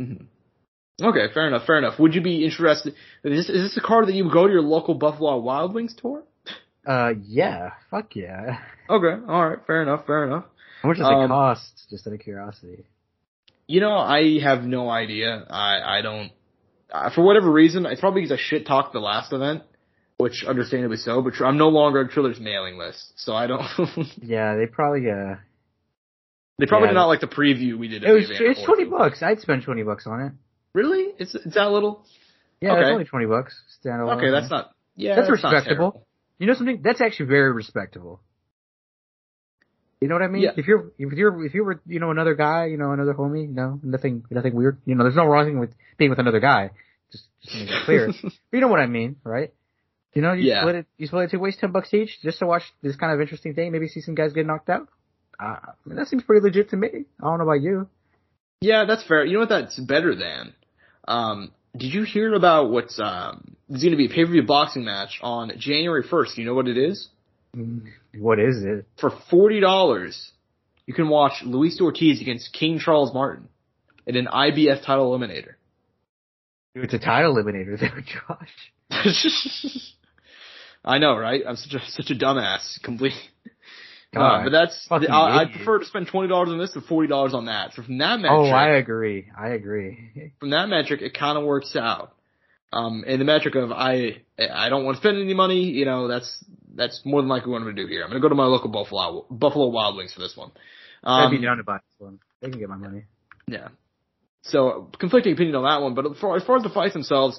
Mm-hmm. 0.00 1.04
Okay, 1.04 1.32
fair 1.34 1.48
enough, 1.48 1.66
fair 1.66 1.78
enough. 1.78 1.98
Would 1.98 2.14
you 2.14 2.22
be 2.22 2.44
interested? 2.44 2.94
Is 3.24 3.46
this, 3.46 3.56
is 3.56 3.62
this 3.70 3.76
a 3.76 3.86
card 3.86 4.06
that 4.06 4.14
you 4.14 4.24
would 4.24 4.32
go 4.32 4.46
to 4.46 4.52
your 4.52 4.62
local 4.62 4.94
Buffalo 4.94 5.38
Wild 5.38 5.74
Wings 5.74 5.94
tour? 5.94 6.22
Uh, 6.86 7.12
yeah, 7.24 7.70
fuck 7.90 8.14
yeah. 8.16 8.58
Okay, 8.90 9.24
alright, 9.26 9.58
fair 9.66 9.82
enough, 9.82 10.06
fair 10.06 10.26
enough. 10.26 10.44
How 10.82 10.88
much 10.88 10.98
does 10.98 11.06
Um, 11.06 11.22
it 11.24 11.28
cost? 11.28 11.86
Just 11.88 12.06
out 12.06 12.12
of 12.12 12.20
curiosity. 12.20 12.84
You 13.66 13.80
know, 13.80 13.96
I 13.96 14.40
have 14.40 14.64
no 14.64 14.90
idea. 14.90 15.46
I, 15.48 15.98
I 15.98 16.02
don't, 16.02 16.30
uh, 16.92 17.08
for 17.14 17.22
whatever 17.22 17.50
reason, 17.50 17.86
it's 17.86 18.00
probably 18.00 18.22
because 18.22 18.38
I 18.38 18.42
shit 18.42 18.66
talked 18.66 18.92
the 18.92 18.98
last 18.98 19.32
event, 19.32 19.62
which 20.18 20.44
understandably 20.46 20.96
so, 20.98 21.22
but 21.22 21.32
I'm 21.42 21.56
no 21.56 21.68
longer 21.68 22.00
on 22.00 22.08
Triller's 22.08 22.40
mailing 22.40 22.76
list, 22.76 23.12
so 23.16 23.32
I 23.34 23.46
don't, 23.46 23.62
Yeah, 24.22 24.56
they 24.56 24.66
probably 24.66 25.08
uh. 25.10 25.36
they 26.58 26.66
probably 26.66 26.88
Yeah. 26.88 26.92
did 26.92 26.96
not 26.96 27.06
like 27.06 27.20
the 27.20 27.28
preview 27.28 27.78
we 27.78 27.88
did. 27.88 28.02
It 28.04 28.12
was 28.12 28.26
it's 28.28 28.62
twenty 28.64 28.84
bucks. 28.84 29.22
I'd 29.22 29.40
spend 29.40 29.62
twenty 29.62 29.84
bucks 29.84 30.06
on 30.06 30.20
it. 30.20 30.32
Really? 30.74 31.12
It's, 31.18 31.34
it's 31.34 31.54
that 31.54 31.70
little? 31.70 32.04
Yeah, 32.60 32.72
Okay. 32.72 32.80
it's 32.82 32.90
only 32.92 33.04
twenty 33.04 33.26
bucks. 33.26 33.58
Standalone. 33.82 34.16
Okay, 34.18 34.30
that's 34.30 34.50
not, 34.50 34.72
yeah, 34.96 35.14
That's 35.14 35.28
that's, 35.28 35.42
respectable. 35.44 36.04
You 36.42 36.48
know 36.48 36.54
something? 36.54 36.80
That's 36.82 37.00
actually 37.00 37.26
very 37.26 37.52
respectable. 37.52 38.20
You 40.00 40.08
know 40.08 40.16
what 40.16 40.22
I 40.22 40.26
mean? 40.26 40.42
Yeah. 40.42 40.50
If 40.56 40.66
you're 40.66 40.90
if 40.98 41.12
you're 41.12 41.46
if 41.46 41.54
you 41.54 41.62
were 41.62 41.80
you 41.86 42.00
know 42.00 42.10
another 42.10 42.34
guy, 42.34 42.66
you 42.66 42.76
know 42.76 42.90
another 42.90 43.14
homie, 43.14 43.48
no 43.48 43.78
nothing 43.80 44.24
nothing 44.28 44.52
weird. 44.52 44.78
You 44.84 44.96
know, 44.96 45.04
there's 45.04 45.14
no 45.14 45.24
wrong 45.24 45.46
thing 45.46 45.60
with 45.60 45.70
being 45.98 46.10
with 46.10 46.18
another 46.18 46.40
guy. 46.40 46.72
Just 47.12 47.26
just 47.44 47.54
make 47.54 47.70
it 47.70 47.84
clear. 47.84 48.08
But 48.22 48.32
you 48.50 48.60
know 48.60 48.66
what 48.66 48.80
I 48.80 48.86
mean, 48.86 49.18
right? 49.22 49.54
You 50.14 50.22
know, 50.22 50.32
you 50.32 50.48
Yeah. 50.48 50.62
split 50.62 50.74
it 50.74 50.86
you 50.98 51.06
split 51.06 51.26
it 51.26 51.30
two 51.30 51.38
ways, 51.38 51.56
ten 51.60 51.70
bucks 51.70 51.94
each, 51.94 52.20
just 52.22 52.40
to 52.40 52.46
watch 52.46 52.64
this 52.82 52.96
kind 52.96 53.12
of 53.12 53.20
interesting 53.20 53.54
thing. 53.54 53.70
Maybe 53.70 53.86
see 53.86 54.00
some 54.00 54.16
guys 54.16 54.32
get 54.32 54.44
knocked 54.44 54.68
out. 54.68 54.88
Uh, 55.38 55.44
I 55.44 55.72
mean, 55.86 55.94
that 55.94 56.08
seems 56.08 56.24
pretty 56.24 56.42
legit 56.42 56.70
to 56.70 56.76
me. 56.76 56.88
I 57.20 57.24
don't 57.24 57.38
know 57.38 57.44
about 57.44 57.62
you. 57.62 57.86
Yeah, 58.60 58.84
that's 58.84 59.04
fair. 59.06 59.24
You 59.24 59.34
know 59.34 59.40
what 59.46 59.48
that's 59.50 59.78
better 59.78 60.16
than? 60.16 60.54
Um, 61.06 61.52
did 61.76 61.92
you 61.94 62.02
hear 62.02 62.34
about 62.34 62.70
what's 62.70 62.98
um? 63.00 63.56
There's 63.68 63.82
going 63.82 63.92
to 63.92 63.96
be 63.96 64.06
a 64.06 64.08
pay 64.08 64.24
per 64.24 64.30
view 64.30 64.42
boxing 64.42 64.84
match 64.84 65.18
on 65.22 65.52
January 65.58 66.02
1st. 66.02 66.36
You 66.36 66.44
know 66.44 66.54
what 66.54 66.68
it 66.68 66.76
is? 66.76 67.08
What 68.18 68.38
is 68.38 68.62
it? 68.62 68.86
For 69.00 69.10
forty 69.30 69.60
dollars, 69.60 70.32
you 70.86 70.94
can 70.94 71.08
watch 71.08 71.42
Luis 71.44 71.80
Ortiz 71.80 72.20
against 72.20 72.52
King 72.52 72.78
Charles 72.78 73.12
Martin 73.12 73.48
in 74.06 74.16
an 74.16 74.26
IBF 74.26 74.84
title 74.84 75.16
eliminator. 75.16 75.54
It's 76.74 76.94
a 76.94 76.98
title 76.98 77.34
eliminator 77.36 77.78
there, 77.78 78.02
Josh. 78.90 79.92
I 80.84 80.98
know, 80.98 81.16
right? 81.16 81.42
I'm 81.46 81.56
such 81.56 81.74
a 81.74 81.90
such 81.90 82.10
a 82.10 82.14
dumbass. 82.14 82.82
Complete. 82.82 83.12
God, 84.14 84.40
Uh, 84.40 84.44
but 84.44 84.50
that's 84.50 84.86
I, 84.90 85.40
I'd 85.40 85.52
prefer 85.52 85.78
to 85.78 85.84
spend 85.86 86.06
twenty 86.08 86.28
dollars 86.28 86.50
on 86.50 86.58
this 86.58 86.72
than 86.72 86.82
forty 86.82 87.08
dollars 87.08 87.34
on 87.34 87.46
that. 87.46 87.72
So 87.74 87.82
from 87.82 87.98
that 87.98 88.20
metric, 88.20 88.30
Oh, 88.30 88.44
I 88.50 88.76
agree. 88.76 89.26
I 89.38 89.48
agree. 89.50 90.32
from 90.38 90.50
that 90.50 90.66
metric, 90.68 91.00
it 91.02 91.14
kind 91.18 91.38
of 91.38 91.44
works 91.44 91.74
out. 91.76 92.14
Um, 92.74 93.04
and 93.06 93.20
the 93.20 93.24
metric 93.24 93.54
of 93.54 93.70
I 93.72 94.22
I 94.38 94.68
don't 94.68 94.84
want 94.84 94.96
to 94.96 95.00
spend 95.02 95.18
any 95.20 95.34
money, 95.34 95.64
you 95.64 95.84
know, 95.84 96.08
that's 96.08 96.44
that's 96.74 97.00
more 97.04 97.20
than 97.20 97.28
likely 97.28 97.50
what 97.50 97.58
I'm 97.58 97.64
going 97.64 97.76
to 97.76 97.82
do 97.82 97.88
here. 97.88 98.02
I'm 98.02 98.08
going 98.10 98.20
to 98.20 98.24
go 98.24 98.30
to 98.30 98.34
my 98.34 98.44
local 98.46 98.68
Buffalo 98.70 99.26
Buffalo 99.30 99.68
Wild 99.68 99.96
Wings 99.96 100.12
for 100.14 100.20
this 100.20 100.36
one. 100.36 100.50
I'd 101.04 101.30
be 101.30 101.36
Um, 101.36 101.42
down 101.42 101.56
to 101.58 101.64
buy 101.64 101.76
this 101.78 101.98
one. 101.98 102.18
They 102.40 102.48
can 102.50 102.58
get 102.58 102.68
my 102.68 102.76
money. 102.76 103.04
yeah. 103.46 103.68
So 104.42 104.90
conflicting 104.98 105.34
opinion 105.34 105.54
on 105.56 105.64
that 105.64 105.82
one, 105.82 105.94
but 105.94 106.06
as 106.36 106.42
far 106.44 106.56
as 106.56 106.62
the 106.62 106.70
fights 106.72 106.94
themselves, 106.94 107.38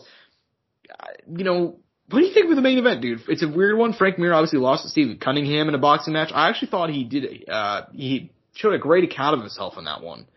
you 1.27 1.43
know, 1.43 1.79
what 2.09 2.19
do 2.19 2.25
you 2.25 2.33
think 2.33 2.49
of 2.49 2.55
the 2.55 2.61
main 2.61 2.77
event, 2.77 3.01
dude? 3.01 3.21
It's 3.27 3.43
a 3.43 3.47
weird 3.47 3.77
one. 3.77 3.93
Frank 3.93 4.19
Mir 4.19 4.33
obviously 4.33 4.59
lost 4.59 4.83
to 4.83 4.89
Steve 4.89 5.19
Cunningham 5.19 5.69
in 5.69 5.75
a 5.75 5.79
boxing 5.79 6.13
match. 6.13 6.31
I 6.33 6.49
actually 6.49 6.67
thought 6.69 6.89
he 6.89 7.03
did. 7.05 7.49
Uh, 7.49 7.83
he 7.93 8.31
showed 8.55 8.73
a 8.73 8.77
great 8.79 9.03
account 9.03 9.35
of 9.35 9.39
himself 9.39 9.77
in 9.77 9.85
that 9.85 10.01
one. 10.03 10.27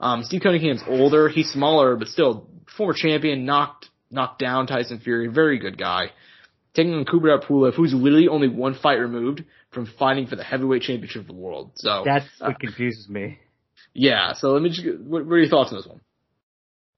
Um, 0.00 0.22
Steve 0.24 0.42
Cunningham's 0.42 0.82
older, 0.86 1.28
he's 1.28 1.50
smaller, 1.50 1.96
but 1.96 2.08
still 2.08 2.46
former 2.76 2.94
champion. 2.94 3.44
Knocked 3.44 3.88
knocked 4.10 4.38
down 4.38 4.66
Tyson 4.66 5.00
Fury. 5.00 5.26
Very 5.28 5.58
good 5.58 5.76
guy. 5.78 6.10
Taking 6.74 6.92
on 6.94 7.06
Kubrat 7.06 7.44
Pulev, 7.44 7.74
who's 7.74 7.94
literally 7.94 8.28
only 8.28 8.48
one 8.48 8.74
fight 8.74 8.96
removed 8.96 9.44
from 9.72 9.86
fighting 9.98 10.26
for 10.26 10.36
the 10.36 10.44
heavyweight 10.44 10.82
championship 10.82 11.22
of 11.22 11.26
the 11.26 11.32
world. 11.32 11.72
So 11.76 12.02
That's 12.04 12.26
uh, 12.40 12.48
what 12.48 12.60
confuses 12.60 13.08
me. 13.08 13.38
yeah. 13.94 14.34
So 14.34 14.50
let 14.52 14.62
me 14.62 14.68
just. 14.68 14.86
What, 15.00 15.24
what 15.24 15.32
are 15.32 15.38
your 15.38 15.48
thoughts 15.48 15.72
on 15.72 15.78
this 15.78 15.86
one? 15.86 16.00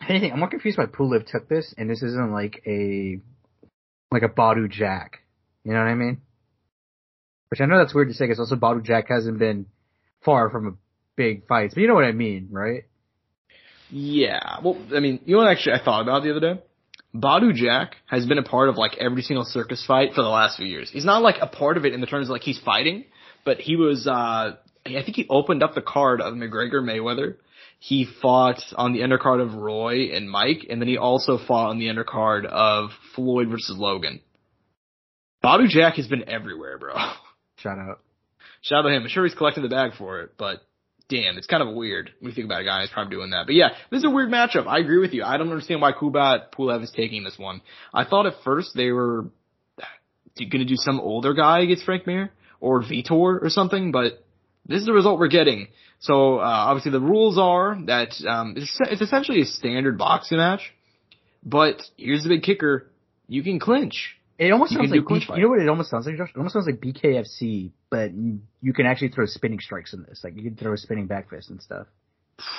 Anything, 0.09 0.33
I'm 0.33 0.39
more 0.39 0.49
confused 0.49 0.79
why 0.79 0.87
Pulev 0.87 1.27
took 1.31 1.49
this, 1.49 1.75
and 1.79 1.89
this 1.91 2.03
isn't 2.03 2.33
like 2.33 2.63
a 2.67 3.21
like 4.11 4.23
a 4.23 4.29
Badu 4.29 4.71
Jack. 4.71 5.21
You 5.65 5.73
know 5.73 5.79
what 5.79 5.89
I 5.89 5.95
mean? 5.95 6.21
Which 7.51 7.61
I 7.61 7.67
know 7.67 7.79
that's 7.79 7.95
weird 7.95 8.09
to 8.09 8.15
say, 8.15 8.25
because 8.27 8.41
also 8.41 8.57
Badu 8.57 8.83
Jack 8.83 9.09
hasn't 9.09 9.39
been 9.39 9.67
far 10.25 10.51
from 10.51 10.67
a 10.67 10.73
big 11.17 11.47
fights, 11.47 11.75
but 11.75 11.81
you 11.81 11.89
know 11.89 11.95
what 11.95 12.05
I 12.05 12.13
mean, 12.13 12.49
right? 12.51 12.85
Yeah. 13.91 14.59
Well, 14.63 14.79
I 14.95 15.01
mean, 15.01 15.21
you 15.25 15.37
know 15.37 15.43
what 15.43 15.51
actually 15.51 15.75
I 15.75 15.85
thought 15.85 16.03
about 16.03 16.23
the 16.23 16.31
other 16.31 16.55
day? 16.55 16.61
Badu 17.15 17.55
Jack 17.55 17.97
has 18.07 18.27
been 18.27 18.39
a 18.39 18.43
part 18.43 18.69
of 18.69 18.77
like 18.77 18.97
every 18.99 19.23
single 19.23 19.45
circus 19.45 19.85
fight 19.87 20.11
for 20.15 20.23
the 20.23 20.29
last 20.29 20.59
few 20.59 20.67
years. 20.67 20.91
He's 20.91 21.07
not 21.07 21.23
like 21.23 21.37
a 21.41 21.47
part 21.47 21.77
of 21.77 21.85
it 21.85 21.95
in 21.95 22.01
the 22.01 22.07
terms 22.07 22.29
of 22.29 22.31
like 22.31 22.43
he's 22.43 22.59
fighting, 22.59 23.05
but 23.45 23.59
he 23.59 23.77
was, 23.77 24.07
uh, 24.07 24.11
I 24.11 24.57
think 24.85 25.17
he 25.17 25.27
opened 25.31 25.63
up 25.63 25.75
the 25.75 25.83
card 25.83 26.21
of 26.21 26.35
McGregor 26.35 26.83
Mayweather. 26.83 27.37
He 27.79 28.07
fought 28.21 28.61
on 28.75 28.93
the 28.93 29.01
undercard 29.01 29.41
of 29.41 29.55
Roy 29.55 30.11
and 30.13 30.29
Mike, 30.29 30.67
and 30.69 30.81
then 30.81 30.89
he 30.89 30.99
also 30.99 31.39
fought 31.39 31.71
on 31.71 31.79
the 31.79 31.87
undercard 31.87 32.45
of 32.45 32.91
Floyd 33.15 33.49
versus 33.49 33.77
Logan. 33.79 34.21
Badu 35.45 35.69
Jack 35.69 35.95
has 35.95 36.09
been 36.09 36.29
everywhere, 36.29 36.79
bro. 36.79 36.95
Shout 37.57 37.79
out. 37.79 38.01
Shout 38.63 38.81
out 38.81 38.89
to 38.89 38.95
him. 38.95 39.03
I'm 39.05 39.09
sure 39.09 39.25
he's 39.25 39.35
collecting 39.35 39.63
the 39.63 39.69
bag 39.69 39.93
for 39.97 40.21
it, 40.23 40.33
but 40.37 40.63
damn, 41.09 41.39
it's 41.39 41.47
kind 41.47 41.63
of 41.63 41.75
weird 41.75 42.11
when 42.19 42.31
you 42.31 42.35
think 42.35 42.47
about 42.47 42.63
a 42.63 42.65
guy 42.65 42.81
who's 42.81 42.91
probably 42.91 43.15
doing 43.15 43.31
that. 43.31 43.47
But 43.47 43.55
yeah, 43.55 43.69
this 43.91 43.99
is 43.99 44.05
a 44.05 44.11
weird 44.11 44.31
matchup. 44.31 44.67
I 44.67 44.79
agree 44.79 44.99
with 44.99 45.13
you. 45.13 45.23
I 45.25 45.37
don't 45.37 45.49
understand 45.49 45.81
why 45.81 45.93
Kubrat 45.93 46.53
Pulev 46.53 46.83
is 46.83 46.91
taking 46.91 47.23
this 47.23 47.39
one. 47.39 47.63
I 47.95 48.05
thought 48.05 48.27
at 48.27 48.35
first 48.45 48.73
they 48.75 48.91
were 48.91 49.27
going 50.37 50.51
to 50.51 50.65
do 50.65 50.77
some 50.77 51.01
older 51.01 51.35
guy 51.35 51.61
against 51.61 51.85
Frank 51.85 52.07
Mir 52.07 52.31
or 52.61 52.83
Vitor 52.83 53.43
or 53.43 53.49
something, 53.49 53.93
but 53.93 54.25
this 54.69 54.81
is 54.81 54.87
the 54.87 54.93
result 54.93 55.19
we're 55.19 55.29
getting. 55.29 55.69
So 56.01 56.39
uh, 56.39 56.43
obviously 56.43 56.93
the 56.93 57.01
rules 57.01 57.39
are 57.39 57.77
that 57.87 58.15
um, 58.27 58.55
it's, 58.57 58.77
it's 58.83 59.01
essentially 59.01 59.41
a 59.41 59.45
standard 59.47 59.99
boxing 59.99 60.39
match, 60.39 60.73
but 61.43 61.83
here's 61.97 62.23
the 62.23 62.29
big 62.29 62.43
kicker: 62.43 62.91
you 63.27 63.43
can 63.43 63.59
clinch. 63.59 64.15
It 64.39 64.53
almost 64.53 64.71
You 64.71 64.79
sounds 64.79 64.91
like 64.93 65.09
B- 65.09 65.35
you 65.37 65.43
know 65.43 65.49
what 65.49 65.61
it 65.61 65.69
almost 65.69 65.91
sounds 65.91 66.07
like, 66.07 66.17
Josh? 66.17 66.31
It 66.31 66.37
almost 66.37 66.53
sounds 66.53 66.67
like 66.67 66.81
BKFC, 66.81 67.73
but 67.91 68.13
you- 68.15 68.73
can 68.73 68.87
actually 68.87 69.09
throw 69.09 69.27
spinning 69.27 69.59
strikes 69.59 69.93
in 69.93 70.05
this. 70.09 70.21
Like 70.23 70.37
you 70.37 70.45
can 70.45 70.55
throw 70.55 70.75
a 70.75 70.77
spinning 70.77 71.09
back 71.09 71.29
fist 71.29 71.51
and 71.51 71.61
stuff. 71.61 71.89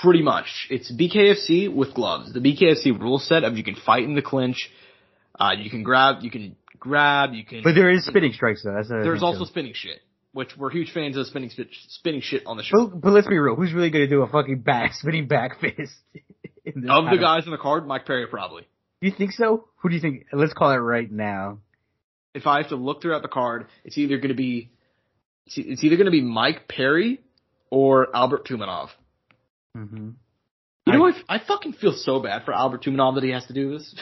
Pretty 0.02 0.22
much. 0.22 0.68
It's 0.70 0.92
BKFC 0.92 1.74
with 1.74 1.94
gloves. 1.94 2.34
The 2.34 2.42
BKFC 2.42 3.00
rule 3.00 3.18
set 3.18 3.46
of 3.46 3.56
you 3.56 3.64
can 3.64 3.76
fight 3.76 4.04
in 4.04 4.14
the 4.14 4.22
clinch, 4.22 4.70
uh, 5.40 5.52
you 5.58 5.70
can 5.70 5.84
grab, 5.84 6.18
you 6.22 6.30
can 6.30 6.58
grab, 6.78 7.34
you 7.34 7.46
can. 7.46 7.64
But 7.64 7.76
there 7.76 7.90
is 7.90 8.06
spinning 8.06 8.34
strikes 8.34 8.64
though. 8.64 8.74
That's 8.74 8.90
there's 8.90 9.24
also 9.24 9.40
too. 9.40 9.46
spinning 9.46 9.72
shit, 9.74 10.00
which 10.40 10.56
we're 10.56 10.70
huge 10.72 10.94
fans 10.94 11.18
of 11.18 11.28
spinning 11.28 11.50
shit, 11.50 11.68
spinning 11.90 12.22
shit 12.22 12.44
on 12.46 12.56
the 12.56 12.64
show. 12.64 12.88
But, 12.88 13.02
but 13.02 13.12
let's 13.12 13.28
be 13.28 13.38
real. 13.38 13.56
Who's 13.56 13.74
really 13.74 13.90
going 13.90 14.06
to 14.06 14.10
do 14.10 14.22
a 14.22 14.28
fucking 14.28 14.62
back 14.62 14.94
spinning 14.94 15.28
back 15.28 15.60
fist? 15.60 15.94
Of 16.66 16.76
the 17.10 17.18
guys 17.20 17.46
in 17.46 17.52
the 17.52 17.58
card, 17.58 17.88
Mike 17.88 18.06
Perry 18.06 18.28
probably. 18.28 18.62
Do 19.02 19.08
you 19.08 19.14
think 19.18 19.32
so? 19.32 19.66
Who 19.78 19.90
do 19.90 19.96
you 19.96 20.02
think? 20.02 20.28
Let's 20.32 20.54
call 20.54 20.72
it 20.72 20.76
right 20.76 21.12
now. 21.12 21.60
If 22.36 22.46
I 22.46 22.58
have 22.62 22.70
to 22.70 22.76
look 22.76 23.02
throughout 23.02 23.24
the 23.24 23.28
card, 23.28 23.66
it's 23.84 23.98
either 23.98 24.18
going 24.18 24.30
to 24.30 24.36
be, 24.36 24.70
it's 25.48 25.84
either 25.84 25.96
going 25.96 26.06
to 26.06 26.12
be 26.12 26.22
Mike 26.22 26.68
Perry 26.68 27.22
or 27.72 28.16
Albert 28.16 28.46
Tumenov. 28.46 28.90
Mm-hmm. 29.76 30.10
You 30.86 30.94
know, 30.94 31.00
I- 31.00 31.00
what? 31.00 31.16
I 31.28 31.40
fucking 31.40 31.74
feel 31.74 31.94
so 31.94 32.20
bad 32.20 32.46
for 32.46 32.54
Albert 32.54 32.84
Tumenov 32.84 33.16
that 33.16 33.24
he 33.24 33.32
has 33.32 33.46
to 33.48 33.54
do 33.54 33.72
this. 33.76 33.96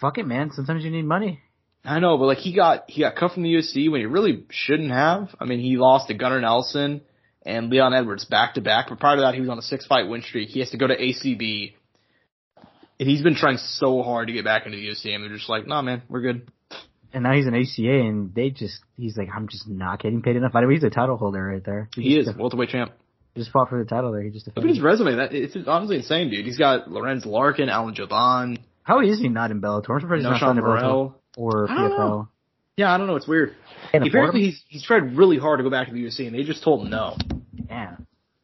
Fuck 0.00 0.16
it, 0.16 0.26
man. 0.26 0.52
Sometimes 0.52 0.84
you 0.84 0.90
need 0.90 1.04
money. 1.04 1.40
I 1.84 2.00
know, 2.00 2.16
but 2.16 2.24
like 2.26 2.38
he 2.38 2.54
got 2.54 2.84
he 2.88 3.02
got 3.02 3.14
cut 3.16 3.32
from 3.32 3.42
the 3.42 3.54
UFC 3.54 3.90
when 3.90 4.00
he 4.00 4.06
really 4.06 4.46
shouldn't 4.50 4.90
have. 4.90 5.34
I 5.38 5.44
mean, 5.44 5.60
he 5.60 5.76
lost 5.76 6.08
to 6.08 6.14
Gunnar 6.14 6.40
Nelson 6.40 7.02
and 7.44 7.68
Leon 7.68 7.92
Edwards 7.92 8.24
back 8.24 8.54
to 8.54 8.62
back. 8.62 8.86
But 8.88 9.00
prior 9.00 9.16
to 9.16 9.22
that, 9.22 9.34
he 9.34 9.40
was 9.40 9.50
on 9.50 9.58
a 9.58 9.62
six 9.62 9.86
fight 9.86 10.08
win 10.08 10.22
streak. 10.22 10.48
He 10.48 10.60
has 10.60 10.70
to 10.70 10.78
go 10.78 10.86
to 10.86 10.96
ACB, 10.96 11.74
and 12.98 13.08
he's 13.08 13.22
been 13.22 13.34
trying 13.34 13.58
so 13.58 14.02
hard 14.02 14.28
to 14.28 14.32
get 14.32 14.44
back 14.44 14.64
into 14.66 14.78
the 14.78 14.88
UFC. 14.88 15.14
And 15.14 15.22
they're 15.24 15.36
just 15.36 15.48
like, 15.48 15.66
nah, 15.66 15.82
man, 15.82 16.02
we're 16.08 16.22
good. 16.22 16.50
And 17.12 17.22
now 17.22 17.32
he's 17.32 17.46
an 17.46 17.54
ACA, 17.54 18.00
and 18.00 18.34
they 18.34 18.50
just, 18.50 18.80
he's 18.96 19.16
like, 19.16 19.28
I'm 19.32 19.46
just 19.46 19.68
not 19.68 20.02
getting 20.02 20.20
paid 20.20 20.34
enough. 20.34 20.50
I 20.54 20.62
mean, 20.62 20.72
he's 20.72 20.82
a 20.82 20.90
title 20.90 21.16
holder 21.16 21.44
right 21.44 21.64
there. 21.64 21.88
He 21.94 22.18
is 22.18 22.26
just, 22.26 22.36
welterweight 22.36 22.70
champ. 22.70 22.92
just 23.36 23.52
fought 23.52 23.68
for 23.68 23.78
the 23.78 23.88
title 23.88 24.10
there. 24.10 24.22
He 24.22 24.30
just 24.30 24.48
Look 24.48 24.58
at 24.58 24.64
his 24.64 24.80
resume. 24.80 25.14
That 25.16 25.32
it's 25.32 25.56
honestly 25.68 25.96
insane, 25.96 26.30
dude. 26.30 26.44
He's 26.44 26.58
got 26.58 26.90
Lorenz 26.90 27.24
Larkin, 27.24 27.68
Alan 27.68 27.94
Jouban, 27.94 28.58
How 28.82 29.00
is 29.00 29.20
he 29.20 29.28
not 29.28 29.52
in 29.52 29.60
Bellator? 29.60 29.90
I'm 29.90 30.00
surprised 30.00 30.22
he's 30.22 30.24
not 30.24 30.40
Noshan 30.40 30.40
signed 30.40 30.56
to 30.56 30.62
Bellator 30.62 30.82
Morel. 30.82 31.20
Or 31.36 31.70
I 31.70 31.74
PFL. 31.74 31.98
know. 31.98 32.28
Yeah, 32.76 32.92
I 32.92 32.98
don't 32.98 33.06
know. 33.06 33.16
It's 33.16 33.28
weird. 33.28 33.54
Apparently, 33.92 34.40
he's 34.42 34.62
he's 34.68 34.82
tried 34.82 35.16
really 35.16 35.38
hard 35.38 35.58
to 35.60 35.62
go 35.64 35.70
back 35.70 35.88
to 35.88 35.94
the 35.94 36.04
UFC, 36.04 36.26
and 36.26 36.34
they 36.34 36.42
just 36.42 36.62
told 36.64 36.82
him 36.82 36.90
no. 36.90 37.16
Yeah. 37.70 37.96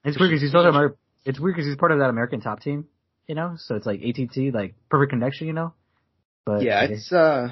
It's 0.04 0.18
weird 0.18 0.30
because 0.30 0.42
he's 0.42 0.54
also 0.54 0.68
Amer- 0.70 0.96
it's 1.24 1.40
weird 1.40 1.56
because 1.56 1.66
he's 1.66 1.76
part 1.76 1.92
of 1.92 1.98
that 1.98 2.08
American 2.10 2.40
top 2.40 2.60
team, 2.60 2.86
you 3.26 3.34
know. 3.34 3.54
So 3.58 3.74
it's 3.74 3.86
like 3.86 4.00
ATT, 4.02 4.54
like 4.54 4.74
perfect 4.88 5.10
connection, 5.10 5.46
you 5.48 5.52
know. 5.52 5.74
But 6.46 6.62
Yeah, 6.62 6.84
it's 6.84 7.12
uh. 7.12 7.48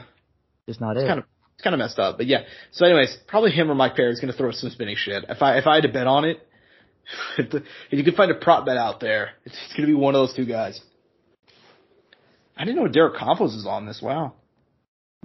just 0.66 0.80
not 0.80 0.96
It's 0.96 1.04
it. 1.04 1.08
kind 1.08 1.18
of 1.18 1.24
it's 1.54 1.62
kind 1.64 1.74
of 1.74 1.78
messed 1.78 1.98
up, 1.98 2.16
but 2.16 2.26
yeah. 2.26 2.42
So, 2.70 2.86
anyways, 2.86 3.16
probably 3.26 3.50
him 3.50 3.68
or 3.70 3.74
Mike 3.74 3.96
Perry 3.96 4.12
is 4.12 4.20
going 4.20 4.30
to 4.32 4.38
throw 4.38 4.52
some 4.52 4.70
spinning 4.70 4.94
shit. 4.96 5.24
If 5.28 5.42
I 5.42 5.58
if 5.58 5.66
I 5.66 5.74
had 5.76 5.82
to 5.82 5.88
bet 5.88 6.06
on 6.06 6.24
it, 6.24 6.38
if 7.38 7.62
you 7.90 8.04
could 8.04 8.14
find 8.14 8.30
a 8.30 8.34
prop 8.36 8.64
bet 8.64 8.76
out 8.76 9.00
there, 9.00 9.30
it's, 9.44 9.56
it's 9.64 9.72
going 9.74 9.88
to 9.88 9.92
be 9.92 9.98
one 10.00 10.14
of 10.14 10.20
those 10.20 10.34
two 10.36 10.46
guys. 10.46 10.80
I 12.56 12.64
didn't 12.64 12.76
know 12.82 12.88
Derek 12.88 13.16
Campos 13.18 13.54
is 13.54 13.66
on 13.66 13.86
this. 13.86 14.00
Wow. 14.00 14.34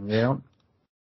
Yeah. 0.02 0.36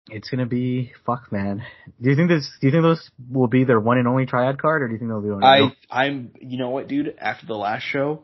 It's 0.10 0.30
gonna 0.30 0.46
be 0.46 0.92
fuck, 1.06 1.32
man. 1.32 1.64
Do 2.02 2.10
you 2.10 2.16
think 2.16 2.30
this? 2.30 2.50
Do 2.60 2.68
you 2.68 2.72
think 2.72 2.84
those 2.84 3.10
will 3.32 3.48
be 3.48 3.64
their 3.64 3.80
one 3.80 3.98
and 3.98 4.08
only 4.08 4.26
triad 4.26 4.62
card, 4.62 4.82
or 4.82 4.88
do 4.88 4.94
you 4.94 5.00
think 5.00 5.10
they'll 5.10 5.22
do? 5.22 5.40
I 5.42 5.72
I'm 5.90 6.32
you 6.42 6.58
know 6.58 6.72
what, 6.72 6.90
dude? 6.90 7.16
After 7.20 7.46
the 7.46 7.54
last 7.56 7.84
show, 7.84 8.24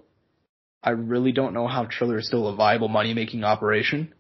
I 0.84 0.89
really 0.91 1.32
don't 1.32 1.54
know 1.54 1.68
how 1.68 1.86
Triller 1.86 2.18
is 2.18 2.28
still 2.28 2.47
a 2.47 2.56
viable 2.56 2.89
money 2.89 3.14
making 3.14 3.45
operation. 3.45 4.14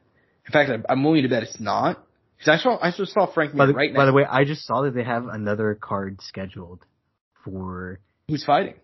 In 0.47 0.51
fact, 0.53 0.69
I'm- 0.69 0.85
I'm 0.87 1.03
willing 1.03 1.23
to 1.23 1.29
bet 1.29 1.43
it's 1.43 1.59
not. 1.59 2.01
Because 2.37 2.59
I 2.59 2.63
saw 2.63 2.79
I 2.81 2.91
just 2.95 3.11
saw 3.11 3.25
Frank 3.25 3.53
by 3.55 3.65
the, 3.65 3.73
right 3.73 3.93
by 3.93 4.05
the 4.05 4.13
way, 4.13 4.23
I 4.23 4.45
just 4.45 4.65
saw 4.65 4.83
that 4.83 4.93
they 4.93 5.03
have 5.03 5.27
another 5.27 5.75
card 5.75 6.21
scheduled 6.21 6.79
for. 7.43 7.99
Who's 8.29 8.45
fighting? 8.45 8.75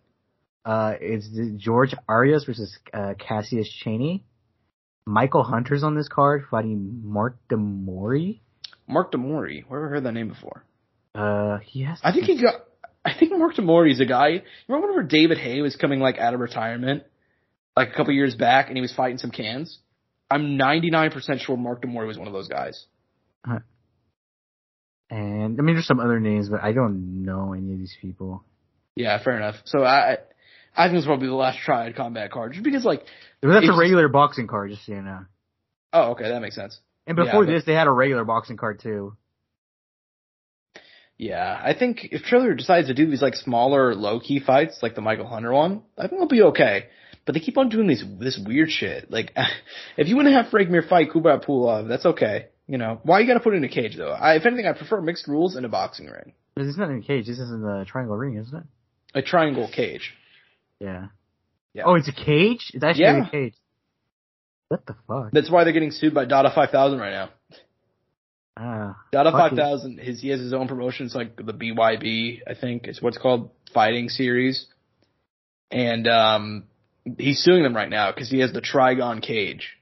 Uh, 0.65 0.95
it's 0.99 1.29
George 1.63 1.93
Arias 2.09 2.43
versus 2.43 2.77
uh, 2.93 3.13
Cassius 3.17 3.69
Chaney. 3.69 4.25
Michael 5.05 5.43
Hunter's 5.43 5.83
on 5.83 5.95
this 5.95 6.07
card 6.07 6.45
fighting 6.49 7.01
Mark 7.03 7.37
de 7.49 7.57
Mori. 7.57 8.41
Mark 8.87 9.11
de 9.11 9.17
Mori. 9.17 9.63
Where 9.67 9.81
have 9.81 9.87
I 9.87 9.91
heard 9.91 10.03
that 10.05 10.13
name 10.13 10.29
before? 10.29 10.65
Uh, 11.13 11.57
he 11.59 11.83
has. 11.83 11.99
I 12.03 12.11
think 12.11 12.25
he 12.25 12.41
got. 12.41 12.55
I 13.05 13.13
think 13.17 13.31
Mark 13.37 13.55
de 13.55 13.61
Mori's 13.61 13.99
a 13.99 14.05
guy. 14.05 14.41
Remember 14.67 14.87
whenever 14.87 15.03
David 15.03 15.37
Haye 15.37 15.61
was 15.61 15.75
coming 15.75 15.99
like 15.99 16.17
out 16.17 16.33
of 16.33 16.39
retirement, 16.39 17.03
like 17.77 17.89
a 17.89 17.93
couple 17.93 18.13
years 18.13 18.35
back, 18.35 18.67
and 18.67 18.77
he 18.77 18.81
was 18.81 18.93
fighting 18.93 19.19
some 19.19 19.31
cans. 19.31 19.77
I'm 20.29 20.57
99% 20.57 21.39
sure 21.41 21.55
Mark 21.55 21.81
de 21.81 21.87
Mori 21.87 22.07
was 22.07 22.17
one 22.17 22.27
of 22.27 22.33
those 22.33 22.47
guys. 22.47 22.85
And 25.09 25.59
I 25.59 25.61
mean, 25.61 25.75
there's 25.75 25.85
some 25.85 25.99
other 25.99 26.19
names, 26.19 26.49
but 26.49 26.63
I 26.63 26.71
don't 26.71 27.23
know 27.23 27.53
any 27.53 27.73
of 27.73 27.79
these 27.79 27.95
people. 28.01 28.43
Yeah, 28.95 29.21
fair 29.23 29.37
enough. 29.37 29.55
So 29.65 29.83
I, 29.83 30.17
I 30.75 30.87
think 30.87 30.97
this 30.97 31.05
will 31.05 31.13
probably 31.13 31.27
the 31.27 31.35
last 31.35 31.59
triad 31.59 31.95
combat 31.95 32.31
card, 32.31 32.53
just 32.53 32.63
because 32.63 32.85
like 32.85 33.03
But 33.41 33.49
that's 33.49 33.69
a 33.69 33.77
regular 33.77 34.07
boxing 34.07 34.47
card, 34.47 34.71
just 34.71 34.85
so 34.85 34.93
you 34.93 35.01
know. 35.01 35.25
Oh, 35.93 36.11
okay, 36.11 36.29
that 36.29 36.41
makes 36.41 36.55
sense. 36.55 36.79
And 37.07 37.15
before 37.15 37.43
Yeah, 37.43 37.47
but- 37.47 37.53
this, 37.53 37.65
they 37.65 37.73
had 37.73 37.87
a 37.87 37.91
regular 37.91 38.25
boxing 38.25 38.57
card 38.57 38.79
too. 38.81 39.15
Yeah, 41.17 41.57
I 41.63 41.73
think 41.73 42.09
if 42.11 42.23
Triller 42.23 42.53
decides 42.53 42.87
to 42.87 42.93
do 42.93 43.09
these 43.09 43.21
like 43.21 43.35
smaller, 43.35 43.95
low 43.95 44.19
key 44.19 44.39
fights, 44.39 44.79
like 44.83 44.95
the 44.95 45.01
Michael 45.01 45.27
Hunter 45.27 45.53
one, 45.53 45.83
I 45.97 46.03
think 46.03 46.13
it'll 46.13 46.27
be 46.27 46.41
okay. 46.43 46.87
But 47.25 47.33
they 47.33 47.39
keep 47.39 47.57
on 47.57 47.69
doing 47.69 47.87
these 47.87 48.03
this 48.19 48.37
weird 48.37 48.69
shit. 48.69 49.09
Like, 49.09 49.31
if 49.97 50.07
you 50.09 50.15
want 50.17 50.27
to 50.27 50.33
have 50.33 50.49
Frank 50.49 50.69
fight 50.89 51.09
Kubrat 51.11 51.45
Pulev, 51.45 51.87
that's 51.87 52.05
okay. 52.05 52.47
You 52.67 52.77
know, 52.77 52.99
why 53.03 53.19
you 53.19 53.27
got 53.27 53.35
to 53.35 53.39
put 53.39 53.53
it 53.53 53.57
in 53.57 53.63
a 53.63 53.69
cage 53.69 53.95
though? 53.95 54.11
I, 54.11 54.35
if 54.35 54.45
anything, 54.45 54.65
I 54.65 54.73
prefer 54.73 54.99
mixed 54.99 55.27
rules 55.27 55.55
in 55.55 55.63
a 55.63 55.69
boxing 55.69 56.07
ring, 56.07 56.33
This 56.55 56.67
is 56.67 56.77
not 56.77 56.89
in 56.89 56.97
a 56.97 57.01
cage. 57.01 57.27
This 57.27 57.39
is 57.39 57.49
in 57.49 57.61
the 57.61 57.85
triangle 57.87 58.17
ring, 58.17 58.35
isn't 58.35 58.57
it? 58.57 58.63
a 59.13 59.21
triangle 59.21 59.69
cage. 59.73 60.13
Yeah. 60.79 61.07
Yeah. 61.73 61.83
Oh, 61.85 61.95
it's 61.95 62.07
a 62.07 62.13
cage. 62.13 62.71
It's 62.73 62.83
actually 62.83 63.03
Yeah. 63.05 63.27
a 63.27 63.29
cage. 63.29 63.55
What 64.69 64.85
the 64.85 64.95
fuck? 65.07 65.31
That's 65.31 65.49
why 65.49 65.63
they're 65.63 65.73
getting 65.73 65.91
sued 65.91 66.13
by 66.13 66.25
Dada 66.25 66.51
Five 66.53 66.71
Thousand 66.71 66.99
right 66.99 67.11
now. 67.11 67.29
Ah. 68.57 68.97
Dada 69.11 69.31
Five. 69.31 69.51
Thousand, 69.53 69.99
his 69.99 70.21
he 70.21 70.29
has 70.29 70.39
his 70.39 70.53
own 70.53 70.67
promotion. 70.67 71.05
It's 71.05 71.15
like 71.15 71.35
the 71.35 71.53
BYB, 71.53 72.41
I 72.47 72.53
think, 72.55 72.87
is 72.87 73.01
what's 73.01 73.17
called 73.17 73.51
fighting 73.73 74.07
series, 74.09 74.65
and 75.71 76.07
um, 76.07 76.63
he's 77.17 77.43
suing 77.43 77.63
them 77.63 77.75
right 77.75 77.89
now 77.89 78.11
because 78.11 78.29
he 78.29 78.39
has 78.39 78.53
the 78.53 78.61
Trigon 78.61 79.21
cage. 79.21 79.77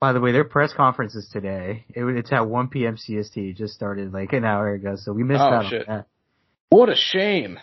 By 0.00 0.12
the 0.12 0.20
way, 0.20 0.32
their 0.32 0.42
press 0.44 0.72
conference 0.72 1.14
is 1.14 1.28
today. 1.32 1.84
It, 1.90 2.02
it's 2.04 2.32
at 2.32 2.48
1 2.48 2.68
p.m. 2.68 2.96
CST. 2.96 3.36
It 3.36 3.56
just 3.56 3.72
started 3.74 4.12
like 4.12 4.32
an 4.32 4.44
hour 4.44 4.72
ago, 4.74 4.96
so 4.96 5.12
we 5.12 5.22
missed 5.22 5.40
Oh, 5.40 5.44
out 5.44 5.70
shit. 5.70 5.88
on 5.88 5.96
that. 5.98 6.06
What 6.70 6.88
a 6.88 6.96
shame. 6.96 7.60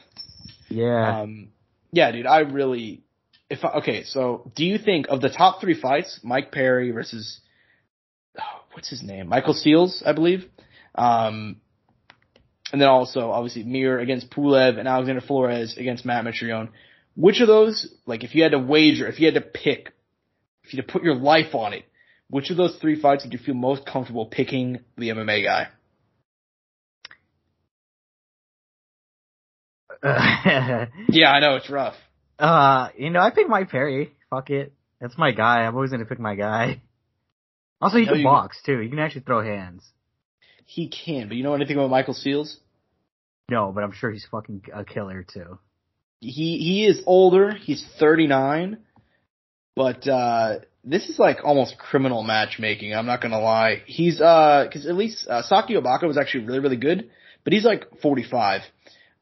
Yeah. 0.70 1.20
Um, 1.24 1.50
yeah, 1.92 2.12
dude, 2.12 2.26
I 2.26 2.40
really, 2.40 3.04
if 3.50 3.64
I, 3.64 3.80
okay, 3.80 4.04
so 4.04 4.52
do 4.56 4.66
you 4.66 4.78
think 4.78 5.08
of 5.10 5.22
the 5.22 5.30
top 5.30 5.62
three 5.62 5.80
fights, 5.80 6.20
Mike 6.24 6.52
Perry 6.52 6.92
versus, 6.92 7.40
oh, 8.38 8.44
what's 8.74 8.90
his 8.90 9.04
name? 9.04 9.28
Michael 9.28 9.54
Seals, 9.54 10.04
I 10.06 10.14
believe. 10.14 10.46
Um, 10.96 11.58
and 12.72 12.80
then 12.80 12.88
also 12.88 13.32
obviously 13.32 13.64
Mir 13.64 14.00
against 14.00 14.30
Pulev 14.30 14.78
and 14.78 14.88
Alexander 14.88 15.22
Flores 15.22 15.76
against 15.78 16.06
Matt 16.06 16.26
Mitrione. 16.26 16.70
Which 17.16 17.42
of 17.42 17.48
those, 17.48 17.94
like, 18.06 18.24
if 18.24 18.36
you 18.36 18.44
had 18.44 18.52
to 18.52 18.60
wager, 18.60 19.08
if 19.08 19.20
you 19.20 19.26
had 19.26 19.34
to 19.34 19.42
pick, 19.42 19.92
if 20.64 20.74
you 20.74 20.78
had 20.78 20.88
to 20.88 20.94
put 20.94 21.04
your 21.04 21.16
life 21.16 21.56
on 21.56 21.74
it, 21.74 21.86
which 22.30 22.52
of 22.52 22.58
those 22.58 22.78
three 22.78 23.02
fights 23.02 23.24
would 23.24 23.34
you 23.34 23.40
feel 23.40 23.56
most 23.56 23.86
comfortable 23.86 24.28
picking 24.28 24.80
the 24.98 25.10
MMA 25.10 25.44
guy? 25.44 25.68
Yeah, 31.10 31.32
I 31.32 31.40
know 31.40 31.56
it's 31.56 31.70
rough. 31.70 31.96
uh, 32.40 32.90
you 32.98 33.10
know, 33.10 33.20
I 33.20 33.32
picked 33.32 33.50
Mike 33.50 33.70
Perry. 33.70 34.12
Fuck 34.30 34.50
it. 34.50 34.74
That's 35.02 35.18
my 35.18 35.32
guy. 35.32 35.62
I'm 35.66 35.76
always 35.76 35.92
gonna 35.92 36.06
pick 36.06 36.20
my 36.20 36.36
guy. 36.36 36.82
Also, 37.82 37.98
he 37.98 38.06
can 38.06 38.20
you- 38.20 38.24
box 38.26 38.58
too. 38.66 38.80
He 38.80 38.90
can 38.90 39.00
actually 39.00 39.22
throw 39.22 39.42
hands. 39.42 39.84
He 40.66 40.88
can, 40.90 41.28
but 41.30 41.38
you 41.38 41.44
know 41.44 41.56
anything 41.56 41.78
about 41.78 41.90
Michael 41.90 42.14
Seals? 42.14 42.58
No, 43.50 43.72
but 43.74 43.84
I'm 43.84 43.92
sure 43.94 44.12
he's 44.12 44.28
fucking 44.30 44.64
a 44.74 44.86
killer 44.86 45.24
too. 45.34 45.58
he 46.20 46.58
he 46.60 46.86
is 46.86 47.02
older. 47.08 47.52
He's 47.54 47.84
39, 48.00 48.78
but 49.76 50.08
uh 50.08 50.60
this 50.84 51.10
is 51.10 51.18
like 51.20 51.38
almost 51.44 51.78
criminal 51.78 52.22
matchmaking. 52.24 52.94
I'm 52.94 53.06
not 53.08 53.22
gonna 53.22 53.40
lie. 53.40 53.82
He's 53.86 54.22
uh 54.22 54.66
because 54.68 54.86
at 54.86 54.96
least 54.96 55.28
uh, 55.28 55.42
Saki 55.42 55.74
Obaka 55.76 56.04
was 56.04 56.18
actually 56.18 56.46
really 56.46 56.60
really 56.60 56.78
good, 56.78 57.10
but 57.44 57.54
he's 57.54 57.66
like 57.66 57.86
45. 58.02 58.62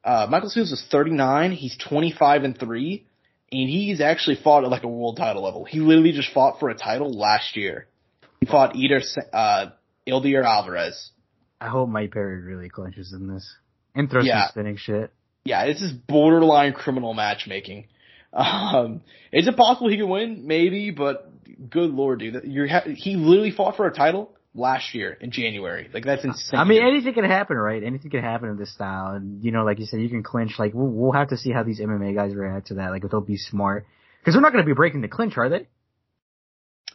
Uh 0.04 0.26
Michael 0.30 0.48
Seals 0.50 0.72
is 0.72 0.84
39. 0.90 1.52
He's 1.52 1.76
25 1.76 2.44
and 2.44 2.58
three, 2.58 3.06
and 3.52 3.68
he's 3.68 4.00
actually 4.00 4.36
fought 4.36 4.64
at 4.64 4.70
like 4.70 4.84
a 4.84 4.88
world 4.88 5.16
title 5.16 5.42
level. 5.44 5.64
He 5.64 5.80
literally 5.80 6.12
just 6.12 6.32
fought 6.32 6.60
for 6.60 6.70
a 6.70 6.74
title 6.74 7.12
last 7.12 7.56
year. 7.56 7.86
He 8.40 8.46
fought 8.46 8.76
either 8.76 9.00
uh 9.32 9.66
Eleider 10.06 10.44
Alvarez. 10.44 11.10
I 11.60 11.68
hope 11.68 11.88
Mike 11.88 12.12
Perry 12.12 12.40
really 12.40 12.68
clinches 12.68 13.12
in 13.12 13.26
this 13.32 13.56
and 13.94 14.08
throws 14.08 14.24
Yeah. 14.26 14.44
some 14.44 14.50
spinning 14.50 14.76
shit. 14.76 15.12
yeah, 15.44 15.66
this 15.66 15.82
is 15.82 15.92
borderline 15.92 16.72
criminal 16.72 17.14
matchmaking. 17.14 17.88
Um, 18.32 19.00
is 19.32 19.48
it 19.48 19.56
possible 19.56 19.88
he 19.88 19.96
could 19.96 20.06
win? 20.08 20.46
Maybe, 20.46 20.90
but 20.90 21.30
good 21.70 21.90
lord, 21.90 22.20
dude, 22.20 22.42
you 22.44 22.68
ha- 22.68 22.84
he 22.86 23.16
literally 23.16 23.50
fought 23.50 23.76
for 23.76 23.86
a 23.86 23.92
title 23.92 24.36
last 24.54 24.94
year 24.94 25.16
in 25.20 25.30
January. 25.30 25.88
Like 25.92 26.04
that's 26.04 26.24
insane. 26.24 26.58
I 26.58 26.64
mean, 26.64 26.82
anything 26.82 27.14
can 27.14 27.24
happen, 27.24 27.56
right? 27.56 27.82
Anything 27.82 28.10
can 28.10 28.22
happen 28.22 28.48
in 28.48 28.56
this 28.56 28.72
style, 28.72 29.14
and 29.14 29.42
you 29.42 29.50
know, 29.52 29.64
like 29.64 29.78
you 29.78 29.86
said, 29.86 30.00
you 30.00 30.08
can 30.08 30.22
clinch. 30.22 30.58
Like 30.58 30.74
we'll, 30.74 30.88
we'll 30.88 31.12
have 31.12 31.28
to 31.28 31.36
see 31.36 31.52
how 31.52 31.62
these 31.62 31.80
MMA 31.80 32.14
guys 32.14 32.34
react 32.34 32.68
to 32.68 32.74
that. 32.74 32.90
Like 32.90 33.04
if 33.04 33.10
they'll 33.10 33.20
be 33.20 33.36
smart, 33.36 33.86
because 34.20 34.34
they're 34.34 34.42
not 34.42 34.52
going 34.52 34.64
to 34.64 34.68
be 34.68 34.74
breaking 34.74 35.00
the 35.02 35.08
clinch, 35.08 35.36
are 35.36 35.48
they? 35.48 35.68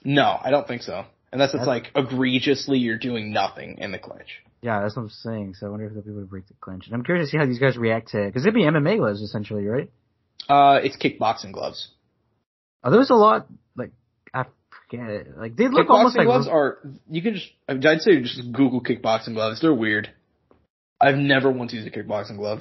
no, 0.04 0.38
I 0.42 0.50
don't 0.50 0.68
think 0.68 0.82
so. 0.82 1.06
Unless 1.32 1.54
it's 1.54 1.66
That's- 1.66 1.68
like 1.68 1.92
egregiously 1.96 2.78
you're 2.78 2.98
doing 2.98 3.32
nothing 3.32 3.78
in 3.80 3.92
the 3.92 3.98
clinch. 4.00 4.44
Yeah, 4.62 4.82
that's 4.82 4.96
what 4.96 5.04
I'm 5.04 5.10
saying. 5.10 5.56
So 5.60 5.68
I 5.68 5.70
wonder 5.70 5.88
if 5.88 5.94
they'll 5.94 6.04
be 6.04 6.12
able 6.12 6.22
to 6.22 6.28
break 6.28 6.48
the 6.48 6.54
clinch. 6.62 6.86
And 6.88 6.96
I'm 6.96 7.04
curious 7.04 7.28
to 7.28 7.32
see 7.32 7.38
how 7.38 7.46
these 7.46 7.60
guys 7.60 7.76
react 7.78 8.10
to 8.10 8.22
it, 8.22 8.28
because 8.28 8.44
it'd 8.44 8.54
be 8.54 8.64
MMA 8.64 8.98
gloves 8.98 9.22
essentially, 9.22 9.66
right? 9.66 9.90
Uh, 10.48 10.80
it's 10.84 10.96
kickboxing 10.98 11.52
gloves. 11.52 11.90
Are 12.84 12.92
those 12.92 13.10
a 13.10 13.16
lot? 13.16 13.48
I 14.94 14.98
forget. 14.98 15.28
it. 15.28 15.38
Like 15.38 15.56
they 15.56 15.68
look 15.68 15.90
almost 15.90 16.18
like 16.18 16.26
gloves 16.26 16.48
are. 16.48 16.80
You 17.10 17.22
can 17.22 17.34
just. 17.36 17.50
I'd 17.68 18.02
say 18.02 18.22
just 18.22 18.52
Google 18.52 18.82
kickboxing 18.82 19.34
gloves. 19.34 19.62
They're 19.62 19.74
weird. 19.74 20.10
I've 21.00 21.16
never 21.16 21.52
once 21.52 21.74
used 21.74 21.88
a 21.88 21.92
kickboxing 21.92 22.38
glove. 22.38 22.60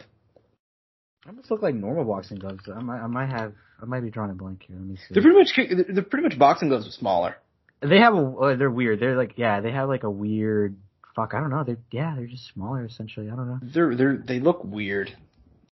They 1.24 1.30
almost 1.30 1.50
look 1.50 1.62
like 1.62 1.74
normal 1.74 2.04
boxing 2.04 2.38
gloves. 2.38 2.62
I 2.74 2.80
might, 2.80 2.98
I 2.98 3.06
might 3.06 3.28
have, 3.30 3.52
I 3.80 3.84
might 3.84 4.00
be 4.00 4.10
drawing 4.10 4.32
a 4.32 4.34
blank 4.34 4.64
here. 4.66 4.76
Let 4.76 4.86
me 4.86 4.96
see. 4.96 5.14
They're 5.14 5.22
pretty 5.22 5.38
much. 5.38 5.86
They're 5.94 6.02
pretty 6.02 6.28
much 6.28 6.38
boxing 6.38 6.68
gloves, 6.68 6.86
but 6.86 6.92
smaller. 6.94 7.36
They 7.80 7.98
have 7.98 8.14
a, 8.14 8.18
uh, 8.18 8.56
they're 8.56 8.70
weird. 8.70 9.00
They're 9.00 9.16
like, 9.16 9.34
yeah, 9.36 9.60
they 9.60 9.70
have 9.72 9.88
like 9.88 10.02
a 10.02 10.10
weird. 10.10 10.76
Fuck, 11.14 11.34
I 11.34 11.40
don't 11.40 11.50
know. 11.50 11.62
They're 11.64 11.78
yeah, 11.90 12.14
they're 12.16 12.26
just 12.26 12.48
smaller 12.52 12.84
essentially. 12.84 13.28
I 13.30 13.36
don't 13.36 13.48
know. 13.48 13.58
They're 13.62 13.94
they're 13.94 14.16
they 14.16 14.40
look 14.40 14.64
weird. 14.64 15.14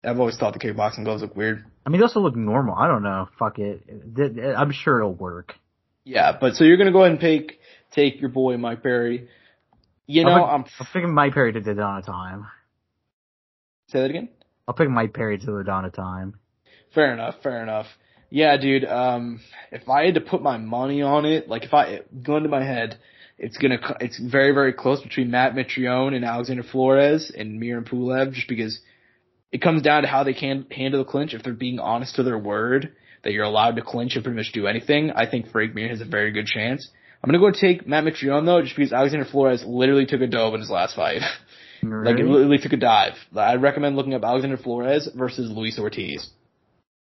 I've 0.05 0.19
always 0.21 0.37
thought 0.37 0.53
the 0.55 0.59
kickboxing 0.61 1.05
gloves 1.05 1.23
look 1.23 1.37
weird. 1.37 1.65
I 1.85 1.91
mean, 1.91 2.01
they 2.01 2.05
also 2.05 2.21
look 2.21 2.37
normal. 2.37 2.75
I 2.75 2.87
don't 2.87 3.03
know. 3.03 3.29
Fuck 3.39 3.59
it. 3.59 3.83
I'm 4.57 4.73
sure 4.73 4.99
it'll 4.99 5.15
work. 5.15 5.55
Yeah, 6.11 6.37
but 6.41 6.57
so 6.57 6.65
you're 6.65 6.77
gonna 6.77 6.91
go 6.91 7.03
ahead 7.03 7.13
and 7.13 7.21
take 7.21 7.61
take 7.93 8.21
your 8.21 8.31
boy 8.31 8.57
Mike 8.57 8.83
Perry. 8.83 9.29
You 10.09 10.25
know, 10.25 10.33
I'll 10.33 10.57
I'm 10.57 10.65
pick, 10.65 10.73
I'll 10.81 10.89
pick 10.93 11.05
Mike 11.05 11.35
Perry 11.35 11.53
to 11.53 11.61
the 11.61 11.73
dawn 11.73 11.99
of 11.99 12.07
time. 12.07 12.49
say 13.87 14.01
that 14.01 14.11
again. 14.11 14.29
I'll 14.67 14.75
pick 14.75 14.91
Mike 14.91 15.15
Perry 15.15 15.39
to 15.39 15.47
the 15.47 15.63
dawn 15.63 15.85
of 15.85 15.93
time. 15.93 16.41
Fair 16.97 17.13
enough, 17.13 17.37
fair 17.45 17.63
enough. 17.63 17.87
Yeah, 18.29 18.57
dude. 18.57 18.85
Um, 18.87 19.41
if 19.71 19.89
I 19.89 20.07
had 20.07 20.15
to 20.15 20.21
put 20.21 20.43
my 20.43 20.57
money 20.57 21.01
on 21.01 21.27
it, 21.27 21.49
like 21.49 21.63
if 21.63 21.73
I 21.73 22.01
go 22.25 22.37
into 22.37 22.49
my 22.49 22.65
head, 22.65 22.99
it's 23.39 23.57
gonna 23.57 23.79
it's 24.01 24.19
very 24.19 24.51
very 24.51 24.73
close 24.73 25.01
between 25.01 25.31
Matt 25.31 25.55
Mitrione 25.55 26.17
and 26.17 26.25
Alexander 26.25 26.65
Flores 26.65 27.31
and 27.31 27.61
Miran 27.61 27.85
Pulev, 27.85 28.33
just 28.33 28.49
because 28.49 28.81
it 29.53 29.63
comes 29.63 29.83
down 29.83 30.03
to 30.03 30.09
how 30.09 30.25
they 30.25 30.35
can 30.35 30.67
handle 30.73 31.05
the 31.05 31.09
clinch. 31.09 31.35
If 31.35 31.45
they're 31.45 31.53
being 31.53 31.79
honest 31.79 32.17
to 32.17 32.25
their 32.25 32.39
word 32.39 32.97
that 33.23 33.33
you're 33.33 33.45
allowed 33.45 33.77
to 33.77 33.83
clinch 33.83 34.15
and 34.15 34.25
pretty 34.25 34.37
much 34.37 34.53
do 34.53 34.67
anything, 34.67 35.11
I 35.11 35.27
think 35.31 35.51
Frank 35.51 35.75
Mir 35.75 35.89
has 35.89 36.01
a 36.01 36.05
very 36.07 36.31
good 36.33 36.47
chance. 36.47 36.89
I'm 37.23 37.29
gonna 37.31 37.39
go 37.39 37.51
take 37.51 37.87
Matt 37.87 38.05
Mitrione 38.05 38.47
though, 38.47 38.63
just 38.63 38.77
because 38.77 38.93
Alexander 38.93 39.27
Flores 39.27 39.63
literally 39.65 40.07
took 40.07 40.21
a 40.23 40.27
dove 40.27 40.55
in 40.55 40.61
his 40.61 40.71
last 40.71 40.97
fight. 40.97 41.21
like 41.83 41.83
it 41.83 41.89
Really? 41.89 42.23
literally 42.25 42.59
took 42.59 42.73
a 42.73 42.77
dive. 42.79 43.15
I 43.37 43.55
recommend 43.57 43.97
looking 43.97 44.15
up 44.15 44.23
Alexander 44.25 44.57
Flores 44.57 45.09
versus 45.15 45.51
Luis 45.51 45.79
Ortiz. 45.79 46.29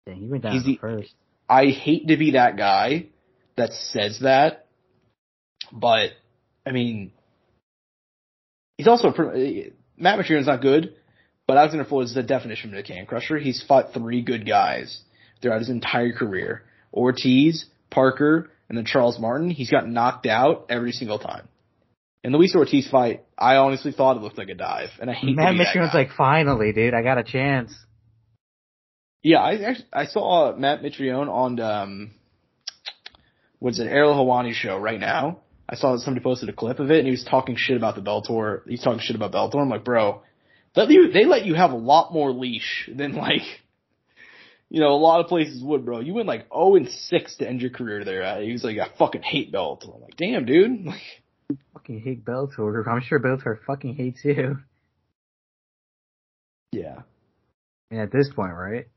Dang, 0.06 0.18
he 0.18 0.28
went 0.28 0.43
down 0.43 0.53
He's 0.53 0.64
the- 0.64 0.78
first. 0.78 1.14
I 1.49 1.66
hate 1.68 2.08
to 2.08 2.18
be 2.18 2.32
that 2.32 2.58
guy 2.58 3.08
that 3.56 3.72
says 3.74 4.20
that, 4.22 4.66
but 5.72 6.12
I 6.66 6.72
mean, 6.72 7.12
he's 8.78 8.88
also 8.88 9.12
pretty, 9.12 9.74
Matt 9.97 10.18
Mitrione's 10.20 10.47
not 10.47 10.62
good, 10.62 10.95
but 11.47 11.58
Alexander 11.58 11.86
Flores 11.86 12.10
is 12.10 12.16
the 12.16 12.24
definition 12.24 12.74
of 12.74 12.80
a 12.80 12.84
can 12.84 13.06
crusher. 13.06 13.38
He's 13.38 13.64
fought 13.68 13.93
three 13.93 14.22
good 14.24 14.45
guys 14.47 15.01
throughout 15.45 15.59
his 15.59 15.69
entire 15.69 16.11
career: 16.11 16.63
Ortiz, 16.93 17.65
Parker, 17.91 18.49
and 18.67 18.77
then 18.77 18.85
Charles 18.85 19.19
Martin. 19.19 19.49
He's 19.49 19.69
got 19.69 19.87
knocked 19.87 20.25
out 20.25 20.65
every 20.69 20.91
single 20.91 21.19
time. 21.19 21.47
In 22.23 22.31
the 22.31 22.39
Luis 22.39 22.55
Ortiz 22.55 22.89
fight, 22.89 23.23
I 23.37 23.57
honestly 23.57 23.91
thought 23.91 24.17
it 24.17 24.23
looked 24.23 24.39
like 24.39 24.49
a 24.49 24.55
dive, 24.55 24.89
and 24.99 25.11
I 25.11 25.13
hate 25.13 25.35
Matt 25.35 25.55
that 25.55 25.63
Mitrione's 25.63 25.93
like, 25.93 26.09
finally, 26.17 26.73
dude, 26.73 26.95
I 26.95 27.03
got 27.03 27.19
a 27.19 27.23
chance. 27.23 27.71
Yeah, 29.21 29.39
I 29.39 29.53
actually, 29.61 29.87
I 29.93 30.05
saw 30.05 30.55
Matt 30.55 30.81
Mitrione 30.81 31.29
on 31.29 31.59
um, 31.59 32.11
what's 33.59 33.79
it, 33.79 33.85
Ariel 33.85 34.15
Helwani 34.15 34.53
show 34.53 34.77
right 34.77 34.99
now. 34.99 35.41
I 35.69 35.75
saw 35.75 35.93
that 35.93 35.99
somebody 35.99 36.23
posted 36.23 36.49
a 36.49 36.53
clip 36.53 36.79
of 36.79 36.89
it, 36.89 36.97
and 36.97 37.05
he 37.05 37.11
was 37.11 37.23
talking 37.23 37.55
shit 37.57 37.77
about 37.77 37.95
the 37.95 38.01
Bellator. 38.01 38.67
He's 38.67 38.83
talking 38.83 38.99
shit 38.99 39.15
about 39.15 39.31
Bellator. 39.31 39.61
I'm 39.61 39.69
like, 39.69 39.83
bro, 39.83 40.21
let 40.75 40.89
you, 40.89 41.11
they 41.11 41.25
let 41.25 41.45
you 41.45 41.53
have 41.53 41.71
a 41.71 41.77
lot 41.77 42.13
more 42.13 42.31
leash 42.31 42.89
than 42.93 43.13
like, 43.13 43.41
you 44.70 44.80
know, 44.80 44.93
a 44.93 44.97
lot 44.97 45.20
of 45.22 45.28
places 45.28 45.63
would, 45.63 45.86
bro. 45.86 45.99
You 45.99 46.13
went 46.13 46.28
like 46.28 46.47
0 46.53 46.76
and 46.76 46.89
6 46.89 47.36
to 47.38 47.47
end 47.47 47.61
your 47.61 47.70
career 47.72 48.03
there. 48.03 48.24
Uh, 48.24 48.39
he 48.41 48.51
was 48.51 48.63
like, 48.63 48.78
I 48.80 48.88
fucking 48.97 49.22
hate 49.22 49.51
Bellator. 49.53 49.95
I'm 49.95 50.01
like, 50.01 50.18
damn, 50.18 50.45
dude. 50.45 50.86
Like, 51.47 51.57
Fucking 51.74 52.01
hate 52.01 52.26
Bellator. 52.26 52.88
I'm 52.88 53.01
sure 53.01 53.20
Bellator 53.20 53.59
fucking 53.68 53.93
hates 53.95 54.22
you. 54.26 54.57
yeah. 56.72 57.01
And 57.91 57.99
at 58.01 58.11
this 58.11 58.30
point, 58.36 58.53
right? 58.53 58.88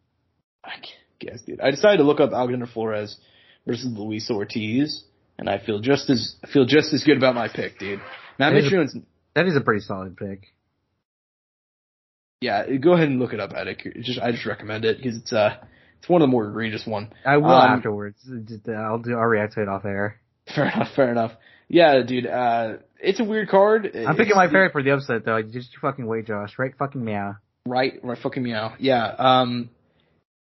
I 0.64 0.70
guess, 1.20 1.42
dude. 1.42 1.60
I 1.60 1.70
decided 1.70 1.98
to 1.98 2.04
look 2.04 2.20
up 2.20 2.32
Alexander 2.32 2.66
Flores 2.66 3.18
versus 3.66 3.86
Luis 3.86 4.30
Ortiz, 4.30 5.04
and 5.38 5.48
I 5.48 5.58
feel 5.58 5.78
just 5.80 6.08
as 6.08 6.36
I 6.42 6.46
feel 6.50 6.64
just 6.64 6.92
as 6.94 7.04
good 7.04 7.18
about 7.18 7.34
my 7.34 7.48
pick, 7.48 7.78
dude. 7.78 8.00
Matt 8.38 8.54
a- 8.54 8.62
That 9.34 9.46
is 9.46 9.56
a 9.56 9.60
pretty 9.60 9.80
solid 9.82 10.16
pick. 10.16 10.46
Yeah. 12.40 12.64
Go 12.76 12.92
ahead 12.92 13.08
and 13.08 13.18
look 13.18 13.32
it 13.32 13.40
up, 13.40 13.52
Attic. 13.52 13.82
It's 13.84 14.06
just 14.06 14.20
I 14.20 14.32
just 14.32 14.46
recommend 14.46 14.84
it 14.84 14.98
because 14.98 15.16
it's 15.16 15.32
uh 15.32 15.56
it's 15.98 16.08
one 16.08 16.22
of 16.22 16.28
the 16.28 16.30
more 16.30 16.48
egregious 16.48 16.86
one. 16.86 17.12
I 17.26 17.38
will 17.38 17.50
Um, 17.50 17.70
afterwards. 17.78 18.18
Uh, 18.28 18.72
I'll 18.72 18.98
do. 18.98 19.12
I'll 19.14 19.24
react 19.24 19.54
to 19.54 19.62
it 19.62 19.68
off 19.68 19.84
air. 19.84 20.20
Fair 20.54 20.66
enough. 20.66 20.88
Fair 20.94 21.10
enough. 21.10 21.32
Yeah, 21.68 22.02
dude. 22.06 22.26
Uh, 22.26 22.74
it's 23.00 23.20
a 23.20 23.24
weird 23.24 23.48
card. 23.48 23.90
I'm 23.94 24.16
picking 24.16 24.34
my 24.36 24.46
favorite 24.46 24.72
for 24.72 24.82
the 24.82 24.90
upset 24.92 25.24
though. 25.24 25.42
Just 25.42 25.76
fucking 25.80 26.06
wait, 26.06 26.26
Josh. 26.26 26.58
Right? 26.58 26.72
Fucking 26.78 27.04
meow. 27.04 27.36
Right, 27.66 27.94
right. 28.02 28.18
Fucking 28.18 28.42
meow. 28.42 28.74
Yeah. 28.78 29.04
Um, 29.06 29.70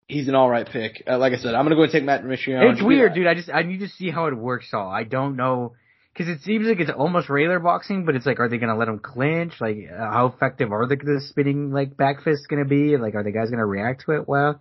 he's 0.08 0.28
an 0.28 0.34
all 0.34 0.50
right 0.50 0.66
pick. 0.66 1.02
Uh, 1.08 1.18
like 1.18 1.32
I 1.32 1.36
said, 1.36 1.54
I'm 1.54 1.64
gonna 1.64 1.76
go 1.76 1.84
and 1.84 1.92
take 1.92 2.04
Matt 2.04 2.24
Mitrione. 2.24 2.72
It's 2.72 2.82
weird, 2.82 3.14
dude. 3.14 3.26
I 3.26 3.34
just 3.34 3.48
I 3.48 3.62
need 3.62 3.80
to 3.80 3.88
see 3.88 4.10
how 4.10 4.26
it 4.26 4.36
works. 4.36 4.68
All 4.74 4.88
I 4.88 5.04
don't 5.04 5.36
know 5.36 5.72
because 6.14 6.28
it 6.28 6.42
seems 6.42 6.66
like 6.66 6.78
it's 6.78 6.90
almost 6.90 7.28
regular 7.28 7.58
boxing, 7.58 8.04
but 8.04 8.14
it's 8.14 8.24
like, 8.24 8.38
are 8.38 8.48
they 8.48 8.58
gonna 8.58 8.76
let 8.76 8.88
him 8.88 9.00
clinch? 9.00 9.54
Like, 9.60 9.88
uh, 9.92 9.96
how 9.96 10.26
effective 10.26 10.72
are 10.72 10.86
the, 10.86 10.96
the 10.96 11.20
spinning 11.28 11.72
like 11.72 11.96
back 11.96 12.22
fists 12.22 12.46
gonna 12.46 12.64
be? 12.64 12.96
Like, 12.96 13.14
are 13.14 13.24
the 13.24 13.32
guys 13.32 13.50
gonna 13.50 13.66
react 13.66 14.04
to 14.06 14.12
it 14.12 14.28
well? 14.28 14.60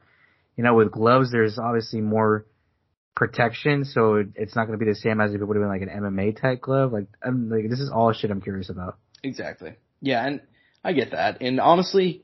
You 0.57 0.63
know, 0.63 0.73
with 0.73 0.91
gloves, 0.91 1.31
there's 1.31 1.59
obviously 1.59 2.01
more 2.01 2.45
protection, 3.15 3.85
so 3.85 4.15
it, 4.15 4.27
it's 4.35 4.55
not 4.55 4.65
gonna 4.65 4.79
be 4.79 4.85
the 4.85 4.95
same 4.95 5.21
as 5.21 5.33
if 5.33 5.41
it 5.41 5.45
would 5.45 5.55
have 5.55 5.61
been 5.63 5.69
like 5.69 5.81
an 5.81 5.89
MMA 5.89 6.41
type 6.41 6.61
glove. 6.61 6.91
Like, 6.91 7.07
I'm 7.21 7.49
like, 7.49 7.69
this 7.69 7.79
is 7.79 7.91
all 7.93 8.11
shit 8.13 8.31
I'm 8.31 8.41
curious 8.41 8.69
about. 8.69 8.97
Exactly. 9.23 9.75
Yeah, 10.01 10.25
and 10.25 10.41
I 10.83 10.93
get 10.93 11.11
that. 11.11 11.41
And 11.41 11.59
honestly, 11.59 12.23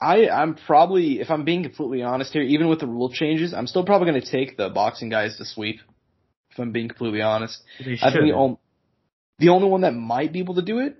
I 0.00 0.28
I'm 0.28 0.54
probably 0.54 1.20
if 1.20 1.30
I'm 1.30 1.44
being 1.44 1.62
completely 1.62 2.02
honest 2.02 2.32
here, 2.32 2.42
even 2.42 2.68
with 2.68 2.80
the 2.80 2.86
rule 2.86 3.10
changes, 3.10 3.52
I'm 3.52 3.66
still 3.66 3.84
probably 3.84 4.10
going 4.10 4.20
to 4.22 4.30
take 4.30 4.56
the 4.56 4.68
boxing 4.68 5.08
guys 5.08 5.36
to 5.38 5.44
sweep. 5.44 5.80
I'm 6.60 6.72
being 6.72 6.88
completely 6.88 7.22
honest, 7.22 7.62
I 7.80 8.12
think 8.12 8.24
the 8.24 8.32
only 8.34 8.58
the 9.38 9.48
only 9.48 9.68
one 9.68 9.82
that 9.82 9.94
might 9.94 10.32
be 10.32 10.40
able 10.40 10.56
to 10.56 10.62
do 10.62 10.78
it 10.78 10.96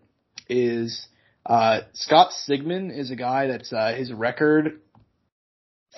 is 0.48 1.06
uh 1.46 1.80
Scott 1.92 2.32
Sigmon 2.48 2.96
is 2.96 3.10
a 3.10 3.16
guy 3.16 3.46
that's 3.46 3.72
uh 3.72 3.94
his 3.94 4.12
record 4.12 4.80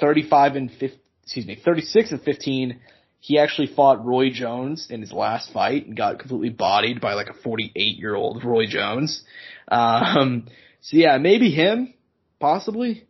35 0.00 0.56
and 0.56 0.70
50, 0.70 0.98
excuse 1.22 1.46
me, 1.46 1.60
36 1.62 2.12
and 2.12 2.22
15. 2.22 2.80
He 3.20 3.38
actually 3.38 3.68
fought 3.68 4.04
Roy 4.04 4.30
Jones 4.30 4.88
in 4.90 5.00
his 5.00 5.12
last 5.12 5.52
fight 5.52 5.86
and 5.86 5.96
got 5.96 6.18
completely 6.18 6.50
bodied 6.50 7.00
by 7.00 7.14
like 7.14 7.28
a 7.28 7.34
48 7.34 7.98
year 7.98 8.14
old 8.14 8.44
Roy 8.44 8.66
Jones. 8.66 9.22
Um, 9.68 10.48
so 10.80 10.96
yeah, 10.96 11.18
maybe 11.18 11.50
him, 11.50 11.94
possibly. 12.40 13.06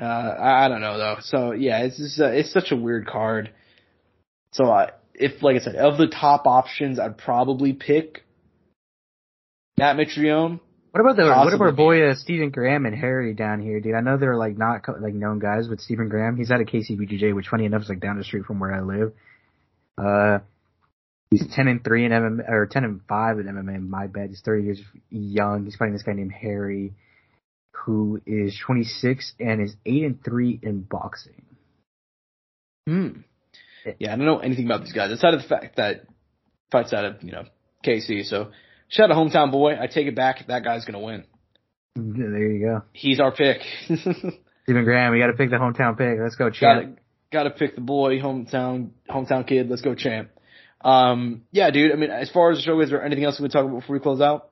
Uh, 0.00 0.04
I, 0.04 0.64
I 0.64 0.68
don't 0.68 0.80
know 0.80 0.98
though. 0.98 1.16
So 1.20 1.52
yeah, 1.52 1.82
it's 1.82 1.98
just, 1.98 2.20
uh, 2.20 2.26
it's 2.26 2.52
such 2.52 2.72
a 2.72 2.76
weird 2.76 3.06
card. 3.06 3.52
So 4.52 4.64
I, 4.64 4.90
if 5.20 5.42
like 5.42 5.56
I 5.56 5.58
said, 5.60 5.76
of 5.76 5.98
the 5.98 6.08
top 6.08 6.46
options, 6.46 6.98
I'd 6.98 7.18
probably 7.18 7.72
pick 7.72 8.24
Matt 9.78 9.96
Mitrione. 9.96 10.60
What 10.92 11.00
about 11.00 11.16
the 11.16 11.22
what 11.26 11.54
about 11.54 11.66
our 11.66 11.72
boy 11.72 12.10
uh, 12.10 12.14
Stephen 12.16 12.50
Graham 12.50 12.84
and 12.84 12.96
Harry 12.96 13.32
down 13.32 13.60
here, 13.60 13.80
dude? 13.80 13.94
I 13.94 14.00
know 14.00 14.16
they're 14.16 14.36
like 14.36 14.58
not 14.58 14.84
co- 14.84 14.96
like 15.00 15.14
known 15.14 15.38
guys, 15.38 15.68
but 15.68 15.80
Stephen 15.80 16.08
Graham, 16.08 16.36
he's 16.36 16.50
out 16.50 16.60
of 16.60 16.66
KCBGJ, 16.66 17.34
which 17.34 17.46
funny 17.48 17.64
enough 17.64 17.82
is 17.82 17.88
like 17.88 18.00
down 18.00 18.18
the 18.18 18.24
street 18.24 18.44
from 18.44 18.58
where 18.58 18.74
I 18.74 18.80
live. 18.80 19.12
Uh, 19.96 20.38
he's 21.30 21.46
ten 21.54 21.68
and 21.68 21.84
three 21.84 22.04
in 22.04 22.10
MMA 22.10 22.50
or 22.50 22.66
ten 22.66 22.84
and 22.84 23.00
five 23.08 23.38
in 23.38 23.46
MMA. 23.46 23.88
My 23.88 24.08
bad. 24.08 24.30
He's 24.30 24.40
thirty 24.44 24.64
years 24.64 24.80
young. 25.10 25.64
He's 25.64 25.76
fighting 25.76 25.92
this 25.92 26.02
guy 26.02 26.14
named 26.14 26.32
Harry, 26.32 26.92
who 27.72 28.20
is 28.26 28.58
twenty 28.66 28.84
six 28.84 29.32
and 29.38 29.62
is 29.62 29.76
eight 29.86 30.02
and 30.02 30.22
three 30.24 30.58
in 30.60 30.80
boxing. 30.80 31.44
Hmm. 32.88 33.20
Yeah, 33.98 34.12
I 34.12 34.16
don't 34.16 34.26
know 34.26 34.38
anything 34.38 34.66
about 34.66 34.82
these 34.82 34.92
guys 34.92 35.10
outside 35.10 35.34
of 35.34 35.42
the 35.42 35.48
fact 35.48 35.76
that 35.76 36.06
fights 36.70 36.92
out 36.92 37.04
of 37.04 37.22
you 37.22 37.32
know 37.32 37.44
KC. 37.84 38.24
So 38.24 38.50
shout 38.88 39.10
out 39.10 39.16
hometown 39.16 39.50
boy. 39.50 39.72
I 39.80 39.86
take 39.86 40.06
it 40.06 40.14
back. 40.14 40.46
That 40.48 40.64
guy's 40.64 40.84
gonna 40.84 41.00
win. 41.00 41.24
There 41.96 42.52
you 42.52 42.66
go, 42.66 42.82
He's 42.92 43.20
our 43.20 43.32
pick. 43.32 43.60
Stephen 44.64 44.84
Graham. 44.84 45.12
We 45.12 45.18
got 45.18 45.26
to 45.26 45.32
pick 45.32 45.50
the 45.50 45.56
hometown 45.56 45.98
pick. 45.98 46.18
Let's 46.20 46.36
go, 46.36 46.50
champ. 46.50 46.98
got 47.32 47.44
to 47.44 47.50
pick 47.50 47.74
the 47.74 47.80
boy, 47.80 48.20
hometown 48.20 48.90
hometown 49.08 49.46
kid. 49.46 49.68
Let's 49.68 49.82
go, 49.82 49.94
champ. 49.94 50.30
Um, 50.82 51.42
yeah, 51.50 51.70
dude. 51.70 51.92
I 51.92 51.96
mean, 51.96 52.10
as 52.10 52.30
far 52.30 52.52
as 52.52 52.58
the 52.58 52.62
show 52.62 52.76
goes, 52.76 52.84
is 52.84 52.90
there 52.90 53.04
anything 53.04 53.24
else 53.24 53.38
we 53.38 53.44
would 53.44 53.52
talk 53.52 53.64
about 53.64 53.80
before 53.80 53.94
we 53.94 54.00
close 54.00 54.20
out? 54.20 54.50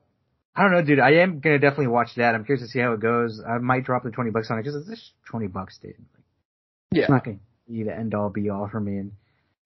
I 0.55 0.63
don't 0.63 0.71
know, 0.71 0.81
dude. 0.81 0.99
I 0.99 1.21
am 1.21 1.39
gonna 1.39 1.59
definitely 1.59 1.87
watch 1.87 2.09
that. 2.17 2.35
I'm 2.35 2.43
curious 2.43 2.65
to 2.65 2.69
see 2.69 2.79
how 2.79 2.91
it 2.93 2.99
goes. 2.99 3.41
I 3.47 3.59
might 3.59 3.85
drop 3.85 4.03
the 4.03 4.11
twenty 4.11 4.31
bucks 4.31 4.51
on 4.51 4.59
it 4.59 4.63
because 4.63 4.75
it's 4.75 4.89
just 4.89 5.11
twenty 5.25 5.47
bucks, 5.47 5.79
dude. 5.81 5.95
Yeah. 6.91 7.03
It's 7.03 7.09
not 7.09 7.23
gonna 7.23 7.37
be 7.69 7.83
the 7.83 7.95
end 7.95 8.13
all 8.15 8.29
be 8.29 8.49
all 8.49 8.67
for 8.69 8.79
me, 8.79 8.97
and 8.97 9.11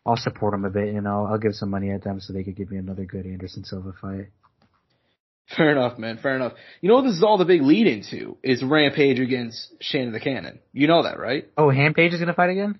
I'll 0.05 0.17
support 0.17 0.51
them 0.51 0.65
a 0.65 0.69
bit, 0.69 0.93
and 0.93 1.07
I'll 1.07 1.25
I'll 1.27 1.37
give 1.37 1.53
some 1.55 1.69
money 1.69 1.91
at 1.91 2.03
them 2.03 2.19
so 2.19 2.33
they 2.33 2.43
could 2.43 2.55
give 2.55 2.69
me 2.71 2.77
another 2.77 3.05
good 3.05 3.25
Anderson 3.25 3.63
Silva 3.63 3.93
fight. 4.01 4.27
Fair 5.57 5.71
enough, 5.71 5.97
man. 5.99 6.17
Fair 6.21 6.35
enough. 6.35 6.53
You 6.81 6.89
know 6.89 6.95
what 6.95 7.03
this 7.03 7.15
is 7.17 7.23
all 7.23 7.37
the 7.37 7.45
big 7.45 7.61
lead 7.61 7.85
into 7.87 8.37
is 8.43 8.63
Rampage 8.63 9.19
against 9.19 9.73
Shannon 9.81 10.13
the 10.13 10.19
Cannon. 10.19 10.59
You 10.71 10.87
know 10.87 11.03
that, 11.03 11.19
right? 11.19 11.47
Oh, 11.57 11.67
Rampage 11.69 12.13
is 12.13 12.19
gonna 12.19 12.33
fight 12.33 12.49
again. 12.49 12.79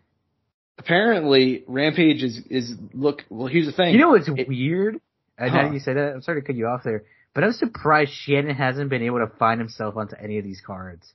Apparently, 0.78 1.64
Rampage 1.68 2.24
is 2.24 2.40
is 2.50 2.74
look. 2.94 3.24
Well, 3.30 3.48
here's 3.48 3.66
the 3.68 3.72
thing. 3.74 3.94
You 3.94 4.00
know 4.00 4.10
what's 4.10 4.28
It- 4.28 4.48
weird? 4.48 5.00
I 5.38 5.48
Huh. 5.50 5.64
know 5.64 5.72
you 5.74 5.80
said 5.80 5.98
that. 5.98 6.14
I'm 6.14 6.22
sorry 6.22 6.42
to 6.42 6.48
cut 6.48 6.56
you 6.56 6.68
off 6.68 6.84
there, 6.84 7.04
but 7.34 7.44
I'm 7.44 7.52
surprised 7.54 8.12
Shannon 8.12 8.56
hasn't 8.56 8.90
been 8.90 9.02
able 9.04 9.20
to 9.20 9.28
find 9.38 9.60
himself 9.60 9.98
onto 9.98 10.16
any 10.16 10.38
of 10.38 10.44
these 10.44 10.62
cards. 10.62 11.14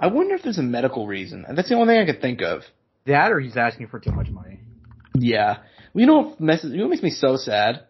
I 0.00 0.08
wonder 0.08 0.34
if 0.34 0.42
there's 0.42 0.58
a 0.58 0.62
medical 0.62 1.06
reason. 1.06 1.44
That's 1.54 1.68
the 1.68 1.76
only 1.76 1.94
thing 1.94 2.02
I 2.02 2.12
could 2.12 2.20
think 2.20 2.42
of. 2.42 2.62
That 3.06 3.32
or 3.32 3.40
he's 3.40 3.56
asking 3.56 3.88
for 3.88 4.00
too 4.00 4.12
much 4.12 4.28
money. 4.28 4.60
Yeah. 5.14 5.58
Well, 5.92 6.00
you 6.00 6.06
know 6.06 6.18
what 6.20 6.40
messes, 6.40 6.72
you 6.72 6.78
know 6.78 6.84
what 6.84 6.90
makes 6.90 7.02
me 7.02 7.10
so 7.10 7.36
sad? 7.36 7.84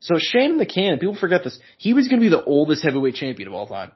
So 0.00 0.16
Shannon 0.18 0.58
the 0.58 0.66
Cannon, 0.66 0.98
people 0.98 1.16
forget 1.16 1.42
this. 1.44 1.58
He 1.76 1.94
was 1.94 2.08
going 2.08 2.20
to 2.20 2.24
be 2.24 2.30
the 2.30 2.44
oldest 2.44 2.84
heavyweight 2.84 3.14
champion 3.14 3.48
of 3.48 3.54
all 3.54 3.66
time. 3.66 3.92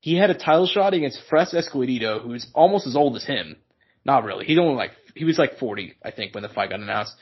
He 0.00 0.16
had 0.16 0.30
a 0.30 0.34
title 0.34 0.66
shot 0.66 0.94
against 0.94 1.20
Fres 1.28 1.52
Oquendo, 1.52 2.22
who's 2.22 2.46
almost 2.54 2.86
as 2.86 2.96
old 2.96 3.16
as 3.16 3.24
him. 3.24 3.56
Not 4.04 4.24
really. 4.24 4.44
He's 4.44 4.58
only 4.58 4.76
like, 4.76 4.92
he 5.14 5.24
was 5.24 5.38
like 5.38 5.58
40, 5.58 5.94
I 6.02 6.12
think, 6.12 6.34
when 6.34 6.42
the 6.42 6.48
fight 6.48 6.70
got 6.70 6.80
announced. 6.80 7.12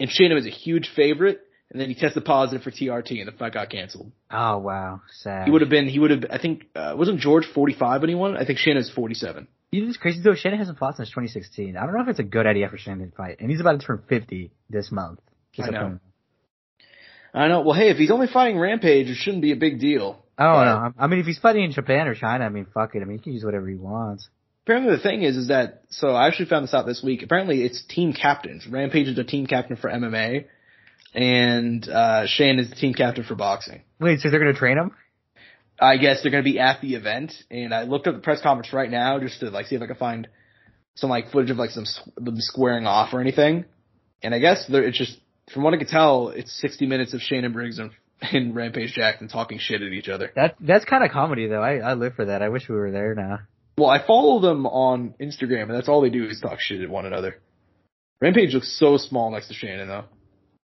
And 0.00 0.10
Shannon 0.10 0.36
was 0.36 0.46
a 0.46 0.50
huge 0.50 0.90
favorite, 0.96 1.43
and 1.70 1.80
then 1.80 1.88
he 1.88 1.94
tested 1.94 2.24
positive 2.24 2.62
for 2.62 2.70
TRT 2.70 3.18
and 3.18 3.28
the 3.28 3.32
fight 3.32 3.54
got 3.54 3.70
canceled. 3.70 4.12
Oh 4.30 4.58
wow, 4.58 5.00
sad. 5.22 5.46
He 5.46 5.50
would 5.50 5.60
have 5.60 5.70
been, 5.70 5.88
he 5.88 5.98
would 5.98 6.10
have, 6.10 6.24
I 6.30 6.38
think, 6.38 6.66
uh, 6.74 6.94
wasn't 6.96 7.20
George 7.20 7.46
45 7.52 8.00
when 8.00 8.08
he 8.08 8.14
won? 8.14 8.36
I 8.36 8.44
think 8.44 8.58
Shannon's 8.58 8.90
47. 8.90 9.48
You 9.70 9.80
know 9.80 9.86
what's 9.88 9.98
crazy 9.98 10.20
though? 10.22 10.34
Shannon 10.34 10.58
hasn't 10.58 10.78
fought 10.78 10.96
since 10.96 11.08
2016. 11.08 11.76
I 11.76 11.84
don't 11.84 11.94
know 11.94 12.02
if 12.02 12.08
it's 12.08 12.20
a 12.20 12.24
good 12.24 12.46
idea 12.46 12.68
for 12.68 12.78
Shannon 12.78 13.10
to 13.10 13.16
fight, 13.16 13.38
and 13.40 13.50
he's 13.50 13.60
about 13.60 13.80
to 13.80 13.86
turn 13.86 14.02
50 14.08 14.52
this 14.70 14.92
month. 14.92 15.20
I 15.58 15.70
know. 15.70 15.98
I 17.32 17.48
know. 17.48 17.62
Well, 17.62 17.74
hey, 17.76 17.90
if 17.90 17.96
he's 17.96 18.12
only 18.12 18.28
fighting 18.28 18.58
Rampage, 18.58 19.08
it 19.08 19.16
shouldn't 19.16 19.42
be 19.42 19.52
a 19.52 19.56
big 19.56 19.80
deal. 19.80 20.24
I 20.38 20.44
don't 20.44 20.64
know. 20.64 20.92
I 20.98 21.06
mean, 21.08 21.20
if 21.20 21.26
he's 21.26 21.38
fighting 21.38 21.64
in 21.64 21.72
Japan 21.72 22.06
or 22.06 22.14
China, 22.14 22.44
I 22.44 22.48
mean, 22.48 22.66
fuck 22.72 22.94
it. 22.94 23.02
I 23.02 23.04
mean, 23.04 23.18
he 23.18 23.22
can 23.22 23.32
use 23.32 23.44
whatever 23.44 23.68
he 23.68 23.76
wants. 23.76 24.28
Apparently 24.64 24.96
the 24.96 25.02
thing 25.02 25.22
is, 25.22 25.36
is 25.36 25.48
that, 25.48 25.82
so 25.90 26.08
I 26.08 26.26
actually 26.26 26.46
found 26.46 26.64
this 26.64 26.74
out 26.74 26.86
this 26.86 27.02
week. 27.02 27.22
Apparently 27.22 27.62
it's 27.64 27.84
team 27.84 28.12
captains. 28.12 28.66
Rampage 28.66 29.08
is 29.08 29.18
a 29.18 29.24
team 29.24 29.46
captain 29.46 29.76
for 29.76 29.90
MMA, 29.90 30.46
and, 31.14 31.88
uh, 31.88 32.26
Shane 32.26 32.58
is 32.58 32.70
the 32.70 32.76
team 32.76 32.94
captain 32.94 33.24
for 33.24 33.34
boxing. 33.34 33.82
Wait, 34.00 34.20
so 34.20 34.30
they're 34.30 34.40
gonna 34.40 34.54
train 34.54 34.78
him? 34.78 34.92
I 35.80 35.96
guess 35.96 36.22
they're 36.22 36.30
gonna 36.30 36.42
be 36.42 36.58
at 36.58 36.80
the 36.80 36.94
event, 36.94 37.32
and 37.50 37.74
I 37.74 37.84
looked 37.84 38.06
up 38.06 38.14
the 38.14 38.20
press 38.20 38.40
conference 38.42 38.72
right 38.72 38.90
now 38.90 39.18
just 39.20 39.40
to 39.40 39.50
like 39.50 39.66
see 39.66 39.76
if 39.76 39.82
I 39.82 39.86
could 39.86 39.98
find 39.98 40.28
some 40.96 41.10
like 41.10 41.30
footage 41.30 41.50
of 41.50 41.56
like 41.56 41.70
some 41.70 41.84
them 42.16 42.36
squaring 42.38 42.86
off 42.86 43.12
or 43.12 43.20
anything. 43.20 43.64
And 44.22 44.34
I 44.34 44.38
guess 44.38 44.66
there, 44.66 44.82
it's 44.82 44.98
just, 44.98 45.18
from 45.52 45.62
what 45.64 45.74
I 45.74 45.76
could 45.76 45.88
tell, 45.88 46.28
it's 46.28 46.58
60 46.60 46.86
minutes 46.86 47.12
of 47.12 47.20
Shannon 47.20 47.52
Briggs 47.52 47.78
and, 47.78 47.90
and 48.20 48.54
Rampage 48.54 48.92
Jackson 48.94 49.28
talking 49.28 49.58
shit 49.58 49.82
at 49.82 49.92
each 49.92 50.08
other. 50.08 50.30
That 50.34 50.56
that's 50.60 50.84
kind 50.84 51.04
of 51.04 51.10
comedy 51.10 51.46
though. 51.46 51.62
I 51.62 51.76
I 51.76 51.94
live 51.94 52.14
for 52.14 52.26
that. 52.26 52.42
I 52.42 52.48
wish 52.48 52.68
we 52.68 52.76
were 52.76 52.90
there 52.90 53.14
now. 53.14 53.40
Well, 53.76 53.90
I 53.90 54.04
follow 54.06 54.40
them 54.40 54.66
on 54.66 55.14
Instagram, 55.20 55.62
and 55.62 55.74
that's 55.74 55.88
all 55.88 56.00
they 56.00 56.10
do 56.10 56.26
is 56.26 56.40
talk 56.40 56.60
shit 56.60 56.80
at 56.80 56.88
one 56.88 57.06
another. 57.06 57.40
Rampage 58.20 58.54
looks 58.54 58.78
so 58.78 58.96
small 58.96 59.32
next 59.32 59.48
to 59.48 59.54
Shannon, 59.54 59.88
though. 59.88 60.04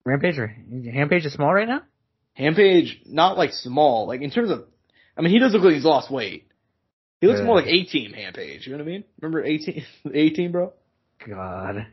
Rampage 0.05 0.39
or 0.39 0.55
Rampage 0.70 1.27
is 1.27 1.32
small 1.35 1.52
right 1.52 1.68
now. 1.68 1.82
Rampage, 2.39 3.01
not 3.06 3.36
like 3.36 3.52
small, 3.52 4.06
like 4.06 4.22
in 4.22 4.31
terms 4.31 4.51
of, 4.51 4.64
I 5.16 5.20
mean, 5.22 5.32
he 5.32 5.39
does 5.39 5.52
look 5.52 5.62
like 5.62 5.74
he's 5.74 5.85
lost 5.85 6.10
weight. 6.10 6.47
He 7.20 7.27
looks 7.27 7.40
Yeah. 7.40 7.47
more 7.47 7.56
like 7.56 7.66
18 7.66 8.12
Rampage, 8.12 8.66
you 8.66 8.72
know 8.72 8.78
what 8.82 8.89
I 8.89 8.93
mean? 8.93 9.05
Remember 9.20 9.44
18, 9.44 9.85
18, 10.14 10.52
bro? 10.52 10.72
God. 11.28 11.86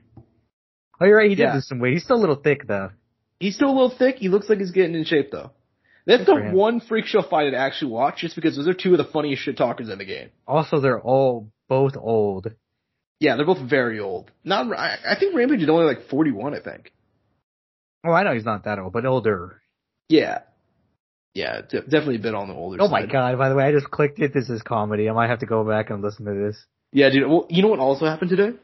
Oh, 1.00 1.06
you're 1.06 1.18
right. 1.18 1.30
He 1.30 1.36
did 1.36 1.44
Yeah. 1.44 1.54
lose 1.56 1.68
some 1.68 1.80
weight. 1.80 1.94
He's 1.94 2.04
still 2.04 2.16
a 2.16 2.24
little 2.24 2.36
thick 2.38 2.66
though. 2.66 2.92
He's 3.40 3.56
still 3.56 3.70
a 3.70 3.76
little 3.78 3.90
thick. 3.96 4.16
He 4.18 4.30
looks 4.30 4.50
like 4.50 4.58
he's 4.60 4.72
getting 4.72 4.96
in 4.96 5.04
shape, 5.04 5.30
though. 5.32 5.52
That's 6.08 6.24
Good 6.24 6.52
the 6.52 6.58
one 6.58 6.80
freak 6.80 7.06
show 7.06 7.22
fight 7.22 7.48
I'd 7.48 7.54
actually 7.54 7.92
watch, 7.92 8.20
just 8.22 8.34
because 8.36 8.56
those 8.56 8.68
are 8.68 8.74
two 8.74 8.94
of 8.94 8.98
the 8.98 9.04
funniest 9.04 9.44
shit 9.44 9.58
talkers 9.58 9.90
in 9.90 9.98
the 10.00 10.06
game. 10.06 10.30
Also, 10.48 10.80
they're 10.80 11.00
all 11.02 11.52
both 11.68 11.96
old. 11.98 12.48
Yeah, 13.20 13.36
they're 13.36 13.46
both 13.46 13.60
very 13.70 14.00
old. 14.00 14.32
Not, 14.44 14.72
I, 14.76 14.98
I 15.08 15.20
think 15.20 15.36
Rampage 15.36 15.62
is 15.62 15.70
only 15.70 15.86
like 15.86 16.08
41, 16.10 16.56
I 16.56 16.62
think. 16.62 16.92
Oh, 18.08 18.14
I 18.14 18.24
know 18.24 18.34
he's 18.34 18.46
not 18.46 18.64
that 18.66 18.80
old, 18.80 18.94
but 18.94 19.06
older. 19.06 19.62
Yeah. 20.10 20.40
Yeah, 21.34 21.62
de- 21.62 21.82
definitely 21.82 22.16
a 22.16 22.20
bit 22.20 22.34
on 22.34 22.48
the 22.48 22.56
older 22.56 22.82
Oh 22.82 22.86
side. 22.88 22.92
my 22.92 23.06
god! 23.06 23.38
By 23.38 23.50
the 23.50 23.56
way, 23.56 23.66
I 23.66 23.72
just 23.72 23.92
clicked 23.92 24.18
it. 24.20 24.34
This 24.34 24.50
is 24.50 24.62
comedy. 24.64 25.08
I 25.08 25.14
might 25.14 25.30
have 25.30 25.40
to 25.40 25.46
go 25.46 25.64
back 25.64 25.92
and 25.92 26.02
listen 26.02 26.26
to 26.26 26.34
this. 26.34 26.58
Yeah, 26.92 27.10
dude. 27.12 27.30
Well, 27.30 27.46
you 27.50 27.62
know 27.62 27.68
what 27.68 27.80
also 27.80 28.06
happened 28.06 28.32
today? 28.32 28.58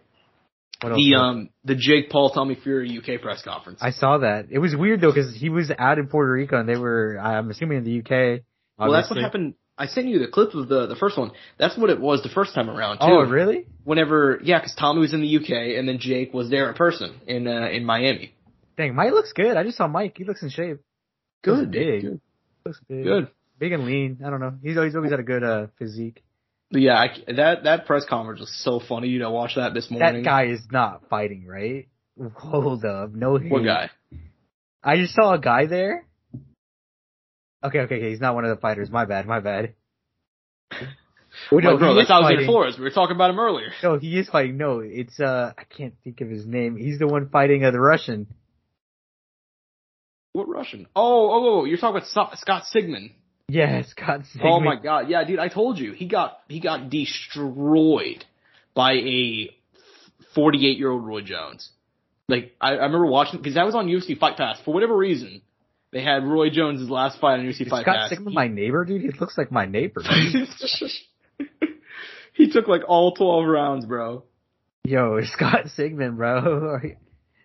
What 0.82 0.94
else? 0.94 0.98
The 1.02 1.16
um 1.16 1.50
the 1.64 1.76
Jake 1.76 2.10
Paul 2.10 2.32
Tommy 2.32 2.56
Fury 2.56 2.98
UK 2.98 3.22
press 3.22 3.44
conference. 3.44 3.80
I 3.82 3.92
saw 3.92 4.18
that. 4.20 4.48
It 4.50 4.58
was 4.58 4.76
weird 4.76 5.02
though 5.02 5.12
because 5.14 5.36
he 5.36 5.50
was 5.50 5.72
out 5.78 6.00
in 6.00 6.08
Puerto 6.08 6.32
Rico 6.32 6.60
and 6.60 6.68
they 6.68 6.76
were, 6.78 7.20
I'm 7.20 7.52
assuming 7.52 7.80
in 7.80 7.84
the 7.84 8.00
UK. 8.00 8.42
well, 8.80 8.92
that's 8.92 9.10
what 9.10 9.20
happened. 9.20 9.54
I 9.78 9.86
sent 9.88 10.08
you 10.08 10.18
the 10.20 10.28
clip 10.28 10.56
of 10.56 10.68
the 10.68 10.88
the 10.88 10.96
first 10.96 11.16
one. 11.18 11.32
That's 11.60 11.78
what 11.78 11.92
it 11.92 12.00
was 12.00 12.24
the 12.24 12.30
first 12.30 12.56
time 12.56 12.72
around 12.72 12.98
too. 12.98 13.06
Oh, 13.06 13.22
really? 13.22 13.66
Whenever, 13.84 14.40
yeah, 14.44 14.60
because 14.60 14.74
Tommy 14.76 15.00
was 15.02 15.14
in 15.14 15.22
the 15.22 15.38
UK 15.38 15.78
and 15.78 15.88
then 15.88 16.00
Jake 16.00 16.34
was 16.34 16.50
there 16.50 16.70
in 16.70 16.74
person 16.76 17.20
in 17.28 17.48
uh, 17.48 17.68
in 17.72 17.86
Miami. 17.86 18.34
Dang, 18.78 18.96
Mike 18.96 19.12
looks 19.12 19.34
good. 19.34 19.56
I 19.58 19.64
just 19.64 19.78
saw 19.78 19.88
Mike. 19.88 20.16
He 20.18 20.24
looks 20.24 20.42
in 20.42 20.50
shape. 20.50 20.80
Good, 21.44 21.58
Looks 21.60 21.72
big. 21.72 22.02
good, 22.02 22.22
Looks 22.66 22.80
big. 22.88 23.04
good. 23.04 23.28
Big 23.60 23.72
and 23.72 23.86
lean. 23.86 24.20
I 24.26 24.30
don't 24.30 24.40
know. 24.40 24.56
He's 24.64 24.78
always 24.78 24.96
always 24.96 25.12
had 25.12 25.20
a 25.20 25.24
good 25.24 25.44
uh, 25.44 25.68
physique. 25.78 26.24
But 26.72 26.82
yeah, 26.82 26.96
I, 26.96 27.08
that 27.34 27.64
that 27.66 27.86
press 27.86 28.04
conference 28.10 28.40
was 28.40 28.52
so 28.64 28.80
funny. 28.80 29.10
You 29.10 29.20
know, 29.20 29.32
watch 29.32 29.56
that 29.56 29.74
this 29.74 29.92
morning. 29.92 30.24
That 30.24 30.28
guy 30.30 30.46
is 30.48 30.62
not 30.72 31.08
fighting, 31.10 31.46
right? 31.46 31.88
Hold 32.36 32.84
up. 32.86 33.12
No 33.14 33.38
hate. 33.38 33.52
What 33.52 33.64
guy? 33.64 33.90
I 34.84 34.98
just 34.98 35.14
saw 35.14 35.34
a 35.34 35.40
guy 35.40 35.66
there. 35.68 36.06
Okay, 37.64 37.80
okay, 37.82 37.96
okay. 37.96 38.10
He's 38.10 38.20
not 38.20 38.36
one 38.36 38.44
of 38.44 38.56
the 38.56 38.60
fighters. 38.60 38.90
My 38.90 39.06
bad, 39.06 39.26
my 39.28 39.40
bad. 39.40 39.74
Oh, 40.72 40.78
Wait, 41.52 41.64
bro, 41.64 41.96
that's 41.96 42.10
Alexander. 42.10 42.46
Flores. 42.46 42.76
We 42.78 42.84
were 42.84 42.90
talking 42.92 43.16
about 43.16 43.30
him 43.32 43.40
earlier. 43.40 43.70
No, 43.82 43.98
he 43.98 44.18
is 44.20 44.30
fighting. 44.30 44.58
No, 44.58 44.80
it's 44.84 45.20
uh, 45.20 45.54
I 45.58 45.64
can't 45.64 45.94
think 46.04 46.22
of 46.22 46.30
his 46.30 46.46
name. 46.46 46.76
He's 46.76 47.00
the 47.00 47.08
one 47.08 47.30
fighting 47.30 47.64
uh, 47.66 47.72
the 47.72 47.80
Russian. 47.80 48.28
What 50.34 50.50
Russian? 50.50 50.88
Oh, 50.96 51.30
oh, 51.32 51.62
oh, 51.62 51.66
you're 51.66 51.78
talking 51.78 51.98
about 51.98 52.08
So- 52.08 52.30
Scott 52.36 52.64
Sigmon. 52.74 53.12
Yeah, 53.48 53.82
Scott. 53.88 54.22
Oh 54.44 54.60
my 54.60 54.76
god, 54.76 55.10
yeah, 55.10 55.24
dude, 55.24 55.40
I 55.40 55.48
told 55.48 55.80
you 55.80 55.94
he 55.94 56.08
got 56.08 56.40
he 56.48 56.60
got 56.60 56.90
destroyed 56.90 58.26
by 58.74 58.94
a 58.94 59.50
48 60.36 60.78
year 60.78 60.90
old 60.90 61.06
Roy 61.06 61.22
Jones. 61.22 61.70
Like 62.28 62.56
I, 62.60 62.70
I 62.72 62.86
remember 62.86 63.06
watching 63.06 63.40
because 63.40 63.56
that 63.56 63.66
was 63.66 63.76
on 63.76 63.88
UFC 63.88 64.18
Fight 64.18 64.38
Pass 64.38 64.60
for 64.66 64.74
whatever 64.74 64.96
reason. 64.96 65.42
They 65.92 66.02
had 66.02 66.24
Roy 66.24 66.50
Jones' 66.50 66.90
last 66.90 67.20
fight 67.20 67.40
on 67.40 67.46
UFC 67.46 67.62
Is 67.62 67.68
Fight 67.68 67.84
Scott 67.84 67.96
Pass. 67.96 68.10
Scott 68.12 68.26
Sigmon 68.26 68.34
my 68.34 68.48
neighbor, 68.48 68.84
dude? 68.86 69.02
He 69.02 69.12
looks 69.20 69.38
like 69.38 69.52
my 69.52 69.66
neighbor. 69.68 70.02
he 72.34 72.50
took 72.50 72.68
like 72.68 72.82
all 72.88 73.14
12 73.14 73.46
rounds, 73.46 73.86
bro. 73.86 74.24
Yo, 74.84 75.20
Scott 75.24 75.66
Sigmon, 75.78 76.18
bro. 76.18 76.80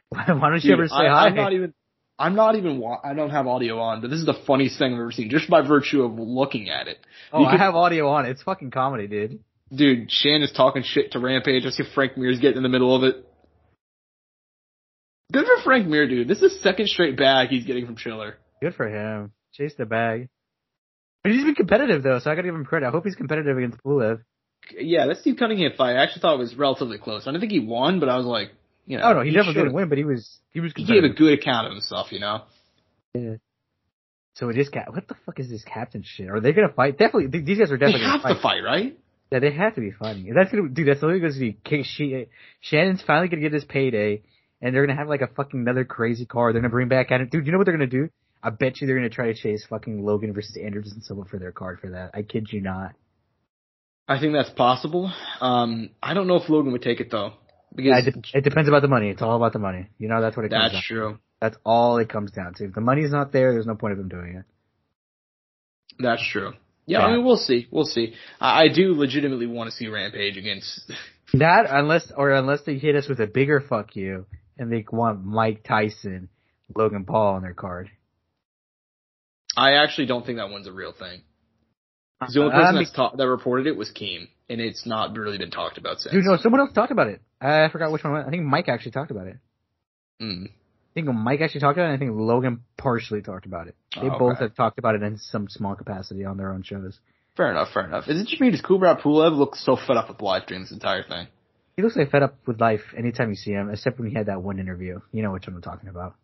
Why 0.09 0.25
don't 0.27 0.55
you 0.65 0.71
Dude, 0.71 0.73
ever 0.73 0.89
say 0.89 0.95
I, 0.97 1.09
hi? 1.09 1.27
I'm 1.27 1.35
not 1.35 1.53
even. 1.53 1.75
I'm 2.19 2.35
not 2.35 2.57
even. 2.57 2.79
wa- 2.79 3.01
I 3.05 3.15
don't 3.15 3.31
have 3.31 3.47
audio 3.47 3.79
on, 3.79 4.01
but 4.01 4.11
this 4.11 4.19
is 4.19 4.27
the 4.27 4.35
funniest 4.47 4.79
thing 4.79 4.93
I've 4.95 4.99
ever 5.01 5.13
seen, 5.13 5.31
just 5.31 5.49
by 5.49 5.63
virtue 5.67 6.03
of 6.03 6.13
looking 6.19 6.69
at 6.69 6.89
it. 6.89 6.99
oh, 7.33 7.41
You 7.41 7.47
I 7.47 7.57
have 7.57 7.75
audio 7.77 8.09
on. 8.09 8.27
It's 8.27 8.43
fucking 8.43 8.71
comedy, 8.73 9.07
dude. 9.07 9.39
Dude, 9.75 10.11
Shan 10.11 10.43
is 10.43 10.51
talking 10.51 10.83
shit 10.83 11.13
to 11.13 11.21
Rampage. 11.21 11.65
I 11.67 11.71
see 11.71 11.85
Frank 11.95 12.17
Mir's 12.17 12.41
getting 12.41 12.57
in 12.57 12.63
the 12.63 12.69
middle 12.69 12.95
of 12.97 13.05
it. 13.05 13.25
Good 15.33 15.45
for 15.47 15.63
Frank 15.63 15.87
Mir, 15.87 16.09
dude. 16.09 16.27
This 16.27 16.43
is 16.43 16.61
second 16.63 16.89
straight 16.89 17.17
bag 17.17 17.49
he's 17.51 17.67
getting 17.67 17.85
from 17.87 17.97
Triller. 17.97 18.39
Good 18.63 18.75
for 18.75 18.89
him. 18.89 19.33
Chase 19.53 19.75
the 19.77 19.85
bag. 19.87 20.29
But 21.23 21.33
he's 21.33 21.45
been 21.45 21.55
competitive 21.55 22.03
though, 22.03 22.19
so 22.19 22.31
I 22.31 22.35
gotta 22.35 22.49
give 22.49 22.55
him 22.55 22.65
credit. 22.65 22.87
I 22.87 22.91
hope 22.91 23.05
he's 23.05 23.15
competitive 23.15 23.57
against 23.59 23.79
Pulev. 23.85 24.23
Yeah, 24.77 25.07
that 25.07 25.19
Steve 25.19 25.37
Cunningham 25.39 25.73
fight, 25.77 25.97
I 25.97 26.03
actually 26.03 26.23
thought 26.23 26.35
it 26.35 26.39
was 26.39 26.55
relatively 26.57 26.99
close. 26.99 27.27
I 27.27 27.31
didn't 27.31 27.41
think 27.41 27.53
he 27.53 27.61
won, 27.61 28.01
but 28.01 28.09
I 28.09 28.17
was 28.17 28.27
like, 28.27 28.51
you 28.89 28.99
know. 28.99 29.05
Oh 29.05 29.13
no, 29.13 29.21
he, 29.21 29.31
definitely 29.31 29.55
showed- 29.55 29.61
didn't 29.65 29.75
win, 29.75 29.89
but 29.89 29.99
he 29.99 30.05
was 30.05 30.39
he 30.51 30.61
was 30.61 30.73
He 30.75 30.85
gave 30.85 31.05
a 31.05 31.09
good 31.11 31.39
account 31.39 31.67
of 31.69 31.73
himself, 31.73 32.11
you 32.11 32.19
know? 32.19 32.43
Yeah. 33.15 33.35
So 34.35 34.49
it 34.51 34.59
is 34.59 34.69
cap. 34.69 34.89
What 34.91 35.07
the 35.09 35.15
fuck 35.27 35.39
is 35.41 35.49
this 35.51 35.65
captain 35.65 36.03
shit? 36.05 36.29
Are 36.31 36.41
they 36.41 36.53
gonna 36.53 36.73
fight? 36.73 36.99
Definitely, 36.99 37.29
th- 37.31 37.45
these 37.45 37.59
guys 37.59 37.71
are 37.71 37.77
They 37.79 37.87
definitely 37.87 38.07
have 38.07 38.23
gonna 38.23 38.35
to 38.35 38.41
fight. 38.41 38.61
fight, 38.61 38.65
right? 38.65 38.99
Yeah, 39.31 39.41
they 39.41 39.53
have 39.53 39.75
to 39.75 39.81
be 39.81 39.91
fighting. 39.91 40.33
That's 40.35 40.51
gonna, 40.51 40.69
dude. 40.69 40.89
That's 40.89 41.03
literally 41.03 41.21
going 41.21 41.33
to 41.35 41.39
be. 41.39 41.53
K- 41.65 41.83
she, 41.83 42.27
Shannon's 42.61 43.03
finally 43.03 43.29
gonna 43.29 43.43
get 43.43 43.53
his 43.53 43.65
payday, 43.65 44.23
and 44.63 44.75
they're 44.75 44.87
gonna 44.87 44.99
have 44.99 45.09
like 45.09 45.21
a 45.21 45.27
fucking 45.27 45.61
another 45.61 45.85
crazy 45.85 46.25
card. 46.25 46.55
They're 46.55 46.63
gonna 46.63 46.71
bring 46.71 46.89
back, 46.89 47.11
Adam- 47.11 47.29
dude. 47.29 47.45
You 47.47 47.53
know 47.53 47.59
what 47.59 47.65
they're 47.65 47.77
gonna 47.77 47.89
do? 47.89 48.09
I 48.43 48.51
bet 48.51 48.81
you 48.81 48.87
they're 48.87 48.97
gonna 48.97 49.11
try 49.11 49.27
to 49.27 49.35
chase 49.35 49.67
fucking 49.69 50.03
Logan 50.05 50.33
versus 50.33 50.57
Anderson 50.57 51.03
Silva 51.03 51.25
for 51.29 51.39
their 51.39 51.53
card 51.53 51.81
for 51.81 51.91
that. 51.91 52.13
I 52.15 52.23
kid 52.23 52.47
you 52.53 52.61
not. 52.63 52.95
I 54.07 54.19
think 54.21 54.33
that's 54.33 54.49
possible. 54.51 55.13
Um, 55.41 55.91
I 56.03 56.15
don't 56.15 56.27
know 56.29 56.37
if 56.37 56.49
Logan 56.49 56.73
would 56.73 56.81
take 56.83 57.01
it 57.01 57.11
though. 57.11 57.33
Yeah, 57.77 58.01
Because 58.01 58.07
it, 58.07 58.23
de- 58.23 58.39
it 58.39 58.45
depends 58.45 58.69
about 58.69 58.83
the 58.83 58.89
money. 58.89 59.11
It's 59.11 59.23
all 59.23 59.37
about 59.37 59.53
the 59.53 59.59
money. 59.59 59.89
You 59.99 60.09
know, 60.09 60.21
that's 60.21 60.37
what 60.37 60.47
it 60.47 60.51
comes 60.51 60.63
that's 60.65 60.75
down. 60.75 60.83
true. 60.87 61.19
That's 61.41 61.57
all 61.65 61.99
it 61.99 62.09
comes 62.09 62.31
down 62.33 62.55
to. 62.55 62.65
If 62.65 62.75
the 62.75 62.81
money's 62.81 63.13
not 63.13 63.33
there, 63.33 63.53
there's 63.53 63.67
no 63.67 63.75
point 63.77 63.93
of 63.93 63.99
him 63.99 64.09
doing 64.09 64.37
it. 64.37 64.45
That's 65.99 66.23
true. 66.31 66.53
Yeah, 66.87 67.01
Yeah. 67.01 67.07
I 67.07 67.17
mean, 67.17 67.25
we'll 67.25 67.37
see. 67.37 67.69
We'll 67.71 67.85
see. 67.85 68.15
I, 68.41 68.65
I 68.65 68.69
do 68.69 68.95
legitimately 68.95 69.47
want 69.47 69.71
to 69.71 69.77
see 69.77 69.89
Rampage 69.89 70.37
against. 70.37 70.91
That 71.35 71.67
unless 71.69 72.11
or 72.17 72.31
unless 72.31 72.63
they 72.63 72.79
hit 72.79 72.97
us 72.97 73.07
with 73.07 73.21
a 73.21 73.27
bigger 73.27 73.61
fuck 73.61 73.95
you 73.95 74.25
and 74.57 74.73
they 74.73 74.83
want 74.91 75.23
Mike 75.27 75.63
Tyson, 75.63 76.31
Logan 76.75 77.05
Paul 77.05 77.35
on 77.35 77.43
their 77.43 77.53
card. 77.53 77.91
I 79.55 79.73
actually 79.75 80.07
don't 80.07 80.25
think 80.25 80.39
that 80.39 80.49
one's 80.49 80.67
a 80.67 80.73
real 80.73 80.93
thing. 80.99 81.21
The 82.21 82.41
only 82.41 82.51
person 82.53 82.77
I 82.77 82.79
that's 82.81 82.93
ta- 82.93 83.15
that 83.17 83.29
reported 83.29 83.67
it 83.67 83.77
was 83.77 83.91
Keem, 83.91 84.29
and 84.49 84.61
it's 84.61 84.85
not 84.87 85.17
really 85.17 85.39
been 85.39 85.51
talked 85.53 85.79
about 85.79 86.01
since. 86.01 86.13
Dude, 86.13 86.25
no, 86.25 86.37
someone 86.37 86.61
else 86.61 86.73
talked 86.73 86.91
about 86.91 87.07
it. 87.09 87.21
I 87.41 87.69
forgot 87.71 87.93
which 87.93 88.03
one. 88.03 88.15
I 88.27 88.31
think 88.31 88.43
Mike 88.45 88.69
actually 88.69 88.91
talked 88.93 89.11
about 89.13 89.29
it. 89.29 89.37
Mm. 90.21 90.47
I 90.49 90.51
think 90.95 91.07
Mike 91.15 91.41
actually 91.41 91.61
talked 91.61 91.79
about 91.79 91.91
it. 91.91 91.95
I 91.95 91.99
think 91.99 92.11
Logan 92.15 92.63
partially 92.77 93.23
talked 93.23 93.47
about 93.47 93.69
it. 93.69 93.77
They 93.95 94.09
Oh, 94.09 94.19
both 94.19 94.37
okay. 94.37 94.45
have 94.47 94.57
talked 94.57 94.81
about 94.81 94.97
it 94.97 95.03
in 95.03 95.17
some 95.19 95.49
small 95.49 95.77
capacity 95.77 96.25
on 96.25 96.37
their 96.37 96.53
own 96.53 96.65
shows. 96.65 96.99
Fair 97.37 97.53
enough. 97.53 97.69
Fair 97.73 97.85
enough. 97.85 98.09
Is 98.09 98.21
it 98.21 98.27
just 98.27 98.41
me? 98.41 98.51
Does 98.51 98.63
Kubrat 98.63 99.01
Pulev 99.01 99.37
look 99.37 99.55
so 99.55 99.77
fed 99.77 99.97
up 99.97 100.09
with 100.09 100.21
live 100.21 100.43
stream 100.43 100.63
this 100.63 100.73
entire 100.73 101.05
thing? 101.05 101.29
He 101.77 101.83
looks 101.83 101.95
like 101.95 102.11
fed 102.11 102.25
up 102.25 102.35
with 102.47 102.61
life 102.61 102.81
anytime 102.97 103.29
you 103.31 103.37
see 103.37 103.53
him, 103.53 103.71
except 103.71 104.01
when 104.01 104.09
he 104.09 104.15
had 104.17 104.27
that 104.27 104.43
one 104.43 104.59
interview. 104.59 104.99
You 105.13 105.23
know 105.23 105.31
which 105.31 105.47
one 105.47 105.55
I'm 105.55 105.63
talking 105.63 105.89
about. 105.89 106.17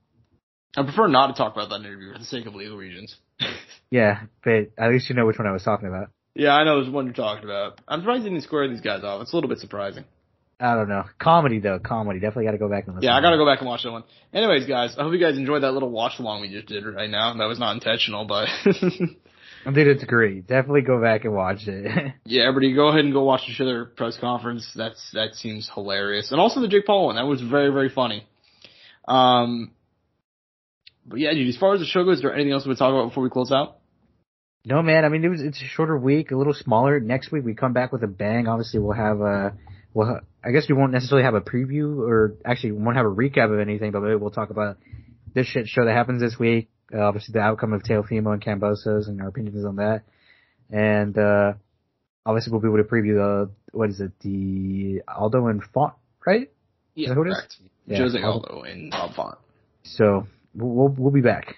I 0.77 0.83
prefer 0.83 1.07
not 1.09 1.29
to 1.29 1.35
talk 1.35 1.55
about 1.55 1.69
that 1.71 1.81
interview 1.81 2.13
for 2.13 2.19
the 2.19 2.25
sake 2.25 2.47
of 2.47 2.55
legal 2.55 2.77
reasons. 2.77 3.17
Yeah, 3.91 4.23
but 4.43 4.71
at 4.77 4.91
least 4.91 5.09
you 5.09 5.15
know 5.15 5.25
which 5.25 5.39
one 5.39 5.47
I 5.47 5.53
was 5.53 5.63
talking 5.63 5.87
about. 5.87 6.09
yeah, 6.35 6.53
I 6.53 6.65
know 6.65 6.81
there's 6.81 6.93
one 6.93 7.05
you're 7.05 7.15
talking 7.15 7.45
about. 7.45 7.81
I'm 7.87 8.01
surprised 8.01 8.25
they 8.25 8.29
didn't 8.31 8.43
square 8.43 8.67
these 8.67 8.81
guys 8.81 9.05
off. 9.05 9.23
It's 9.23 9.33
a 9.33 9.37
little 9.37 9.49
bit 9.49 9.59
surprising. 9.59 10.05
I 10.59 10.75
don't 10.75 10.89
know. 10.89 11.05
Comedy 11.19 11.61
though, 11.61 11.79
comedy. 11.79 12.19
Definitely 12.19 12.47
got 12.47 12.53
to 12.53 12.59
go 12.59 12.69
back 12.69 12.87
and 12.87 12.97
listen. 12.97 13.07
Yeah, 13.09 13.15
I 13.17 13.21
gotta 13.21 13.37
go 13.37 13.47
back 13.47 13.61
and 13.61 13.69
watch 13.69 13.85
that 13.85 13.93
one. 13.93 14.03
Anyways, 14.33 14.67
guys, 14.67 14.97
I 14.99 15.03
hope 15.03 15.13
you 15.13 15.21
guys 15.21 15.37
enjoyed 15.37 15.63
that 15.63 15.73
little 15.73 15.91
watch 15.91 16.19
along 16.19 16.41
we 16.41 16.49
just 16.49 16.67
did 16.67 16.85
right 16.87 17.09
now. 17.11 17.35
That 17.35 17.45
was 17.47 17.61
not 17.61 17.75
intentional, 17.75 18.25
but 18.25 18.49
Dude, 18.65 19.87
it's 19.87 20.05
great. 20.05 20.47
Definitely 20.47 20.83
go 20.83 21.01
back 21.01 21.25
and 21.25 21.35
watch 21.35 21.67
it. 21.69 22.15
yeah, 22.25 22.43
everybody 22.49 22.75
go 22.75 22.89
ahead 22.89 23.05
and 23.05 23.13
go 23.13 23.23
watch 23.23 23.43
the 23.47 23.55
Triller 23.55 23.85
press 23.85 24.17
conference. 24.19 24.69
That's 24.75 25.11
that 25.13 25.35
seems 25.35 25.71
hilarious, 25.73 26.33
and 26.33 26.41
also 26.41 26.61
the 26.61 26.69
Jake 26.69 26.87
Paul 26.87 27.07
one. 27.07 27.17
That 27.17 27.27
was 27.27 27.41
very 27.43 27.71
very 27.71 27.91
funny. 27.91 28.27
Um, 29.07 29.71
but 31.07 31.19
yeah, 31.19 31.33
dude. 31.33 31.49
As 31.49 31.57
far 31.57 31.75
as 31.75 31.81
the 31.81 31.87
show 31.87 32.05
goes, 32.05 32.17
is 32.17 32.23
there 32.23 32.35
anything 32.35 32.53
else 32.53 32.65
we 32.65 32.71
would 32.71 32.79
talk 32.79 32.93
about 32.93 33.09
before 33.09 33.23
we 33.23 33.31
close 33.31 33.53
out? 33.53 33.79
No, 34.65 34.83
man. 34.83 35.05
I 35.05 35.09
mean, 35.09 35.25
it 35.25 35.29
was 35.29 35.43
it's 35.43 35.61
a 35.61 35.67
shorter 35.67 35.97
week, 35.99 36.31
a 36.31 36.37
little 36.37 36.55
smaller. 36.55 36.99
Next 37.01 37.31
week 37.31 37.45
we 37.45 37.55
come 37.55 37.73
back 37.73 37.93
with 37.93 38.03
a 38.03 38.07
bang. 38.07 38.49
Obviously, 38.49 38.81
we'll 38.81 38.97
have 38.97 39.21
a, 39.21 39.55
well, 39.93 40.21
I 40.43 40.51
guess 40.53 40.67
we 40.69 40.75
won't 40.75 40.93
necessarily 40.93 41.25
have 41.25 41.35
a 41.35 41.43
preview, 41.43 41.99
or 41.99 42.35
actually, 42.45 42.73
we 42.73 42.83
won't 42.83 42.97
have 42.97 43.07
a 43.07 43.11
recap 43.15 43.53
of 43.53 43.61
anything. 43.61 43.93
But 43.93 44.01
maybe 44.01 44.17
we'll 44.17 44.31
talk 44.31 44.51
about 44.51 44.79
this 45.35 45.47
shit 45.47 45.69
show 45.69 45.85
that 45.85 45.93
happens 45.93 46.23
this 46.23 46.39
week. 46.39 46.71
Uh, 46.95 47.01
obviously, 47.01 47.33
the 47.33 47.41
outcome 47.41 47.73
of 47.75 47.83
Teofimo 47.83 48.33
and 48.33 48.43
Kambosos 48.43 49.09
and 49.09 49.21
our 49.21 49.29
opinions 49.29 49.65
on 49.65 49.77
that. 49.77 50.03
And 50.71 51.17
uh 51.19 51.53
obviously, 52.25 52.53
we'll 52.53 52.61
be 52.63 52.69
able 52.69 52.79
to 52.79 52.85
preview 52.85 53.17
the 53.17 53.51
what 53.73 53.91
is 53.91 54.01
it, 54.01 54.13
the 54.21 55.03
Aldo 55.07 55.47
and 55.49 55.63
Font, 55.75 55.95
right? 56.27 56.51
Yeah, 56.95 57.09
that 57.09 57.15
who 57.15 57.25
it 57.25 57.29
is? 57.29 57.35
correct. 57.35 57.57
Yeah. 57.87 57.99
Jose 57.99 58.23
Aldo 58.23 58.63
and 58.63 58.93
Rob 58.93 59.15
Font. 59.15 59.39
So 59.83 60.27
we'll 60.55 60.89
we'll, 60.89 61.13
be 61.13 61.21
back. 61.21 61.57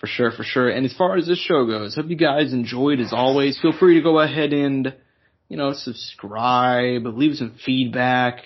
For 0.00 0.06
sure, 0.06 0.30
for 0.30 0.44
sure. 0.44 0.68
And 0.68 0.84
as 0.84 0.94
far 0.94 1.16
as 1.16 1.26
this 1.26 1.38
show 1.38 1.66
goes, 1.66 1.94
hope 1.94 2.08
you 2.08 2.16
guys 2.16 2.52
enjoyed 2.52 3.00
as 3.00 3.12
always. 3.12 3.58
Feel 3.60 3.72
free 3.72 3.94
to 3.94 4.02
go 4.02 4.18
ahead 4.18 4.52
and, 4.52 4.94
you 5.48 5.56
know, 5.56 5.72
subscribe, 5.72 7.06
leave 7.06 7.36
some 7.36 7.56
feedback. 7.64 8.42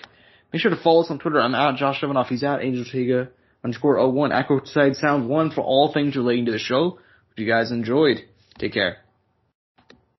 Make 0.53 0.61
sure 0.61 0.71
to 0.71 0.81
follow 0.81 1.01
us 1.01 1.11
on 1.11 1.19
Twitter. 1.19 1.41
I'm 1.41 1.55
at 1.55 1.77
Josh 1.77 2.01
Evanoff. 2.01 2.27
He's 2.27 2.43
at 2.43 2.61
Angel 2.61 2.85
Tiga 2.85 3.29
underscore 3.63 4.07
01. 4.09 4.31
Echo 4.31 4.63
Side 4.63 4.95
Sound 4.95 5.27
1 5.27 5.51
for 5.51 5.61
all 5.61 5.91
things 5.93 6.15
relating 6.15 6.45
to 6.45 6.51
the 6.51 6.59
show. 6.59 6.91
Hope 6.91 7.37
you 7.37 7.47
guys 7.47 7.71
enjoyed. 7.71 8.17
Take 8.57 8.73
care. 8.73 8.97